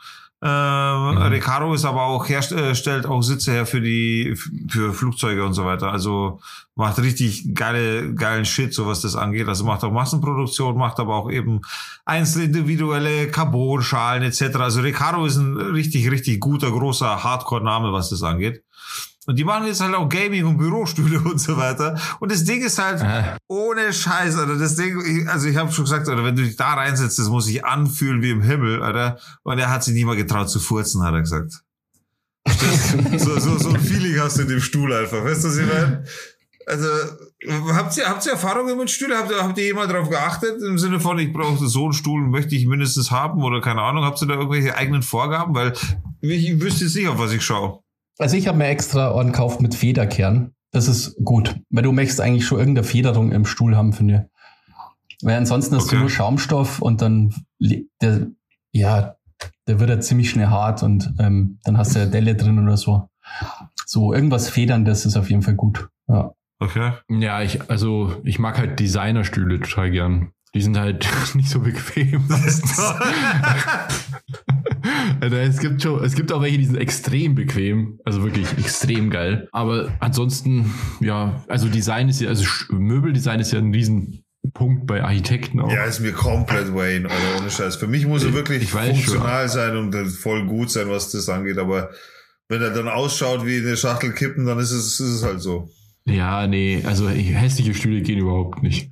Äh, 0.43 0.45
mhm. 0.45 1.17
Recaro 1.19 1.73
ist 1.73 1.85
aber 1.85 2.03
auch 2.03 2.27
herstellt 2.27 3.05
auch 3.05 3.21
Sitze 3.21 3.53
her 3.53 3.65
für 3.65 3.79
die 3.79 4.35
für 4.67 4.91
Flugzeuge 4.91 5.45
und 5.45 5.53
so 5.53 5.63
weiter. 5.63 5.89
Also 5.89 6.41
macht 6.75 6.99
richtig 6.99 7.55
geile 7.55 8.13
geilen 8.13 8.43
Shit, 8.43 8.73
so 8.73 8.85
was 8.85 8.99
das 8.99 9.15
angeht. 9.15 9.47
Also 9.47 9.63
macht 9.63 9.85
auch 9.85 9.91
Massenproduktion, 9.93 10.77
macht 10.77 10.99
aber 10.99 11.15
auch 11.15 11.31
eben 11.31 11.61
einzelne 12.03 12.45
individuelle 12.45 13.29
Carbon-Schalen 13.29 14.23
etc. 14.23 14.57
Also 14.57 14.81
Recaro 14.81 15.25
ist 15.25 15.37
ein 15.37 15.55
richtig 15.55 16.11
richtig 16.11 16.41
guter 16.41 16.71
großer 16.71 17.23
Hardcore-Name, 17.23 17.93
was 17.93 18.09
das 18.09 18.21
angeht. 18.21 18.63
Und 19.25 19.37
die 19.37 19.43
machen 19.43 19.67
jetzt 19.67 19.79
halt 19.79 19.95
auch 19.95 20.09
Gaming 20.09 20.45
und 20.45 20.57
Bürostühle 20.57 21.19
und 21.19 21.39
so 21.39 21.55
weiter. 21.57 21.99
Und 22.19 22.31
das 22.31 22.43
Ding 22.43 22.61
ist 22.61 22.77
halt 22.77 23.01
äh. 23.01 23.37
ohne 23.47 23.93
Scheiß, 23.93 24.37
Alter. 24.37 24.57
Das 24.57 24.75
Ding, 24.75 25.27
also 25.29 25.47
ich 25.47 25.55
habe 25.55 25.71
schon 25.71 25.85
gesagt, 25.85 26.07
oder 26.07 26.23
wenn 26.23 26.35
du 26.35 26.43
dich 26.43 26.55
da 26.55 26.73
reinsetzt, 26.73 27.19
das 27.19 27.29
muss 27.29 27.45
sich 27.45 27.63
anfühlen 27.63 28.21
wie 28.21 28.31
im 28.31 28.41
Himmel, 28.41 28.83
Alter. 28.83 29.17
Und 29.43 29.59
er 29.59 29.69
hat 29.69 29.83
sich 29.83 29.93
nie 29.93 30.05
mal 30.05 30.15
getraut 30.15 30.49
zu 30.49 30.59
furzen, 30.59 31.03
hat 31.03 31.13
er 31.13 31.21
gesagt. 31.21 31.53
so, 33.17 33.39
so, 33.39 33.57
so 33.57 33.69
ein 33.69 33.79
Feeling 33.79 34.19
hast 34.19 34.37
du 34.37 34.41
in 34.41 34.49
dem 34.49 34.59
Stuhl 34.59 34.91
einfach. 34.93 35.23
Weißt 35.23 35.43
du, 35.43 35.47
was 35.47 35.57
ich 35.57 35.65
meine? 35.65 36.03
Also, 36.65 36.87
habt 37.73 37.97
ihr, 37.97 38.07
habt 38.07 38.25
ihr 38.25 38.33
Erfahrungen 38.33 38.77
mit 38.77 38.89
Stühlen? 38.89 39.17
Habt 39.17 39.31
ihr, 39.31 39.41
habt 39.41 39.57
ihr 39.57 39.65
jemand 39.65 39.91
darauf 39.91 40.09
geachtet? 40.09 40.61
Im 40.61 40.77
Sinne 40.77 40.99
von, 40.99 41.19
ich 41.19 41.31
brauche 41.31 41.65
so 41.65 41.85
einen 41.85 41.93
Stuhl, 41.93 42.21
möchte 42.21 42.55
ich 42.55 42.65
mindestens 42.65 43.11
haben 43.11 43.41
oder 43.43 43.61
keine 43.61 43.81
Ahnung. 43.81 44.03
Habt 44.03 44.21
ihr 44.21 44.27
da 44.27 44.35
irgendwelche 44.35 44.75
eigenen 44.75 45.01
Vorgaben? 45.01 45.55
Weil 45.55 45.73
ich 46.21 46.59
wüsste 46.61 46.85
jetzt 46.85 46.95
nicht, 46.95 47.07
auf 47.07 47.19
was 47.19 47.31
ich 47.31 47.43
schaue. 47.43 47.82
Also 48.17 48.37
ich 48.37 48.47
habe 48.47 48.57
mir 48.57 48.67
extra 48.67 49.17
einen 49.17 49.31
gekauft 49.31 49.61
mit 49.61 49.75
Federkern. 49.75 50.53
Das 50.71 50.87
ist 50.87 51.15
gut, 51.23 51.55
weil 51.69 51.83
du 51.83 51.91
möchtest 51.91 52.21
eigentlich 52.21 52.45
schon 52.45 52.59
irgendeine 52.59 52.85
Federung 52.85 53.31
im 53.31 53.45
Stuhl 53.45 53.75
haben, 53.75 53.93
finde 53.93 54.15
ich. 54.15 54.21
Weil 55.23 55.37
ansonsten 55.37 55.75
hast 55.75 55.85
okay. 55.85 55.95
du 55.95 56.01
nur 56.01 56.09
Schaumstoff 56.09 56.81
und 56.81 57.01
dann, 57.01 57.33
der, 57.59 58.27
ja, 58.71 59.15
der 59.67 59.79
wird 59.79 59.89
ja 59.89 59.99
ziemlich 59.99 60.29
schnell 60.29 60.47
hart 60.47 60.83
und 60.83 61.13
ähm, 61.19 61.59
dann 61.63 61.77
hast 61.77 61.95
du 61.95 61.99
ja 61.99 62.05
Delle 62.05 62.35
drin 62.35 62.59
oder 62.59 62.77
so. 62.77 63.09
So, 63.85 64.13
irgendwas 64.13 64.49
Federn, 64.49 64.85
das 64.85 65.05
ist 65.05 65.15
auf 65.15 65.29
jeden 65.29 65.43
Fall 65.43 65.55
gut. 65.55 65.87
Ja. 66.07 66.33
Okay. 66.59 66.93
Ja, 67.09 67.41
ich, 67.41 67.69
also 67.69 68.21
ich 68.23 68.39
mag 68.39 68.57
halt 68.57 68.79
Designerstühle 68.79 69.59
total 69.59 69.91
gern. 69.91 70.31
Die 70.53 70.61
sind 70.61 70.77
halt 70.77 71.07
nicht 71.35 71.49
so 71.49 71.59
bequem. 71.61 72.27
also 75.19 75.35
es 75.35 75.59
gibt 75.59 75.81
schon, 75.81 76.03
es 76.03 76.15
gibt 76.15 76.31
auch 76.31 76.41
welche, 76.41 76.57
die 76.57 76.65
sind 76.65 76.77
extrem 76.77 77.35
bequem, 77.35 77.99
also 78.05 78.23
wirklich 78.23 78.47
extrem 78.57 79.09
geil. 79.09 79.47
Aber 79.51 79.93
ansonsten, 79.99 80.73
ja, 80.99 81.43
also 81.47 81.67
Design 81.67 82.09
ist 82.09 82.21
ja, 82.21 82.29
also 82.29 82.45
Möbeldesign 82.71 83.39
ist 83.39 83.51
ja 83.51 83.59
ein 83.59 83.73
Riesenpunkt 83.73 84.87
bei 84.87 85.03
Architekten 85.03 85.59
auch. 85.59 85.71
Ja, 85.71 85.85
ist 85.85 85.99
mir 85.99 86.11
komplett 86.11 86.73
Wayne, 86.73 87.05
oder 87.05 87.39
ohne 87.39 87.49
Scheiß. 87.49 87.75
Für 87.75 87.87
mich 87.87 88.05
muss 88.05 88.23
er 88.23 88.33
wirklich 88.33 88.71
funktional 88.71 89.47
schon. 89.47 89.49
sein 89.49 89.77
und 89.77 89.95
voll 90.07 90.45
gut 90.45 90.71
sein, 90.71 90.89
was 90.89 91.11
das 91.11 91.29
angeht. 91.29 91.57
Aber 91.57 91.89
wenn 92.49 92.61
er 92.61 92.71
dann 92.71 92.87
ausschaut 92.87 93.45
wie 93.45 93.57
eine 93.57 93.77
Schachtel 93.77 94.11
kippen, 94.11 94.45
dann 94.45 94.59
ist 94.59 94.71
es, 94.71 94.99
ist 94.99 95.15
es 95.15 95.23
halt 95.23 95.41
so. 95.41 95.69
Ja, 96.05 96.47
nee, 96.47 96.83
also 96.85 97.09
hässliche 97.09 97.73
Stühle 97.73 98.01
gehen 98.01 98.19
überhaupt 98.19 98.61
nicht. 98.61 98.91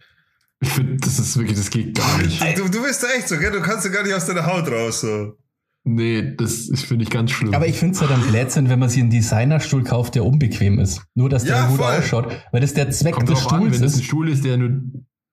Ich 0.61 0.69
finde, 0.69 0.97
das 0.97 1.17
ist 1.17 1.37
wirklich, 1.37 1.57
das 1.57 1.69
geht 1.71 1.97
gar 1.97 2.19
nicht. 2.19 2.39
Du, 2.57 2.69
du 2.69 2.83
bist 2.83 3.03
echt 3.17 3.27
so, 3.27 3.37
gell? 3.37 3.51
Du 3.51 3.61
kannst 3.61 3.83
ja 3.83 3.91
gar 3.91 4.03
nicht 4.03 4.13
aus 4.13 4.27
deiner 4.27 4.45
Haut 4.45 4.71
raus, 4.71 5.01
so. 5.01 5.35
Nee, 5.83 6.35
das 6.35 6.69
finde 6.85 7.03
ich 7.03 7.09
ganz 7.09 7.31
schlimm. 7.31 7.55
Aber 7.55 7.67
ich 7.67 7.77
finde 7.77 7.95
es 7.95 8.01
ja 8.01 8.07
dann 8.07 8.21
Blödsinn, 8.21 8.69
wenn 8.69 8.77
man 8.77 8.89
sich 8.89 9.01
einen 9.01 9.09
Designerstuhl 9.09 9.83
kauft, 9.83 10.13
der 10.13 10.23
unbequem 10.23 10.77
ist. 10.77 11.01
Nur, 11.15 11.27
dass 11.27 11.43
der 11.43 11.55
ja, 11.55 11.67
gut 11.67 11.77
voll. 11.77 11.95
ausschaut. 11.95 12.37
Weil 12.51 12.61
das 12.61 12.73
der 12.75 12.91
Zweck 12.91 13.15
Kommt 13.15 13.29
des 13.29 13.39
Stuhls 13.39 13.53
an, 13.53 13.61
wenn 13.61 13.71
ist. 13.71 13.79
Wenn 13.79 13.87
das 13.87 13.95
ein 13.97 14.03
Stuhl 14.03 14.29
ist, 14.29 14.45
der 14.45 14.57
nur, 14.57 14.81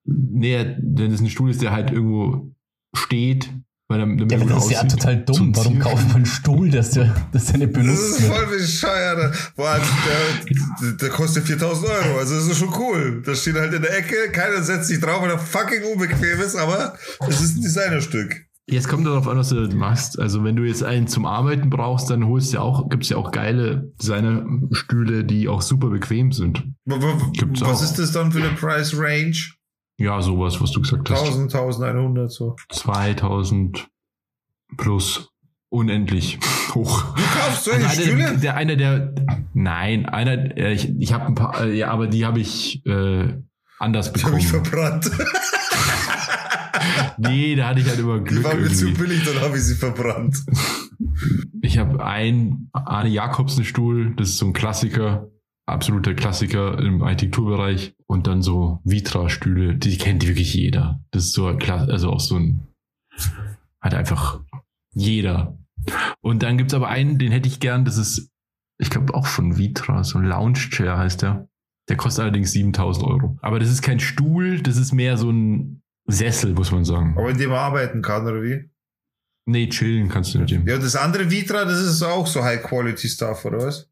nee, 0.04 0.76
wenn 0.80 1.10
das 1.10 1.20
ein 1.20 1.28
Stuhl 1.28 1.50
ist, 1.50 1.60
der 1.60 1.72
halt 1.72 1.90
irgendwo 1.90 2.54
steht, 2.94 3.50
weil 3.90 4.00
dann, 4.00 4.18
ja, 4.18 4.36
aber 4.36 4.46
das 4.46 4.64
ist 4.64 4.70
ja 4.70 4.84
total 4.84 5.24
dumm. 5.24 5.54
Warum 5.56 5.78
kauft 5.78 6.08
man 6.08 6.16
einen 6.16 6.26
Stuhl, 6.26 6.70
dass 6.70 6.90
der, 6.90 7.14
dass 7.32 7.46
der 7.46 7.58
nicht 7.58 7.72
benutzt 7.72 8.02
Das 8.02 8.20
ist 8.20 8.26
voll 8.26 8.46
bescheuert. 8.46 9.52
Allem, 9.56 9.82
der, 10.80 10.92
der 10.92 11.08
kostet 11.08 11.46
4000 11.46 11.88
Euro. 11.88 12.18
Also, 12.18 12.36
das 12.36 12.46
ist 12.48 12.58
schon 12.58 12.74
cool. 12.78 13.22
Das 13.24 13.40
steht 13.40 13.54
halt 13.54 13.72
in 13.72 13.80
der 13.80 13.96
Ecke. 13.96 14.30
Keiner 14.30 14.62
setzt 14.62 14.88
sich 14.88 15.00
drauf, 15.00 15.22
weil 15.22 15.30
er 15.30 15.38
fucking 15.38 15.84
unbequem 15.90 16.40
ist, 16.40 16.56
aber 16.56 16.94
es 17.28 17.40
ist 17.40 17.56
ein 17.56 17.62
Designerstück. 17.62 18.47
Jetzt 18.70 18.88
kommt 18.88 19.06
darauf 19.06 19.26
an, 19.26 19.38
was 19.38 19.48
du 19.48 19.66
machst. 19.74 20.18
Also, 20.18 20.44
wenn 20.44 20.54
du 20.54 20.64
jetzt 20.64 20.84
einen 20.84 21.06
zum 21.06 21.24
Arbeiten 21.24 21.70
brauchst, 21.70 22.10
dann 22.10 22.26
holst 22.26 22.52
du 22.52 22.58
ja 22.58 22.62
auch, 22.62 22.90
gibt's 22.90 23.08
ja 23.08 23.16
auch 23.16 23.30
geile 23.30 23.90
Designerstühle, 24.00 25.24
die 25.24 25.48
auch 25.48 25.62
super 25.62 25.88
bequem 25.88 26.32
sind. 26.32 26.64
Gibt's 27.32 27.62
was 27.62 27.78
auch. 27.78 27.82
ist 27.82 27.98
das 27.98 28.12
dann 28.12 28.30
für 28.30 28.40
eine 28.40 28.50
Price 28.50 28.94
Range? 28.94 29.36
Ja, 29.96 30.20
sowas, 30.20 30.60
was 30.60 30.70
du 30.72 30.82
gesagt 30.82 31.10
hast. 31.10 31.22
1000, 31.22 31.54
1100 31.54 32.30
so. 32.30 32.56
2000 32.70 33.88
plus 34.76 35.30
unendlich 35.70 36.38
hoch. 36.74 37.14
Du 37.16 37.22
kaufst 37.22 37.64
solche 37.64 37.88
also 37.88 38.02
eine, 38.02 38.10
Stühle? 38.10 38.38
Der 38.38 38.54
eine 38.54 38.76
der 38.76 39.14
nein, 39.54 40.06
einer 40.06 40.56
äh, 40.56 40.72
ich, 40.72 40.90
ich 40.98 41.12
habe 41.12 41.26
ein 41.26 41.34
paar 41.34 41.64
äh, 41.64 41.74
ja, 41.74 41.90
aber 41.90 42.06
die 42.06 42.26
habe 42.26 42.38
ich 42.38 42.84
äh, 42.86 43.34
anders 43.78 44.12
bekommen. 44.12 44.38
Die 44.38 44.46
habe 44.46 44.62
ich 44.62 44.68
verbrannt. 44.68 45.10
nee, 47.18 47.54
da 47.54 47.68
hatte 47.68 47.80
ich 47.80 47.88
halt 47.88 47.98
immer 47.98 48.20
Glück. 48.20 48.42
Die 48.42 48.44
waren 48.44 48.62
mir 48.62 48.72
zu 48.72 48.92
billig, 48.92 49.24
dann 49.24 49.40
habe 49.42 49.56
ich 49.56 49.64
sie 49.64 49.74
verbrannt. 49.74 50.44
Ich 51.62 51.78
habe 51.78 52.04
ein 52.04 52.68
Arne 52.72 53.08
Jakobsen 53.08 53.64
Stuhl, 53.64 54.14
das 54.16 54.30
ist 54.30 54.38
so 54.38 54.46
ein 54.46 54.52
Klassiker 54.52 55.28
absoluter 55.68 56.14
Klassiker 56.14 56.78
im 56.78 57.02
Architekturbereich. 57.02 57.94
Und 58.06 58.26
dann 58.26 58.42
so 58.42 58.80
Vitra-Stühle, 58.84 59.76
die 59.76 59.98
kennt 59.98 60.26
wirklich 60.26 60.54
jeder. 60.54 61.04
Das 61.10 61.24
ist 61.24 61.34
so 61.34 61.46
also 61.46 62.10
auch 62.10 62.20
so 62.20 62.36
ein, 62.36 62.66
hat 63.80 63.94
einfach 63.94 64.40
jeder. 64.94 65.58
Und 66.20 66.42
dann 66.42 66.58
gibt's 66.58 66.74
aber 66.74 66.88
einen, 66.88 67.18
den 67.18 67.32
hätte 67.32 67.48
ich 67.48 67.60
gern, 67.60 67.84
das 67.84 67.98
ist, 67.98 68.30
ich 68.78 68.90
glaube 68.90 69.14
auch 69.14 69.26
von 69.26 69.58
Vitra, 69.58 70.02
so 70.04 70.18
ein 70.18 70.24
Lounge-Chair 70.24 70.96
heißt 70.96 71.22
der. 71.22 71.48
Der 71.88 71.96
kostet 71.96 72.22
allerdings 72.22 72.52
7000 72.52 73.06
Euro. 73.06 73.38
Aber 73.40 73.58
das 73.58 73.70
ist 73.70 73.82
kein 73.82 74.00
Stuhl, 74.00 74.60
das 74.60 74.76
ist 74.76 74.92
mehr 74.92 75.16
so 75.16 75.30
ein 75.30 75.82
Sessel, 76.08 76.54
muss 76.54 76.72
man 76.72 76.84
sagen. 76.84 77.14
Aber 77.16 77.30
in 77.30 77.38
dem 77.38 77.50
man 77.50 77.58
arbeiten 77.58 78.02
kann, 78.02 78.26
oder 78.26 78.42
wie? 78.42 78.70
Nee, 79.46 79.68
chillen 79.68 80.08
kannst 80.08 80.34
du 80.34 80.40
mit 80.40 80.50
dem. 80.50 80.66
Ja, 80.66 80.76
das 80.78 80.96
andere 80.96 81.30
Vitra, 81.30 81.64
das 81.64 81.80
ist 81.80 82.02
auch 82.02 82.26
so 82.26 82.42
High-Quality-Stuff, 82.42 83.44
oder 83.44 83.58
was? 83.58 83.88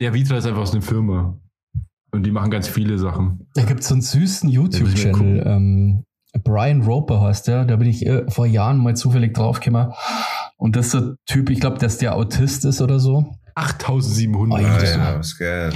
Ja, 0.00 0.12
Vitra 0.12 0.38
ist 0.38 0.46
einfach 0.46 0.62
aus 0.62 0.72
einer 0.72 0.82
Firma. 0.82 1.38
Und 2.10 2.24
die 2.24 2.30
machen 2.30 2.50
ganz 2.50 2.68
viele 2.68 2.98
Sachen. 2.98 3.48
Da 3.54 3.62
gibt 3.62 3.80
es 3.80 3.88
so 3.88 3.94
einen 3.94 4.02
süßen 4.02 4.48
YouTube-Channel. 4.48 5.44
Ähm, 5.46 6.04
Brian 6.44 6.82
Roper 6.82 7.20
heißt 7.20 7.48
der. 7.48 7.64
Da 7.64 7.76
bin 7.76 7.88
ich 7.88 8.06
äh, 8.06 8.28
vor 8.28 8.46
Jahren 8.46 8.78
mal 8.78 8.96
zufällig 8.96 9.34
draufgekommen. 9.34 9.92
Und 10.56 10.76
das 10.76 10.86
ist 10.86 10.94
der 10.94 11.16
Typ, 11.26 11.50
ich 11.50 11.60
glaube, 11.60 11.78
dass 11.78 11.98
der 11.98 12.14
Autist 12.14 12.64
ist 12.64 12.80
oder 12.80 13.00
so. 13.00 13.34
8700. 13.54 14.60
Ah, 14.60 14.74
Alter. 14.74 14.98
ja, 14.98 15.20
ist 15.20 15.38
geil. 15.38 15.72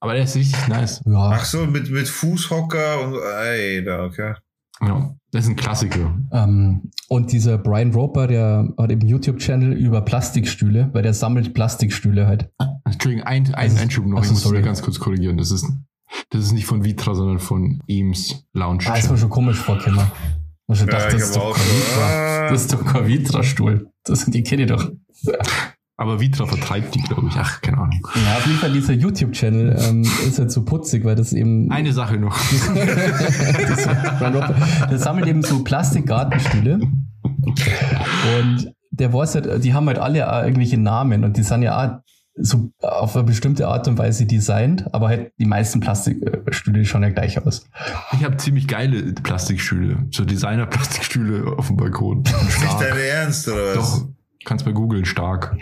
Aber 0.00 0.14
der 0.14 0.24
ist 0.24 0.36
richtig 0.36 0.68
nice. 0.68 1.02
Ja. 1.04 1.30
Ach 1.32 1.44
so, 1.44 1.66
mit, 1.66 1.90
mit 1.90 2.08
Fußhocker 2.08 3.00
und, 3.00 3.18
ey, 3.44 3.84
da, 3.84 4.04
okay. 4.04 4.34
Ja, 4.82 5.14
das 5.32 5.44
ist 5.44 5.50
ein 5.50 5.56
Klassiker. 5.56 6.14
Ähm, 6.32 6.90
und 7.08 7.32
dieser 7.32 7.56
Brian 7.58 7.92
Roper, 7.92 8.26
der 8.26 8.72
hat 8.78 8.90
eben 8.90 9.00
einen 9.00 9.08
YouTube-Channel 9.10 9.72
über 9.72 10.02
Plastikstühle, 10.02 10.90
weil 10.92 11.02
der 11.02 11.14
sammelt 11.14 11.54
Plastikstühle 11.54 12.26
halt. 12.26 12.50
Entschuldigung, 12.84 13.24
ein, 13.26 13.46
ein 13.46 13.54
Also- 13.54 13.78
Einschub 13.82 14.06
noch. 14.06 14.18
also 14.18 14.28
ich 14.28 14.34
muss 14.34 14.42
sorry. 14.42 14.62
ganz 14.62 14.82
kurz 14.82 14.98
korrigieren. 15.00 15.36
Das 15.38 15.50
ist, 15.50 15.66
das 16.30 16.44
ist 16.44 16.52
nicht 16.52 16.66
von 16.66 16.84
Vitra, 16.84 17.14
sondern 17.14 17.38
von 17.38 17.82
Eames 17.88 18.44
Lounge. 18.52 18.84
Ah, 18.86 18.96
ist 18.96 19.10
mir 19.10 19.16
schon 19.18 19.30
komisch 19.30 19.58
vorgekommen. 19.58 20.10
Ich 20.68 20.78
schon 20.78 20.88
Ja, 20.88 20.94
das, 21.08 21.14
ist 21.14 21.36
doch 21.36 21.56
Vitra. 21.56 22.48
das 22.50 22.60
ist 22.62 22.72
doch 22.72 22.84
kein 22.84 23.06
Vitra-Stuhl. 23.06 23.90
Das 24.04 24.20
sind 24.22 24.34
die 24.34 24.42
kenne 24.42 24.62
ich 24.62 24.68
doch. 24.68 24.90
Aber 25.98 26.20
Vitra 26.20 26.44
vertreibt 26.44 26.94
die, 26.94 27.00
glaube 27.00 27.28
ich. 27.28 27.34
Ach, 27.38 27.62
keine 27.62 27.78
Ahnung. 27.78 28.06
Ja, 28.14 28.36
auf 28.36 28.46
jeden 28.46 28.58
Fall 28.58 28.70
dieser 28.72 28.92
YouTube-Channel 28.92 29.76
ähm, 29.80 30.02
ist 30.02 30.38
halt 30.38 30.50
so 30.50 30.62
putzig, 30.62 31.04
weil 31.06 31.16
das 31.16 31.32
eben 31.32 31.70
Eine 31.70 31.92
Sache 31.94 32.18
noch. 32.18 32.36
das, 32.74 33.88
der 34.90 34.98
sammelt 34.98 35.26
eben 35.26 35.42
so 35.42 35.64
Plastikgartenstühle. 35.64 36.80
Und 37.44 38.72
der 38.90 39.12
weiß 39.12 39.36
halt, 39.36 39.64
die 39.64 39.72
haben 39.72 39.86
halt 39.86 39.98
alle 39.98 40.18
irgendwelche 40.18 40.76
Namen 40.76 41.24
und 41.24 41.36
die 41.38 41.42
sind 41.42 41.62
ja 41.62 41.82
auch 41.82 42.00
so 42.38 42.70
auf 42.82 43.16
eine 43.16 43.24
bestimmte 43.24 43.66
Art 43.66 43.88
und 43.88 43.96
Weise 43.96 44.26
designt, 44.26 44.92
aber 44.94 45.08
halt 45.08 45.32
die 45.38 45.46
meisten 45.46 45.80
Plastikstühle 45.80 46.84
schauen 46.84 47.02
ja 47.02 47.08
gleich 47.08 47.44
aus. 47.44 47.66
Ich 48.12 48.24
habe 48.24 48.36
ziemlich 48.36 48.68
geile 48.68 49.14
Plastikstühle. 49.14 50.06
So 50.10 50.26
Designer-Plastikstühle 50.26 51.56
auf 51.56 51.68
dem 51.68 51.78
Balkon. 51.78 52.18
Nicht 52.18 52.52
Stark. 52.52 52.80
dein 52.80 52.98
Ernst, 52.98 53.48
oder 53.48 53.68
was? 53.68 53.74
Doch, 53.74 54.08
kannst 54.44 54.66
mal 54.66 54.74
googeln, 54.74 55.06
stark. 55.06 55.56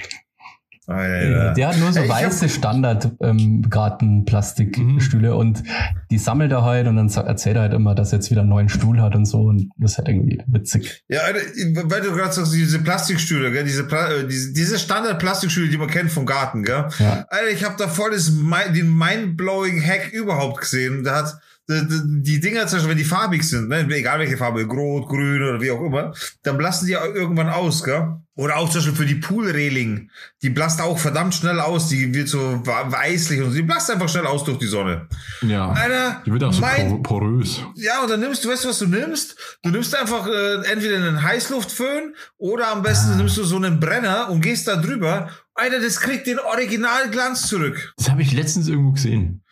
Alter. 0.87 1.55
Der 1.55 1.69
hat 1.69 1.79
nur 1.79 1.93
so 1.93 2.01
Ey, 2.01 2.07
ich 2.07 2.13
hab- 2.13 2.23
weiße 2.25 2.49
Standard-Garten-Plastikstühle 2.49 5.35
und 5.35 5.63
die 6.11 6.19
sammelt 6.19 6.53
er 6.53 6.63
halt 6.63 6.87
und 6.87 6.97
dann 6.97 7.09
erzählt 7.09 7.57
er 7.57 7.63
halt 7.63 7.73
immer, 7.73 7.95
dass 7.95 8.13
er 8.13 8.19
jetzt 8.19 8.31
wieder 8.31 8.43
einen 8.43 8.51
neuen 8.51 8.69
Stuhl 8.69 9.01
hat 9.01 9.15
und 9.15 9.25
so 9.27 9.43
und 9.45 9.71
das 9.79 9.93
ist 9.93 9.99
halt 9.99 10.09
irgendwie 10.09 10.43
witzig. 10.47 11.05
Ja, 11.09 11.21
Alter, 11.23 11.41
weil 11.85 12.01
du 12.03 12.13
gerade 12.13 12.33
sagst, 12.33 12.53
diese 12.55 12.79
Plastikstühle, 12.81 13.53
gell? 13.53 13.65
Diese, 13.65 13.85
Pla 13.85 14.11
äh, 14.11 14.27
diese, 14.27 14.53
diese 14.53 14.79
Standard-Plastikstühle, 14.79 15.69
die 15.69 15.79
man 15.79 15.89
kennt 15.89 16.11
vom 16.11 16.27
Garten, 16.27 16.63
gell? 16.63 16.87
Ja. 16.99 17.27
Alter, 17.29 17.51
ich 17.53 17.65
habe 17.65 17.75
da 17.79 17.89
voll 17.89 18.11
das, 18.13 18.31
den 18.75 18.97
mind-blowing 18.97 19.83
Hack 19.83 20.13
überhaupt 20.13 20.61
gesehen. 20.61 21.05
Da 21.05 21.17
hat 21.17 21.35
die, 21.69 22.23
die- 22.23 22.41
Dinger, 22.41 22.67
zum 22.67 22.77
Beispiel, 22.79 22.91
wenn 22.91 22.99
die 22.99 23.05
farbig 23.05 23.43
sind, 23.43 23.69
ne? 23.69 23.87
egal 23.91 24.19
welche 24.19 24.37
Farbe, 24.37 24.65
rot, 24.65 25.09
grün 25.09 25.43
oder 25.43 25.61
wie 25.61 25.71
auch 25.71 25.81
immer, 25.81 26.13
dann 26.43 26.59
blassen 26.59 26.87
die 26.87 26.93
irgendwann 26.93 27.49
aus, 27.49 27.83
gell? 27.85 28.17
Oder 28.37 28.57
auch 28.57 28.69
zum 28.69 28.81
Beispiel 28.81 28.97
für 28.97 29.07
die 29.07 29.15
Poolreling. 29.15 30.11
Die 30.43 30.51
blasst 30.51 30.81
auch 30.81 30.99
verdammt 30.99 31.37
schnell 31.37 31.61
aus. 31.61 31.89
Die 31.89 32.13
wird 32.13 32.27
so 32.29 32.61
weißlich 32.65 33.41
und 33.41 33.51
so. 33.51 33.55
die 33.57 33.63
blasst 33.63 33.89
einfach 33.93 34.09
schnell 34.09 34.27
aus 34.27 34.43
durch 34.43 34.59
die 34.59 34.67
Sonne. 34.67 35.07
Ja. 35.43 35.71
Alter, 35.71 36.21
Die 36.27 36.33
wird 36.33 36.43
auch 36.43 36.53
so 36.53 36.61
mein- 36.61 36.89
por 36.89 37.21
porös. 37.21 37.61
ja, 37.77 38.03
und 38.03 38.11
dann 38.11 38.19
nimmst 38.19 38.45
du, 38.45 38.49
weißt 38.49 38.65
du, 38.65 38.69
was 38.71 38.79
du 38.81 38.87
nimmst? 38.89 39.37
Du 39.63 39.71
nimmst 39.71 39.95
einfach 39.95 40.27
äh, 40.27 40.67
entweder 40.69 40.97
einen 40.97 41.23
Heißluftföhn 41.23 42.15
oder 42.37 42.73
am 42.73 42.83
besten 42.83 43.17
nimmst 43.17 43.37
du 43.37 43.45
so 43.45 43.55
einen 43.55 43.79
Brenner 43.79 44.29
und 44.31 44.41
gehst 44.41 44.67
da 44.67 44.77
drüber. 44.77 45.29
Alter, 45.55 45.79
das 45.81 46.01
kriegt 46.01 46.27
den 46.27 46.41
Originalglanz 46.41 47.47
zurück. 47.47 47.95
Das 47.97 48.11
habe 48.11 48.23
ich 48.23 48.33
letztens 48.33 48.67
irgendwo 48.67 48.91
gesehen. 48.91 49.44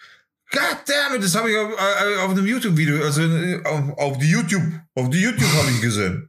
God 0.53 0.79
damn 0.87 1.17
it, 1.17 1.25
das 1.25 1.35
habe 1.35 1.51
ich 1.51 1.57
auf, 1.57 1.71
äh, 1.71 2.17
auf 2.19 2.31
einem 2.31 2.47
YouTube-Video, 2.47 3.03
also 3.03 3.23
auf, 3.65 3.99
auf 3.99 4.19
die 4.19 4.31
YouTube, 4.31 4.63
auf 4.95 5.09
die 5.09 5.21
YouTube 5.21 5.51
habe 5.55 5.71
ich 5.71 5.81
gesehen. 5.81 6.29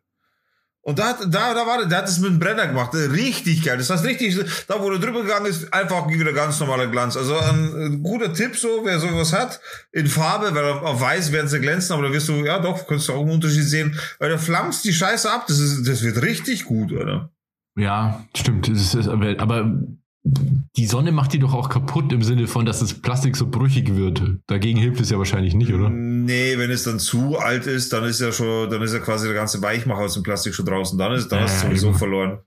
Und 0.85 0.99
da, 0.99 1.09
hat, 1.09 1.19
da, 1.21 1.53
da 1.53 1.65
war, 1.65 1.85
der 1.85 1.97
hat 1.97 2.09
es 2.09 2.19
mit 2.19 2.29
dem 2.29 2.39
Brenner 2.39 2.67
gemacht. 2.67 2.93
Äh, 2.93 3.05
Richtig 3.05 3.63
geil. 3.63 3.77
Das 3.77 3.89
heißt 3.89 4.03
richtig, 4.03 4.37
da 4.67 4.81
wo 4.81 4.89
du 4.89 4.99
drüber 4.99 5.21
gegangen 5.21 5.45
ist, 5.45 5.73
einfach 5.73 6.09
wieder 6.09 6.33
ganz 6.33 6.59
normaler 6.59 6.87
Glanz. 6.87 7.15
Also 7.15 7.37
ein, 7.37 8.03
guter 8.03 8.33
Tipp 8.33 8.57
so, 8.57 8.81
wer 8.83 8.99
sowas 8.99 9.31
hat, 9.31 9.61
in 9.93 10.07
Farbe, 10.07 10.53
weil 10.53 10.65
auf, 10.65 10.99
weiß 10.99 11.31
werden 11.31 11.47
sie 11.47 11.61
glänzen, 11.61 11.93
aber 11.93 12.07
da 12.07 12.13
wirst 12.13 12.27
du, 12.27 12.33
ja 12.43 12.59
doch, 12.59 12.85
kannst 12.85 13.07
du 13.07 13.13
auch 13.13 13.21
einen 13.21 13.31
Unterschied 13.31 13.63
sehen, 13.63 13.97
weil 14.19 14.29
da 14.29 14.37
flammst 14.37 14.83
die 14.83 14.93
Scheiße 14.93 15.31
ab. 15.31 15.45
Das 15.47 15.59
ist, 15.59 15.87
das 15.87 16.03
wird 16.03 16.21
richtig 16.21 16.65
gut, 16.65 16.91
oder? 16.91 17.31
Ja, 17.77 18.25
stimmt. 18.35 18.67
Das 18.67 18.93
ist, 18.93 19.07
aber 19.07 19.73
die 20.25 20.85
Sonne 20.85 21.11
macht 21.11 21.33
die 21.33 21.39
doch 21.39 21.53
auch 21.53 21.69
kaputt 21.69 22.13
im 22.13 22.23
Sinne 22.23 22.47
von, 22.47 22.65
dass 22.65 22.79
das 22.79 22.93
Plastik 22.93 23.35
so 23.35 23.47
brüchig 23.47 23.95
wird. 23.95 24.21
Dagegen 24.47 24.79
hilft 24.79 25.01
es 25.01 25.09
ja 25.09 25.17
wahrscheinlich 25.17 25.53
nicht, 25.53 25.73
oder? 25.73 25.89
Nee, 25.89 26.57
wenn 26.57 26.71
es 26.71 26.83
dann 26.83 26.99
zu 26.99 27.37
alt 27.37 27.67
ist, 27.67 27.91
dann 27.91 28.05
ist 28.05 28.21
ja 28.21 28.31
schon, 28.31 28.69
dann 28.69 28.81
ist 28.81 28.93
ja 28.93 28.99
quasi 28.99 29.27
der 29.27 29.35
ganze 29.35 29.61
Weichmacher 29.61 30.01
aus 30.01 30.13
dem 30.13 30.23
Plastik 30.23 30.53
schon 30.55 30.65
draußen. 30.65 30.97
Dann 30.97 31.11
ist, 31.13 31.27
dann 31.29 31.39
Ja, 31.39 31.45
hast 31.45 31.63
du 31.63 31.67
sowieso 31.67 31.89
eben. 31.89 31.97
verloren. 31.97 32.39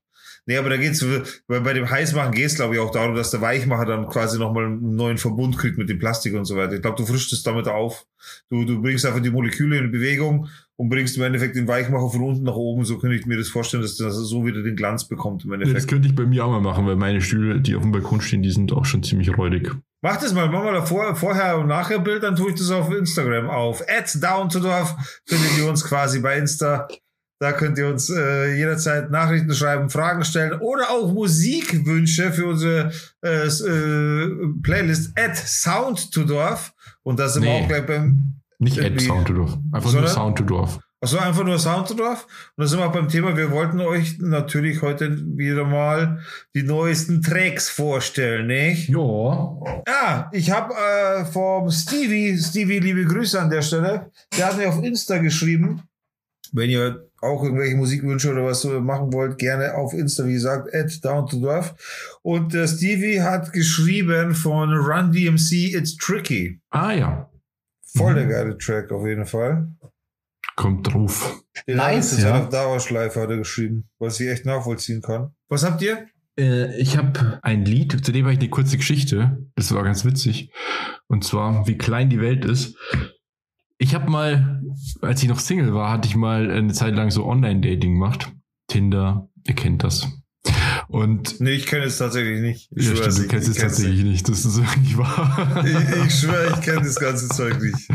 Nee, 0.49 0.57
aber 0.59 0.71
da 0.71 0.77
geht's, 0.77 1.05
bei, 1.49 1.59
bei 1.61 1.73
dem 1.73 1.91
Heißmachen 1.91 2.33
geht's 2.33 2.55
glaube 2.55 2.75
ich, 2.75 2.81
auch 2.81 2.93
darum, 2.93 3.15
dass 3.17 3.33
der 3.33 3.41
Weichmacher 3.41 3.85
dann 3.85 4.07
quasi 4.09 4.39
nochmal 4.39 4.67
einen 4.67 4.95
neuen 4.95 5.19
Verbund 5.19 5.59
kriegt 5.59 5.77
mit 5.77 5.89
dem 5.89 5.99
Plastik 5.99 6.35
und 6.35 6.45
so 6.45 6.57
weiter. 6.57 6.75
Ich 6.75 6.83
glaube, 6.83 6.97
du 6.97 7.05
frischst 7.05 7.33
es 7.33 7.43
damit 7.43 7.67
auf. 7.69 8.07
Du, 8.49 8.65
du 8.65 8.81
bringst 8.81 9.05
einfach 9.05 9.21
die 9.21 9.31
Moleküle 9.31 9.77
in 9.79 9.91
Bewegung 9.91 10.49
und 10.79 10.89
bringst 10.91 11.17
im 11.17 11.23
Endeffekt 11.23 11.57
den 11.57 11.67
Weichmacher 11.69 12.11
von 12.11 12.23
unten 12.23 12.45
nach 12.45 12.55
oben. 12.57 12.85
So 12.85 12.99
könnte 12.99 13.17
ich 13.17 13.27
mir 13.27 13.39
das 13.39 13.49
vorstellen, 13.49 13.83
dass 13.83 13.97
das 13.97 14.15
so 14.15 14.45
wieder 14.45 14.63
den 14.63 14.77
Glanz 14.77 15.09
bekommt 15.09 15.45
im 15.45 15.51
Ja, 15.53 15.57
das 15.59 15.69
Endeffekt. 15.69 15.91
könnte 15.91 16.09
ich 16.09 16.15
bei 16.15 16.27
mir 16.27 16.45
auch 16.45 16.51
mal 16.51 16.61
machen, 16.61 16.87
weil 16.87 16.97
meine 16.97 17.21
Stühle, 17.21 17.61
die 17.61 17.75
auf 17.77 17.83
dem 17.83 17.93
Balkon 17.93 18.21
stehen, 18.21 18.43
die 18.43 18.51
sind 18.51 18.73
auch 18.73 18.85
schon 18.85 19.03
ziemlich 19.03 19.37
räudig. 19.37 19.73
Mach 20.03 20.19
das 20.19 20.35
mal, 20.35 20.49
mach 20.51 20.63
mal 20.63 20.77
ein 20.77 20.87
vor, 20.87 21.17
vorher 21.17 21.59
und 21.59 21.67
nachher 21.69 21.99
Bild, 21.99 22.23
dann 22.23 22.37
tue 22.37 22.51
ich 22.51 22.57
das 22.57 22.71
auf 22.71 22.93
Instagram 22.93 23.49
auf. 23.49 23.83
At 23.89 24.23
down 24.23 24.49
to 24.51 24.61
Dorf 24.61 24.95
findet 25.27 25.59
ihr 25.59 25.69
uns 25.69 25.83
quasi 25.85 26.21
bei 26.21 26.37
Insta. 26.39 26.87
Da 27.39 27.53
könnt 27.53 27.77
ihr 27.77 27.89
uns 27.89 28.09
äh, 28.09 28.55
jederzeit 28.57 29.11
Nachrichten 29.11 29.53
schreiben, 29.55 29.91
Fragen 29.91 30.25
stellen 30.25 30.59
oder 30.61 30.91
auch 30.91 31.13
Musikwünsche 31.13 32.33
für 32.33 32.47
unsere 32.47 32.93
äh, 33.23 33.47
äh, 33.47 34.53
Playlist 34.63 35.19
at 35.19 35.37
Sound 35.37 36.13
to 36.13 36.25
Dorf. 36.25 36.73
Und 37.03 37.19
da 37.21 37.29
sind 37.29 37.43
wir 37.45 37.51
Nee. 37.51 37.65
auch 37.65 37.69
gleich 37.69 37.85
beim, 37.87 38.36
Nicht 38.59 38.79
Irgendwie- 38.79 39.05
Sound 39.07 39.27
to 39.29 39.35
Dorf. 39.35 39.59
Einfach 39.73 39.91
Sondern? 39.91 40.05
nur 40.05 40.15
Sound 40.15 40.39
to 40.39 40.45
Dorf. 40.45 40.79
also 41.01 41.19
einfach 41.19 41.45
nur 41.45 41.59
Sound 41.59 41.89
to 41.89 41.95
Dorf. 41.95 42.27
Und 42.57 42.63
da 42.65 42.67
sind 42.67 42.79
wir 42.79 42.87
auch 42.87 42.93
beim 42.93 43.09
Thema, 43.09 43.37
wir 43.37 43.51
wollten 43.51 43.81
euch 43.81 44.19
natürlich 44.19 44.81
heute 44.83 45.17
wieder 45.37 45.65
mal 45.65 46.21
die 46.55 46.63
neuesten 46.63 47.21
Tracks 47.23 47.69
vorstellen, 47.69 48.47
nicht? 48.47 48.89
Ja. 48.89 49.59
Ja, 49.87 50.31
ich 50.33 50.51
habe 50.51 50.73
äh, 50.75 51.25
vom 51.27 51.71
Stevie, 51.71 52.37
Stevie, 52.39 52.79
liebe 52.79 53.05
Grüße 53.05 53.41
an 53.41 53.51
der 53.51 53.63
Stelle, 53.63 54.11
der 54.37 54.47
hat 54.47 54.57
mir 54.57 54.69
auf 54.69 54.83
Insta 54.83 55.19
geschrieben, 55.19 55.83
wenn 56.53 56.71
ihr 56.71 57.07
auch 57.21 57.43
irgendwelche 57.43 57.77
Musikwünsche 57.77 58.31
oder 58.31 58.45
was 58.45 58.65
machen 58.65 59.13
wollt, 59.13 59.37
gerne 59.39 59.75
auf 59.75 59.93
Insta, 59.93 60.27
wie 60.27 60.35
gesagt, 60.35 60.73
at 60.75 61.05
down 61.05 61.27
to 61.27 61.41
Dorf. 61.41 61.75
Und 62.23 62.53
der 62.55 62.67
Stevie 62.69 63.21
hat 63.21 63.53
geschrieben 63.53 64.35
von 64.35 64.73
Run 64.73 65.13
DMC, 65.13 65.75
It's 65.75 65.97
Tricky. 65.97 66.61
Ah 66.71 66.93
ja. 66.93 67.31
Voll 67.97 68.13
Mhm. 68.13 68.17
der 68.17 68.27
geile 68.27 68.59
Track 68.59 68.93
auf 68.93 69.07
jeden 69.07 69.27
Fall. 69.27 69.69
Kommt 70.57 70.93
drauf. 70.93 71.43
Den 71.67 71.77
Nice, 71.77 72.13
hat 72.13 72.19
jetzt 72.19 72.25
ja. 72.25 72.43
auf 72.43 72.49
Dauerschleife 72.49 73.21
hat 73.21 73.31
er 73.31 73.37
geschrieben, 73.39 73.89
was 73.99 74.19
ich 74.21 74.29
echt 74.29 74.47
nachvollziehen 74.47 75.03
kann. 75.03 75.35
Was 75.49 75.65
habt 75.65 75.83
ihr? 75.83 76.07
Äh, 76.39 76.77
ich 76.81 76.97
habe 76.97 77.39
ein 77.43 77.65
Lied, 77.65 78.05
zu 78.05 78.13
dem 78.13 78.25
habe 78.25 78.33
ich 78.33 78.39
eine 78.39 78.49
kurze 78.49 78.77
Geschichte. 78.77 79.39
Das 79.55 79.73
war 79.75 79.83
ganz 79.85 80.05
witzig. 80.05 80.51
Und 81.09 81.25
zwar, 81.25 81.67
wie 81.67 81.77
klein 81.79 82.09
die 82.11 82.21
Welt 82.21 82.45
ist. 82.45 82.77
Ich 83.79 83.95
habe 83.95 84.11
mal, 84.11 84.63
als 85.03 85.23
ich 85.23 85.29
noch 85.29 85.39
Single 85.41 85.75
war, 85.75 85.91
hatte 85.93 86.09
ich 86.09 86.17
mal 86.17 86.51
eine 86.51 86.73
Zeit 86.73 86.95
lang 86.95 87.11
so 87.11 87.27
Online-Dating 87.27 87.93
gemacht. 87.95 88.33
Tinder, 88.69 89.29
ihr 89.47 89.55
kennt 89.55 89.85
das. 89.85 90.09
Und 90.89 91.41
Nee, 91.41 91.53
ich 91.53 91.67
kenne 91.67 91.85
es 91.85 91.99
tatsächlich 91.99 92.41
nicht. 92.41 92.71
Ich 92.77 92.87
ja, 92.89 92.95
schwör's, 92.97 93.15
stimmt, 93.15 93.19
du 93.19 93.23
ich- 93.23 93.29
kennst 93.29 93.49
es 93.49 93.57
tatsächlich 93.59 94.05
nicht. 94.05 94.29
Das 94.29 94.45
ist 94.45 94.57
wirklich 94.59 94.97
wahr. 94.97 95.65
Ich, 95.67 96.07
ich 96.07 96.15
schwöre, 96.21 96.53
ich 96.55 96.61
kenne 96.61 96.81
das 96.83 96.97
ganze 96.97 97.29
Zeug 97.29 97.61
nicht. 97.61 97.89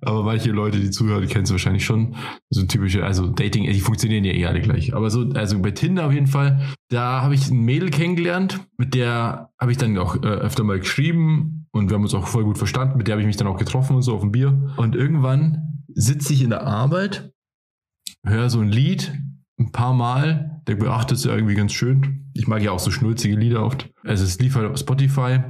Aber 0.00 0.22
manche 0.22 0.50
Leute, 0.50 0.80
die 0.80 0.90
zuhören, 0.90 1.26
kennen 1.28 1.44
es 1.44 1.50
wahrscheinlich 1.50 1.84
schon. 1.84 2.16
So 2.50 2.62
typische, 2.64 3.04
also 3.04 3.28
Dating, 3.28 3.64
die 3.70 3.80
funktionieren 3.80 4.24
ja 4.24 4.32
eh 4.32 4.46
alle 4.46 4.60
gleich. 4.60 4.94
Aber 4.94 5.10
so, 5.10 5.28
also 5.34 5.58
bei 5.60 5.70
Tinder 5.72 6.06
auf 6.06 6.12
jeden 6.12 6.26
Fall, 6.26 6.60
da 6.88 7.22
habe 7.22 7.34
ich 7.34 7.50
ein 7.50 7.60
Mädel 7.60 7.90
kennengelernt, 7.90 8.60
mit 8.78 8.94
der 8.94 9.50
habe 9.60 9.72
ich 9.72 9.78
dann 9.78 9.96
auch 9.98 10.16
äh, 10.16 10.26
öfter 10.26 10.64
mal 10.64 10.78
geschrieben 10.78 11.66
und 11.70 11.90
wir 11.90 11.94
haben 11.96 12.02
uns 12.02 12.14
auch 12.14 12.26
voll 12.26 12.44
gut 12.44 12.58
verstanden. 12.58 12.96
Mit 12.98 13.08
der 13.08 13.12
habe 13.14 13.22
ich 13.22 13.26
mich 13.26 13.36
dann 13.36 13.46
auch 13.46 13.58
getroffen 13.58 13.96
und 13.96 14.02
so 14.02 14.14
auf 14.14 14.20
dem 14.22 14.32
Bier. 14.32 14.72
Und 14.76 14.94
irgendwann 14.96 15.84
sitze 15.94 16.32
ich 16.32 16.42
in 16.42 16.50
der 16.50 16.66
Arbeit, 16.66 17.32
höre 18.24 18.48
so 18.50 18.60
ein 18.60 18.68
Lied 18.68 19.12
ein 19.62 19.72
paar 19.72 19.94
Mal, 19.94 20.62
ach, 20.86 21.04
das 21.04 21.20
ist 21.20 21.24
ja 21.26 21.34
irgendwie 21.34 21.54
ganz 21.54 21.72
schön. 21.72 22.30
Ich 22.34 22.46
mag 22.46 22.62
ja 22.62 22.72
auch 22.72 22.78
so 22.78 22.90
schnulzige 22.90 23.36
Lieder 23.36 23.64
oft. 23.64 23.90
Also 24.04 24.24
es 24.24 24.38
lief 24.38 24.54
halt 24.54 24.70
auf 24.70 24.78
Spotify 24.78 25.40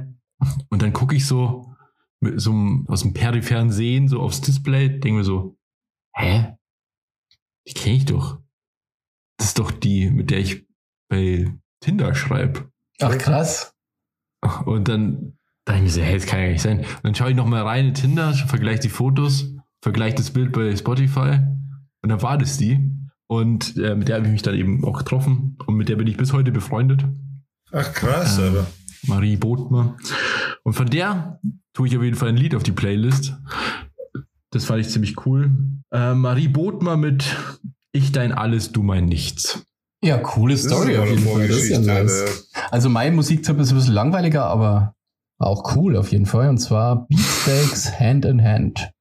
und 0.69 0.81
dann 0.81 0.93
gucke 0.93 1.15
ich 1.15 1.25
so, 1.25 1.73
mit 2.19 2.39
so 2.39 2.51
einem, 2.51 2.85
aus 2.87 3.01
dem 3.01 3.13
peripheren 3.13 3.71
Sehen 3.71 4.07
so 4.07 4.19
aufs 4.21 4.41
Display, 4.41 4.99
denke 4.99 5.19
mir 5.19 5.23
so, 5.23 5.57
hä? 6.15 6.55
Die 7.67 7.73
kenne 7.73 7.97
ich 7.97 8.05
doch. 8.05 8.39
Das 9.37 9.47
ist 9.47 9.59
doch 9.59 9.71
die, 9.71 10.09
mit 10.09 10.31
der 10.31 10.39
ich 10.39 10.65
bei 11.09 11.53
Tinder 11.81 12.15
schreibe. 12.15 12.71
Ach 13.01 13.17
krass. 13.17 13.73
Und 14.65 14.87
dann 14.87 15.37
dachte 15.65 15.79
ich 15.79 15.83
mir 15.83 15.89
so, 15.89 16.01
hey, 16.01 16.15
das 16.15 16.25
kann 16.25 16.39
ja 16.39 16.47
nicht 16.49 16.61
sein. 16.61 16.79
Und 16.79 17.03
dann 17.03 17.15
schaue 17.15 17.31
ich 17.31 17.35
nochmal 17.35 17.63
rein 17.63 17.87
in 17.87 17.93
Tinder, 17.93 18.33
vergleiche 18.33 18.81
die 18.81 18.89
Fotos, 18.89 19.55
vergleiche 19.81 20.15
das 20.15 20.31
Bild 20.31 20.51
bei 20.51 20.75
Spotify 20.75 21.39
und 22.01 22.09
dann 22.09 22.21
war 22.21 22.37
das 22.37 22.57
die. 22.57 22.89
Und 23.33 23.77
äh, 23.77 23.95
mit 23.95 24.07
der 24.09 24.17
habe 24.17 24.25
ich 24.27 24.31
mich 24.31 24.41
dann 24.43 24.55
eben 24.55 24.83
auch 24.85 24.97
getroffen 24.99 25.57
und 25.65 25.75
mit 25.75 25.89
der 25.89 25.95
bin 25.95 26.07
ich 26.07 26.17
bis 26.17 26.33
heute 26.33 26.51
befreundet. 26.51 27.03
Ach 27.71 27.91
krass, 27.93 28.37
Ähm, 28.37 28.43
Alter. 28.43 28.67
Marie 29.07 29.37
Bodmer. 29.37 29.97
Und 30.63 30.73
von 30.73 30.87
der 30.89 31.39
tue 31.73 31.87
ich 31.87 31.97
auf 31.97 32.03
jeden 32.03 32.15
Fall 32.15 32.29
ein 32.29 32.37
Lied 32.37 32.53
auf 32.55 32.63
die 32.63 32.71
Playlist. 32.71 33.35
Das 34.51 34.65
fand 34.65 34.81
ich 34.81 34.89
ziemlich 34.89 35.25
cool. 35.25 35.51
Äh, 35.91 36.13
Marie 36.13 36.47
Bodmer 36.47 36.95
mit 36.95 37.25
Ich 37.91 38.11
dein 38.11 38.31
Alles, 38.31 38.71
du 38.71 38.83
mein 38.83 39.05
Nichts. 39.05 39.65
Ja, 40.03 40.17
coole 40.17 40.57
Story 40.57 40.97
auf 40.97 41.09
jeden 41.09 41.23
Fall. 41.25 41.47
Das 41.47 41.57
ist 41.57 41.69
ja 41.69 41.79
nice. 41.79 42.49
Also 42.69 42.89
mein 42.89 43.15
Musiktipp 43.15 43.57
ist 43.59 43.71
ein 43.71 43.75
bisschen 43.77 43.93
langweiliger, 43.93 44.45
aber 44.45 44.93
auch 45.39 45.75
cool 45.75 45.97
auf 45.97 46.11
jeden 46.11 46.25
Fall. 46.25 46.49
Und 46.49 46.59
zwar 46.59 47.07
Beatsteaks 47.07 47.99
Hand 47.99 48.25
in 48.25 48.43
Hand. 48.43 48.91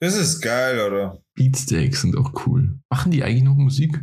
Das 0.00 0.16
ist 0.16 0.40
geil, 0.40 0.80
oder? 0.80 1.21
Beatsteaks 1.34 2.02
sind 2.02 2.16
auch 2.16 2.46
cool. 2.46 2.78
Machen 2.90 3.12
die 3.12 3.22
eigentlich 3.22 3.44
noch 3.44 3.56
Musik? 3.56 3.98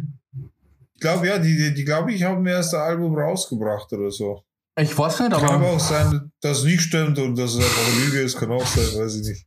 Ich 0.96 1.02
glaube, 1.02 1.28
ja, 1.28 1.40
die, 1.40 1.56
die, 1.56 1.74
die 1.74 1.86
glaube 1.86 2.12
ich, 2.12 2.24
haben 2.24 2.46
ihr 2.46 2.54
erste 2.54 2.80
Album 2.80 3.16
rausgebracht 3.16 3.92
oder 3.94 4.12
so. 4.12 4.44
Ich 4.80 4.98
weiß 4.98 5.20
nicht, 5.20 5.32
Kann 5.32 5.44
aber 5.44 5.54
aber 5.54 5.70
auch 5.72 5.80
sein, 5.80 6.32
dass 6.42 6.60
es 6.60 6.64
nicht 6.66 6.82
stimmt 6.82 7.20
und 7.20 7.38
dass 7.38 7.54
es 7.54 7.58
einfach 7.58 7.94
eine 7.94 8.06
Lüge 8.06 8.20
ist, 8.20 8.38
kann 8.38 8.52
auch 8.52 8.66
sein, 8.66 8.86
weiß 8.86 9.16
ich 9.16 9.28
nicht. 9.28 9.46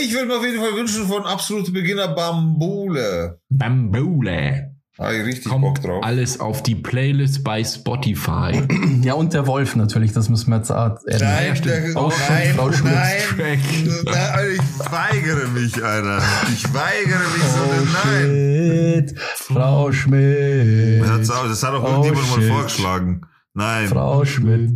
Ich 0.00 0.12
würde 0.12 0.26
mir 0.26 0.36
auf 0.36 0.44
jeden 0.44 0.60
Fall 0.60 0.74
wünschen 0.74 1.06
von 1.06 1.24
absolute 1.24 1.70
Beginner 1.70 2.08
Bambule. 2.08 3.40
Bambule. 3.48 4.69
Ich 4.98 5.04
richtig 5.24 5.44
Bock 5.44 5.60
Kommt 5.62 5.84
drauf. 5.84 6.04
alles 6.04 6.40
auf 6.40 6.62
die 6.62 6.74
Playlist 6.74 7.42
bei 7.42 7.64
Spotify. 7.64 8.62
ja, 9.02 9.14
und 9.14 9.32
der 9.32 9.46
Wolf 9.46 9.74
natürlich, 9.76 10.12
das 10.12 10.28
müssen 10.28 10.50
wir 10.50 10.58
jetzt 10.58 10.70
auch. 10.70 10.98
Nein, 11.06 11.56
stimmt. 11.56 11.94
der, 11.94 11.96
Auch 11.96 12.12
schon 12.12 12.90
nein, 12.92 13.18
Track. 13.28 13.58
nein, 14.04 14.50
ich 14.52 14.90
weigere 14.92 15.48
mich, 15.48 15.82
Alter. 15.82 16.22
Ich 16.52 16.74
weigere 16.74 17.18
mich 17.18 17.42
so, 17.42 18.08
nein. 18.08 19.08
Schmidt, 19.08 19.18
Frau 19.36 19.90
Schmidt, 19.92 21.02
das 21.02 21.62
hat 21.62 21.72
doch 21.72 21.82
Oh, 21.84 22.02
irgendjemand 22.04 22.30
mal 22.36 22.42
vorgeschlagen. 22.42 23.20
Nein, 23.54 23.88
Frau 23.88 24.24
Schmidt. 24.26 24.70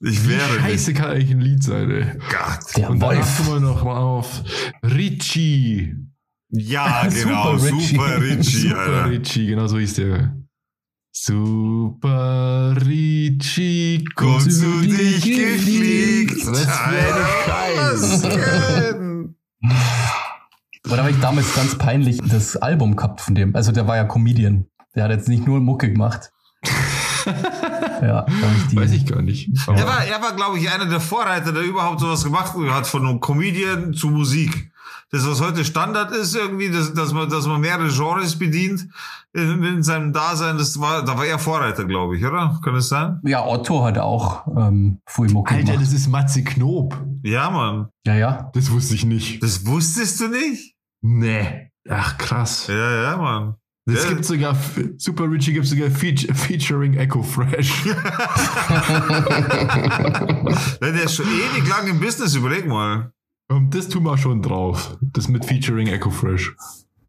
ich 0.00 0.24
mich. 0.26 0.40
scheiße 0.60 0.94
kann 0.94 1.10
eigentlich 1.10 1.30
ein 1.30 1.40
Lied 1.40 1.62
sein, 1.62 1.90
ey. 1.90 2.04
Gott. 2.30 2.76
Der 2.76 2.90
Und 2.90 3.00
dann 3.00 3.16
Wolf. 3.18 3.46
wir 3.48 3.60
noch 3.60 3.84
mal 3.84 3.98
auf 3.98 4.42
Richie. 4.82 5.94
Ja, 6.52 7.06
genau, 7.12 7.56
Super 7.56 7.76
Richie. 7.76 7.96
super 7.96 8.20
Richie, 8.20 8.68
Super 8.68 8.78
Alter. 8.78 9.10
Richie, 9.10 9.46
genau 9.46 9.66
so 9.66 9.78
hieß 9.78 9.94
der. 9.94 10.36
Super 11.14 12.76
Richie, 12.86 14.04
kommt 14.14 14.52
zu 14.52 14.80
dich 14.82 15.22
gefliegt. 15.22 16.46
Was 16.46 16.64
für 16.64 16.84
eine 16.84 17.26
Scheiße. 17.46 18.30
Scheiße. 18.30 19.34
Aber 20.84 20.96
da 20.96 21.02
habe 21.02 21.10
ich 21.10 21.20
damals 21.20 21.54
ganz 21.54 21.76
peinlich 21.78 22.18
das 22.26 22.56
Album 22.56 22.96
gehabt 22.96 23.20
von 23.20 23.34
dem. 23.34 23.54
Also 23.54 23.72
der 23.72 23.86
war 23.86 23.96
ja 23.96 24.04
Comedian. 24.04 24.66
Der 24.94 25.04
hat 25.04 25.10
jetzt 25.10 25.28
nicht 25.28 25.46
nur 25.46 25.60
Mucke 25.60 25.90
gemacht. 25.90 26.32
ja, 28.02 28.26
ich 28.26 28.66
die. 28.70 28.76
Weiß 28.76 28.92
ich 28.92 29.06
gar 29.06 29.22
nicht. 29.22 29.50
Aber 29.66 29.78
Er 29.78 29.86
war, 29.86 30.04
er 30.04 30.20
war 30.22 30.34
glaube 30.34 30.58
ich, 30.58 30.70
einer 30.70 30.86
der 30.86 31.00
Vorreiter, 31.00 31.52
der 31.52 31.62
überhaupt 31.62 32.00
sowas 32.00 32.24
gemacht 32.24 32.54
hat, 32.70 32.86
von 32.86 33.06
einem 33.06 33.20
Comedian 33.20 33.94
zu 33.94 34.08
Musik. 34.08 34.71
Das, 35.14 35.26
was 35.28 35.42
heute 35.42 35.62
Standard 35.64 36.10
ist, 36.12 36.34
irgendwie, 36.34 36.70
dass, 36.70 36.94
dass, 36.94 37.12
man, 37.12 37.28
dass 37.28 37.46
man 37.46 37.60
mehrere 37.60 37.88
Genres 37.90 38.38
bedient 38.38 38.88
in, 39.34 39.62
in 39.62 39.82
seinem 39.82 40.14
Dasein, 40.14 40.56
das 40.56 40.80
war, 40.80 41.04
da 41.04 41.18
war 41.18 41.26
er 41.26 41.38
Vorreiter, 41.38 41.84
glaube 41.84 42.16
ich, 42.16 42.24
oder? 42.24 42.58
Kann 42.64 42.72
das 42.74 42.88
sein? 42.88 43.20
Ja, 43.24 43.44
Otto 43.46 43.84
hat 43.84 43.98
auch 43.98 44.46
ähm, 44.56 45.00
Mucke 45.18 45.54
Alter, 45.54 45.64
gemacht. 45.72 45.82
das 45.82 45.92
ist 45.92 46.08
Matze 46.08 46.42
Knob. 46.42 46.96
Ja, 47.22 47.50
Mann. 47.50 47.88
Ja, 48.06 48.14
ja. 48.14 48.50
Das 48.54 48.70
wusste 48.70 48.94
ich 48.94 49.04
nicht. 49.04 49.42
Das 49.42 49.66
wusstest 49.66 50.18
du 50.20 50.28
nicht? 50.28 50.74
Nee. 51.02 51.68
Ach, 51.90 52.16
krass. 52.16 52.68
Ja, 52.68 53.02
ja, 53.02 53.16
Mann. 53.18 53.56
Das 53.84 54.04
Ja. 54.04 54.10
gibt 54.10 54.24
sogar, 54.24 54.56
Super 54.96 55.28
Richie 55.30 55.52
gibt 55.52 55.66
sogar 55.66 55.90
Feature, 55.90 56.32
Featuring 56.34 56.94
Echo 56.94 57.22
Fresh. 57.22 57.84
Ja, 60.80 60.90
der 60.90 61.04
ist 61.04 61.14
schon 61.16 61.26
ewig 61.26 61.68
lang 61.68 61.86
im 61.88 62.00
Business, 62.00 62.34
überleg 62.34 62.66
mal. 62.66 63.12
Und 63.52 63.74
das 63.74 63.88
tun 63.88 64.04
wir 64.04 64.16
schon 64.18 64.42
drauf. 64.42 64.96
Das 65.00 65.28
mit 65.28 65.44
Featuring 65.44 65.88
Echo 65.88 66.10
Fresh. 66.10 66.54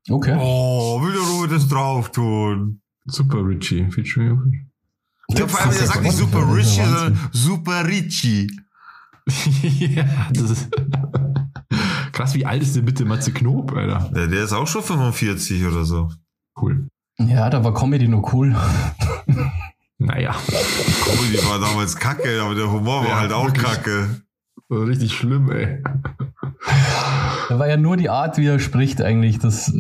Okay. 0.10 0.36
Oh, 0.40 1.02
will 1.02 1.14
der 1.14 1.22
Ruhe 1.22 1.48
das 1.48 1.68
drauf 1.68 2.12
tun? 2.12 2.82
Super 3.06 3.46
Richie. 3.46 3.90
Featuring 3.92 4.28
Echo 4.32 4.42
Fresh. 4.42 5.40
Ja, 5.40 5.48
vor 5.48 5.60
allem, 5.62 5.70
er 5.72 5.88
sagt 5.88 6.04
nicht 6.04 6.18
Super. 6.18 6.54
Richie, 6.54 6.84
sondern 6.84 7.18
Super 7.32 7.88
Richie. 7.88 8.52
ja, 9.80 10.04
das 10.34 10.52
ist. 10.52 10.70
Krass, 12.12 12.36
wie 12.36 12.46
alt 12.46 12.62
ist 12.62 12.76
denn 12.76 12.86
bitte 12.86 13.06
Matze 13.06 13.32
Knob, 13.32 13.72
Alter? 13.74 14.12
Ja, 14.14 14.28
der 14.28 14.44
ist 14.44 14.54
auch 14.54 14.68
schon 14.68 14.84
45 14.84 15.66
oder 15.66 15.86
so. 15.86 16.12
Cool. 16.62 16.88
Ja, 17.18 17.50
da 17.50 17.64
war 17.64 17.74
Comedy 17.74 18.08
noch 18.08 18.34
cool. 18.34 18.56
Naja, 19.98 20.36
Comedy 21.06 21.38
war 21.48 21.60
damals 21.60 21.96
kacke, 21.96 22.42
aber 22.42 22.54
der 22.56 22.70
Humor 22.70 23.02
war 23.04 23.10
Ja, 23.10 23.20
halt 23.22 23.32
auch 23.32 23.46
wirklich. 23.46 23.64
kacke. 23.64 24.22
War 24.74 24.88
richtig 24.88 25.14
schlimm, 25.14 25.52
ey. 25.52 25.82
Da 27.50 27.60
war 27.60 27.68
ja 27.68 27.78
nur 27.78 27.98
die 27.98 28.10
Art, 28.10 28.38
wie 28.38 28.48
er 28.48 28.60
spricht, 28.60 29.02
eigentlich 29.02 29.40
das, 29.40 29.72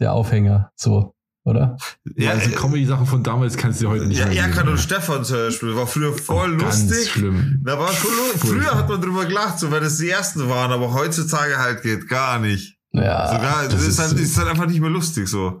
der 0.00 0.12
Aufhänger. 0.12 0.70
So, 0.74 1.14
oder? 1.44 1.76
Ja, 2.16 2.32
also 2.32 2.50
Comedy-Sachen 2.50 3.06
von 3.06 3.22
damals 3.22 3.56
kannst 3.56 3.80
du 3.80 3.88
heute 3.88 4.06
nicht 4.06 4.18
ja 4.18 4.26
mehr 4.26 4.42
Erkan 4.42 4.68
und. 4.68 4.78
Stefan 4.78 5.24
zum 5.24 5.36
Beispiel 5.36 5.76
war 5.76 5.86
früher 5.86 6.12
voll 6.12 6.56
Ganz 6.56 6.82
lustig. 6.82 7.10
schlimm. 7.10 7.62
Da 7.64 7.78
war 7.78 7.92
schon 7.92 8.10
früher 8.38 8.74
hat 8.74 8.88
man 8.88 9.00
drüber 9.00 9.26
gelacht, 9.26 9.58
so 9.60 9.70
weil 9.70 9.80
das 9.80 9.98
die 9.98 10.08
ersten 10.08 10.48
waren, 10.48 10.72
aber 10.72 10.92
heutzutage 10.92 11.56
halt 11.58 11.82
geht 11.82 12.08
gar 12.08 12.38
nicht. 12.40 12.76
Ja. 12.92 13.28
Sogar, 13.32 13.64
das, 13.64 13.74
das 13.74 13.86
ist, 13.86 13.98
halt, 13.98 14.12
ist 14.18 14.36
halt 14.36 14.48
einfach 14.48 14.66
nicht 14.66 14.80
mehr 14.80 14.90
lustig 14.90 15.28
so. 15.28 15.60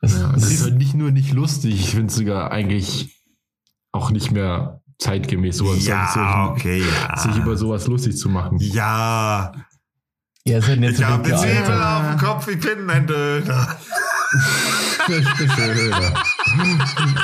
Das, 0.00 0.18
Ja, 0.18 0.32
das 0.32 0.50
ist, 0.50 0.64
halt 0.64 0.76
nicht 0.76 0.94
nur 0.94 1.12
nicht 1.12 1.32
lustig, 1.32 1.74
ich 1.74 1.90
finde 1.90 2.08
es 2.08 2.16
sogar 2.16 2.50
eigentlich 2.50 3.22
auch 3.92 4.10
nicht 4.10 4.32
mehr 4.32 4.81
zeitgemäß, 5.02 5.56
sowas, 5.58 5.84
Ja, 5.86 6.48
okay, 6.50 6.82
sich 7.16 7.36
über 7.36 7.52
ja. 7.52 7.56
sowas 7.56 7.86
lustig 7.86 8.16
zu 8.16 8.28
machen. 8.28 8.58
Ja, 8.60 9.52
nicht 10.44 10.90
ich 10.92 10.96
so 10.98 11.04
habe 11.04 11.22
Zwiebel 11.22 11.40
gealtert. 11.40 11.82
auf 11.82 12.08
dem 12.08 12.18
Kopf, 12.18 12.48
ich 12.48 12.60
bin 12.60 12.90
ein 12.90 13.06
Döner. 13.06 13.76
Döner. 15.06 16.14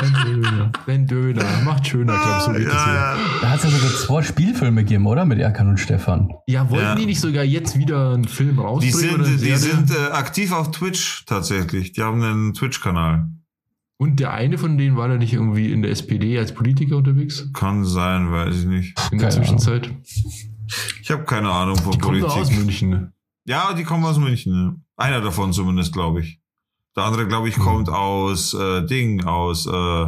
Ein 0.01 0.15
Döner. 0.25 0.73
Ein 0.87 1.07
Döner. 1.07 1.45
Macht 1.65 1.87
schöner, 1.87 2.13
glaub 2.15 2.41
so 2.43 2.53
ja, 2.53 2.59
geht 2.59 2.69
das 2.69 2.85
hier. 2.85 2.95
ja. 2.95 3.17
Da 3.41 3.51
hat 3.51 3.59
es 3.59 3.65
ja 3.65 3.71
sogar 3.79 3.97
zwei 3.97 4.23
Spielfilme 4.23 4.83
gegeben, 4.85 5.07
oder? 5.07 5.25
Mit 5.25 5.39
Erkan 5.39 5.69
und 5.69 5.79
Stefan. 5.79 6.31
Ja, 6.47 6.69
wollten 6.71 6.85
Ja. 6.85 6.95
die 6.95 7.07
nicht 7.07 7.21
sogar 7.21 7.45
jetzt 7.45 7.79
wieder 7.79 8.15
einen 8.15 8.25
Film 8.27 8.57
Die 8.57 8.63
rausbringen? 8.63 9.15
oder 9.15 9.25
eine 9.27 9.39
sind, 9.39 9.49
die 9.49 9.57
sind 9.57 9.91
äh, 9.91 10.11
aktiv 10.13 10.53
auf 10.53 10.71
Twitch 10.71 11.25
tatsächlich. 11.27 11.93
Die 11.93 12.03
haben 12.03 12.23
einen 12.23 12.55
Twitch-Kanal. 12.55 13.29
Und 14.01 14.21
der 14.21 14.33
eine 14.33 14.59
von 14.59 14.79
denen 14.79 14.97
war 14.97 15.09
da 15.09 15.17
nicht 15.17 15.33
irgendwie 15.33 15.73
in 15.73 15.83
der 15.83 15.91
SPD 15.91 16.39
als 16.39 16.55
Politiker 16.55 16.97
unterwegs? 16.97 17.51
Kann 17.53 17.85
sein, 17.85 18.31
weiß 18.31 18.57
ich 18.57 18.65
nicht. 18.67 18.99
In 19.11 19.19
der 19.19 19.29
Keine 19.29 19.41
Zwischenzeit? 19.43 19.91
Ich 21.03 21.11
habe 21.11 21.25
keine 21.25 21.51
Ahnung 21.51 21.77
von 21.77 21.93
Die 21.93 21.99
kommen 21.99 22.21
Politik. 22.21 22.43
aus 22.43 22.51
München. 22.53 22.91
ne? 22.91 23.13
Ja, 23.45 23.73
die 23.73 23.83
kommen 23.85 24.05
aus 24.05 24.19
München. 24.19 24.53
Ne? 24.53 24.77
Einer 24.97 25.21
davon 25.21 25.53
zumindest, 25.53 25.93
glaube 25.93 26.21
ich. 26.21 26.41
Der 26.97 27.05
andere, 27.05 27.27
glaube 27.27 27.49
ich, 27.49 27.57
Hm. 27.57 27.63
kommt 27.65 27.89
aus 27.89 28.55
äh, 28.55 28.85
Ding, 28.87 29.25
aus 29.25 29.67
äh, 29.67 30.07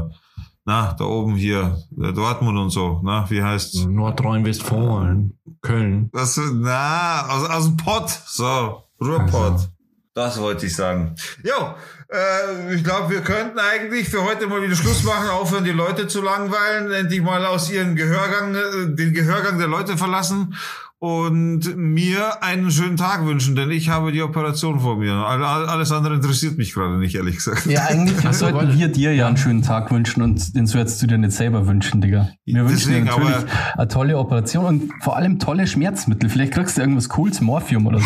na, 0.66 0.92
da 0.92 1.04
oben 1.04 1.34
hier, 1.36 1.78
äh, 2.00 2.12
Dortmund 2.12 2.58
und 2.58 2.70
so. 2.70 3.00
Na, 3.02 3.28
wie 3.30 3.42
heißt's? 3.42 3.86
Nordrhein-Westfalen. 3.86 5.38
Köln. 5.62 6.10
Das, 6.12 6.38
na, 6.54 7.26
aus, 7.28 7.48
aus 7.50 7.64
dem 7.66 7.76
Pott. 7.76 8.08
So, 8.26 8.84
Ruhrpott. 9.00 9.52
Also. 9.52 9.68
Das 10.14 10.40
wollte 10.40 10.66
ich 10.66 10.74
sagen. 10.76 11.14
Jo, 11.44 11.74
äh, 12.12 12.74
ich 12.74 12.84
glaube, 12.84 13.10
wir 13.14 13.20
könnten 13.20 13.58
eigentlich 13.58 14.08
für 14.08 14.24
heute 14.24 14.46
mal 14.46 14.62
wieder 14.62 14.74
Schluss 14.76 15.04
machen, 15.04 15.28
aufhören, 15.30 15.64
die 15.64 15.70
Leute 15.70 16.08
zu 16.08 16.22
langweilen, 16.22 16.90
endlich 16.92 17.22
mal 17.22 17.44
aus 17.46 17.70
ihrem 17.70 17.96
Gehörgang, 17.96 18.54
äh, 18.54 18.94
den 18.94 19.12
Gehörgang 19.12 19.58
der 19.58 19.68
Leute 19.68 19.96
verlassen 19.96 20.54
und 21.02 21.78
mir 21.78 22.42
einen 22.42 22.70
schönen 22.70 22.98
Tag 22.98 23.24
wünschen, 23.24 23.56
denn 23.56 23.70
ich 23.70 23.88
habe 23.88 24.12
die 24.12 24.20
Operation 24.20 24.80
vor 24.80 24.98
mir. 24.98 25.14
All- 25.14 25.42
all- 25.42 25.66
Alles 25.66 25.92
andere 25.92 26.14
interessiert 26.16 26.58
mich 26.58 26.74
gerade 26.74 26.98
nicht, 26.98 27.14
ehrlich 27.14 27.36
gesagt. 27.36 27.64
Ja, 27.64 27.84
eigentlich 27.86 28.20
sollten 28.36 28.78
wir 28.78 28.88
dir 28.88 29.14
ja 29.14 29.26
einen 29.26 29.38
schönen 29.38 29.62
Tag 29.62 29.90
wünschen 29.90 30.20
und 30.22 30.54
den 30.54 30.66
sollst 30.66 31.00
du 31.00 31.06
dir 31.06 31.16
nicht 31.16 31.32
selber 31.32 31.66
wünschen, 31.66 32.02
Digga. 32.02 32.28
Wir 32.44 32.68
wünschen 32.68 32.90
dir 32.92 33.00
Deswegen, 33.02 33.06
natürlich 33.06 33.34
aber- 33.34 33.78
eine 33.78 33.88
tolle 33.88 34.18
Operation 34.18 34.64
und 34.66 34.92
vor 35.02 35.16
allem 35.16 35.38
tolle 35.38 35.66
Schmerzmittel. 35.66 36.28
Vielleicht 36.28 36.52
kriegst 36.52 36.76
du 36.76 36.82
irgendwas 36.82 37.08
cooles, 37.08 37.40
Morphium 37.40 37.86
oder 37.86 38.00
so. 38.00 38.04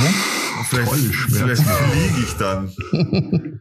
Vielleicht, 0.69 0.93
vielleicht 1.31 1.63
fliege 1.63 2.21
ich 2.21 2.37
dann. 2.37 3.61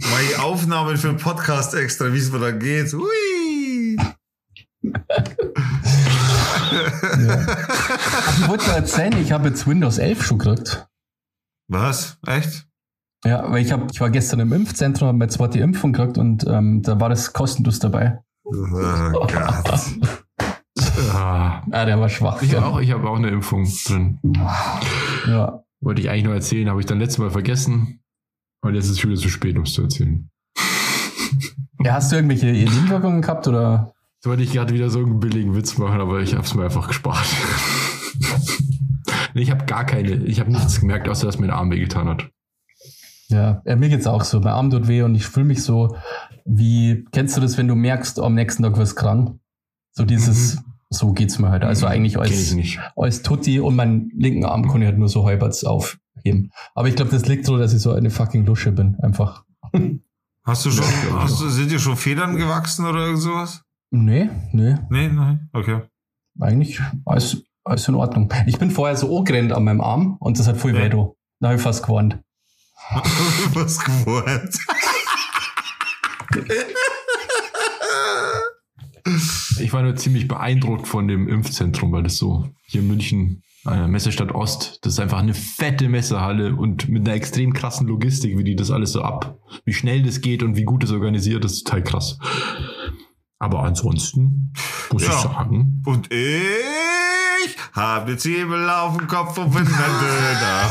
Mal 0.00 0.22
die 0.30 0.36
Aufnahmen 0.36 0.96
für 0.96 1.08
den 1.08 1.16
Podcast 1.18 1.74
extra, 1.74 2.12
wie 2.12 2.18
es 2.18 2.30
mir 2.32 2.38
dann 2.38 2.58
geht. 2.58 2.92
Hui! 2.92 3.96
ich 8.32 8.48
wollte 8.48 8.66
mal 8.68 8.76
erzählen, 8.76 9.16
ich 9.20 9.32
habe 9.32 9.48
jetzt 9.48 9.66
Windows 9.66 9.98
11 9.98 10.24
schon 10.24 10.38
gekriegt. 10.38 10.86
Was? 11.68 12.18
Echt? 12.26 12.66
Ja, 13.24 13.50
weil 13.50 13.62
ich, 13.62 13.70
hab, 13.72 13.90
ich 13.92 14.00
war 14.00 14.10
gestern 14.10 14.40
im 14.40 14.52
Impfzentrum, 14.52 15.08
habe 15.08 15.18
mir 15.18 15.28
zweite 15.28 15.58
Impfung 15.58 15.92
gekriegt 15.92 16.16
und 16.16 16.46
ähm, 16.46 16.82
da 16.82 16.98
war 16.98 17.10
das 17.10 17.32
kostenlos 17.34 17.78
dabei. 17.78 18.20
Oh 18.44 18.52
Gott. 19.26 19.32
Ah, 21.14 21.62
Ah, 21.70 21.84
der 21.84 22.00
war 22.00 22.08
schwach. 22.08 22.40
ich 22.42 22.54
habe 22.54 22.66
auch, 22.66 22.80
ich 22.80 22.90
hab 22.90 23.04
auch 23.04 23.16
eine 23.16 23.28
Impfung 23.28 23.68
drin. 23.86 24.18
Ja. 25.26 25.62
Wollte 25.82 26.00
ich 26.00 26.08
eigentlich 26.10 26.24
nur 26.24 26.34
erzählen, 26.34 26.68
habe 26.70 26.80
ich 26.80 26.86
dann 26.86 26.98
letztes 26.98 27.18
Mal 27.18 27.30
vergessen. 27.30 27.99
Und 28.62 28.74
jetzt 28.74 28.86
ist 28.86 28.92
es 28.92 29.00
schon 29.00 29.10
wieder 29.10 29.20
zu 29.20 29.28
spät, 29.28 29.56
um 29.56 29.62
es 29.62 29.72
zu 29.72 29.82
erzählen. 29.82 30.30
ja. 31.84 31.94
Hast 31.94 32.12
du 32.12 32.16
irgendwelche 32.16 32.46
Nebenwirkungen 32.46 33.22
gehabt 33.22 33.48
oder? 33.48 33.94
Jetzt 34.16 34.26
wollte 34.26 34.42
ich 34.42 34.52
gerade 34.52 34.74
wieder 34.74 34.90
so 34.90 34.98
einen 34.98 35.20
billigen 35.20 35.54
Witz 35.54 35.78
machen, 35.78 36.00
aber 36.00 36.20
ich 36.20 36.34
habe 36.34 36.44
es 36.44 36.54
mir 36.54 36.64
einfach 36.64 36.88
gespart. 36.88 37.26
Nee, 39.32 39.42
ich 39.42 39.52
habe 39.52 39.64
gar 39.64 39.86
keine, 39.86 40.24
ich 40.24 40.40
habe 40.40 40.50
nichts 40.50 40.80
gemerkt, 40.80 41.08
außer 41.08 41.24
dass 41.24 41.38
mir 41.38 41.46
der 41.46 41.54
Arm 41.54 41.70
wehgetan 41.70 42.08
hat. 42.08 42.28
Ja, 43.28 43.62
mir 43.64 43.88
geht's 43.88 44.08
auch 44.08 44.24
so. 44.24 44.40
Mein 44.40 44.52
Arm 44.52 44.70
tut 44.70 44.88
weh 44.88 45.02
und 45.02 45.14
ich 45.14 45.24
fühle 45.24 45.46
mich 45.46 45.62
so 45.62 45.96
wie, 46.44 47.04
kennst 47.12 47.36
du 47.36 47.40
das, 47.40 47.56
wenn 47.58 47.68
du 47.68 47.74
merkst, 47.74 48.18
am 48.18 48.34
nächsten 48.34 48.62
Tag 48.62 48.76
wirst 48.76 48.92
du 48.92 49.00
krank? 49.02 49.38
So 49.92 50.04
dieses, 50.04 50.58
so 50.92 51.12
geht's 51.12 51.38
mir 51.38 51.50
halt. 51.50 51.62
Also 51.64 51.86
eigentlich 51.86 52.14
Kenn 52.14 52.58
ich 52.58 52.78
als, 52.80 52.92
als 52.96 53.22
Tutti 53.22 53.60
und 53.60 53.76
meinen 53.76 54.10
linken 54.14 54.44
Arm 54.44 54.68
kann 54.68 54.82
ich 54.82 54.86
halt 54.88 54.98
nur 54.98 55.08
so 55.08 55.24
halbers 55.24 55.64
aufheben. 55.64 56.50
Aber 56.74 56.88
ich 56.88 56.96
glaube, 56.96 57.10
das 57.12 57.26
liegt 57.26 57.46
so, 57.46 57.56
dass 57.56 57.72
ich 57.72 57.80
so 57.80 57.92
eine 57.92 58.10
fucking 58.10 58.44
Lusche 58.44 58.72
bin. 58.72 58.96
Einfach. 59.00 59.44
Hast 60.44 60.64
du 60.66 60.70
schon, 60.70 60.84
hast 61.14 61.40
du, 61.40 61.48
sind 61.48 61.70
dir 61.70 61.78
schon 61.78 61.96
Federn 61.96 62.36
gewachsen 62.36 62.86
oder 62.86 63.04
irgend 63.06 63.20
sowas? 63.22 63.62
Nee, 63.92 64.30
nee. 64.52 64.74
Nee, 64.90 65.08
nein. 65.08 65.48
Okay. 65.52 65.82
Eigentlich 66.40 66.80
alles, 67.04 67.42
alles 67.64 67.86
in 67.88 67.94
Ordnung. 67.94 68.32
Ich 68.46 68.58
bin 68.58 68.70
vorher 68.70 68.96
so 68.96 69.16
angerannt 69.16 69.52
an 69.52 69.64
meinem 69.64 69.80
Arm 69.80 70.16
und 70.18 70.38
das 70.38 70.48
hat 70.48 70.56
voll 70.56 70.74
Ja. 70.74 70.82
weh, 70.82 70.88
du. 70.88 71.16
Da 71.40 71.48
habe 71.48 71.56
ich 71.56 71.62
fast 71.62 71.84
gewarnt. 71.84 72.18
Was 73.54 73.78
gewohnt. 73.78 74.58
Ich 79.60 79.72
war 79.72 79.82
nur 79.82 79.96
ziemlich 79.96 80.28
beeindruckt 80.28 80.86
von 80.88 81.08
dem 81.08 81.28
Impfzentrum, 81.28 81.92
weil 81.92 82.02
das 82.02 82.16
so 82.16 82.48
hier 82.66 82.80
in 82.80 82.88
München, 82.88 83.42
äh, 83.66 83.86
Messestadt 83.86 84.32
Ost, 84.32 84.78
das 84.82 84.94
ist 84.94 85.00
einfach 85.00 85.18
eine 85.18 85.34
fette 85.34 85.88
Messehalle 85.88 86.54
und 86.56 86.88
mit 86.88 87.06
einer 87.06 87.14
extrem 87.16 87.52
krassen 87.52 87.86
Logistik, 87.86 88.38
wie 88.38 88.44
die 88.44 88.56
das 88.56 88.70
alles 88.70 88.92
so 88.92 89.02
ab, 89.02 89.38
wie 89.64 89.72
schnell 89.74 90.02
das 90.02 90.20
geht 90.20 90.42
und 90.42 90.56
wie 90.56 90.64
gut 90.64 90.84
es 90.84 90.90
organisiert 90.92 91.44
ist, 91.44 91.64
total 91.66 91.82
krass. 91.82 92.18
Aber 93.38 93.62
ansonsten 93.62 94.52
muss 94.92 95.02
Ja. 95.06 95.10
ich 95.10 95.14
sagen, 95.16 95.82
Und 95.86 96.12
ich 96.12 96.18
habe 97.72 98.06
eine 98.06 98.16
Zwiebel 98.16 98.68
auf 98.68 98.96
dem 98.96 99.06
Kopf 99.06 99.38
und 99.38 99.50
bin 99.50 99.66
ein 99.66 99.74
Döner. 100.00 100.70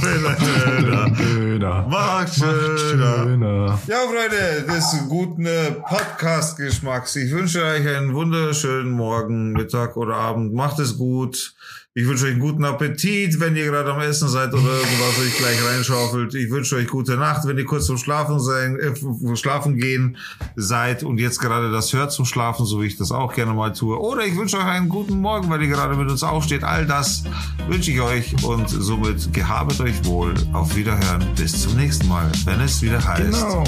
bin 0.00 0.26
ein 0.26 0.84
Döner. 0.84 1.10
Döner. 1.10 1.86
Macht 1.88 2.34
schöner. 2.34 3.24
Döner. 3.24 3.78
Ja, 3.86 3.98
Freunde, 3.98 4.66
des 4.66 5.08
guten 5.08 5.46
äh, 5.46 5.72
Podcast-Geschmacks. 5.72 7.16
Ich 7.16 7.30
wünsche 7.32 7.64
euch 7.64 7.86
einen 7.86 8.14
wunderschönen 8.14 8.90
Morgen, 8.90 9.52
Mittag 9.52 9.96
oder 9.96 10.16
Abend. 10.16 10.54
Macht 10.54 10.78
es 10.78 10.96
gut. 10.96 11.54
Ich 11.92 12.06
wünsche 12.06 12.26
euch 12.26 12.30
einen 12.30 12.40
guten 12.40 12.64
Appetit, 12.64 13.40
wenn 13.40 13.56
ihr 13.56 13.64
gerade 13.64 13.92
am 13.92 14.00
Essen 14.00 14.28
seid 14.28 14.52
oder 14.52 14.62
irgendwas 14.62 15.18
euch 15.18 15.36
gleich 15.36 15.58
reinschaufelt. 15.64 16.32
Ich 16.36 16.48
wünsche 16.48 16.76
euch 16.76 16.86
gute 16.86 17.16
Nacht, 17.16 17.48
wenn 17.48 17.58
ihr 17.58 17.64
kurz 17.64 17.86
zum 17.86 17.98
Schlafen 17.98 18.38
sein, 18.38 18.78
äh, 18.78 19.36
Schlafen 19.36 19.76
gehen 19.76 20.16
seid 20.54 21.02
und 21.02 21.18
jetzt 21.18 21.40
gerade 21.40 21.72
das 21.72 21.92
hört 21.92 22.12
zum 22.12 22.26
Schlafen, 22.26 22.64
so 22.64 22.80
wie 22.80 22.86
ich 22.86 22.96
das 22.96 23.10
auch 23.10 23.34
gerne 23.34 23.54
mal 23.54 23.72
tue. 23.72 23.98
Oder 23.98 24.24
ich 24.24 24.36
wünsche 24.36 24.58
euch 24.58 24.66
einen 24.66 24.88
guten 24.88 25.20
Morgen, 25.20 25.50
weil 25.50 25.60
ihr 25.62 25.68
gerade 25.68 25.96
mit 25.96 26.08
uns 26.08 26.22
aufsteht. 26.22 26.62
All 26.62 26.86
das 26.86 27.24
wünsche 27.66 27.90
ich 27.90 28.00
euch 28.00 28.44
und 28.44 28.68
somit 28.68 29.32
gehabet 29.32 29.80
euch 29.80 30.04
wohl. 30.04 30.32
Auf 30.52 30.76
Wiederhören. 30.76 31.26
Bis 31.34 31.60
zum 31.62 31.74
nächsten 31.74 32.06
Mal, 32.06 32.30
wenn 32.44 32.60
es 32.60 32.80
wieder 32.82 33.04
heißt. 33.04 33.32
Genau. 33.32 33.64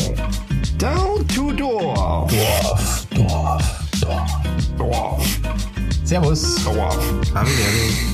Down 0.79 1.27
to 1.27 1.51
Dorf. 1.51 2.31
Dorf, 2.31 3.07
Dorf, 3.17 3.81
Dorf. 4.01 4.31
Dorf. 4.79 5.41
Servus. 6.05 6.63
Dorf. 6.63 6.99
Arrivederci. 7.35 8.12